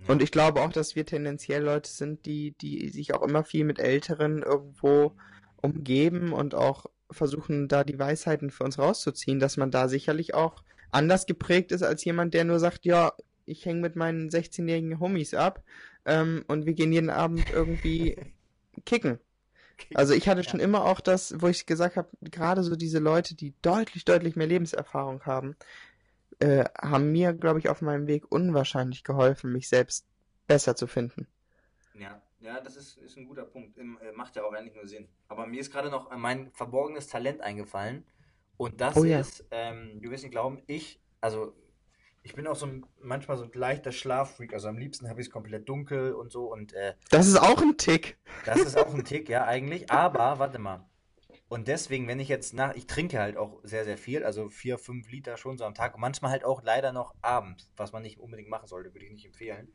Ja. 0.06 0.14
Und 0.14 0.22
ich 0.22 0.32
glaube 0.32 0.62
auch, 0.62 0.72
dass 0.72 0.96
wir 0.96 1.06
tendenziell 1.06 1.64
Leute 1.64 1.90
sind, 1.90 2.26
die, 2.26 2.52
die 2.52 2.90
sich 2.90 3.14
auch 3.14 3.22
immer 3.22 3.44
viel 3.44 3.66
mit 3.66 3.80
Älteren 3.80 4.44
irgendwo 4.44 5.14
umgeben 5.62 6.34
und 6.34 6.56
auch 6.56 6.86
versuchen, 7.12 7.68
da 7.68 7.84
die 7.84 8.00
Weisheiten 8.00 8.50
für 8.50 8.64
uns 8.64 8.80
rauszuziehen, 8.80 9.40
dass 9.40 9.58
man 9.58 9.72
da 9.72 9.88
sicherlich 9.88 10.34
auch 10.34 10.64
anders 10.92 11.26
geprägt 11.26 11.72
ist 11.72 11.84
als 11.84 12.04
jemand, 12.06 12.34
der 12.34 12.46
nur 12.46 12.60
sagt, 12.60 12.86
ja, 12.86 13.14
ich 13.46 13.66
hänge 13.66 13.82
mit 13.82 13.96
meinen 13.96 14.30
16-jährigen 14.30 15.00
Homies 15.00 15.34
ab 15.34 15.64
ähm, 16.06 16.44
und 16.48 16.66
wir 16.66 16.74
gehen 16.74 16.92
jeden 16.92 17.10
Abend 17.10 17.50
irgendwie 17.52 18.18
kicken. 18.86 19.20
Also 19.94 20.14
ich 20.14 20.28
hatte 20.30 20.44
schon 20.44 20.62
immer 20.62 20.86
auch 20.86 21.02
das, 21.02 21.42
wo 21.42 21.48
ich 21.48 21.66
gesagt 21.66 21.98
habe, 21.98 22.08
gerade 22.22 22.64
so 22.64 22.76
diese 22.76 23.00
Leute, 23.00 23.36
die 23.36 23.54
deutlich, 23.62 24.06
deutlich 24.06 24.36
mehr 24.36 24.48
Lebenserfahrung 24.48 25.24
haben, 25.26 25.56
äh, 26.40 26.66
haben 26.82 27.12
mir, 27.12 27.34
glaube 27.34 27.60
ich, 27.60 27.70
auf 27.70 27.82
meinem 27.82 28.08
Weg 28.08 28.32
unwahrscheinlich 28.32 29.04
geholfen, 29.04 29.52
mich 29.52 29.68
selbst 29.70 30.06
besser 30.48 30.76
zu 30.76 30.88
finden. 30.88 31.28
Ja, 31.94 32.22
ja, 32.40 32.60
das 32.62 32.76
ist, 32.76 32.98
ist 32.98 33.18
ein 33.18 33.26
guter 33.26 33.44
Punkt. 33.46 33.78
Im, 33.78 33.98
äh, 34.02 34.12
macht 34.12 34.36
ja 34.36 34.44
auch 34.44 34.54
eigentlich 34.54 34.76
nur 34.76 34.88
Sinn. 34.88 35.08
Aber 35.28 35.48
mir 35.48 35.60
ist 35.60 35.72
gerade 35.72 35.90
noch 35.90 36.16
mein 36.16 36.52
verborgenes 36.52 37.08
Talent 37.08 37.42
eingefallen. 37.42 38.06
Und 38.58 38.80
das 38.82 38.96
Oh 38.96 39.04
ja. 39.04 39.20
ist, 39.20 39.46
ähm, 39.52 40.00
du 40.02 40.10
wirst 40.12 40.24
nicht 40.24 40.32
glauben, 40.32 40.62
ich, 40.68 41.02
also 41.22 41.54
ich 42.24 42.34
bin 42.36 42.48
auch 42.48 42.56
so 42.56 42.66
ein, 42.66 42.86
manchmal 43.00 43.38
so 43.38 43.44
ein 43.44 43.52
leichter 43.54 43.92
Schlaffreak. 43.92 44.54
Also 44.54 44.68
am 44.68 44.78
liebsten 44.78 45.10
habe 45.10 45.22
ich 45.22 45.28
es 45.28 45.32
komplett 45.32 45.68
dunkel 45.70 46.14
und 46.14 46.32
so. 46.32 46.52
Und 46.52 46.74
äh, 46.74 46.94
Das 47.10 47.28
ist 47.28 47.38
auch 47.38 47.62
ein 47.62 47.78
Tick. 47.78 48.18
das 48.46 48.60
ist 48.62 48.78
auch 48.78 48.94
ein 48.94 49.04
Tick, 49.06 49.30
ja, 49.30 49.46
eigentlich. 49.46 49.92
Aber, 49.92 50.40
warte 50.40 50.60
mal. 50.60 50.86
Und 51.56 51.70
deswegen, 51.70 52.06
wenn 52.10 52.20
ich 52.20 52.28
jetzt 52.28 52.54
nach, 52.54 52.76
ich 52.76 52.86
trinke 52.86 53.18
halt 53.18 53.38
auch 53.38 53.62
sehr, 53.64 53.86
sehr 53.86 53.98
viel, 53.98 54.26
also 54.26 54.50
vier, 54.50 54.78
fünf 54.78 55.10
Liter 55.10 55.38
schon 55.38 55.58
so 55.58 55.64
am 55.64 55.74
Tag 55.74 55.96
und 55.96 56.02
manchmal 56.02 56.32
halt 56.32 56.44
auch 56.44 56.62
leider 56.64 56.92
noch 56.92 57.16
abends, 57.22 57.72
was 57.78 57.94
man 57.94 58.02
nicht 58.02 58.20
unbedingt 58.20 58.50
machen 58.50 58.68
sollte, 58.68 58.94
würde 58.94 59.06
ich 59.06 59.12
nicht 59.14 59.26
empfehlen. 59.26 59.72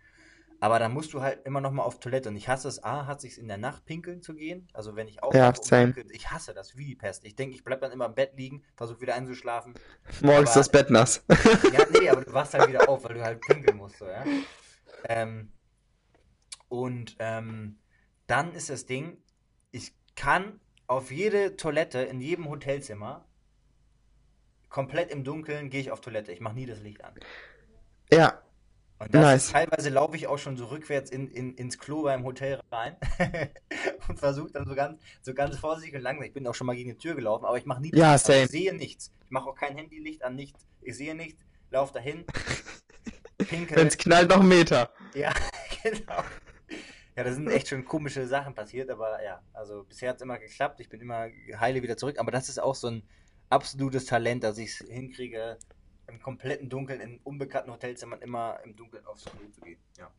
Aber 0.61 0.79
dann 0.79 0.93
musst 0.93 1.15
du 1.15 1.23
halt 1.23 1.47
immer 1.47 1.63
noch 1.63 1.71
mal 1.73 1.83
auf 1.83 1.99
Toilette 1.99 2.29
und 2.29 2.37
ich 2.37 2.49
hasse 2.51 2.69
es, 2.69 2.85
A, 2.85 3.07
hat 3.07 3.23
sich 3.23 3.39
in 3.39 3.49
der 3.49 3.57
Nacht 3.57 3.87
pinkeln 3.87 4.21
zu 4.21 4.35
gehen, 4.35 4.69
also 4.75 4.95
wenn 4.95 5.09
ich 5.09 5.23
aufwache 5.23 5.39
Ja, 5.39 5.49
und 5.49 5.65
same. 5.65 5.93
pinkel, 5.95 6.15
ich 6.15 6.31
hasse 6.31 6.53
das 6.53 6.77
wie 6.77 6.85
die 6.85 6.97
Pest. 6.97 7.25
Ich 7.25 7.35
denke, 7.35 7.55
ich 7.55 7.65
bleib 7.65 7.81
dann 7.81 7.93
immer 7.93 8.05
im 8.05 8.15
Bett 8.15 8.33
liegen, 8.37 8.63
versuche 8.77 9.01
wieder 9.01 9.15
einzuschlafen. 9.15 9.73
Morgens 10.21 10.51
Aber- 10.51 10.61
das 10.61 10.69
Bett 10.69 10.91
nass. 10.91 11.25
Ja, 11.73 11.87
nee, 11.99 12.11
aber 12.11 12.23
du 12.27 12.33
wachst 12.35 12.53
halt 12.53 12.69
wieder 12.69 12.91
auf, 12.91 13.05
weil 13.05 13.15
du 13.15 13.25
halt 13.25 13.41
pinkeln 13.41 13.79
musst, 13.79 13.97
so, 13.97 14.05
ja. 14.07 14.23
Ähm, 15.09 15.51
und 16.69 17.17
ähm, 17.21 17.79
dann 18.27 18.53
ist 18.53 18.69
das 18.69 18.85
Ding, 18.85 19.17
ich 19.71 19.95
kann 20.15 20.61
auf 20.91 21.13
jede 21.13 21.57
Toilette 21.57 22.01
in 22.01 22.21
jedem 22.21 22.49
Hotelzimmer 22.51 23.25
komplett 24.69 25.11
im 25.13 25.23
Dunkeln 25.23 25.71
gehe 25.71 25.81
ich 25.81 25.93
auf 25.93 26.01
Toilette. 26.01 26.33
Ich 26.33 26.41
mache 26.41 26.55
nie 26.55 26.67
das 26.67 26.81
Licht 26.81 27.05
an. 27.05 27.15
ja, 28.13 28.43
Und 28.99 29.15
das 29.15 29.23
Nice. 29.23 29.51
teilweise 29.53 29.89
laufe 29.91 30.17
ich 30.17 30.27
auch 30.27 30.39
schon 30.39 30.57
so 30.57 30.67
rückwärts 30.67 31.11
in, 31.13 31.29
in, 31.31 31.55
ins 31.55 31.79
Klo 31.79 32.03
beim 32.03 32.25
Hotel 32.25 32.61
rein 32.73 32.97
und 34.09 34.19
versuche 34.19 34.51
dann 34.51 34.67
so 34.67 34.75
ganz, 34.75 35.01
so 35.23 35.33
ganz 35.33 35.57
vorsichtig 35.59 35.95
und 35.95 36.03
langsam. 36.03 36.25
Ich 36.25 36.33
bin 36.33 36.45
auch 36.49 36.55
schon 36.57 36.67
mal 36.67 36.75
gegen 36.75 36.91
die 36.91 36.99
Tür 36.99 37.15
gelaufen, 37.15 37.45
aber 37.45 37.57
ich 37.57 37.67
mache 37.67 37.83
nie 37.83 37.93
das 37.93 37.99
Ja, 38.01 38.13
Licht 38.15 38.25
an. 38.27 38.33
same. 38.33 38.45
Ich 38.45 38.51
sehe 38.51 38.75
nichts. 38.75 39.13
Ich 39.25 39.31
mache 39.31 39.49
auch 39.49 39.55
kein 39.57 39.77
Handylicht 39.77 40.25
an, 40.25 40.35
nichts. 40.35 40.67
Ich 40.83 40.97
sehe 40.97 41.15
nichts, 41.15 41.41
laufe 41.71 41.93
dahin, 41.95 42.25
pinkel. 43.39 43.77
wenn's 43.77 43.97
knallt, 43.97 44.29
noch 44.31 44.43
Meter. 44.43 44.91
Ja, 45.15 45.33
genau. 45.85 46.23
Ja, 47.17 47.25
da 47.25 47.33
sind 47.33 47.49
echt 47.49 47.69
schon 47.69 47.85
komische 47.85 48.27
Sachen 48.27 48.55
passiert, 48.55 48.89
aber 48.91 49.23
ja, 49.23 49.43
also 49.53 49.85
bisher 49.85 50.11
hat 50.11 50.17
es 50.17 50.23
immer 50.23 50.39
geklappt. 50.39 50.81
Ich 50.81 50.89
bin 50.89 51.01
immer 51.01 51.29
heile 51.59 51.83
wieder 51.83 51.97
zurück, 51.97 52.19
aber 52.19 52.31
das 52.31 52.49
ist 52.49 52.59
auch 52.59 52.75
so 52.75 52.89
ein 52.89 53.03
absolutes 53.49 54.07
Talent, 54.07 54.45
dass 54.45 54.59
ich 54.59 54.71
es 54.71 54.89
hinkriege, 54.89 55.59
im 56.07 56.21
kompletten 56.21 56.69
Dunkeln, 56.69 57.01
in 57.01 57.21
unbekannten 57.25 57.71
Hotelzimmern 57.71 58.21
immer 58.23 58.61
im 58.65 58.77
Dunkeln 58.77 59.05
aufs 59.07 59.25
Klo 59.25 59.41
zu 59.53 59.61
gehen. 59.61 59.79
Ja. 59.99 60.11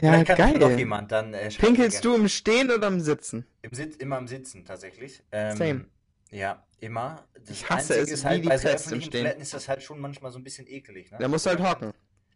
Ja, 0.00 0.24
kann 0.24 0.54
noch 0.54 0.68
geil. 0.68 0.78
jemand 0.78 1.12
dann. 1.12 1.34
Äh, 1.34 1.48
Pinkelst 1.50 2.04
du 2.04 2.14
im 2.14 2.28
Stehen 2.28 2.70
oder 2.70 2.88
im 2.88 3.00
Sitzen? 3.00 3.46
Im 3.60 3.72
Sitz, 3.72 3.96
immer 3.96 4.18
im 4.18 4.26
Sitzen 4.26 4.64
tatsächlich. 4.64 5.22
Ähm, 5.30 5.56
Same. 5.56 5.84
Ja, 6.30 6.66
immer. 6.80 7.24
Das 7.34 7.50
Ich 7.50 7.68
hasse 7.68 7.94
Einzige 7.94 8.00
es 8.00 8.10
ist 8.10 8.24
wie 8.24 8.28
halt, 8.28 8.44
die 8.44 8.48
bei 8.48 8.58
so 8.58 8.68
Pest 8.68 8.92
im 8.92 9.00
Stehen. 9.00 9.10
Toiletten 9.10 9.42
ist 9.42 9.52
das 9.54 9.68
halt 9.68 9.82
schon 9.82 10.00
manchmal 10.00 10.32
so 10.32 10.38
ein 10.38 10.44
bisschen 10.44 10.66
ekelig. 10.66 11.10
Ne? 11.10 11.18
Da 11.20 11.28
musst 11.28 11.44
du 11.44 11.50
halt 11.50 11.60
hocken. 11.60 11.92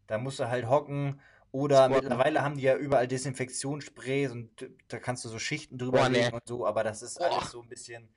Da 0.06 0.18
musst 0.18 0.38
du 0.38 0.48
halt 0.48 0.68
hocken. 0.68 1.18
Oder 1.56 1.86
Squatten. 1.86 1.94
mittlerweile 1.94 2.42
haben 2.42 2.56
die 2.56 2.62
ja 2.64 2.76
überall 2.76 3.08
Desinfektionssprays 3.08 4.30
und 4.32 4.50
da 4.88 4.98
kannst 4.98 5.24
du 5.24 5.28
so 5.28 5.38
Schichten 5.38 5.78
drüber 5.78 5.98
Boah, 5.98 6.08
nee. 6.08 6.24
legen 6.24 6.34
und 6.34 6.46
so, 6.46 6.66
aber 6.66 6.84
das 6.84 7.02
ist 7.02 7.18
Boah. 7.18 7.32
alles 7.38 7.50
so 7.52 7.62
ein 7.62 7.68
bisschen. 7.68 8.08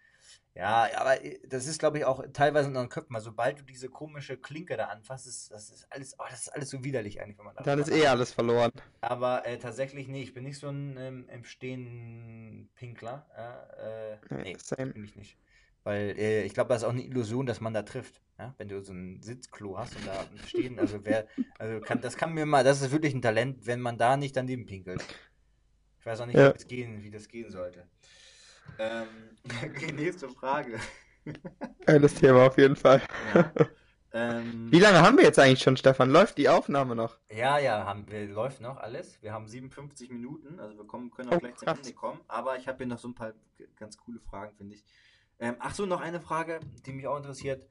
Ja, 0.56 0.90
aber 0.98 1.16
das 1.48 1.68
ist, 1.68 1.80
glaube 1.80 2.00
ich, 2.00 2.06
auch 2.06 2.22
teilweise 2.34 2.66
in 2.66 2.72
unseren 2.72 2.90
Köpfen. 2.90 3.14
Weil 3.14 3.22
sobald 3.22 3.60
du 3.60 3.64
diese 3.64 3.88
komische 3.88 4.36
Klinke 4.36 4.76
da 4.76 4.86
anfasst, 4.88 5.26
ist, 5.28 5.52
das 5.52 5.70
ist 5.70 5.88
alles, 5.90 6.16
oh, 6.20 6.24
das 6.30 6.42
ist 6.42 6.50
alles 6.50 6.70
so 6.70 6.84
widerlich 6.84 7.22
eigentlich, 7.22 7.38
wenn 7.38 7.46
man 7.46 7.56
Dann 7.56 7.80
darüber 7.80 7.82
ist 7.82 7.92
eh 8.04 8.08
alles 8.08 8.34
verloren. 8.34 8.72
aber 9.00 9.46
äh, 9.46 9.58
tatsächlich, 9.58 10.08
nee, 10.10 10.24
ich 10.24 10.34
bin 10.34 10.44
nicht 10.44 10.58
so 10.60 10.68
ein 10.70 10.98
ähm, 10.98 11.30
im 11.30 11.46
Stehen 11.46 12.70
Pinkler. 12.76 13.26
Ja, 13.38 13.64
äh, 14.14 14.18
Nee, 14.30 14.58
nee, 14.78 14.86
bin 14.86 15.04
ich 15.06 15.16
nicht. 15.16 15.38
Weil 15.84 16.16
äh, 16.18 16.44
ich 16.44 16.54
glaube, 16.54 16.70
das 16.70 16.82
ist 16.82 16.88
auch 16.88 16.92
eine 16.94 17.04
Illusion, 17.04 17.46
dass 17.46 17.62
man 17.62 17.74
da 17.74 17.84
trifft. 17.84 18.22
Ja? 18.38 18.54
Wenn 18.58 18.68
du 18.68 18.82
so 18.82 18.94
ein 18.94 19.22
Sitzklo 19.22 19.78
hast 19.78 19.96
und 19.96 20.06
da 20.08 20.26
Stehen, 20.46 20.80
also 20.80 21.00
wer, 21.04 21.28
also 21.58 21.80
kann, 21.82 22.02
das 22.02 22.18
kann 22.18 22.34
mir 22.34 22.46
mal, 22.46 22.64
das 22.64 22.82
ist 22.82 22.92
wirklich 22.92 23.14
ein 23.14 23.22
Talent, 23.22 23.66
wenn 23.66 23.82
man 23.82 23.98
da 23.98 24.18
nicht 24.18 24.36
daneben 24.36 24.66
pinkelt. 24.66 25.04
Ich 26.00 26.06
weiß 26.06 26.22
auch 26.22 26.26
nicht, 26.26 26.38
Ja. 26.38 26.50
wie, 26.50 26.54
das 26.54 26.68
gehen, 26.68 27.04
wie 27.04 27.12
das 27.12 27.28
gehen 27.28 27.50
sollte. 27.50 27.88
Ähm, 28.78 29.08
nächste 29.96 30.30
Frage. 30.30 30.80
Geiles 31.86 32.14
Thema 32.16 32.48
auf 32.48 32.58
jeden 32.58 32.76
Fall. 32.76 33.02
Ja. 33.34 33.52
Ähm, 34.12 34.72
Wie 34.72 34.80
lange 34.80 35.02
haben 35.02 35.18
wir 35.18 35.24
jetzt 35.24 35.38
eigentlich 35.38 35.62
schon, 35.62 35.78
Stefan? 35.78 36.10
Läuft 36.10 36.40
die 36.40 36.50
Aufnahme 36.50 36.96
noch? 36.96 37.20
Ja, 37.30 37.60
ja, 37.60 37.86
haben 37.86 38.10
wir, 38.10 38.26
läuft 38.28 38.60
noch 38.60 38.78
alles. 38.78 39.22
Wir 39.22 39.34
haben 39.34 39.48
57 39.48 40.10
Minuten, 40.10 40.60
also 40.60 40.78
wir 40.78 40.88
kommen, 40.88 41.12
können 41.12 41.30
auch 41.30 41.36
Oh, 41.36 41.40
gleich 41.40 41.56
zum. 41.58 41.68
Ende 41.68 41.94
kommen. 41.94 42.20
Aber 42.28 42.58
ich 42.58 42.68
habe 42.68 42.80
hier 42.80 42.88
noch 42.88 42.98
so 42.98 43.08
ein 43.08 43.14
paar 43.14 43.34
ganz 43.76 43.98
coole 43.98 44.20
Fragen, 44.20 44.56
finde 44.56 44.76
ich. 44.76 44.84
Ähm, 45.40 45.56
ach 45.60 45.74
so, 45.74 45.86
noch 45.86 46.02
eine 46.02 46.20
Frage, 46.22 46.60
die 46.86 46.92
mich 46.94 47.08
auch 47.08 47.18
interessiert, 47.18 47.68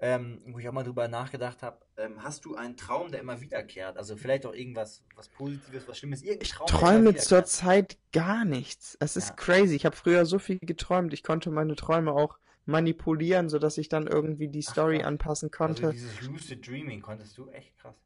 ähm, 0.00 0.42
wo 0.46 0.58
ich 0.58 0.68
auch 0.68 0.72
mal 0.72 0.84
drüber 0.84 1.08
nachgedacht 1.08 1.62
habe. 1.62 1.80
Ähm, 1.96 2.22
hast 2.22 2.44
du 2.44 2.54
einen 2.56 2.76
Traum, 2.76 3.10
der 3.10 3.20
immer 3.20 3.40
wiederkehrt? 3.40 3.96
Also 3.98 4.16
vielleicht 4.16 4.46
auch 4.46 4.54
irgendwas 4.54 5.04
was 5.14 5.28
Positives, 5.28 5.88
was 5.88 5.98
Schlimmes, 5.98 6.22
irgendein 6.22 6.48
Traum, 6.50 6.68
immer 6.68 6.78
Träume 6.80 7.00
wiederkehrt? 7.10 7.24
zurzeit 7.28 7.98
gar 8.12 8.44
nichts. 8.44 8.96
Es 9.00 9.16
ist 9.16 9.28
Ja. 9.28 9.34
crazy. 9.36 9.74
Ich 9.74 9.84
habe 9.86 9.96
früher 9.96 10.24
so 10.26 10.38
viel 10.38 10.58
geträumt. 10.60 11.12
Ich 11.14 11.22
konnte 11.22 11.50
meine 11.50 11.74
Träume 11.76 12.12
auch 12.12 12.38
manipulieren, 12.66 13.48
sodass 13.48 13.78
ich 13.78 13.88
dann 13.88 14.06
irgendwie 14.06 14.48
die 14.48 14.64
Ach, 14.66 14.70
Story 14.72 14.98
krass. 14.98 15.06
anpassen 15.06 15.50
konnte. 15.50 15.88
Also 15.88 15.92
dieses 15.92 16.20
Lucid 16.20 16.66
Dreaming 16.66 17.00
konntest 17.02 17.36
du? 17.38 17.48
Echt 17.48 17.76
krass. 17.78 17.96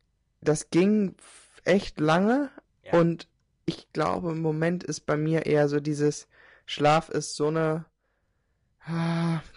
das 0.40 0.70
ging 0.70 1.16
echt 1.64 2.00
lange 2.00 2.50
Ja. 2.84 3.00
und 3.00 3.28
ich 3.66 3.92
glaube, 3.92 4.32
im 4.32 4.40
Moment 4.40 4.82
ist 4.84 5.00
bei 5.02 5.16
mir 5.16 5.46
eher 5.46 5.68
so 5.68 5.78
dieses 5.80 6.28
Schlaf 6.66 7.08
ist 7.10 7.36
so 7.36 7.48
eine 7.48 7.86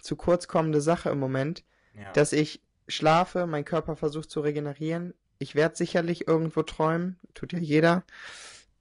zu 0.02 0.16
kurz 0.16 0.48
kommende 0.48 0.82
Sache 0.82 1.10
im 1.10 1.20
Moment, 1.20 1.64
Ja. 1.94 2.12
dass 2.14 2.32
ich 2.34 2.62
schlafe, 2.88 3.48
mein 3.48 3.66
Körper 3.66 3.96
versucht 3.96 4.30
zu 4.30 4.42
regenerieren. 4.42 5.14
Ich 5.40 5.56
werde 5.56 5.76
sicherlich 5.76 6.28
irgendwo 6.28 6.64
träumen, 6.64 7.20
tut 7.34 7.52
ja 7.54 7.60
jeder, 7.60 8.04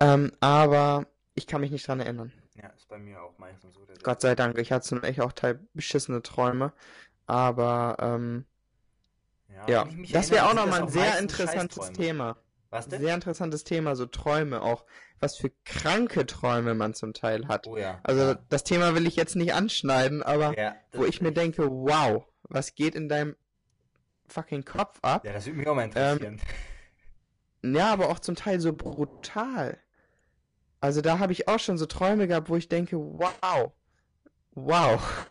ähm, 0.00 0.32
aber 0.40 1.06
ich 1.34 1.46
kann 1.46 1.60
mich 1.60 1.70
nicht 1.70 1.86
dran 1.88 2.00
erinnern. 2.00 2.32
ja, 2.54 2.68
ist 2.68 2.88
bei 2.88 2.98
mir 2.98 3.20
auch 3.22 3.36
meistens 3.38 3.74
so. 3.74 3.80
Gott 4.02 4.20
sei 4.20 4.34
Dank, 4.34 4.58
ich 4.58 4.70
hatte 4.70 5.02
echt 5.02 5.20
auch 5.20 5.32
teil 5.32 5.60
beschissene 5.72 6.22
Träume, 6.22 6.72
aber 7.26 7.96
ähm, 8.00 8.44
ja, 9.66 9.84
mich 9.86 10.12
das 10.12 10.30
wäre 10.30 10.46
auch 10.48 10.54
nochmal 10.54 10.82
ein 10.82 10.88
sehr 10.88 11.18
interessantes. 11.18 11.92
Thema. 11.92 12.36
Was 12.74 12.88
denn? 12.88 13.00
Sehr 13.00 13.14
interessantes 13.14 13.62
Thema, 13.62 13.94
so 13.94 14.04
Träume 14.06 14.60
auch. 14.60 14.84
Was 15.20 15.36
für 15.36 15.50
kranke 15.64 16.26
Träume 16.26 16.74
man 16.74 16.92
zum 16.92 17.12
Teil 17.14 17.46
hat. 17.46 17.68
Oh 17.68 17.76
ja. 17.76 18.00
Also 18.02 18.22
ja. 18.22 18.38
das 18.48 18.64
Thema 18.64 18.96
will 18.96 19.06
ich 19.06 19.14
jetzt 19.14 19.36
nicht 19.36 19.54
anschneiden, 19.54 20.24
aber 20.24 20.58
ja, 20.58 20.74
wo 20.92 21.04
ich 21.04 21.20
mir 21.22 21.30
denke, 21.32 21.70
wow, 21.70 22.24
was 22.42 22.74
geht 22.74 22.96
in 22.96 23.08
deinem 23.08 23.36
fucking 24.26 24.64
Kopf 24.64 24.98
ab? 25.02 25.24
Ja, 25.24 25.32
das 25.32 25.46
würde 25.46 25.58
mich 25.58 25.68
auch 25.68 25.74
mal 25.76 25.82
Ähm, 25.94 26.18
interessieren. 26.18 26.40
Ja, 27.62 27.92
aber 27.92 28.08
auch 28.08 28.18
zum 28.18 28.34
Teil 28.34 28.58
so 28.58 28.72
brutal. 28.72 29.78
Also 30.80 31.00
da 31.00 31.20
habe 31.20 31.32
ich 31.32 31.46
auch 31.46 31.60
schon 31.60 31.78
so 31.78 31.86
Träume 31.86 32.26
gehabt, 32.26 32.48
wo 32.48 32.56
ich 32.56 32.68
denke, 32.68 32.96
wow, 32.98 33.72
wow. 34.52 35.26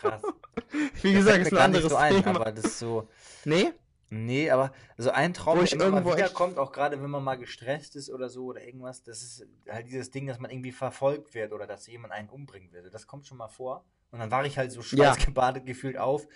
Krass. 0.00 0.22
Wie 1.02 1.14
Das 1.14 1.24
gesagt, 1.24 1.38
ist 1.46 1.52
ein 1.52 1.58
anderes 1.58 1.90
so 1.90 1.96
ein, 1.96 2.22
Thema. 2.22 2.40
aber 2.40 2.52
das 2.52 2.64
ist 2.66 2.78
so. 2.78 3.08
Nee? 3.46 3.72
Nee, 4.10 4.50
aber 4.50 4.72
so 4.96 5.10
ein 5.10 5.34
Traum, 5.34 5.62
der 5.62 5.72
immer 5.72 5.90
mal 6.00 6.16
wiederkommt, 6.16 6.56
auch 6.58 6.72
gerade 6.72 7.02
wenn 7.02 7.10
man 7.10 7.22
mal 7.22 7.36
gestresst 7.36 7.94
ist 7.94 8.10
oder 8.10 8.30
so 8.30 8.46
oder 8.46 8.64
irgendwas, 8.64 9.02
das 9.02 9.22
ist 9.22 9.46
halt 9.68 9.86
dieses 9.86 10.10
Ding, 10.10 10.26
dass 10.26 10.38
man 10.38 10.50
irgendwie 10.50 10.72
verfolgt 10.72 11.34
wird 11.34 11.52
oder 11.52 11.66
dass 11.66 11.86
jemand 11.86 12.14
einen 12.14 12.30
umbringen 12.30 12.72
will. 12.72 12.88
Das 12.90 13.06
kommt 13.06 13.26
schon 13.26 13.36
mal 13.36 13.48
vor. 13.48 13.84
Und 14.10 14.20
dann 14.20 14.30
wache 14.30 14.46
ich 14.46 14.56
halt 14.56 14.72
so 14.72 14.80
Ja. 14.80 15.12
schweißgebadet 15.12 15.66
gefühlt 15.66 15.98
auf 15.98 16.26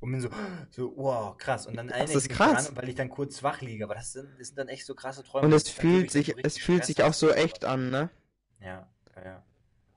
und 0.00 0.12
bin 0.12 0.20
so, 0.20 0.28
so, 0.70 0.92
wow, 0.96 1.36
krass. 1.36 1.66
Und 1.66 1.76
dann 1.76 1.88
erinnere 1.88 2.16
ist 2.16 2.24
ich 2.24 2.28
mich 2.30 2.38
krass. 2.38 2.66
dran, 2.66 2.76
weil 2.76 2.88
ich 2.88 2.94
dann 2.94 3.10
kurz 3.10 3.42
wach 3.42 3.60
liege. 3.60 3.84
Aber 3.84 3.94
das 3.94 4.12
sind, 4.12 4.28
das 4.38 4.48
sind 4.48 4.58
dann 4.58 4.68
echt 4.68 4.86
so 4.86 4.94
krasse 4.94 5.24
Träume. 5.24 5.46
Und 5.46 5.52
es 5.52 5.68
fühlt 5.68 6.10
sich, 6.10 6.34
es 6.44 6.58
fühlt 6.58 6.84
sich 6.84 7.02
auch 7.02 7.14
so 7.14 7.30
echt 7.32 7.64
an, 7.64 7.90
ne? 7.90 8.10
Ja, 8.60 8.88
ja, 9.16 9.24
ja. 9.24 9.42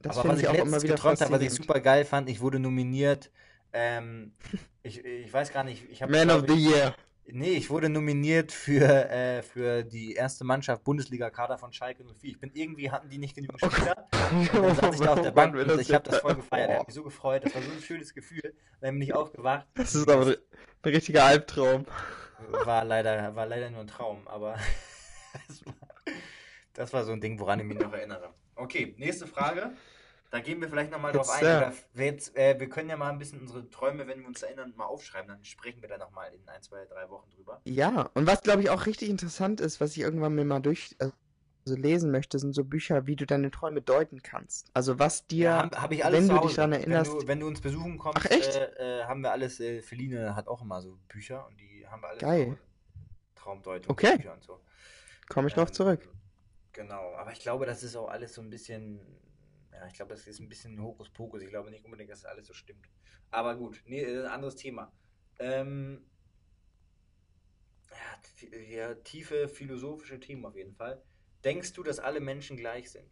Das 0.02 0.18
Aber 0.18 0.30
was 0.30 0.38
ich 0.40 0.44
ich 0.46 0.50
auch 0.50 0.66
immer 0.66 0.82
wieder 0.82 0.96
geträumt 0.96 1.22
habe, 1.22 1.34
was 1.34 1.42
ich 1.42 1.52
super 1.52 1.80
geil 1.80 2.06
fand, 2.06 2.30
ich 2.30 2.42
wurde 2.42 2.60
nominiert. 2.60 3.32
Ähm, 3.74 4.34
ich, 4.84 5.06
ich 5.06 5.32
weiß 5.32 5.54
gar 5.54 5.64
nicht, 5.64 5.88
ich 5.90 6.02
habe. 6.02 6.12
Man 6.12 6.32
of 6.32 6.46
the 6.48 6.56
Year. 6.56 6.96
Nee, 7.26 7.52
ich 7.52 7.70
wurde 7.70 7.90
nominiert 7.90 8.52
für, 8.52 9.10
äh, 9.10 9.42
für 9.42 9.84
die 9.84 10.14
erste 10.14 10.44
Mannschaft 10.44 10.84
Bundesliga-Kader 10.84 11.58
von 11.58 11.72
Schalke 11.72 12.04
04. 12.04 12.32
Ich 12.32 12.40
bin 12.40 12.52
irgendwie, 12.54 12.92
hatten 12.92 13.10
die 13.10 13.18
nicht 13.18 13.36
genügend 13.36 13.60
Spieler. 13.62 14.08
Und 14.32 14.54
dann 14.54 14.76
saß 14.76 14.96
ich 14.96 15.02
da 15.02 15.14
auf 15.14 15.22
der 15.22 15.32
Bank 15.32 15.56
und 15.56 15.80
ich 15.80 15.94
habe 15.94 16.10
das 16.10 16.20
voll 16.20 16.36
gefeiert. 16.36 16.70
Ich 16.70 16.76
habe 16.76 16.86
mich 16.88 16.96
so 16.96 17.04
gefreut. 17.04 17.44
Das 17.46 17.54
war 17.54 17.62
so 17.62 17.72
ein 17.72 17.82
schönes 17.82 18.14
Gefühl. 18.14 18.54
Dann 18.80 18.94
bin 18.96 19.02
ich 19.02 19.14
aufgewacht. 19.14 19.68
Das 19.74 19.94
ist 19.94 20.10
aber 20.10 20.26
ein 20.26 20.36
richtiger 20.90 21.26
Albtraum. 21.26 21.86
War 22.64 22.86
leider, 22.86 23.36
war 23.36 23.46
leider 23.46 23.70
nur 23.70 23.82
ein 23.82 23.88
Traum, 23.88 24.26
aber 24.28 24.58
das 25.48 25.66
war, 25.66 25.74
das 26.74 26.94
war 26.94 27.04
so 27.04 27.12
ein 27.12 27.20
Ding, 27.20 27.40
woran 27.40 27.60
ich 27.60 27.66
mich 27.66 27.78
noch 27.78 27.92
erinnere. 27.92 28.34
Okay, 28.56 28.96
nächste 28.98 29.28
Frage. 29.28 29.72
Da 30.32 30.40
gehen 30.40 30.62
wir 30.62 30.70
vielleicht 30.70 30.92
nochmal 30.92 31.12
drauf 31.12 31.30
ein. 31.30 31.44
Oder 31.44 31.74
wir, 31.94 32.06
jetzt, 32.06 32.36
äh, 32.38 32.58
wir 32.58 32.70
können 32.70 32.90
ja 32.90 32.96
mal 32.96 33.10
ein 33.10 33.20
bisschen 33.20 33.42
unsere 33.42 33.70
Träume, 33.70 34.08
wenn 34.08 34.22
wir 34.22 34.28
uns 34.28 34.42
erinnern, 34.42 34.74
mal 34.78 34.86
aufschreiben. 34.86 35.28
Dann 35.28 35.44
sprechen 35.44 35.82
wir 35.82 35.90
da 35.90 35.98
nochmal 35.98 36.34
in 36.34 36.48
ein, 36.48 36.62
zwei, 36.62 36.86
drei 36.86 37.10
Wochen 37.10 37.30
drüber. 37.32 37.60
Ja, 37.66 38.10
und 38.14 38.28
was 38.28 38.42
glaube 38.42 38.62
ich 38.62 38.70
auch 38.70 38.86
richtig 38.86 39.10
interessant 39.10 39.60
ist, 39.60 39.82
was 39.82 39.92
ich 39.92 40.00
irgendwann 40.00 40.34
mir 40.34 40.46
mal 40.46 40.62
durch 40.62 40.96
also 41.66 41.76
lesen 41.76 42.12
möchte, 42.12 42.40
sind 42.40 42.54
so 42.54 42.64
Bücher, 42.64 43.06
wie 43.08 43.16
du 43.16 43.26
deine 43.26 43.52
Träume 43.52 43.82
deuten 43.82 44.24
kannst. 44.24 44.72
Also 44.74 45.00
was 45.00 45.28
dir, 45.28 45.54
habe 45.54 45.82
hab 45.82 45.92
ich 45.92 46.04
alles 46.04 46.28
wenn 46.28 46.36
du 46.36 46.42
dich 46.42 46.56
daran 46.56 46.74
erinnerst, 46.74 47.12
Wenn 47.12 47.20
du, 47.20 47.28
wenn 47.28 47.40
du 47.42 47.48
uns 47.48 47.62
besuchen 47.62 47.98
kommst? 47.98 48.26
Äh, 48.32 49.02
äh, 49.02 49.04
haben 49.04 49.22
wir 49.22 49.32
alles. 49.32 49.60
Äh, 49.60 49.82
Feline 49.82 50.36
hat 50.36 50.48
auch 50.48 50.62
immer 50.62 50.82
so 50.82 50.98
Bücher 51.08 51.46
und 51.48 51.60
die 51.60 51.86
haben 51.88 52.02
wir 52.02 52.10
alle. 52.10 52.20
Geil. 52.20 52.58
Traumdeutung. 53.36 53.92
Okay. 53.92 54.18
Bücher 54.18 54.34
und 54.34 54.44
so. 54.44 54.60
komme 55.30 55.50
ich 55.50 55.54
drauf 55.54 55.70
Ähm, 55.70 55.74
zurück. 55.74 56.10
Genau, 56.74 57.14
aber 57.16 57.32
ich 57.32 57.40
glaube, 57.40 57.66
das 57.66 57.84
ist 57.84 57.96
auch 57.96 58.08
alles 58.08 58.34
so 58.34 58.42
ein 58.42 58.50
bisschen. 58.50 59.00
Ja, 59.82 59.88
ich 59.88 59.94
glaube, 59.96 60.14
das 60.14 60.28
ist 60.28 60.40
ein 60.40 60.48
bisschen 60.48 60.80
Hokuspokus. 60.80 61.42
Ich 61.42 61.50
glaube 61.50 61.72
nicht 61.72 61.84
unbedingt, 61.84 62.12
dass 62.12 62.22
das 62.22 62.32
alles 62.32 62.46
so 62.46 62.54
stimmt. 62.54 62.88
Aber 63.32 63.56
gut, 63.56 63.82
nee, 63.88 64.04
äh, 64.04 64.28
anderes 64.28 64.56
Thema. 64.56 64.94
Ähm, 65.40 66.06
ja, 68.52 68.60
ja, 68.60 68.94
tiefe 68.94 69.48
philosophische 69.48 70.20
Themen 70.20 70.46
auf 70.46 70.56
jeden 70.56 70.76
Fall. 70.76 71.02
Denkst 71.44 71.74
du, 71.74 71.82
dass 71.82 71.98
alle 71.98 72.20
Menschen 72.20 72.58
gleich 72.58 72.92
sind? 72.92 73.12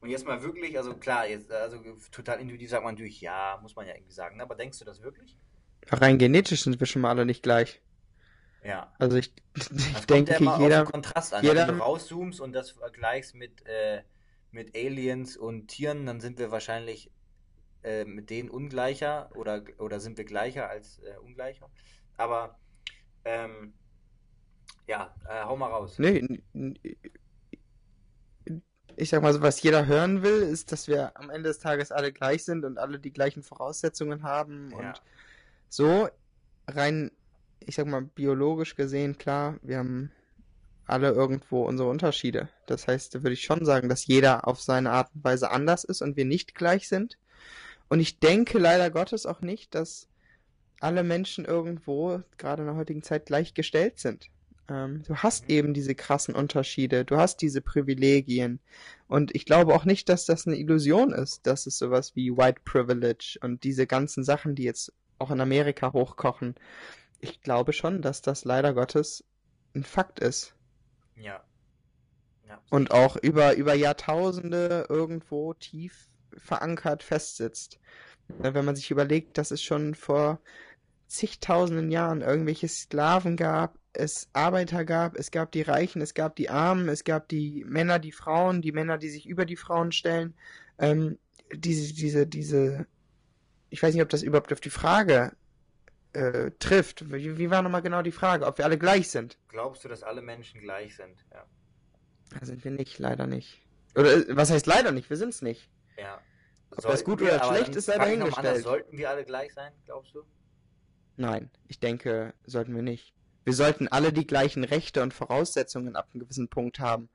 Und 0.00 0.08
jetzt 0.08 0.26
mal 0.26 0.42
wirklich, 0.42 0.76
also 0.76 0.96
klar, 0.96 1.28
jetzt, 1.28 1.52
also 1.52 1.78
total 2.10 2.40
intuitiv 2.40 2.70
sagt 2.70 2.82
man 2.82 2.94
natürlich, 2.94 3.20
ja, 3.20 3.60
muss 3.62 3.76
man 3.76 3.86
ja 3.86 3.94
irgendwie 3.94 4.12
sagen, 4.12 4.36
ne? 4.36 4.42
aber 4.42 4.56
denkst 4.56 4.80
du 4.80 4.84
das 4.84 5.00
wirklich? 5.02 5.36
Rein 5.90 6.18
genetisch 6.18 6.62
sind 6.64 6.80
wir 6.80 6.88
schon 6.88 7.02
mal 7.02 7.10
alle 7.10 7.24
nicht 7.24 7.44
gleich. 7.44 7.80
Ja. 8.64 8.92
Also 8.98 9.16
ich, 9.16 9.32
Das 9.54 9.70
ich 9.70 9.94
kommt 9.94 10.10
denke, 10.10 10.44
ja 10.44 10.58
jeder, 10.58 10.84
den 10.84 10.92
Kontrast 10.92 11.34
an. 11.34 11.44
jeder- 11.44 11.68
Wenn 11.68 11.76
du 11.78 11.82
rauszoomst 11.82 12.40
und 12.40 12.52
das 12.52 12.70
vergleichst 12.70 13.34
mit, 13.36 13.64
äh, 13.66 14.02
mit 14.52 14.76
Aliens 14.76 15.36
und 15.36 15.68
Tieren, 15.68 16.06
dann 16.06 16.20
sind 16.20 16.38
wir 16.38 16.50
wahrscheinlich 16.50 17.10
äh, 17.82 18.04
mit 18.04 18.30
denen 18.30 18.50
ungleicher 18.50 19.30
oder, 19.36 19.62
oder 19.78 20.00
sind 20.00 20.18
wir 20.18 20.24
gleicher 20.24 20.68
als 20.68 20.98
äh, 20.98 21.16
ungleicher. 21.24 21.70
Aber 22.16 22.58
ähm, 23.24 23.72
ja, 24.86 25.14
äh, 25.28 25.44
hau 25.44 25.56
mal 25.56 25.68
raus. 25.68 25.98
nee, 25.98 26.42
ich 28.96 29.08
sag 29.08 29.22
mal 29.22 29.32
so, 29.32 29.40
was 29.40 29.62
jeder 29.62 29.86
hören 29.86 30.22
will, 30.22 30.42
ist, 30.42 30.72
dass 30.72 30.86
wir 30.88 31.16
am 31.16 31.30
Ende 31.30 31.48
des 31.48 31.58
Tages 31.58 31.90
alle 31.90 32.12
gleich 32.12 32.44
sind 32.44 32.64
und 32.64 32.76
alle 32.76 32.98
die 32.98 33.12
gleichen 33.12 33.42
Voraussetzungen 33.42 34.22
haben 34.22 34.70
Ja. 34.72 34.78
und 34.78 35.02
so 35.68 36.08
rein, 36.66 37.10
ich 37.60 37.76
sag 37.76 37.86
mal, 37.86 38.02
biologisch 38.02 38.74
gesehen, 38.74 39.16
klar, 39.16 39.58
wir 39.62 39.78
haben 39.78 40.12
alle 40.90 41.10
irgendwo 41.10 41.64
unsere 41.64 41.88
Unterschiede. 41.88 42.48
Das 42.66 42.86
heißt, 42.86 43.14
da 43.14 43.22
würde 43.22 43.34
ich 43.34 43.44
schon 43.44 43.64
sagen, 43.64 43.88
dass 43.88 44.06
jeder 44.06 44.46
auf 44.46 44.60
seine 44.60 44.90
Art 44.90 45.10
und 45.14 45.24
Weise 45.24 45.50
anders 45.50 45.84
ist 45.84 46.02
und 46.02 46.16
wir 46.16 46.24
nicht 46.24 46.54
gleich 46.54 46.88
sind. 46.88 47.18
Und 47.88 48.00
ich 48.00 48.18
denke 48.18 48.58
leider 48.58 48.90
Gottes 48.90 49.26
auch 49.26 49.40
nicht, 49.40 49.74
dass 49.74 50.08
alle 50.80 51.02
Menschen 51.02 51.44
irgendwo, 51.44 52.22
gerade 52.38 52.62
in 52.62 52.68
der 52.68 52.76
heutigen 52.76 53.02
Zeit, 53.02 53.26
gleichgestellt 53.26 53.98
sind. 53.98 54.30
Ähm, 54.68 55.02
du 55.06 55.16
hast 55.16 55.50
eben 55.50 55.74
diese 55.74 55.94
krassen 55.94 56.34
Unterschiede, 56.34 57.04
du 57.04 57.16
hast 57.16 57.42
diese 57.42 57.60
Privilegien. 57.60 58.60
Und 59.08 59.34
ich 59.34 59.44
glaube 59.44 59.74
auch 59.74 59.84
nicht, 59.84 60.08
dass 60.08 60.24
das 60.24 60.46
eine 60.46 60.56
Illusion 60.56 61.12
ist, 61.12 61.46
dass 61.46 61.66
es 61.66 61.78
sowas 61.78 62.16
wie 62.16 62.36
White 62.36 62.62
Privilege 62.64 63.38
und 63.42 63.64
diese 63.64 63.86
ganzen 63.86 64.24
Sachen, 64.24 64.54
die 64.54 64.64
jetzt 64.64 64.92
auch 65.18 65.30
in 65.30 65.40
Amerika 65.40 65.92
hochkochen. 65.92 66.54
Ich 67.20 67.42
glaube 67.42 67.72
schon, 67.72 68.00
dass 68.00 68.22
das 68.22 68.44
leider 68.44 68.72
Gottes 68.72 69.24
ein 69.74 69.84
Fakt 69.84 70.20
ist. 70.20 70.54
Ja. 71.20 71.44
ja. 72.48 72.60
Und 72.70 72.90
auch 72.90 73.16
über, 73.16 73.54
über 73.54 73.74
Jahrtausende 73.74 74.86
irgendwo 74.88 75.54
tief 75.54 76.08
verankert 76.36 77.02
festsitzt. 77.02 77.78
Ne, 78.38 78.54
Wenn 78.54 78.64
man 78.64 78.76
sich 78.76 78.90
überlegt, 78.90 79.38
dass 79.38 79.50
es 79.50 79.62
schon 79.62 79.94
vor 79.94 80.40
zigtausenden 81.06 81.90
Jahren 81.90 82.20
irgendwelche 82.20 82.68
Sklaven 82.68 83.36
gab, 83.36 83.78
es 83.92 84.28
Arbeiter 84.32 84.84
gab, 84.84 85.16
es 85.16 85.32
gab 85.32 85.50
die 85.50 85.62
Reichen, 85.62 86.00
es 86.00 86.14
gab 86.14 86.36
die 86.36 86.48
Armen, 86.48 86.88
es 86.88 87.02
gab 87.02 87.28
die 87.28 87.64
Männer, 87.66 87.98
die 87.98 88.12
Frauen, 88.12 88.62
die 88.62 88.72
Männer, 88.72 88.98
die 88.98 89.10
sich 89.10 89.26
über 89.26 89.44
die 89.44 89.56
Frauen 89.56 89.90
stellen. 89.90 90.34
Ähm, 90.78 91.18
diese, 91.52 91.92
diese, 91.92 92.26
diese, 92.28 92.86
ich 93.70 93.82
weiß 93.82 93.92
nicht, 93.92 94.02
ob 94.02 94.08
das 94.08 94.22
überhaupt 94.22 94.52
auf 94.52 94.60
die 94.60 94.70
Frage 94.70 95.32
äh, 96.12 96.50
trifft. 96.58 97.12
Wie, 97.12 97.38
wie 97.38 97.50
war 97.50 97.62
nochmal 97.62 97.82
genau 97.82 98.02
die 98.02 98.12
Frage? 98.12 98.46
Ob 98.46 98.58
wir 98.58 98.64
alle 98.64 98.78
gleich 98.78 99.08
sind? 99.10 99.38
Glaubst 99.48 99.84
du, 99.84 99.88
dass 99.88 100.02
alle 100.02 100.22
Menschen 100.22 100.60
gleich 100.60 100.96
sind? 100.96 101.24
Ja. 101.32 101.44
Da 102.38 102.46
sind 102.46 102.64
wir 102.64 102.70
nicht, 102.70 102.98
leider 102.98 103.26
nicht. 103.26 103.60
Oder 103.94 104.14
äh, 104.14 104.36
was 104.36 104.50
heißt 104.50 104.66
leider 104.66 104.92
nicht? 104.92 105.10
Wir 105.10 105.16
sind's 105.16 105.42
nicht. 105.42 105.68
ja. 105.96 106.20
Ob 106.76 106.82
das 106.82 107.02
gut 107.02 107.20
oder 107.20 107.42
schlecht 107.42 107.74
ist, 107.74 107.86
sei 107.86 107.98
dahingestellt. 107.98 108.46
anders, 108.46 108.62
Sollten 108.62 108.96
wir 108.96 109.10
alle 109.10 109.24
gleich 109.24 109.52
sein, 109.54 109.72
glaubst 109.86 110.14
du? 110.14 110.22
Nein, 111.16 111.50
ich 111.66 111.80
denke, 111.80 112.32
sollten 112.46 112.74
wir 112.76 112.82
nicht. 112.82 113.12
Wir 113.44 113.54
sollten 113.54 113.88
alle 113.88 114.12
die 114.12 114.26
gleichen 114.26 114.62
Rechte 114.62 115.02
und 115.02 115.12
Voraussetzungen 115.12 115.96
ab 115.96 116.08
einem 116.12 116.20
gewissen 116.20 116.48
Punkt 116.48 116.78
haben. 116.78 117.08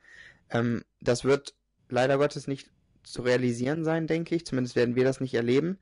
Ähm, 0.50 0.84
das 1.00 1.24
wird 1.24 1.56
leider 1.88 2.18
Gottes 2.18 2.48
nicht 2.48 2.70
zu 3.04 3.22
realisieren 3.22 3.86
sein, 3.86 4.08
denke 4.08 4.36
ich. 4.36 4.46
Zumindest 4.46 4.76
werden 4.76 4.96
wir 4.96 5.06
das 5.06 5.22
nicht 5.22 5.34
erleben. 5.34 5.80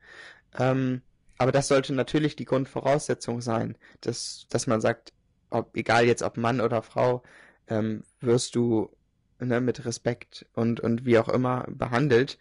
Ähm, 0.56 1.02
aber 1.38 1.52
das 1.52 1.68
sollte 1.68 1.92
natürlich 1.92 2.36
die 2.36 2.44
Grundvoraussetzung 2.44 3.40
sein, 3.40 3.76
dass, 4.00 4.46
dass 4.50 4.66
man 4.66 4.80
sagt, 4.80 5.12
ob, 5.50 5.76
egal 5.76 6.06
jetzt 6.06 6.22
ob 6.22 6.36
Mann 6.36 6.60
oder 6.60 6.82
Frau, 6.82 7.22
ähm, 7.68 8.04
wirst 8.20 8.54
du 8.54 8.90
ne, 9.38 9.60
mit 9.60 9.84
Respekt 9.84 10.46
und, 10.54 10.80
und 10.80 11.04
wie 11.04 11.18
auch 11.18 11.28
immer 11.28 11.64
behandelt, 11.68 12.38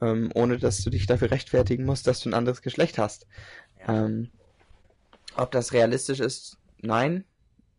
ähm, 0.00 0.30
ohne 0.34 0.58
dass 0.58 0.82
du 0.82 0.90
dich 0.90 1.06
dafür 1.06 1.30
rechtfertigen 1.30 1.84
musst, 1.84 2.06
dass 2.06 2.20
du 2.20 2.30
ein 2.30 2.34
anderes 2.34 2.62
Geschlecht 2.62 2.98
hast. 2.98 3.26
Ja. 3.80 4.04
Ähm, 4.04 4.30
ob 5.36 5.50
das 5.50 5.72
realistisch 5.72 6.20
ist, 6.20 6.58
nein. 6.80 7.24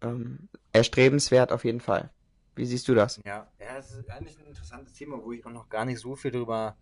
Ähm, 0.01 0.47
erstrebenswert 0.72 1.51
auf 1.51 1.66
jeden 1.66 1.82
Fall. 1.82 2.10
Wie 2.55 2.66
siehst 2.66 2.88
du 2.88 2.95
das? 2.95 3.20
Ja, 3.26 3.47
ja, 3.60 3.78
es 3.78 3.91
ist 3.91 4.10
eigentlich 4.10 4.38
ein 4.39 4.47
interessantes 4.47 4.93
Thema, 4.93 5.22
wo 5.22 5.32
ich 5.32 5.45
auch 5.45 5.51
noch 5.51 5.70
gar 5.70 5.86
nicht 5.86 5.99
so 5.99 6.16
viel 6.16 6.32
drüber. 6.32 6.78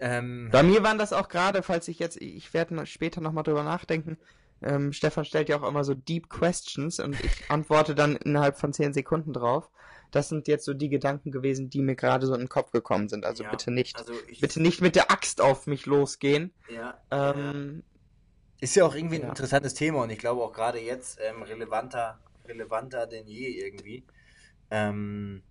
Ähm, 0.00 0.48
Bei 0.50 0.62
mir 0.62 0.82
waren 0.82 0.98
das 0.98 1.12
auch 1.12 1.28
gerade, 1.28 1.62
falls 1.62 1.88
ich 1.88 1.98
jetzt, 1.98 2.16
ich 2.20 2.52
werde 2.54 2.74
noch 2.74 2.86
später 2.86 3.20
nochmal 3.20 3.44
drüber 3.44 3.62
nachdenken. 3.62 4.18
Ähm, 4.62 4.92
Stefan 4.92 5.24
stellt 5.24 5.48
ja 5.48 5.60
auch 5.60 5.68
immer 5.68 5.84
so 5.84 5.94
Deep 5.94 6.28
Questions 6.28 7.00
und 7.00 7.22
ich 7.22 7.50
antworte 7.50 7.94
dann 7.94 8.16
innerhalb 8.16 8.58
von 8.58 8.72
zehn 8.72 8.92
Sekunden 8.92 9.32
drauf. 9.32 9.70
Das 10.10 10.28
sind 10.28 10.48
jetzt 10.48 10.64
so 10.64 10.74
die 10.74 10.88
Gedanken 10.88 11.30
gewesen, 11.30 11.70
die 11.70 11.82
mir 11.82 11.94
gerade 11.96 12.26
so 12.26 12.34
in 12.34 12.40
den 12.40 12.48
Kopf 12.48 12.72
gekommen 12.72 13.08
sind. 13.08 13.24
Also 13.24 13.44
ja, 13.44 13.50
bitte 13.50 13.70
nicht, 13.70 13.96
Also 13.98 14.14
ich, 14.28 14.40
bitte 14.40 14.60
nicht 14.60 14.80
mit 14.80 14.96
der 14.96 15.10
Axt 15.10 15.40
auf 15.40 15.66
mich 15.66 15.86
losgehen. 15.86 16.52
Ja, 16.68 16.98
ja. 17.10 17.40
Ähm, 17.40 17.82
Ist 18.60 18.74
ja 18.74 18.84
auch 18.84 18.94
irgendwie 18.94 19.16
ein 19.16 19.22
Ja. 19.22 19.28
interessantes 19.28 19.74
Thema 19.74 20.02
und 20.02 20.10
ich 20.10 20.18
glaube 20.18 20.42
auch 20.42 20.52
gerade 20.52 20.78
jetzt 20.80 21.18
ähm, 21.22 21.42
relevanter, 21.42 22.18
relevanter 22.46 23.06
denn 23.06 23.26
je 23.26 23.48
irgendwie. 23.48 24.04
Ähm, 24.70 25.42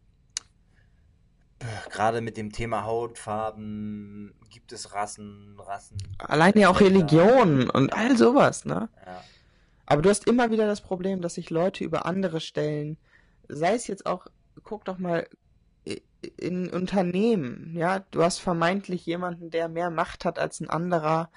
gerade 1.89 2.21
mit 2.21 2.37
dem 2.37 2.51
Thema 2.51 2.85
Hautfarben, 2.85 4.33
gibt 4.49 4.71
es 4.71 4.93
Rassen, 4.93 5.57
Rassen. 5.59 5.97
alleine 6.17 6.61
ja 6.61 6.69
auch 6.69 6.79
Geschlechter. 6.79 7.11
Religion 7.11 7.69
und 7.69 7.93
all 7.93 8.17
sowas, 8.17 8.65
ne? 8.65 8.89
Ja, 9.05 9.23
Aber 9.85 10.01
du 10.01 10.09
hast 10.09 10.27
immer 10.27 10.51
wieder 10.51 10.67
das 10.67 10.81
Problem, 10.81 11.21
dass 11.21 11.35
sich 11.35 11.49
Leute 11.49 11.83
über 11.83 12.05
andere 12.05 12.39
stellen. 12.39 12.97
Sei 13.47 13.73
es 13.75 13.87
jetzt 13.87 14.05
auch, 14.05 14.27
guck 14.63 14.85
doch 14.85 14.97
mal 14.97 15.27
in 16.37 16.69
Unternehmen, 16.69 17.73
ja, 17.75 17.99
du 18.11 18.23
hast 18.23 18.39
vermeintlich 18.39 19.05
jemanden, 19.05 19.51
der 19.51 19.69
mehr 19.69 19.89
Macht 19.89 20.25
hat 20.25 20.37
als 20.37 20.59
ein 20.59 20.69
anderer. 20.69 21.29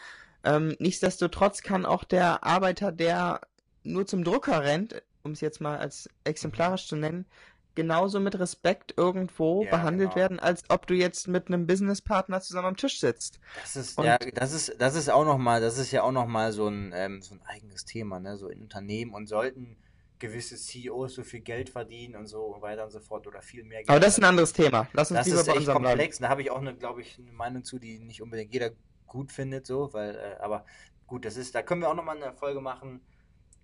Ähm, 0.44 0.74
nichtsdestotrotz 0.78 1.62
kann 1.62 1.86
auch 1.86 2.04
der 2.04 2.42
Arbeiter, 2.44 2.90
der 2.90 3.40
nur 3.84 4.06
zum 4.06 4.24
Drucker 4.24 4.62
rennt, 4.62 5.02
um 5.22 5.32
es 5.32 5.40
jetzt 5.40 5.60
mal 5.60 5.78
als 5.78 6.08
exemplarisch 6.24 6.88
zu 6.88 6.96
nennen, 6.96 7.26
genauso 7.74 8.20
mit 8.20 8.38
Respekt 8.38 8.94
irgendwo 8.96 9.64
Ja, 9.64 9.70
behandelt 9.70 10.10
genau. 10.10 10.16
werden, 10.22 10.40
als 10.40 10.62
ob 10.68 10.86
du 10.86 10.94
jetzt 10.94 11.28
mit 11.28 11.48
einem 11.48 11.66
Businesspartner 11.66 12.40
zusammen 12.40 12.68
am 12.68 12.76
Tisch 12.76 13.00
sitzt. 13.00 13.40
Das 13.60 13.76
ist, 13.76 13.98
Und- 13.98 14.04
ja, 14.06 14.18
das 14.18 14.52
ist, 14.52 14.74
das 14.78 14.94
ist 14.94 15.08
auch 15.10 15.24
noch 15.24 15.38
mal, 15.38 15.60
das 15.60 15.78
ist 15.78 15.90
ja 15.92 16.02
auch 16.02 16.12
noch 16.12 16.26
mal 16.26 16.52
so 16.52 16.68
ein, 16.68 16.92
ähm, 16.94 17.22
so 17.22 17.34
ein 17.34 17.42
eigenes 17.44 17.84
Thema, 17.84 18.20
ne? 18.20 18.36
So 18.36 18.48
in 18.48 18.60
Unternehmen 18.62 19.12
und 19.14 19.26
sollten 19.26 19.76
gewisse 20.18 20.56
CEOs 20.56 21.14
so 21.14 21.24
viel 21.24 21.40
Geld 21.40 21.68
verdienen 21.68 22.14
und 22.14 22.26
so 22.28 22.56
weiter 22.60 22.84
und 22.84 22.90
so 22.92 23.00
fort 23.00 23.26
oder 23.26 23.42
viel 23.42 23.64
mehr 23.64 23.78
Geld 23.78 23.88
Aber 23.90 23.98
das 23.98 24.10
ist 24.14 24.18
ein 24.20 24.24
anderes 24.28 24.52
Thema. 24.52 24.86
Lass 24.92 25.10
uns 25.10 25.18
Das 25.18 25.26
lieber 25.26 25.40
ist 25.40 25.46
bei 25.46 25.52
echt 25.52 25.58
unserem 25.60 25.82
bleiben. 25.82 25.98
komplex. 25.98 26.18
Da 26.18 26.28
habe 26.28 26.42
ich 26.42 26.50
auch, 26.52 26.60
eine, 26.60 26.76
glaube 26.76 27.00
ich, 27.00 27.18
eine 27.18 27.32
Meinung 27.32 27.64
zu, 27.64 27.78
die 27.80 27.98
nicht 27.98 28.22
unbedingt 28.22 28.52
jeder 28.52 28.70
gut 29.06 29.32
findet, 29.32 29.66
so, 29.66 29.92
weil, 29.92 30.14
äh, 30.14 30.36
aber 30.40 30.64
gut, 31.08 31.24
das 31.24 31.36
ist, 31.36 31.54
da 31.56 31.62
können 31.62 31.80
wir 31.80 31.88
auch 31.90 31.94
nochmal 31.96 32.22
eine 32.22 32.32
Folge 32.34 32.60
machen. 32.60 33.00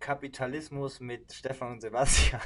Kapitalismus 0.00 1.00
mit 1.00 1.32
Stefan 1.32 1.72
und 1.72 1.80
Sebastian. 1.80 2.40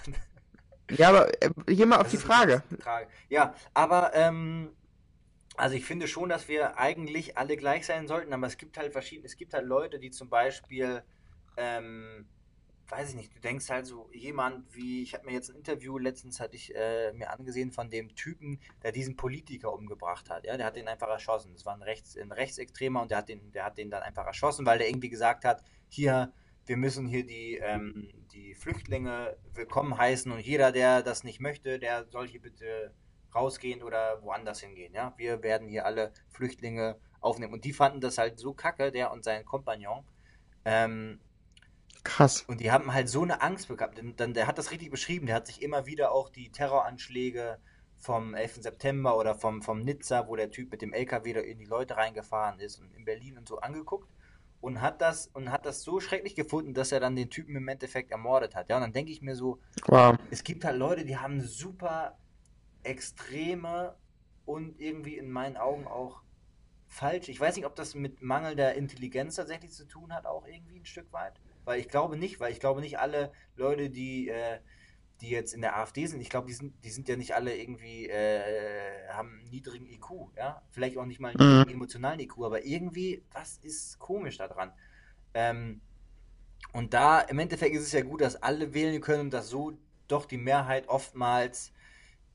Ja, 0.97 1.09
aber 1.11 1.43
äh, 1.43 1.51
hier 1.69 1.87
mal 1.87 1.97
auf 1.97 2.03
Das 2.03 2.13
die 2.13 2.17
Frage. 2.19 2.63
Frage. 2.81 3.09
Ja, 3.29 3.55
aber 3.75 4.15
ähm, 4.15 4.71
also 5.57 5.77
ich 5.77 5.85
finde 5.85 6.09
schon, 6.09 6.29
dass 6.29 6.49
wir 6.49 6.79
eigentlich 6.79 7.37
alle 7.37 7.57
gleich 7.57 7.87
sein 7.87 8.07
sollten, 8.09 8.33
aber 8.33 8.47
es 8.47 8.57
gibt 8.57 8.79
halt 8.79 8.93
verschiedene, 8.93 9.27
es 9.27 9.37
gibt 9.37 9.55
halt 9.55 9.67
Leute, 9.67 9.99
die 9.99 10.11
zum 10.11 10.29
Beispiel, 10.29 11.03
ähm, 11.57 12.27
weiß 12.89 13.11
ich 13.11 13.15
nicht, 13.15 13.35
du 13.37 13.41
denkst 13.41 13.69
halt 13.71 13.87
so, 13.87 14.09
jemand 14.13 14.65
wie, 14.75 15.03
ich 15.03 15.15
habe 15.15 15.27
mir 15.27 15.33
jetzt 15.33 15.51
ein 15.51 15.57
Interview 15.57 15.99
letztens 15.99 16.41
hatte 16.41 16.57
ich 16.57 16.75
äh, 16.75 17.13
mir 17.13 17.31
angesehen 17.31 17.71
von 17.73 17.91
dem 17.91 18.15
Typen, 18.15 18.61
der 18.83 18.93
diesen 18.93 19.17
Politiker 19.17 19.73
umgebracht 19.73 20.31
hat, 20.31 20.47
ja, 20.47 20.57
der 20.57 20.67
hat 20.67 20.77
den 20.77 20.89
einfach 20.89 21.09
erschossen. 21.09 21.53
Das 21.55 21.65
war 21.67 21.75
ein, 21.75 21.83
Rechts, 21.83 22.17
ein 22.17 22.33
Rechtsextremer 22.33 23.03
und 23.03 23.11
der 23.11 23.19
hat 23.19 23.29
den, 23.29 23.53
der 23.53 23.65
hat 23.65 23.79
den 23.79 23.91
dann 23.91 24.03
einfach 24.03 24.27
erschossen, 24.27 24.67
weil 24.67 24.79
der 24.79 24.89
irgendwie 24.89 25.11
gesagt 25.11 25.45
hat, 25.45 25.63
hier, 25.89 26.33
wir 26.67 26.77
müssen 26.77 27.07
hier 27.07 27.27
die, 27.27 27.57
ähm, 27.57 28.09
die 28.33 28.55
Flüchtlinge 28.55 29.37
willkommen 29.55 29.97
heißen 29.97 30.31
und 30.31 30.41
jeder, 30.41 30.73
der 30.73 31.03
das 31.03 31.25
nicht 31.25 31.41
möchte, 31.41 31.79
der 31.79 32.07
soll 32.11 32.29
hier 32.29 32.41
bitte 32.41 32.95
rausgehen 33.35 33.83
oder 33.83 34.23
woanders 34.23 34.61
hingehen. 34.61 34.95
Ja, 34.95 35.15
wir 35.17 35.43
werden 35.43 35.69
hier 35.69 35.87
alle 35.87 36.13
Flüchtlinge 36.31 36.99
aufnehmen. 37.21 37.53
Und 37.53 37.65
die 37.65 37.73
fanden 37.73 38.01
das 38.01 38.19
halt 38.19 38.39
so 38.39 38.53
kacke, 38.53 38.93
der 38.93 39.11
und 39.11 39.25
sein 39.25 39.45
Kompagnon. 39.45 40.05
Ähm, 40.65 41.21
Krass. 42.05 42.43
und 42.43 42.61
die 42.61 42.71
haben 42.71 42.93
halt 42.93 43.09
so 43.09 43.23
eine 43.23 43.43
Angst 43.43 43.69
bekommen. 43.69 43.95
Denn, 43.95 44.17
dann, 44.17 44.35
der 44.35 44.47
hat 44.47 44.59
das 44.59 44.71
richtig 44.71 44.91
beschrieben. 44.91 45.27
Der 45.27 45.37
hat 45.37 45.47
sich 45.47 45.63
immer 45.63 45.87
wieder 45.87 46.13
auch 46.13 46.29
die 46.29 46.51
Terroranschläge 46.51 47.59
vom 47.97 48.35
11. 48.35 48.63
September 48.63 49.17
oder 49.17 49.35
vom, 49.35 49.63
vom 49.63 49.81
Nizza, 49.81 50.29
wo 50.29 50.37
der 50.37 50.51
Typ 50.51 50.71
mit 50.71 50.83
dem 50.83 50.93
LKW 50.93 51.33
da 51.33 51.41
in 51.41 51.59
die 51.59 51.65
Leute 51.65 51.97
reingefahren 51.97 52.61
ist 52.61 52.81
und 52.81 52.93
in 52.93 53.05
Berlin 53.05 53.39
und 53.39 53.49
so 53.49 53.59
angeguckt 53.59 54.09
und 54.63 54.81
hat 54.81 55.03
das 55.03 55.27
und 55.27 55.51
hat 55.53 55.67
das 55.67 55.83
so 55.83 56.01
schrecklich 56.01 56.35
gefunden, 56.35 56.73
dass 56.73 56.93
er 56.93 57.01
dann 57.01 57.17
den 57.17 57.29
Typen 57.29 57.55
im 57.57 57.69
Endeffekt 57.69 58.13
ermordet 58.13 58.55
hat. 58.55 58.71
Ja, 58.71 58.77
und 58.77 58.83
dann 58.83 58.93
denke 58.93 59.13
ich 59.13 59.21
mir 59.21 59.35
so, 59.37 59.59
Wow. 59.89 60.17
es 60.31 60.45
gibt 60.45 60.65
halt 60.65 60.79
Leute, 60.79 61.05
die 61.05 61.19
haben 61.19 61.43
super 61.43 62.17
extreme 62.85 63.97
und 64.47 64.81
irgendwie 64.81 65.19
in 65.19 65.31
meinen 65.31 65.57
Augen 65.57 65.87
auch 65.87 66.23
falsch. 66.87 67.29
Ich 67.29 67.41
weiß 67.41 67.57
nicht, 67.57 67.67
ob 67.67 67.75
das 67.75 67.95
mit 67.95 68.23
mangelnder 68.23 68.75
Intelligenz 68.75 69.37
tatsächlich 69.37 69.73
zu 69.73 69.85
tun 69.87 70.15
hat, 70.15 70.27
auch 70.27 70.47
irgendwie 70.47 70.79
ein 70.79 70.85
Stück 70.87 71.13
weit. 71.13 71.35
Weil 71.65 71.81
ich 71.81 71.89
glaube 71.89 72.17
nicht, 72.17 72.39
weil 72.39 72.53
ich 72.53 72.61
glaube 72.61 72.81
nicht 72.81 72.99
alle 72.99 73.33
Leute, 73.57 73.91
die, 73.91 74.29
äh, 74.29 74.59
die 75.23 75.31
jetzt 75.31 75.55
in 75.55 75.63
der 75.63 75.77
AfD 75.79 76.07
sind, 76.07 76.21
ich 76.21 76.31
glaube, 76.31 76.49
die 76.49 76.55
sind, 76.55 76.85
die 76.85 76.91
sind 76.91 77.09
ja 77.09 77.17
nicht 77.17 77.35
alle 77.35 77.57
irgendwie, 77.57 78.09
äh, 78.09 79.09
haben 79.11 79.41
einen 79.41 79.51
niedrigen 79.51 79.87
IQ, 79.87 80.33
ja. 80.37 80.63
Vielleicht 80.71 80.99
auch 80.99 81.07
nicht 81.07 81.21
mal 81.21 81.31
einen 81.33 81.41
Mhm. 81.41 81.65
emotionalen 81.67 82.21
IQ, 82.21 82.47
aber 82.47 82.65
irgendwie, 82.65 83.25
was 83.33 83.59
ist 83.59 83.99
komisch 84.01 84.39
daran? 84.39 84.73
Ähm, 85.35 85.83
und 86.73 86.95
da 86.95 87.21
im 87.21 87.39
Endeffekt 87.39 87.75
ist 87.77 87.83
es 87.83 87.93
ja 87.93 88.03
gut, 88.03 88.21
dass 88.23 88.37
alle 88.43 88.75
wählen 88.75 89.01
können 89.01 89.23
und 89.23 89.31
dass 89.35 89.49
so 89.49 89.73
doch 90.09 90.27
die 90.27 90.39
Mehrheit 90.39 90.89
oftmals 90.89 91.73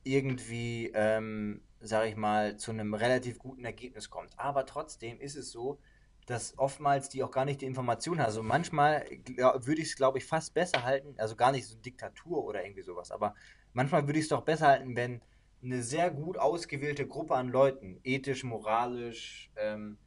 irgendwie, 0.04 0.92
ähm, 0.96 1.62
sag 1.82 2.08
ich 2.08 2.16
mal, 2.16 2.58
zu 2.58 2.72
einem 2.72 2.94
relativ 2.94 3.40
guten 3.40 3.66
Ergebnis 3.66 4.10
kommt. 4.10 4.32
Aber 4.40 4.66
trotzdem 4.66 5.20
ist 5.20 5.36
es 5.36 5.52
so, 5.52 5.80
dass 6.28 6.58
oftmals 6.58 7.08
die 7.10 7.24
auch 7.24 7.32
gar 7.32 7.46
nicht 7.46 7.62
die 7.62 7.66
Information 7.66 8.20
haben. 8.20 8.26
Also 8.26 8.44
manchmal 8.44 9.06
glaub, 9.24 9.66
würde 9.66 9.82
ich 9.82 9.90
es, 9.90 9.96
glaube 9.96 10.18
ich, 10.20 10.26
fast 10.26 10.54
besser 10.54 10.84
halten, 10.84 11.16
also 11.18 11.36
gar 11.36 11.52
nicht 11.52 11.66
so 11.66 11.76
Diktatur 11.76 12.44
oder 12.44 12.64
irgendwie 12.64 12.84
sowas, 12.84 13.12
aber 13.12 13.34
manchmal 13.74 14.08
würde 14.08 14.20
ich 14.20 14.26
es 14.26 14.30
doch 14.30 14.42
besser 14.42 14.68
halten, 14.68 14.96
wenn 14.96 15.22
eine 15.64 15.82
sehr 15.82 16.12
gut 16.12 16.38
ausgewählte 16.38 17.08
Gruppe 17.08 17.36
an 17.36 17.48
Leuten, 17.48 18.00
ethisch, 18.04 18.44
moralisch, 18.44 19.50
ähm, 19.56 19.98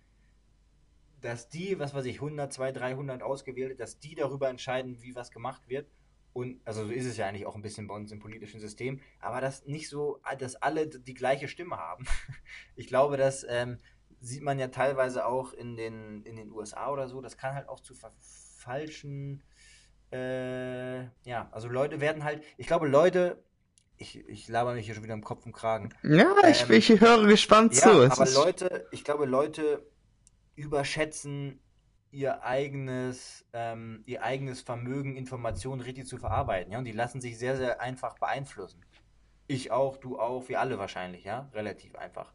dass 1.22 1.48
die, 1.48 1.78
was 1.78 1.94
weiß 1.94 2.04
ich, 2.04 2.16
100, 2.16 2.52
200, 2.52 2.82
300 2.82 3.22
ausgewählte, 3.22 3.74
dass 3.74 3.98
die 3.98 4.14
darüber 4.14 4.48
entscheiden, 4.48 5.02
wie 5.02 5.14
was 5.14 5.30
gemacht 5.30 5.62
wird. 5.68 5.88
Und, 6.32 6.60
also 6.64 6.84
so 6.84 6.92
ist 6.92 7.06
es 7.06 7.16
ja 7.16 7.26
eigentlich 7.26 7.46
auch 7.46 7.56
ein 7.56 7.62
bisschen 7.62 7.88
bei 7.88 7.94
uns 7.94 8.12
im 8.12 8.20
politischen 8.20 8.60
System, 8.60 9.00
aber 9.18 9.40
dass 9.40 9.66
nicht 9.66 9.88
so, 9.88 10.20
dass 10.38 10.54
alle 10.54 10.86
die 10.86 11.14
gleiche 11.14 11.48
Stimme 11.48 11.78
haben. 11.78 12.04
Ich 12.76 12.86
glaube, 12.86 13.16
das 13.16 13.44
ähm, 13.48 13.78
sieht 14.20 14.42
man 14.42 14.58
ja 14.58 14.68
teilweise 14.68 15.26
auch 15.26 15.52
in 15.52 15.76
den, 15.76 16.22
in 16.24 16.36
den 16.36 16.52
USA 16.52 16.90
oder 16.90 17.08
so. 17.08 17.20
Das 17.20 17.36
kann 17.36 17.54
halt 17.54 17.68
auch 17.68 17.80
zu 17.80 17.94
falschen, 17.94 19.42
äh, 20.12 21.04
ja, 21.24 21.48
also 21.52 21.68
Leute 21.68 22.00
werden 22.00 22.24
halt, 22.24 22.44
ich 22.56 22.66
glaube, 22.66 22.88
Leute, 22.88 23.42
ich, 23.96 24.16
ich 24.28 24.48
laber 24.48 24.74
mich 24.74 24.86
hier 24.86 24.94
schon 24.94 25.04
wieder 25.04 25.14
im 25.14 25.24
Kopf 25.24 25.46
und 25.46 25.52
Kragen. 25.52 25.94
Ja, 26.02 26.34
ich, 26.48 26.68
Ähm, 26.68 26.70
ich 26.70 27.00
höre 27.00 27.26
gespannt 27.26 27.74
Ja, 27.74 27.82
zu. 27.82 28.02
Es 28.02 28.12
aber 28.12 28.30
Leute, 28.30 28.88
ich 28.90 29.04
glaube, 29.04 29.26
Leute 29.26 29.86
überschätzen 30.56 31.60
ihr 32.10 32.42
eigenes, 32.42 33.46
ähm, 33.52 34.02
ihr 34.06 34.22
eigenes 34.22 34.62
Vermögen, 34.62 35.16
Informationen 35.16 35.80
richtig 35.80 36.06
zu 36.06 36.18
verarbeiten, 36.18 36.72
ja, 36.72 36.78
und 36.78 36.84
die 36.84 36.92
lassen 36.92 37.20
sich 37.20 37.38
sehr, 37.38 37.56
sehr 37.56 37.80
einfach 37.80 38.18
beeinflussen. 38.18 38.84
Ich 39.46 39.70
auch, 39.70 39.96
du 39.96 40.18
auch, 40.18 40.48
wir 40.48 40.60
alle 40.60 40.78
wahrscheinlich, 40.78 41.24
ja, 41.24 41.50
relativ 41.52 41.94
einfach. 41.96 42.32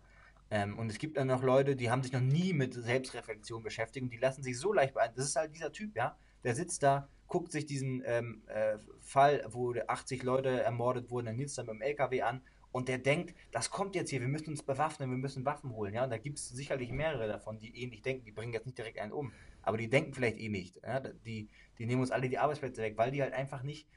Ähm, 0.51 0.77
und 0.77 0.89
es 0.91 0.99
gibt 0.99 1.17
dann 1.17 1.27
noch 1.27 1.43
Leute, 1.43 1.75
die 1.75 1.89
haben 1.89 2.03
sich 2.03 2.11
noch 2.11 2.21
nie 2.21 2.53
mit 2.53 2.73
Selbstreflexion 2.73 3.63
beschäftigt 3.63 4.03
und 4.03 4.11
die 4.11 4.17
lassen 4.17 4.43
sich 4.43 4.57
so 4.59 4.73
leicht 4.73 4.93
beeinflussen. 4.93 5.17
Das 5.17 5.29
ist 5.29 5.35
halt 5.35 5.55
dieser 5.55 5.71
Typ, 5.71 5.95
ja, 5.95 6.17
der 6.43 6.55
sitzt 6.55 6.83
da, 6.83 7.09
guckt 7.27 7.51
sich 7.51 7.65
diesen 7.65 8.03
ähm, 8.05 8.43
äh, 8.47 8.77
Fall, 9.01 9.43
wo 9.49 9.73
80 9.73 10.23
Leute 10.23 10.61
ermordet 10.61 11.09
wurden 11.09 11.27
in 11.27 11.37
Nizza 11.37 11.63
mit 11.63 11.71
dem 11.71 11.81
LKW 11.81 12.21
an 12.21 12.41
und 12.71 12.87
der 12.89 12.97
denkt, 12.97 13.33
das 13.51 13.69
kommt 13.71 13.95
jetzt 13.95 14.09
hier, 14.09 14.19
wir 14.19 14.27
müssen 14.27 14.49
uns 14.49 14.61
bewaffnen, 14.61 15.09
wir 15.09 15.17
müssen 15.17 15.45
Waffen 15.45 15.71
holen, 15.71 15.93
ja. 15.93 16.03
Und 16.03 16.09
da 16.09 16.17
gibt 16.17 16.37
es 16.37 16.49
sicherlich 16.49 16.91
mehrere 16.91 17.27
davon, 17.27 17.57
die 17.57 17.75
ähnlich 17.81 18.01
denken, 18.01 18.25
die 18.25 18.31
bringen 18.31 18.51
jetzt 18.51 18.65
nicht 18.65 18.77
direkt 18.77 18.99
einen 18.99 19.13
um, 19.13 19.31
aber 19.61 19.77
die 19.77 19.89
denken 19.89 20.13
vielleicht 20.13 20.37
eh 20.37 20.49
nicht. 20.49 20.81
Ja? 20.83 20.99
Die, 20.99 21.47
die 21.79 21.85
nehmen 21.85 22.01
uns 22.01 22.11
alle 22.11 22.27
die 22.27 22.37
Arbeitsplätze 22.37 22.81
weg, 22.81 22.97
weil 22.97 23.11
die 23.11 23.21
halt 23.21 23.33
einfach 23.33 23.63
nicht 23.63 23.87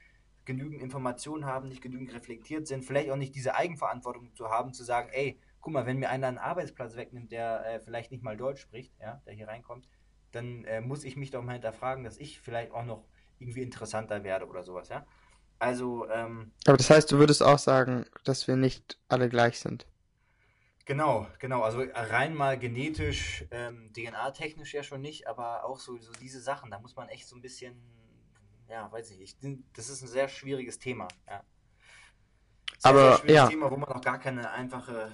genügend 0.45 0.81
Informationen 0.81 1.45
haben, 1.45 1.67
nicht 1.67 1.81
genügend 1.81 2.13
reflektiert 2.13 2.67
sind, 2.67 2.83
vielleicht 2.83 3.11
auch 3.11 3.17
nicht 3.17 3.35
diese 3.35 3.53
Eigenverantwortung 3.53 4.33
zu 4.33 4.49
haben, 4.49 4.73
zu 4.73 4.83
sagen, 4.83 5.09
ey, 5.11 5.37
guck 5.61 5.73
mal, 5.73 5.85
wenn 5.85 5.97
mir 5.97 6.09
einer 6.09 6.27
einen 6.27 6.37
Arbeitsplatz 6.37 6.95
wegnimmt, 6.95 7.31
der 7.31 7.65
äh, 7.65 7.79
vielleicht 7.79 8.11
nicht 8.11 8.23
mal 8.23 8.37
Deutsch 8.37 8.61
spricht, 8.61 8.93
ja, 8.99 9.21
der 9.25 9.33
hier 9.33 9.47
reinkommt, 9.47 9.87
dann 10.31 10.63
äh, 10.65 10.81
muss 10.81 11.03
ich 11.03 11.17
mich 11.17 11.31
doch 11.31 11.41
mal 11.41 11.53
hinterfragen, 11.53 12.03
dass 12.03 12.17
ich 12.17 12.39
vielleicht 12.39 12.71
auch 12.71 12.85
noch 12.85 13.05
irgendwie 13.39 13.61
interessanter 13.61 14.23
werde 14.23 14.47
oder 14.47 14.63
sowas, 14.63 14.89
ja. 14.89 15.05
Also, 15.59 16.09
ähm, 16.09 16.53
Aber 16.65 16.77
das 16.77 16.89
heißt, 16.89 17.11
du 17.11 17.19
würdest 17.19 17.43
auch 17.43 17.59
sagen, 17.59 18.05
dass 18.23 18.47
wir 18.47 18.55
nicht 18.55 18.97
alle 19.09 19.27
gleich 19.27 19.59
sind. 19.59 19.85
Genau, 20.85 21.27
genau. 21.37 21.61
Also 21.61 21.83
rein 21.93 22.33
mal 22.33 22.57
genetisch, 22.57 23.45
ähm, 23.51 23.91
DNA-technisch 23.93 24.73
ja 24.73 24.83
schon 24.83 25.01
nicht, 25.01 25.27
aber 25.27 25.65
auch 25.65 25.79
so, 25.79 25.97
so 25.97 26.11
diese 26.13 26.41
Sachen, 26.41 26.71
da 26.71 26.79
muss 26.79 26.95
man 26.95 27.09
echt 27.09 27.27
so 27.27 27.35
ein 27.35 27.41
bisschen, 27.41 27.79
ja, 28.69 28.91
weiß 28.91 29.11
ich 29.11 29.19
nicht, 29.19 29.37
das 29.73 29.89
ist 29.89 30.01
ein 30.01 30.07
sehr 30.07 30.29
schwieriges 30.29 30.79
Thema, 30.79 31.07
ja. 31.27 31.43
Sehr, 32.77 32.91
Aber, 32.91 32.99
sehr 32.99 33.17
schwieriges 33.17 33.35
ja. 33.35 33.47
Thema, 33.49 33.69
wo 33.69 33.77
man 33.77 33.89
auch 33.89 34.01
gar 34.01 34.19
keine 34.19 34.49
einfache 34.51 35.11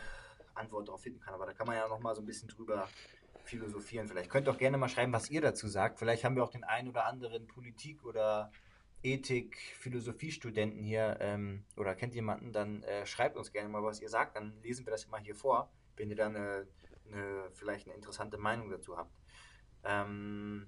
Antwort 0.56 0.88
drauf 0.88 1.02
finden 1.02 1.19
kann, 1.19 1.34
aber 1.34 1.45
da 1.45 1.53
kann 1.53 1.68
man 1.68 1.76
ja 1.76 1.88
noch 1.88 1.99
mal 1.99 2.15
so 2.15 2.22
ein 2.22 2.26
bisschen 2.26 2.48
drüber 2.48 2.88
philosophieren. 3.44 4.07
Vielleicht 4.07 4.30
könnt 4.30 4.48
ihr 4.48 4.52
auch 4.52 4.57
gerne 4.57 4.77
mal 4.77 4.90
schreiben, 4.90 5.14
was 5.14 5.30
ihr 5.30 5.41
dazu 5.41 5.68
sagt. 5.68 5.99
Vielleicht 5.99 6.23
haben 6.23 6.36
wir 6.36 6.44
auch 6.44 6.49
den 6.49 6.64
einen 6.64 6.90
oder 6.90 7.06
anderen 7.06 7.48
Politik- 7.48 8.03
oder 8.03 8.52
Ethik, 9.03 9.57
Philosophiestudenten 9.77 10.82
hier 10.82 11.18
ähm, 11.19 11.64
oder 11.77 11.94
kennt 11.94 12.15
jemanden, 12.15 12.52
dann 12.52 12.82
äh, 12.84 13.06
schreibt 13.06 13.38
uns 13.38 13.52
gerne 13.52 13.69
mal, 13.69 13.84
was 13.84 14.02
ihr 14.02 14.10
sagt. 14.10 14.36
Dann 14.36 14.60
lesen 14.64 14.86
wir 14.86 14.91
das 14.91 15.07
mal 15.07 15.22
hier 15.22 15.36
vor, 15.36 15.72
wenn 15.95 16.10
ihr 16.10 16.15
dann 16.15 16.36
eine, 16.36 16.68
eine, 17.11 17.52
vielleicht 17.53 17.88
eine 17.88 17.95
interessante 17.95 18.38
Meinung 18.38 18.69
dazu 18.72 18.98
habt. 18.98 19.14
Ähm, 19.84 20.68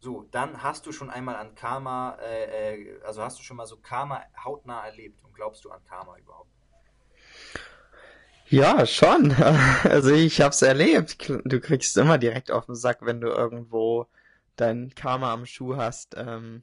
so, 0.00 0.22
dann 0.30 0.62
hast 0.62 0.86
du 0.86 0.92
schon 0.92 1.10
einmal 1.10 1.36
an 1.36 1.54
Karma, 1.54 2.18
äh, 2.20 2.74
äh, 2.74 3.02
also 3.02 3.22
hast 3.22 3.38
du 3.38 3.42
schon 3.42 3.56
mal 3.56 3.66
so 3.66 3.78
Karma 3.78 4.22
hautnah 4.44 4.84
erlebt 4.84 5.24
und 5.24 5.34
glaubst 5.34 5.64
du 5.64 5.70
an 5.70 5.82
Karma 5.84 6.16
überhaupt? 6.18 6.52
Ja, 8.50 8.86
schon. 8.86 9.34
Also 9.84 10.10
ich 10.12 10.40
hab's 10.40 10.62
erlebt. 10.62 11.28
Du 11.44 11.60
kriegst 11.60 11.96
immer 11.96 12.18
direkt 12.18 12.50
auf 12.50 12.66
den 12.66 12.74
Sack, 12.74 12.98
wenn 13.02 13.20
du 13.20 13.28
irgendwo 13.28 14.06
dein 14.56 14.94
Karma 14.94 15.32
am 15.32 15.46
Schuh 15.46 15.76
hast. 15.76 16.14
Ähm, 16.16 16.62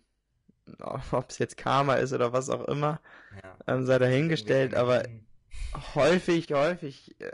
ob 0.80 1.30
es 1.30 1.38
jetzt 1.38 1.57
Karma 1.57 1.95
ist 1.95 2.12
oder 2.14 2.34
was 2.34 2.49
auch 2.49 2.66
immer, 2.68 2.99
Ja. 3.44 3.56
ähm, 3.76 3.86
sei 3.86 3.99
dahingestellt. 3.99 4.74
Aber 4.74 5.03
häufig, 5.94 6.52
häufig 6.52 7.16
äh, 7.22 7.32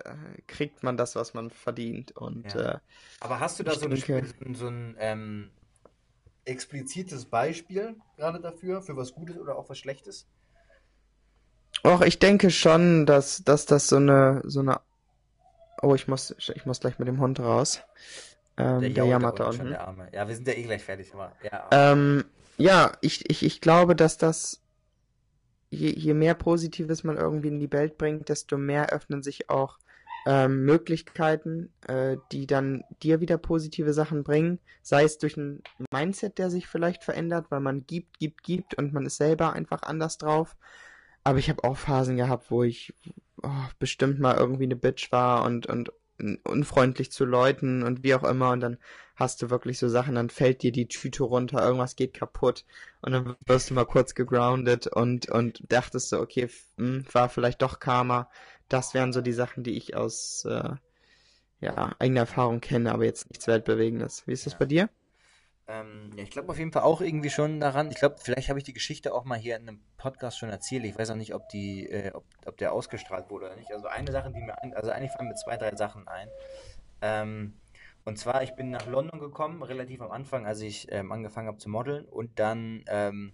kriegt 0.47 0.83
man 0.83 0.97
das, 0.97 1.15
was 1.15 1.33
man 1.33 1.49
verdient. 1.49 2.11
Und 2.17 2.53
Ja. 2.53 2.73
äh, 2.73 2.77
Aber 3.21 3.39
hast 3.39 3.59
du 3.59 3.63
da 3.63 3.73
so, 3.73 3.87
denke- 3.87 4.23
ein- 4.45 4.55
so 4.55 4.67
ein, 4.67 4.95
ähm, 4.99 5.49
explizites 6.43 7.25
Beispiel 7.25 7.95
gerade 8.17 8.39
dafür, 8.41 8.81
für 8.81 8.97
was 8.97 9.13
Gutes 9.13 9.37
oder 9.37 9.55
auch 9.57 9.69
was 9.69 9.77
Schlechtes? 9.77 10.27
Och, 11.83 12.01
ich 12.01 12.19
denke 12.19 12.51
schon, 12.51 13.05
dass, 13.05 13.43
dass 13.43 13.65
das 13.65 13.87
so 13.87 13.97
eine, 13.97 14.41
so 14.45 14.59
eine. 14.59 14.79
Oh, 15.81 15.95
ich 15.95 16.07
muss, 16.07 16.35
ich 16.37 16.65
muss 16.65 16.79
gleich 16.79 16.99
mit 16.99 17.07
dem 17.07 17.19
Hund 17.19 17.39
raus. 17.39 17.81
Ähm, 18.57 18.81
der, 18.81 18.89
jault 18.91 19.09
jammert 19.09 19.39
da 19.39 19.49
unten 19.49 19.69
der. 19.69 20.09
Ja, 20.11 20.27
wir 20.27 20.35
sind 20.35 20.47
ja 20.47 20.53
eh 20.53 20.63
gleich 20.63 20.83
fertig, 20.83 21.11
aber 21.13 21.31
ja. 21.41 21.67
Ähm, 21.71 22.25
ja, 22.57 22.91
ich, 23.01 23.27
ich, 23.29 23.43
ich 23.43 23.61
glaube, 23.61 23.95
dass 23.95 24.17
das, 24.17 24.61
je, 25.71 25.89
je 25.89 26.13
mehr 26.13 26.35
Positives 26.35 27.03
man 27.03 27.17
irgendwie 27.17 27.47
in 27.47 27.59
die 27.59 27.71
Welt 27.71 27.97
bringt, 27.97 28.29
desto 28.29 28.57
mehr 28.57 28.89
öffnen 28.91 29.23
sich 29.23 29.49
auch 29.49 29.79
ähm, 30.27 30.65
Möglichkeiten, 30.65 31.73
äh, 31.87 32.17
die 32.31 32.45
dann 32.45 32.83
dir 33.01 33.21
wieder 33.21 33.39
positive 33.39 33.93
Sachen 33.93 34.23
bringen. 34.23 34.59
Sei 34.83 35.03
es 35.03 35.17
durch 35.17 35.37
ein 35.37 35.63
Mindset, 35.91 36.37
der 36.37 36.51
sich 36.51 36.67
vielleicht 36.67 37.03
verändert, 37.03 37.47
weil 37.49 37.61
man 37.61 37.87
gibt, 37.87 38.19
gibt, 38.19 38.43
gibt 38.43 38.77
und 38.77 38.93
man 38.93 39.05
ist 39.07 39.17
selber 39.17 39.53
einfach 39.53 39.81
anders 39.81 40.19
drauf. 40.19 40.55
Aber 41.23 41.39
ich 41.39 41.49
habe 41.49 41.63
auch 41.63 41.77
Phasen 41.77 42.17
gehabt, 42.17 42.49
wo 42.51 42.63
ich 42.63 42.93
oh, 43.43 43.49
bestimmt 43.79 44.19
mal 44.19 44.37
irgendwie 44.37 44.63
eine 44.63 44.75
Bitch 44.75 45.11
war 45.11 45.43
und, 45.45 45.67
und 45.67 45.91
unfreundlich 46.43 47.11
zu 47.11 47.25
Leuten 47.25 47.81
und 47.83 48.03
wie 48.03 48.13
auch 48.13 48.23
immer 48.23 48.51
und 48.51 48.59
dann 48.59 48.77
hast 49.15 49.41
du 49.41 49.49
wirklich 49.49 49.79
so 49.79 49.89
Sachen, 49.89 50.13
dann 50.15 50.29
fällt 50.29 50.61
dir 50.61 50.71
die 50.71 50.87
Tüte 50.87 51.23
runter, 51.23 51.63
irgendwas 51.63 51.95
geht 51.95 52.13
kaputt 52.13 52.63
und 53.01 53.11
dann 53.13 53.35
wirst 53.47 53.69
du 53.69 53.73
mal 53.73 53.85
kurz 53.85 54.13
gegroundet 54.13 54.85
und, 54.87 55.29
und 55.29 55.63
dachtest 55.71 56.09
so, 56.09 56.19
okay, 56.19 56.43
f- 56.43 56.67
hm, 56.77 57.05
war 57.11 57.27
vielleicht 57.29 57.61
doch 57.63 57.79
Karma. 57.79 58.29
Das 58.69 58.93
wären 58.93 59.13
so 59.13 59.21
die 59.21 59.33
Sachen, 59.33 59.63
die 59.63 59.77
ich 59.77 59.95
aus 59.95 60.45
äh, 60.45 60.69
ja, 61.61 61.95
eigener 61.99 62.21
Erfahrung 62.21 62.61
kenne, 62.61 62.93
aber 62.93 63.05
jetzt 63.05 63.29
nichts 63.29 63.47
Weltbewegendes. 63.47 64.27
Wie 64.27 64.33
ist 64.33 64.45
das 64.47 64.53
Ja. 64.53 64.59
bei 64.59 64.65
dir? 64.65 64.89
Ähm, 65.71 66.11
ja, 66.17 66.23
ich 66.23 66.31
glaube 66.31 66.49
auf 66.49 66.57
jeden 66.57 66.73
Fall 66.73 66.83
auch 66.83 66.99
irgendwie 66.99 67.29
schon 67.29 67.61
daran. 67.61 67.89
Ich 67.91 67.97
glaube, 67.97 68.17
vielleicht 68.19 68.49
habe 68.49 68.59
ich 68.59 68.65
die 68.65 68.73
Geschichte 68.73 69.13
auch 69.13 69.23
mal 69.23 69.37
hier 69.37 69.55
in 69.55 69.69
einem 69.69 69.79
Podcast 69.97 70.37
schon 70.37 70.49
erzählt. 70.49 70.83
Ich 70.83 70.97
weiß 70.97 71.11
auch 71.11 71.15
nicht, 71.15 71.33
ob 71.33 71.47
die, 71.47 71.87
äh, 71.87 72.11
ob, 72.13 72.25
ob 72.45 72.57
der 72.57 72.73
ausgestrahlt 72.73 73.29
wurde 73.29 73.45
oder 73.45 73.55
nicht. 73.55 73.71
Also 73.71 73.87
eine 73.87 74.11
Sache, 74.11 74.31
die 74.31 74.41
mir 74.41 74.61
ein, 74.61 74.73
also 74.73 74.91
eigentlich 74.91 75.11
fallen 75.11 75.29
mir 75.29 75.35
zwei, 75.35 75.55
drei 75.55 75.73
Sachen 75.75 76.09
ein. 76.09 76.27
Ähm, 77.01 77.53
und 78.03 78.17
zwar, 78.17 78.43
ich 78.43 78.53
bin 78.55 78.69
nach 78.69 78.85
London 78.85 79.19
gekommen, 79.19 79.63
relativ 79.63 80.01
am 80.01 80.11
Anfang, 80.11 80.45
als 80.45 80.59
ich 80.59 80.91
ähm, 80.91 81.11
angefangen 81.11 81.47
habe 81.47 81.57
zu 81.57 81.69
modeln. 81.69 82.05
Und 82.05 82.37
dann 82.39 82.83
ähm, 82.87 83.31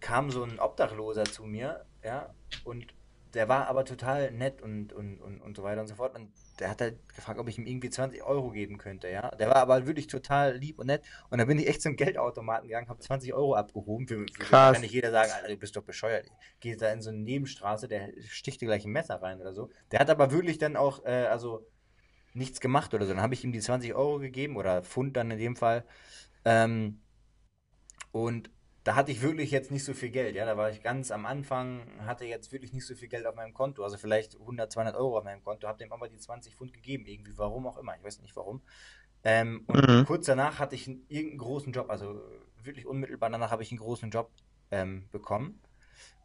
kam 0.00 0.30
so 0.30 0.42
ein 0.42 0.58
Obdachloser 0.58 1.24
zu 1.24 1.44
mir, 1.44 1.84
ja, 2.02 2.34
und 2.64 2.86
der 3.34 3.48
war 3.48 3.66
aber 3.66 3.84
total 3.84 4.30
nett 4.32 4.62
und, 4.62 4.92
und, 4.92 5.20
und, 5.20 5.40
und 5.40 5.56
so 5.56 5.62
weiter 5.62 5.80
und 5.80 5.86
so 5.86 5.94
fort. 5.96 6.16
Und 6.16 6.30
der 6.58 6.70
hat 6.70 6.80
halt 6.80 7.08
gefragt, 7.14 7.38
ob 7.38 7.48
ich 7.48 7.58
ihm 7.58 7.66
irgendwie 7.66 7.90
20 7.90 8.22
Euro 8.22 8.50
geben 8.50 8.78
könnte, 8.78 9.08
ja. 9.08 9.30
Der 9.36 9.48
war 9.48 9.56
aber 9.56 9.86
wirklich 9.86 10.06
total 10.06 10.56
lieb 10.56 10.78
und 10.78 10.86
nett. 10.86 11.02
Und 11.30 11.38
dann 11.38 11.46
bin 11.46 11.58
ich 11.58 11.68
echt 11.68 11.82
zum 11.82 11.96
Geldautomaten 11.96 12.68
gegangen, 12.68 12.88
habe 12.88 13.00
20 13.00 13.34
Euro 13.34 13.54
abgehoben. 13.54 14.08
Für, 14.08 14.18
für 14.18 14.44
Krass. 14.44 14.74
kann 14.74 14.82
nicht 14.82 14.94
jeder 14.94 15.10
sagen, 15.10 15.30
Alter, 15.32 15.48
du 15.48 15.56
bist 15.56 15.76
doch 15.76 15.82
bescheuert. 15.82 16.30
Geh 16.60 16.76
da 16.76 16.92
in 16.92 17.02
so 17.02 17.10
eine 17.10 17.18
Nebenstraße, 17.18 17.88
der 17.88 18.10
sticht 18.26 18.60
dir 18.60 18.66
gleich 18.66 18.84
ein 18.84 18.92
Messer 18.92 19.20
rein 19.22 19.40
oder 19.40 19.52
so. 19.52 19.70
Der 19.92 20.00
hat 20.00 20.10
aber 20.10 20.30
wirklich 20.30 20.58
dann 20.58 20.76
auch, 20.76 21.04
äh, 21.04 21.26
also 21.26 21.66
nichts 22.34 22.60
gemacht 22.60 22.94
oder 22.94 23.06
so. 23.06 23.12
Dann 23.12 23.22
habe 23.22 23.34
ich 23.34 23.44
ihm 23.44 23.52
die 23.52 23.60
20 23.60 23.94
Euro 23.94 24.18
gegeben 24.18 24.56
oder 24.56 24.82
Pfund 24.82 25.16
dann 25.16 25.30
in 25.30 25.38
dem 25.38 25.56
Fall. 25.56 25.84
Ähm, 26.44 27.00
und 28.12 28.50
da 28.88 28.94
hatte 28.94 29.12
ich 29.12 29.20
wirklich 29.20 29.50
jetzt 29.50 29.70
nicht 29.70 29.84
so 29.84 29.92
viel 29.92 30.08
Geld, 30.08 30.34
ja. 30.34 30.46
Da 30.46 30.56
war 30.56 30.70
ich 30.70 30.82
ganz 30.82 31.10
am 31.10 31.26
Anfang, 31.26 31.82
hatte 32.06 32.24
jetzt 32.24 32.52
wirklich 32.52 32.72
nicht 32.72 32.86
so 32.86 32.94
viel 32.94 33.08
Geld 33.08 33.26
auf 33.26 33.34
meinem 33.34 33.52
Konto, 33.52 33.84
also 33.84 33.98
vielleicht 33.98 34.38
100, 34.40 34.72
200 34.72 34.96
Euro 34.96 35.18
auf 35.18 35.24
meinem 35.24 35.44
Konto, 35.44 35.68
habe 35.68 35.76
dem 35.76 35.92
aber 35.92 36.08
die 36.08 36.16
20 36.16 36.56
Pfund 36.56 36.72
gegeben, 36.72 37.04
irgendwie, 37.04 37.36
warum 37.36 37.66
auch 37.66 37.76
immer, 37.76 37.94
ich 37.98 38.02
weiß 38.02 38.22
nicht 38.22 38.34
warum. 38.34 38.62
Ähm, 39.24 39.64
und 39.66 39.86
Mhm. 39.86 40.06
kurz 40.06 40.24
danach 40.24 40.58
hatte 40.58 40.74
ich 40.74 40.88
einen, 40.88 41.04
irgendeinen 41.08 41.36
großen 41.40 41.70
Job, 41.74 41.90
also 41.90 42.18
wirklich 42.62 42.86
unmittelbar 42.86 43.28
danach 43.28 43.50
habe 43.50 43.62
ich 43.62 43.70
einen 43.70 43.78
großen 43.78 44.08
Job 44.08 44.30
ähm, 44.70 45.06
bekommen, 45.10 45.60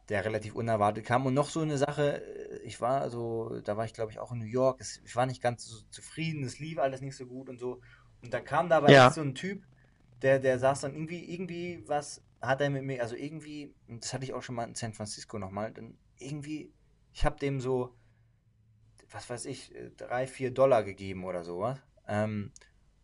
der 0.08 0.24
relativ 0.24 0.54
unerwartet 0.54 1.04
kam. 1.04 1.26
Und 1.26 1.34
noch 1.34 1.50
so 1.50 1.60
eine 1.60 1.76
Sache, 1.76 2.22
äh, 2.24 2.58
ich 2.64 2.80
war 2.80 3.10
so, 3.10 3.60
da 3.62 3.76
war 3.76 3.84
ich 3.84 3.92
glaube 3.92 4.10
ich 4.10 4.20
auch 4.20 4.32
in 4.32 4.38
New 4.38 4.46
York, 4.46 4.80
es, 4.80 5.02
ich 5.04 5.14
war 5.16 5.26
nicht 5.26 5.42
ganz 5.42 5.66
so 5.66 5.82
zufrieden, 5.90 6.44
es 6.44 6.60
lief 6.60 6.78
alles 6.78 7.02
nicht 7.02 7.16
so 7.16 7.26
gut 7.26 7.50
und 7.50 7.58
so. 7.58 7.82
Und 8.22 8.32
da 8.32 8.40
kam 8.40 8.70
dabei 8.70 8.90
Ja. 8.94 9.10
so 9.10 9.20
ein 9.20 9.34
Typ, 9.34 9.64
der, 10.22 10.38
der 10.38 10.58
saß 10.58 10.80
dann 10.80 10.94
irgendwie, 10.94 11.30
irgendwie 11.30 11.84
was 11.86 12.22
hat 12.46 12.60
er 12.60 12.70
mit 12.70 12.82
mir, 12.84 13.02
also 13.02 13.16
irgendwie, 13.16 13.74
das 13.88 14.12
hatte 14.12 14.24
ich 14.24 14.32
auch 14.32 14.42
schon 14.42 14.54
mal 14.54 14.68
in 14.68 14.74
San 14.74 14.92
Francisco 14.92 15.38
nochmal, 15.38 15.72
dann 15.72 15.96
irgendwie, 16.18 16.72
ich 17.12 17.24
habe 17.24 17.38
dem 17.38 17.60
so, 17.60 17.94
was 19.10 19.30
weiß 19.30 19.46
ich, 19.46 19.74
äh, 19.74 19.90
drei, 19.96 20.26
vier 20.26 20.50
Dollar 20.50 20.82
gegeben 20.82 21.24
oder 21.24 21.44
sowas. 21.44 21.78
Ähm, 22.08 22.52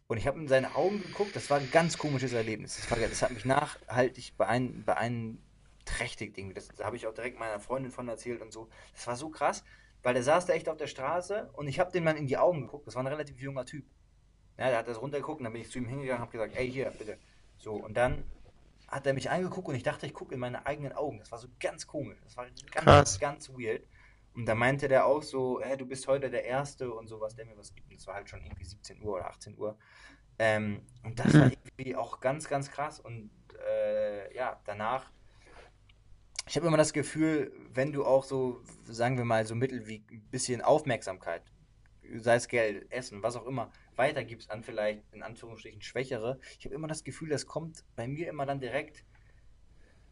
und 0.09 0.17
ich 0.17 0.27
habe 0.27 0.41
in 0.41 0.49
seine 0.49 0.75
Augen 0.75 1.01
geguckt, 1.01 1.37
das 1.37 1.49
war 1.51 1.59
ein 1.59 1.71
ganz 1.71 1.97
komisches 1.97 2.33
Erlebnis. 2.33 2.77
Das, 2.77 2.91
war, 2.91 2.99
das 2.99 3.23
hat 3.23 3.31
mich 3.31 3.45
nachhaltig 3.45 4.37
beein, 4.37 4.85
beeinträchtigt 4.85 6.37
irgendwie. 6.37 6.55
Das, 6.55 6.69
da 6.69 6.85
habe 6.85 6.97
ich 6.97 7.07
auch 7.07 7.15
direkt 7.15 7.39
meiner 7.39 7.61
Freundin 7.61 7.93
von 7.93 8.09
erzählt 8.09 8.43
und 8.43 8.53
so. 8.53 8.69
Das 8.93 9.07
war 9.07 9.15
so 9.15 9.31
krass, 9.31 9.63
weil 10.03 10.15
der 10.15 10.25
saß 10.25 10.47
da 10.47 10.53
echt 10.55 10.69
auf 10.69 10.77
der 10.77 10.89
Straße 10.89 11.51
und 11.53 11.69
ich 11.69 11.79
habe 11.79 11.93
dem 11.93 12.05
dann 12.05 12.17
in 12.17 12.27
die 12.27 12.39
Augen 12.39 12.63
geguckt. 12.63 12.89
Das 12.89 12.97
war 12.97 13.05
ein 13.05 13.07
relativ 13.07 13.39
junger 13.41 13.65
Typ. 13.65 13.85
Ja, 14.59 14.69
der 14.69 14.79
hat 14.79 14.89
das 14.89 15.01
runtergeguckt 15.01 15.39
und 15.39 15.45
dann 15.45 15.53
bin 15.53 15.63
ich 15.63 15.71
zu 15.71 15.79
ihm 15.79 15.87
hingegangen 15.87 16.23
und 16.23 16.29
habe 16.29 16.33
gesagt, 16.33 16.57
ey, 16.57 16.69
hier, 16.69 16.91
bitte. 16.91 17.17
So, 17.57 17.75
und 17.75 17.97
dann 17.97 18.25
hat 18.91 19.07
er 19.07 19.15
mich 19.15 19.31
angeguckt 19.31 19.69
und 19.69 19.77
ich 19.77 19.85
dachte, 19.85 20.07
ich 20.07 20.15
gucke 20.15 20.35
in 20.35 20.41
meine 20.41 20.67
eigenen 20.67 20.93
Augen. 20.93 21.19
Das 21.19 21.31
war 21.31 21.39
so 21.39 21.49
ganz 21.61 21.87
komisch. 21.87 22.19
Das 22.25 22.37
war 22.37 22.47
ganz, 22.47 22.65
Krass. 22.73 23.21
ganz 23.21 23.49
weird. 23.51 23.87
Und 24.35 24.47
da 24.47 24.55
meinte 24.55 24.89
der 24.89 25.07
auch 25.07 25.23
so, 25.23 25.61
hey, 25.63 25.77
du 25.77 25.87
bist 25.87 26.07
heute 26.09 26.31
der 26.31 26.45
Erste 26.45 26.93
und 26.93 27.07
sowas, 27.09 27.35
der 27.37 27.47
mir 27.47 27.57
was 27.57 27.73
gibt. 27.73 27.91
Und 27.91 27.99
es 27.99 28.07
war 28.07 28.15
halt 28.15 28.29
schon 28.29 28.43
irgendwie 28.43 28.65
17 28.65 29.01
Uhr 29.03 29.15
oder 29.15 29.27
18 29.29 29.57
Uhr. 29.57 29.79
Ähm, 30.39 30.83
und 31.05 31.19
das 31.19 31.35
war 31.35 31.51
irgendwie 31.53 31.95
auch 31.95 32.21
ganz, 32.21 32.49
ganz 32.49 32.71
krass. 32.71 32.99
Und 32.99 33.31
äh, 33.69 34.35
ja, 34.35 34.61
danach, 34.65 35.11
ich 36.49 36.57
habe 36.57 36.67
immer 36.67 36.77
das 36.77 36.93
Gefühl, 36.93 37.53
wenn 37.73 37.93
du 37.93 38.05
auch 38.05 38.25
so, 38.25 38.63
sagen 38.85 39.19
wir 39.19 39.25
mal, 39.25 39.47
so 39.47 39.55
Mittel 39.55 39.87
wie 39.87 40.05
ein 40.11 40.29
bisschen 40.31 40.63
Aufmerksamkeit, 40.63 41.43
sei 42.17 42.35
es 42.35 42.49
Geld, 42.49 42.91
Essen, 42.91 43.23
was 43.23 43.37
auch 43.37 43.47
immer, 43.47 43.71
weitergibst 44.01 44.51
an 44.51 44.63
vielleicht 44.63 45.03
in 45.13 45.23
Anführungsstrichen 45.23 45.83
Schwächere, 45.83 46.41
ich 46.59 46.65
habe 46.65 46.75
immer 46.75 46.89
das 46.89 47.05
Gefühl, 47.05 47.29
das 47.29 47.45
kommt 47.47 47.85
bei 47.97 48.09
mir 48.09 48.29
immer 48.29 48.47
dann 48.47 48.59
direkt 48.61 49.05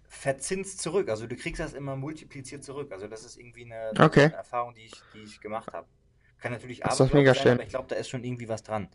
verzinst 0.08 0.80
zurück. 0.80 1.08
Also 1.08 1.26
du 1.26 1.36
kriegst 1.36 1.60
das 1.60 1.72
immer 1.72 1.96
multipliziert 1.96 2.62
zurück. 2.64 2.92
Also 2.92 3.08
das 3.08 3.24
ist 3.24 3.36
irgendwie 3.38 3.64
eine, 3.64 3.92
Okay. 3.98 4.24
eine 4.24 4.34
Erfahrung, 4.34 4.74
die 4.74 4.84
ich, 4.86 4.92
die 5.14 5.22
ich 5.22 5.40
gemacht 5.40 5.72
habe. 5.72 5.88
Kann 6.38 6.52
natürlich 6.52 6.80
Das 6.80 7.00
ist 7.00 7.14
mega 7.14 7.32
sein, 7.34 7.42
schön. 7.42 7.52
aber 7.54 7.62
ich 7.62 7.70
glaube, 7.70 7.88
da 7.88 7.96
ist 7.96 8.08
schon 8.08 8.22
irgendwie 8.24 8.48
was 8.48 8.62
dran. 8.62 8.88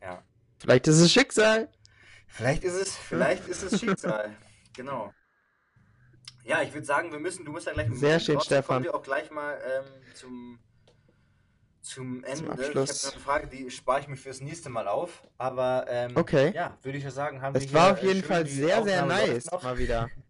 Ja. 0.00 0.22
Vielleicht 0.58 0.86
ist 0.88 0.98
es 1.00 1.12
Schicksal. 1.12 1.68
Vielleicht 2.26 2.64
ist 2.64 2.74
es, 2.74 2.96
vielleicht 2.96 3.46
ist 3.48 3.62
es 3.62 3.80
Schicksal. 3.80 4.34
Genau. 4.74 5.10
Ja, 6.44 6.60
ich 6.60 6.74
würde 6.74 6.84
sagen, 6.84 7.10
wir 7.10 7.18
müssen, 7.18 7.46
du 7.46 7.50
musst 7.52 7.66
ja 7.66 7.72
gleich 7.72 7.88
Sehr 7.92 8.20
schön, 8.20 8.38
Stefan. 8.40 8.82
Kommen 8.82 8.84
wir 8.84 8.94
auch 8.94 9.02
gleich 9.02 9.30
mal 9.30 9.58
ähm, 9.66 9.84
zum, 10.14 10.58
zum 11.86 12.24
Ende. 12.24 12.44
ich 12.44 12.50
habe 12.50 12.52
Abschluss. 12.52 13.04
noch 13.04 13.12
eine 13.12 13.20
Frage, 13.20 13.46
die 13.48 13.70
spare 13.70 14.00
ich 14.00 14.08
mir 14.08 14.16
fürs 14.16 14.40
nächste 14.40 14.68
Mal 14.70 14.88
auf. 14.88 15.22
Aber 15.38 15.86
ähm, 15.88 16.16
Okay. 16.16 16.52
ja, 16.54 16.76
würde 16.82 16.98
ich 16.98 17.04
ja 17.04 17.10
sagen, 17.10 17.40
haben 17.42 17.54
wir 17.54 17.60
Es 17.60 17.68
hier 17.68 17.74
war 17.74 17.92
auf 17.92 18.02
jeden 18.02 18.22
Fall 18.22 18.46
sehr, 18.46 18.82
sehr 18.84 19.02
Aufnahme 19.02 19.26
nice 19.26 19.50
noch. 19.50 19.62
mal 19.62 19.78
wieder. 19.78 20.10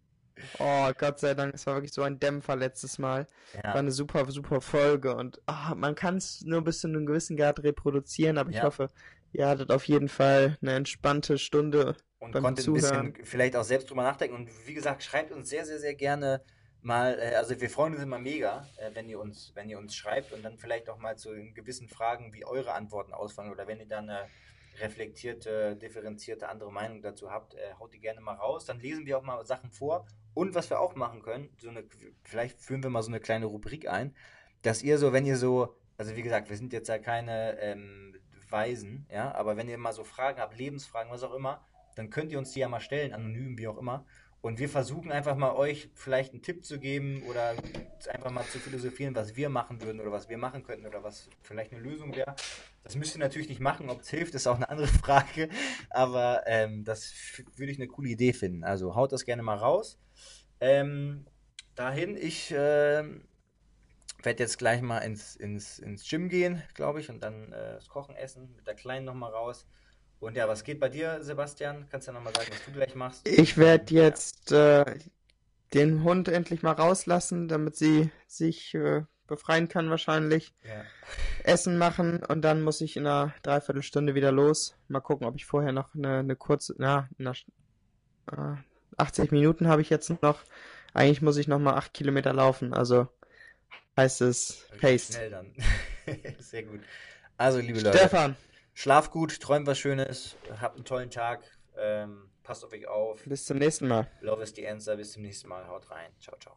Oh, 0.58 0.90
Gott 0.98 1.18
sei 1.18 1.34
Dank, 1.34 1.54
es 1.54 1.66
war 1.66 1.74
wirklich 1.76 1.92
so 1.94 2.02
ein 2.02 2.18
Dämpfer 2.20 2.56
letztes 2.56 2.98
Mal. 2.98 3.26
War 3.54 3.64
Ja, 3.64 3.72
eine 3.74 3.90
super, 3.90 4.30
super 4.30 4.60
Folge 4.60 5.14
und 5.16 5.40
ah, 5.46 5.74
man 5.74 5.94
kann 5.94 6.16
es 6.18 6.42
nur 6.42 6.62
bis 6.62 6.80
zu 6.80 6.88
einem 6.88 7.06
gewissen 7.06 7.36
Grad 7.38 7.62
reproduzieren, 7.62 8.36
aber 8.38 8.50
ich 8.50 8.56
Ja. 8.56 8.64
hoffe, 8.64 8.88
ihr 9.32 9.48
hattet 9.48 9.70
auf 9.70 9.84
jeden 9.88 10.08
Fall 10.08 10.58
eine 10.60 10.74
entspannte 10.74 11.38
Stunde. 11.38 11.96
und 12.18 12.32
beim 12.32 12.42
konnte 12.42 12.62
ein 12.62 12.72
bisschen 12.72 13.14
Zuhören. 13.14 13.14
vielleicht 13.24 13.56
auch 13.56 13.64
selbst 13.64 13.90
drüber 13.90 14.02
nachdenken. 14.02 14.36
Und 14.36 14.50
wie 14.66 14.74
gesagt, 14.74 15.02
schreibt 15.02 15.32
uns 15.32 15.48
sehr, 15.48 15.64
sehr, 15.64 15.78
sehr 15.78 15.94
gerne 15.94 16.42
mal, 16.82 17.18
äh, 17.18 17.34
also 17.34 17.60
wir 17.60 17.70
freuen 17.70 17.94
uns 17.94 18.02
immer 18.02 18.18
mega, 18.18 18.66
äh, 18.76 18.90
wenn 18.94 19.08
ihr 19.08 19.20
uns, 19.20 19.52
wenn 19.54 19.68
ihr 19.68 19.78
uns 19.78 19.94
schreibt 19.94 20.32
und 20.32 20.42
dann 20.42 20.58
vielleicht 20.58 20.88
auch 20.88 20.98
mal 20.98 21.16
zu 21.16 21.30
gewissen 21.54 21.88
Fragen, 21.88 22.32
wie 22.32 22.44
eure 22.44 22.72
Antworten 22.72 23.12
ausfallen 23.12 23.50
oder 23.50 23.66
wenn 23.66 23.80
ihr 23.80 23.86
dann 23.86 24.08
eine 24.08 24.26
reflektierte, 24.78 25.76
differenzierte 25.76 26.48
andere 26.48 26.72
Meinung 26.72 27.02
dazu 27.02 27.30
habt, 27.30 27.54
äh, 27.54 27.74
haut 27.78 27.94
die 27.94 28.00
gerne 28.00 28.20
mal 28.20 28.34
raus. 28.34 28.64
Dann 28.66 28.80
lesen 28.80 29.06
wir 29.06 29.18
auch 29.18 29.22
mal 29.22 29.44
Sachen 29.44 29.70
vor. 29.70 30.06
Und 30.34 30.54
was 30.54 30.68
wir 30.68 30.80
auch 30.80 30.94
machen 30.94 31.22
können, 31.22 31.48
so 31.58 31.70
eine, 31.70 31.84
vielleicht 32.22 32.60
führen 32.60 32.82
wir 32.82 32.90
mal 32.90 33.02
so 33.02 33.08
eine 33.08 33.20
kleine 33.20 33.46
Rubrik 33.46 33.88
ein, 33.88 34.14
dass 34.62 34.82
ihr 34.82 34.98
so, 34.98 35.12
wenn 35.12 35.24
ihr 35.24 35.36
so, 35.36 35.76
also 35.96 36.14
wie 36.14 36.22
gesagt, 36.22 36.50
wir 36.50 36.56
sind 36.56 36.72
jetzt 36.72 36.88
ja 36.88 36.98
keine 36.98 37.58
ähm, 37.60 38.14
Weisen, 38.50 39.06
ja, 39.10 39.34
aber 39.34 39.56
wenn 39.56 39.68
ihr 39.68 39.78
mal 39.78 39.92
so 39.92 40.04
Fragen 40.04 40.40
habt, 40.40 40.56
Lebensfragen, 40.58 41.10
was 41.10 41.22
auch 41.22 41.34
immer, 41.34 41.64
dann 41.94 42.10
könnt 42.10 42.32
ihr 42.32 42.38
uns 42.38 42.52
die 42.52 42.60
ja 42.60 42.68
mal 42.68 42.80
stellen, 42.80 43.14
anonym, 43.14 43.56
wie 43.58 43.68
auch 43.68 43.78
immer. 43.78 44.04
Und 44.46 44.60
wir 44.60 44.68
versuchen 44.68 45.10
einfach 45.10 45.34
mal 45.34 45.56
euch 45.56 45.90
vielleicht 45.94 46.32
einen 46.32 46.40
Tipp 46.40 46.64
zu 46.64 46.78
geben 46.78 47.24
oder 47.24 47.56
einfach 48.12 48.30
mal 48.30 48.44
zu 48.44 48.60
philosophieren, 48.60 49.12
was 49.16 49.34
wir 49.34 49.48
machen 49.48 49.82
würden 49.82 50.00
oder 50.00 50.12
was 50.12 50.28
wir 50.28 50.38
machen 50.38 50.62
könnten 50.62 50.86
oder 50.86 51.02
was 51.02 51.28
vielleicht 51.42 51.72
eine 51.72 51.82
Lösung 51.82 52.14
wäre. 52.14 52.36
Das 52.84 52.94
müsst 52.94 53.16
ihr 53.16 53.18
natürlich 53.18 53.48
nicht 53.48 53.58
machen. 53.58 53.90
Ob 53.90 54.02
es 54.02 54.08
hilft, 54.08 54.36
ist 54.36 54.46
auch 54.46 54.54
eine 54.54 54.68
andere 54.68 54.86
Frage. 55.02 55.48
Aber 55.90 56.44
ähm, 56.46 56.84
das 56.84 57.12
würde 57.56 57.72
ich 57.72 57.78
eine 57.78 57.88
coole 57.88 58.08
Idee 58.08 58.32
finden. 58.32 58.62
Also 58.62 58.94
haut 58.94 59.10
das 59.10 59.24
gerne 59.24 59.42
mal 59.42 59.56
raus. 59.56 59.98
Ähm, 60.60 61.26
dahin, 61.74 62.16
ich 62.16 62.54
ähm, 62.56 63.26
werde 64.22 64.44
jetzt 64.44 64.58
gleich 64.58 64.80
mal 64.80 64.98
ins, 64.98 65.34
ins, 65.34 65.80
ins 65.80 66.08
Gym 66.08 66.28
gehen, 66.28 66.62
glaube 66.74 67.00
ich, 67.00 67.10
und 67.10 67.20
dann 67.20 67.52
äh, 67.52 67.72
das 67.72 67.88
Kochen 67.88 68.14
essen, 68.14 68.54
mit 68.54 68.68
der 68.68 68.76
Kleinen 68.76 69.06
nochmal 69.06 69.32
raus. 69.32 69.66
Und 70.20 70.36
ja, 70.36 70.48
was 70.48 70.64
geht 70.64 70.80
bei 70.80 70.88
dir, 70.88 71.22
Sebastian? 71.22 71.86
Kannst 71.90 72.08
du 72.08 72.12
ja 72.12 72.18
nochmal 72.18 72.34
sagen, 72.34 72.48
was 72.50 72.64
du 72.64 72.72
gleich 72.72 72.94
machst? 72.94 73.28
Ich 73.28 73.58
werde 73.58 73.94
jetzt 73.94 74.50
äh, 74.52 74.84
den 75.74 76.04
Hund 76.04 76.28
endlich 76.28 76.62
mal 76.62 76.72
rauslassen, 76.72 77.48
damit 77.48 77.76
sie 77.76 78.10
sich 78.26 78.74
äh, 78.74 79.02
befreien 79.26 79.68
kann 79.68 79.90
wahrscheinlich. 79.90 80.54
Ja. 80.64 80.84
Essen 81.44 81.78
machen 81.78 82.22
und 82.24 82.42
dann 82.42 82.62
muss 82.62 82.80
ich 82.80 82.96
in 82.96 83.06
einer 83.06 83.34
Dreiviertelstunde 83.42 84.14
wieder 84.14 84.32
los. 84.32 84.76
Mal 84.88 85.00
gucken, 85.00 85.26
ob 85.26 85.36
ich 85.36 85.46
vorher 85.46 85.72
noch 85.72 85.94
eine, 85.94 86.18
eine 86.18 86.36
kurze, 86.36 86.74
na, 86.78 87.08
eine, 87.18 87.32
äh, 88.32 88.56
80 88.96 89.32
Minuten 89.32 89.68
habe 89.68 89.82
ich 89.82 89.90
jetzt 89.90 90.10
noch. 90.22 90.40
Eigentlich 90.94 91.22
muss 91.22 91.36
ich 91.36 91.48
noch 91.48 91.58
mal 91.58 91.74
8 91.74 91.92
Kilometer 91.92 92.32
laufen, 92.32 92.72
also 92.72 93.08
heißt 93.96 94.22
es 94.22 94.66
Paced. 94.80 95.14
Schnell 95.14 95.30
dann. 95.30 95.52
Sehr 96.38 96.62
gut. 96.62 96.80
Also, 97.36 97.58
liebe 97.58 97.80
Leute, 97.80 97.98
Stefan, 97.98 98.36
schlaf 98.76 99.10
gut, 99.10 99.40
träumt 99.40 99.66
was 99.66 99.78
Schönes, 99.78 100.36
habt 100.60 100.76
einen 100.76 100.84
tollen 100.84 101.10
Tag, 101.10 101.42
ähm, 101.76 102.30
passt 102.44 102.64
auf 102.64 102.72
euch 102.72 102.86
auf. 102.86 103.24
bis 103.24 103.44
zum 103.44 103.58
nächsten 103.58 103.88
Mal. 103.88 104.08
Love 104.20 104.42
is 104.42 104.52
the 104.54 104.68
answer. 104.68 104.96
Bis 104.96 105.12
zum 105.12 105.22
nächsten 105.22 105.48
Mal. 105.48 105.66
Haut 105.66 105.90
rein. 105.90 106.12
Ciao, 106.20 106.36
ciao. 106.38 106.56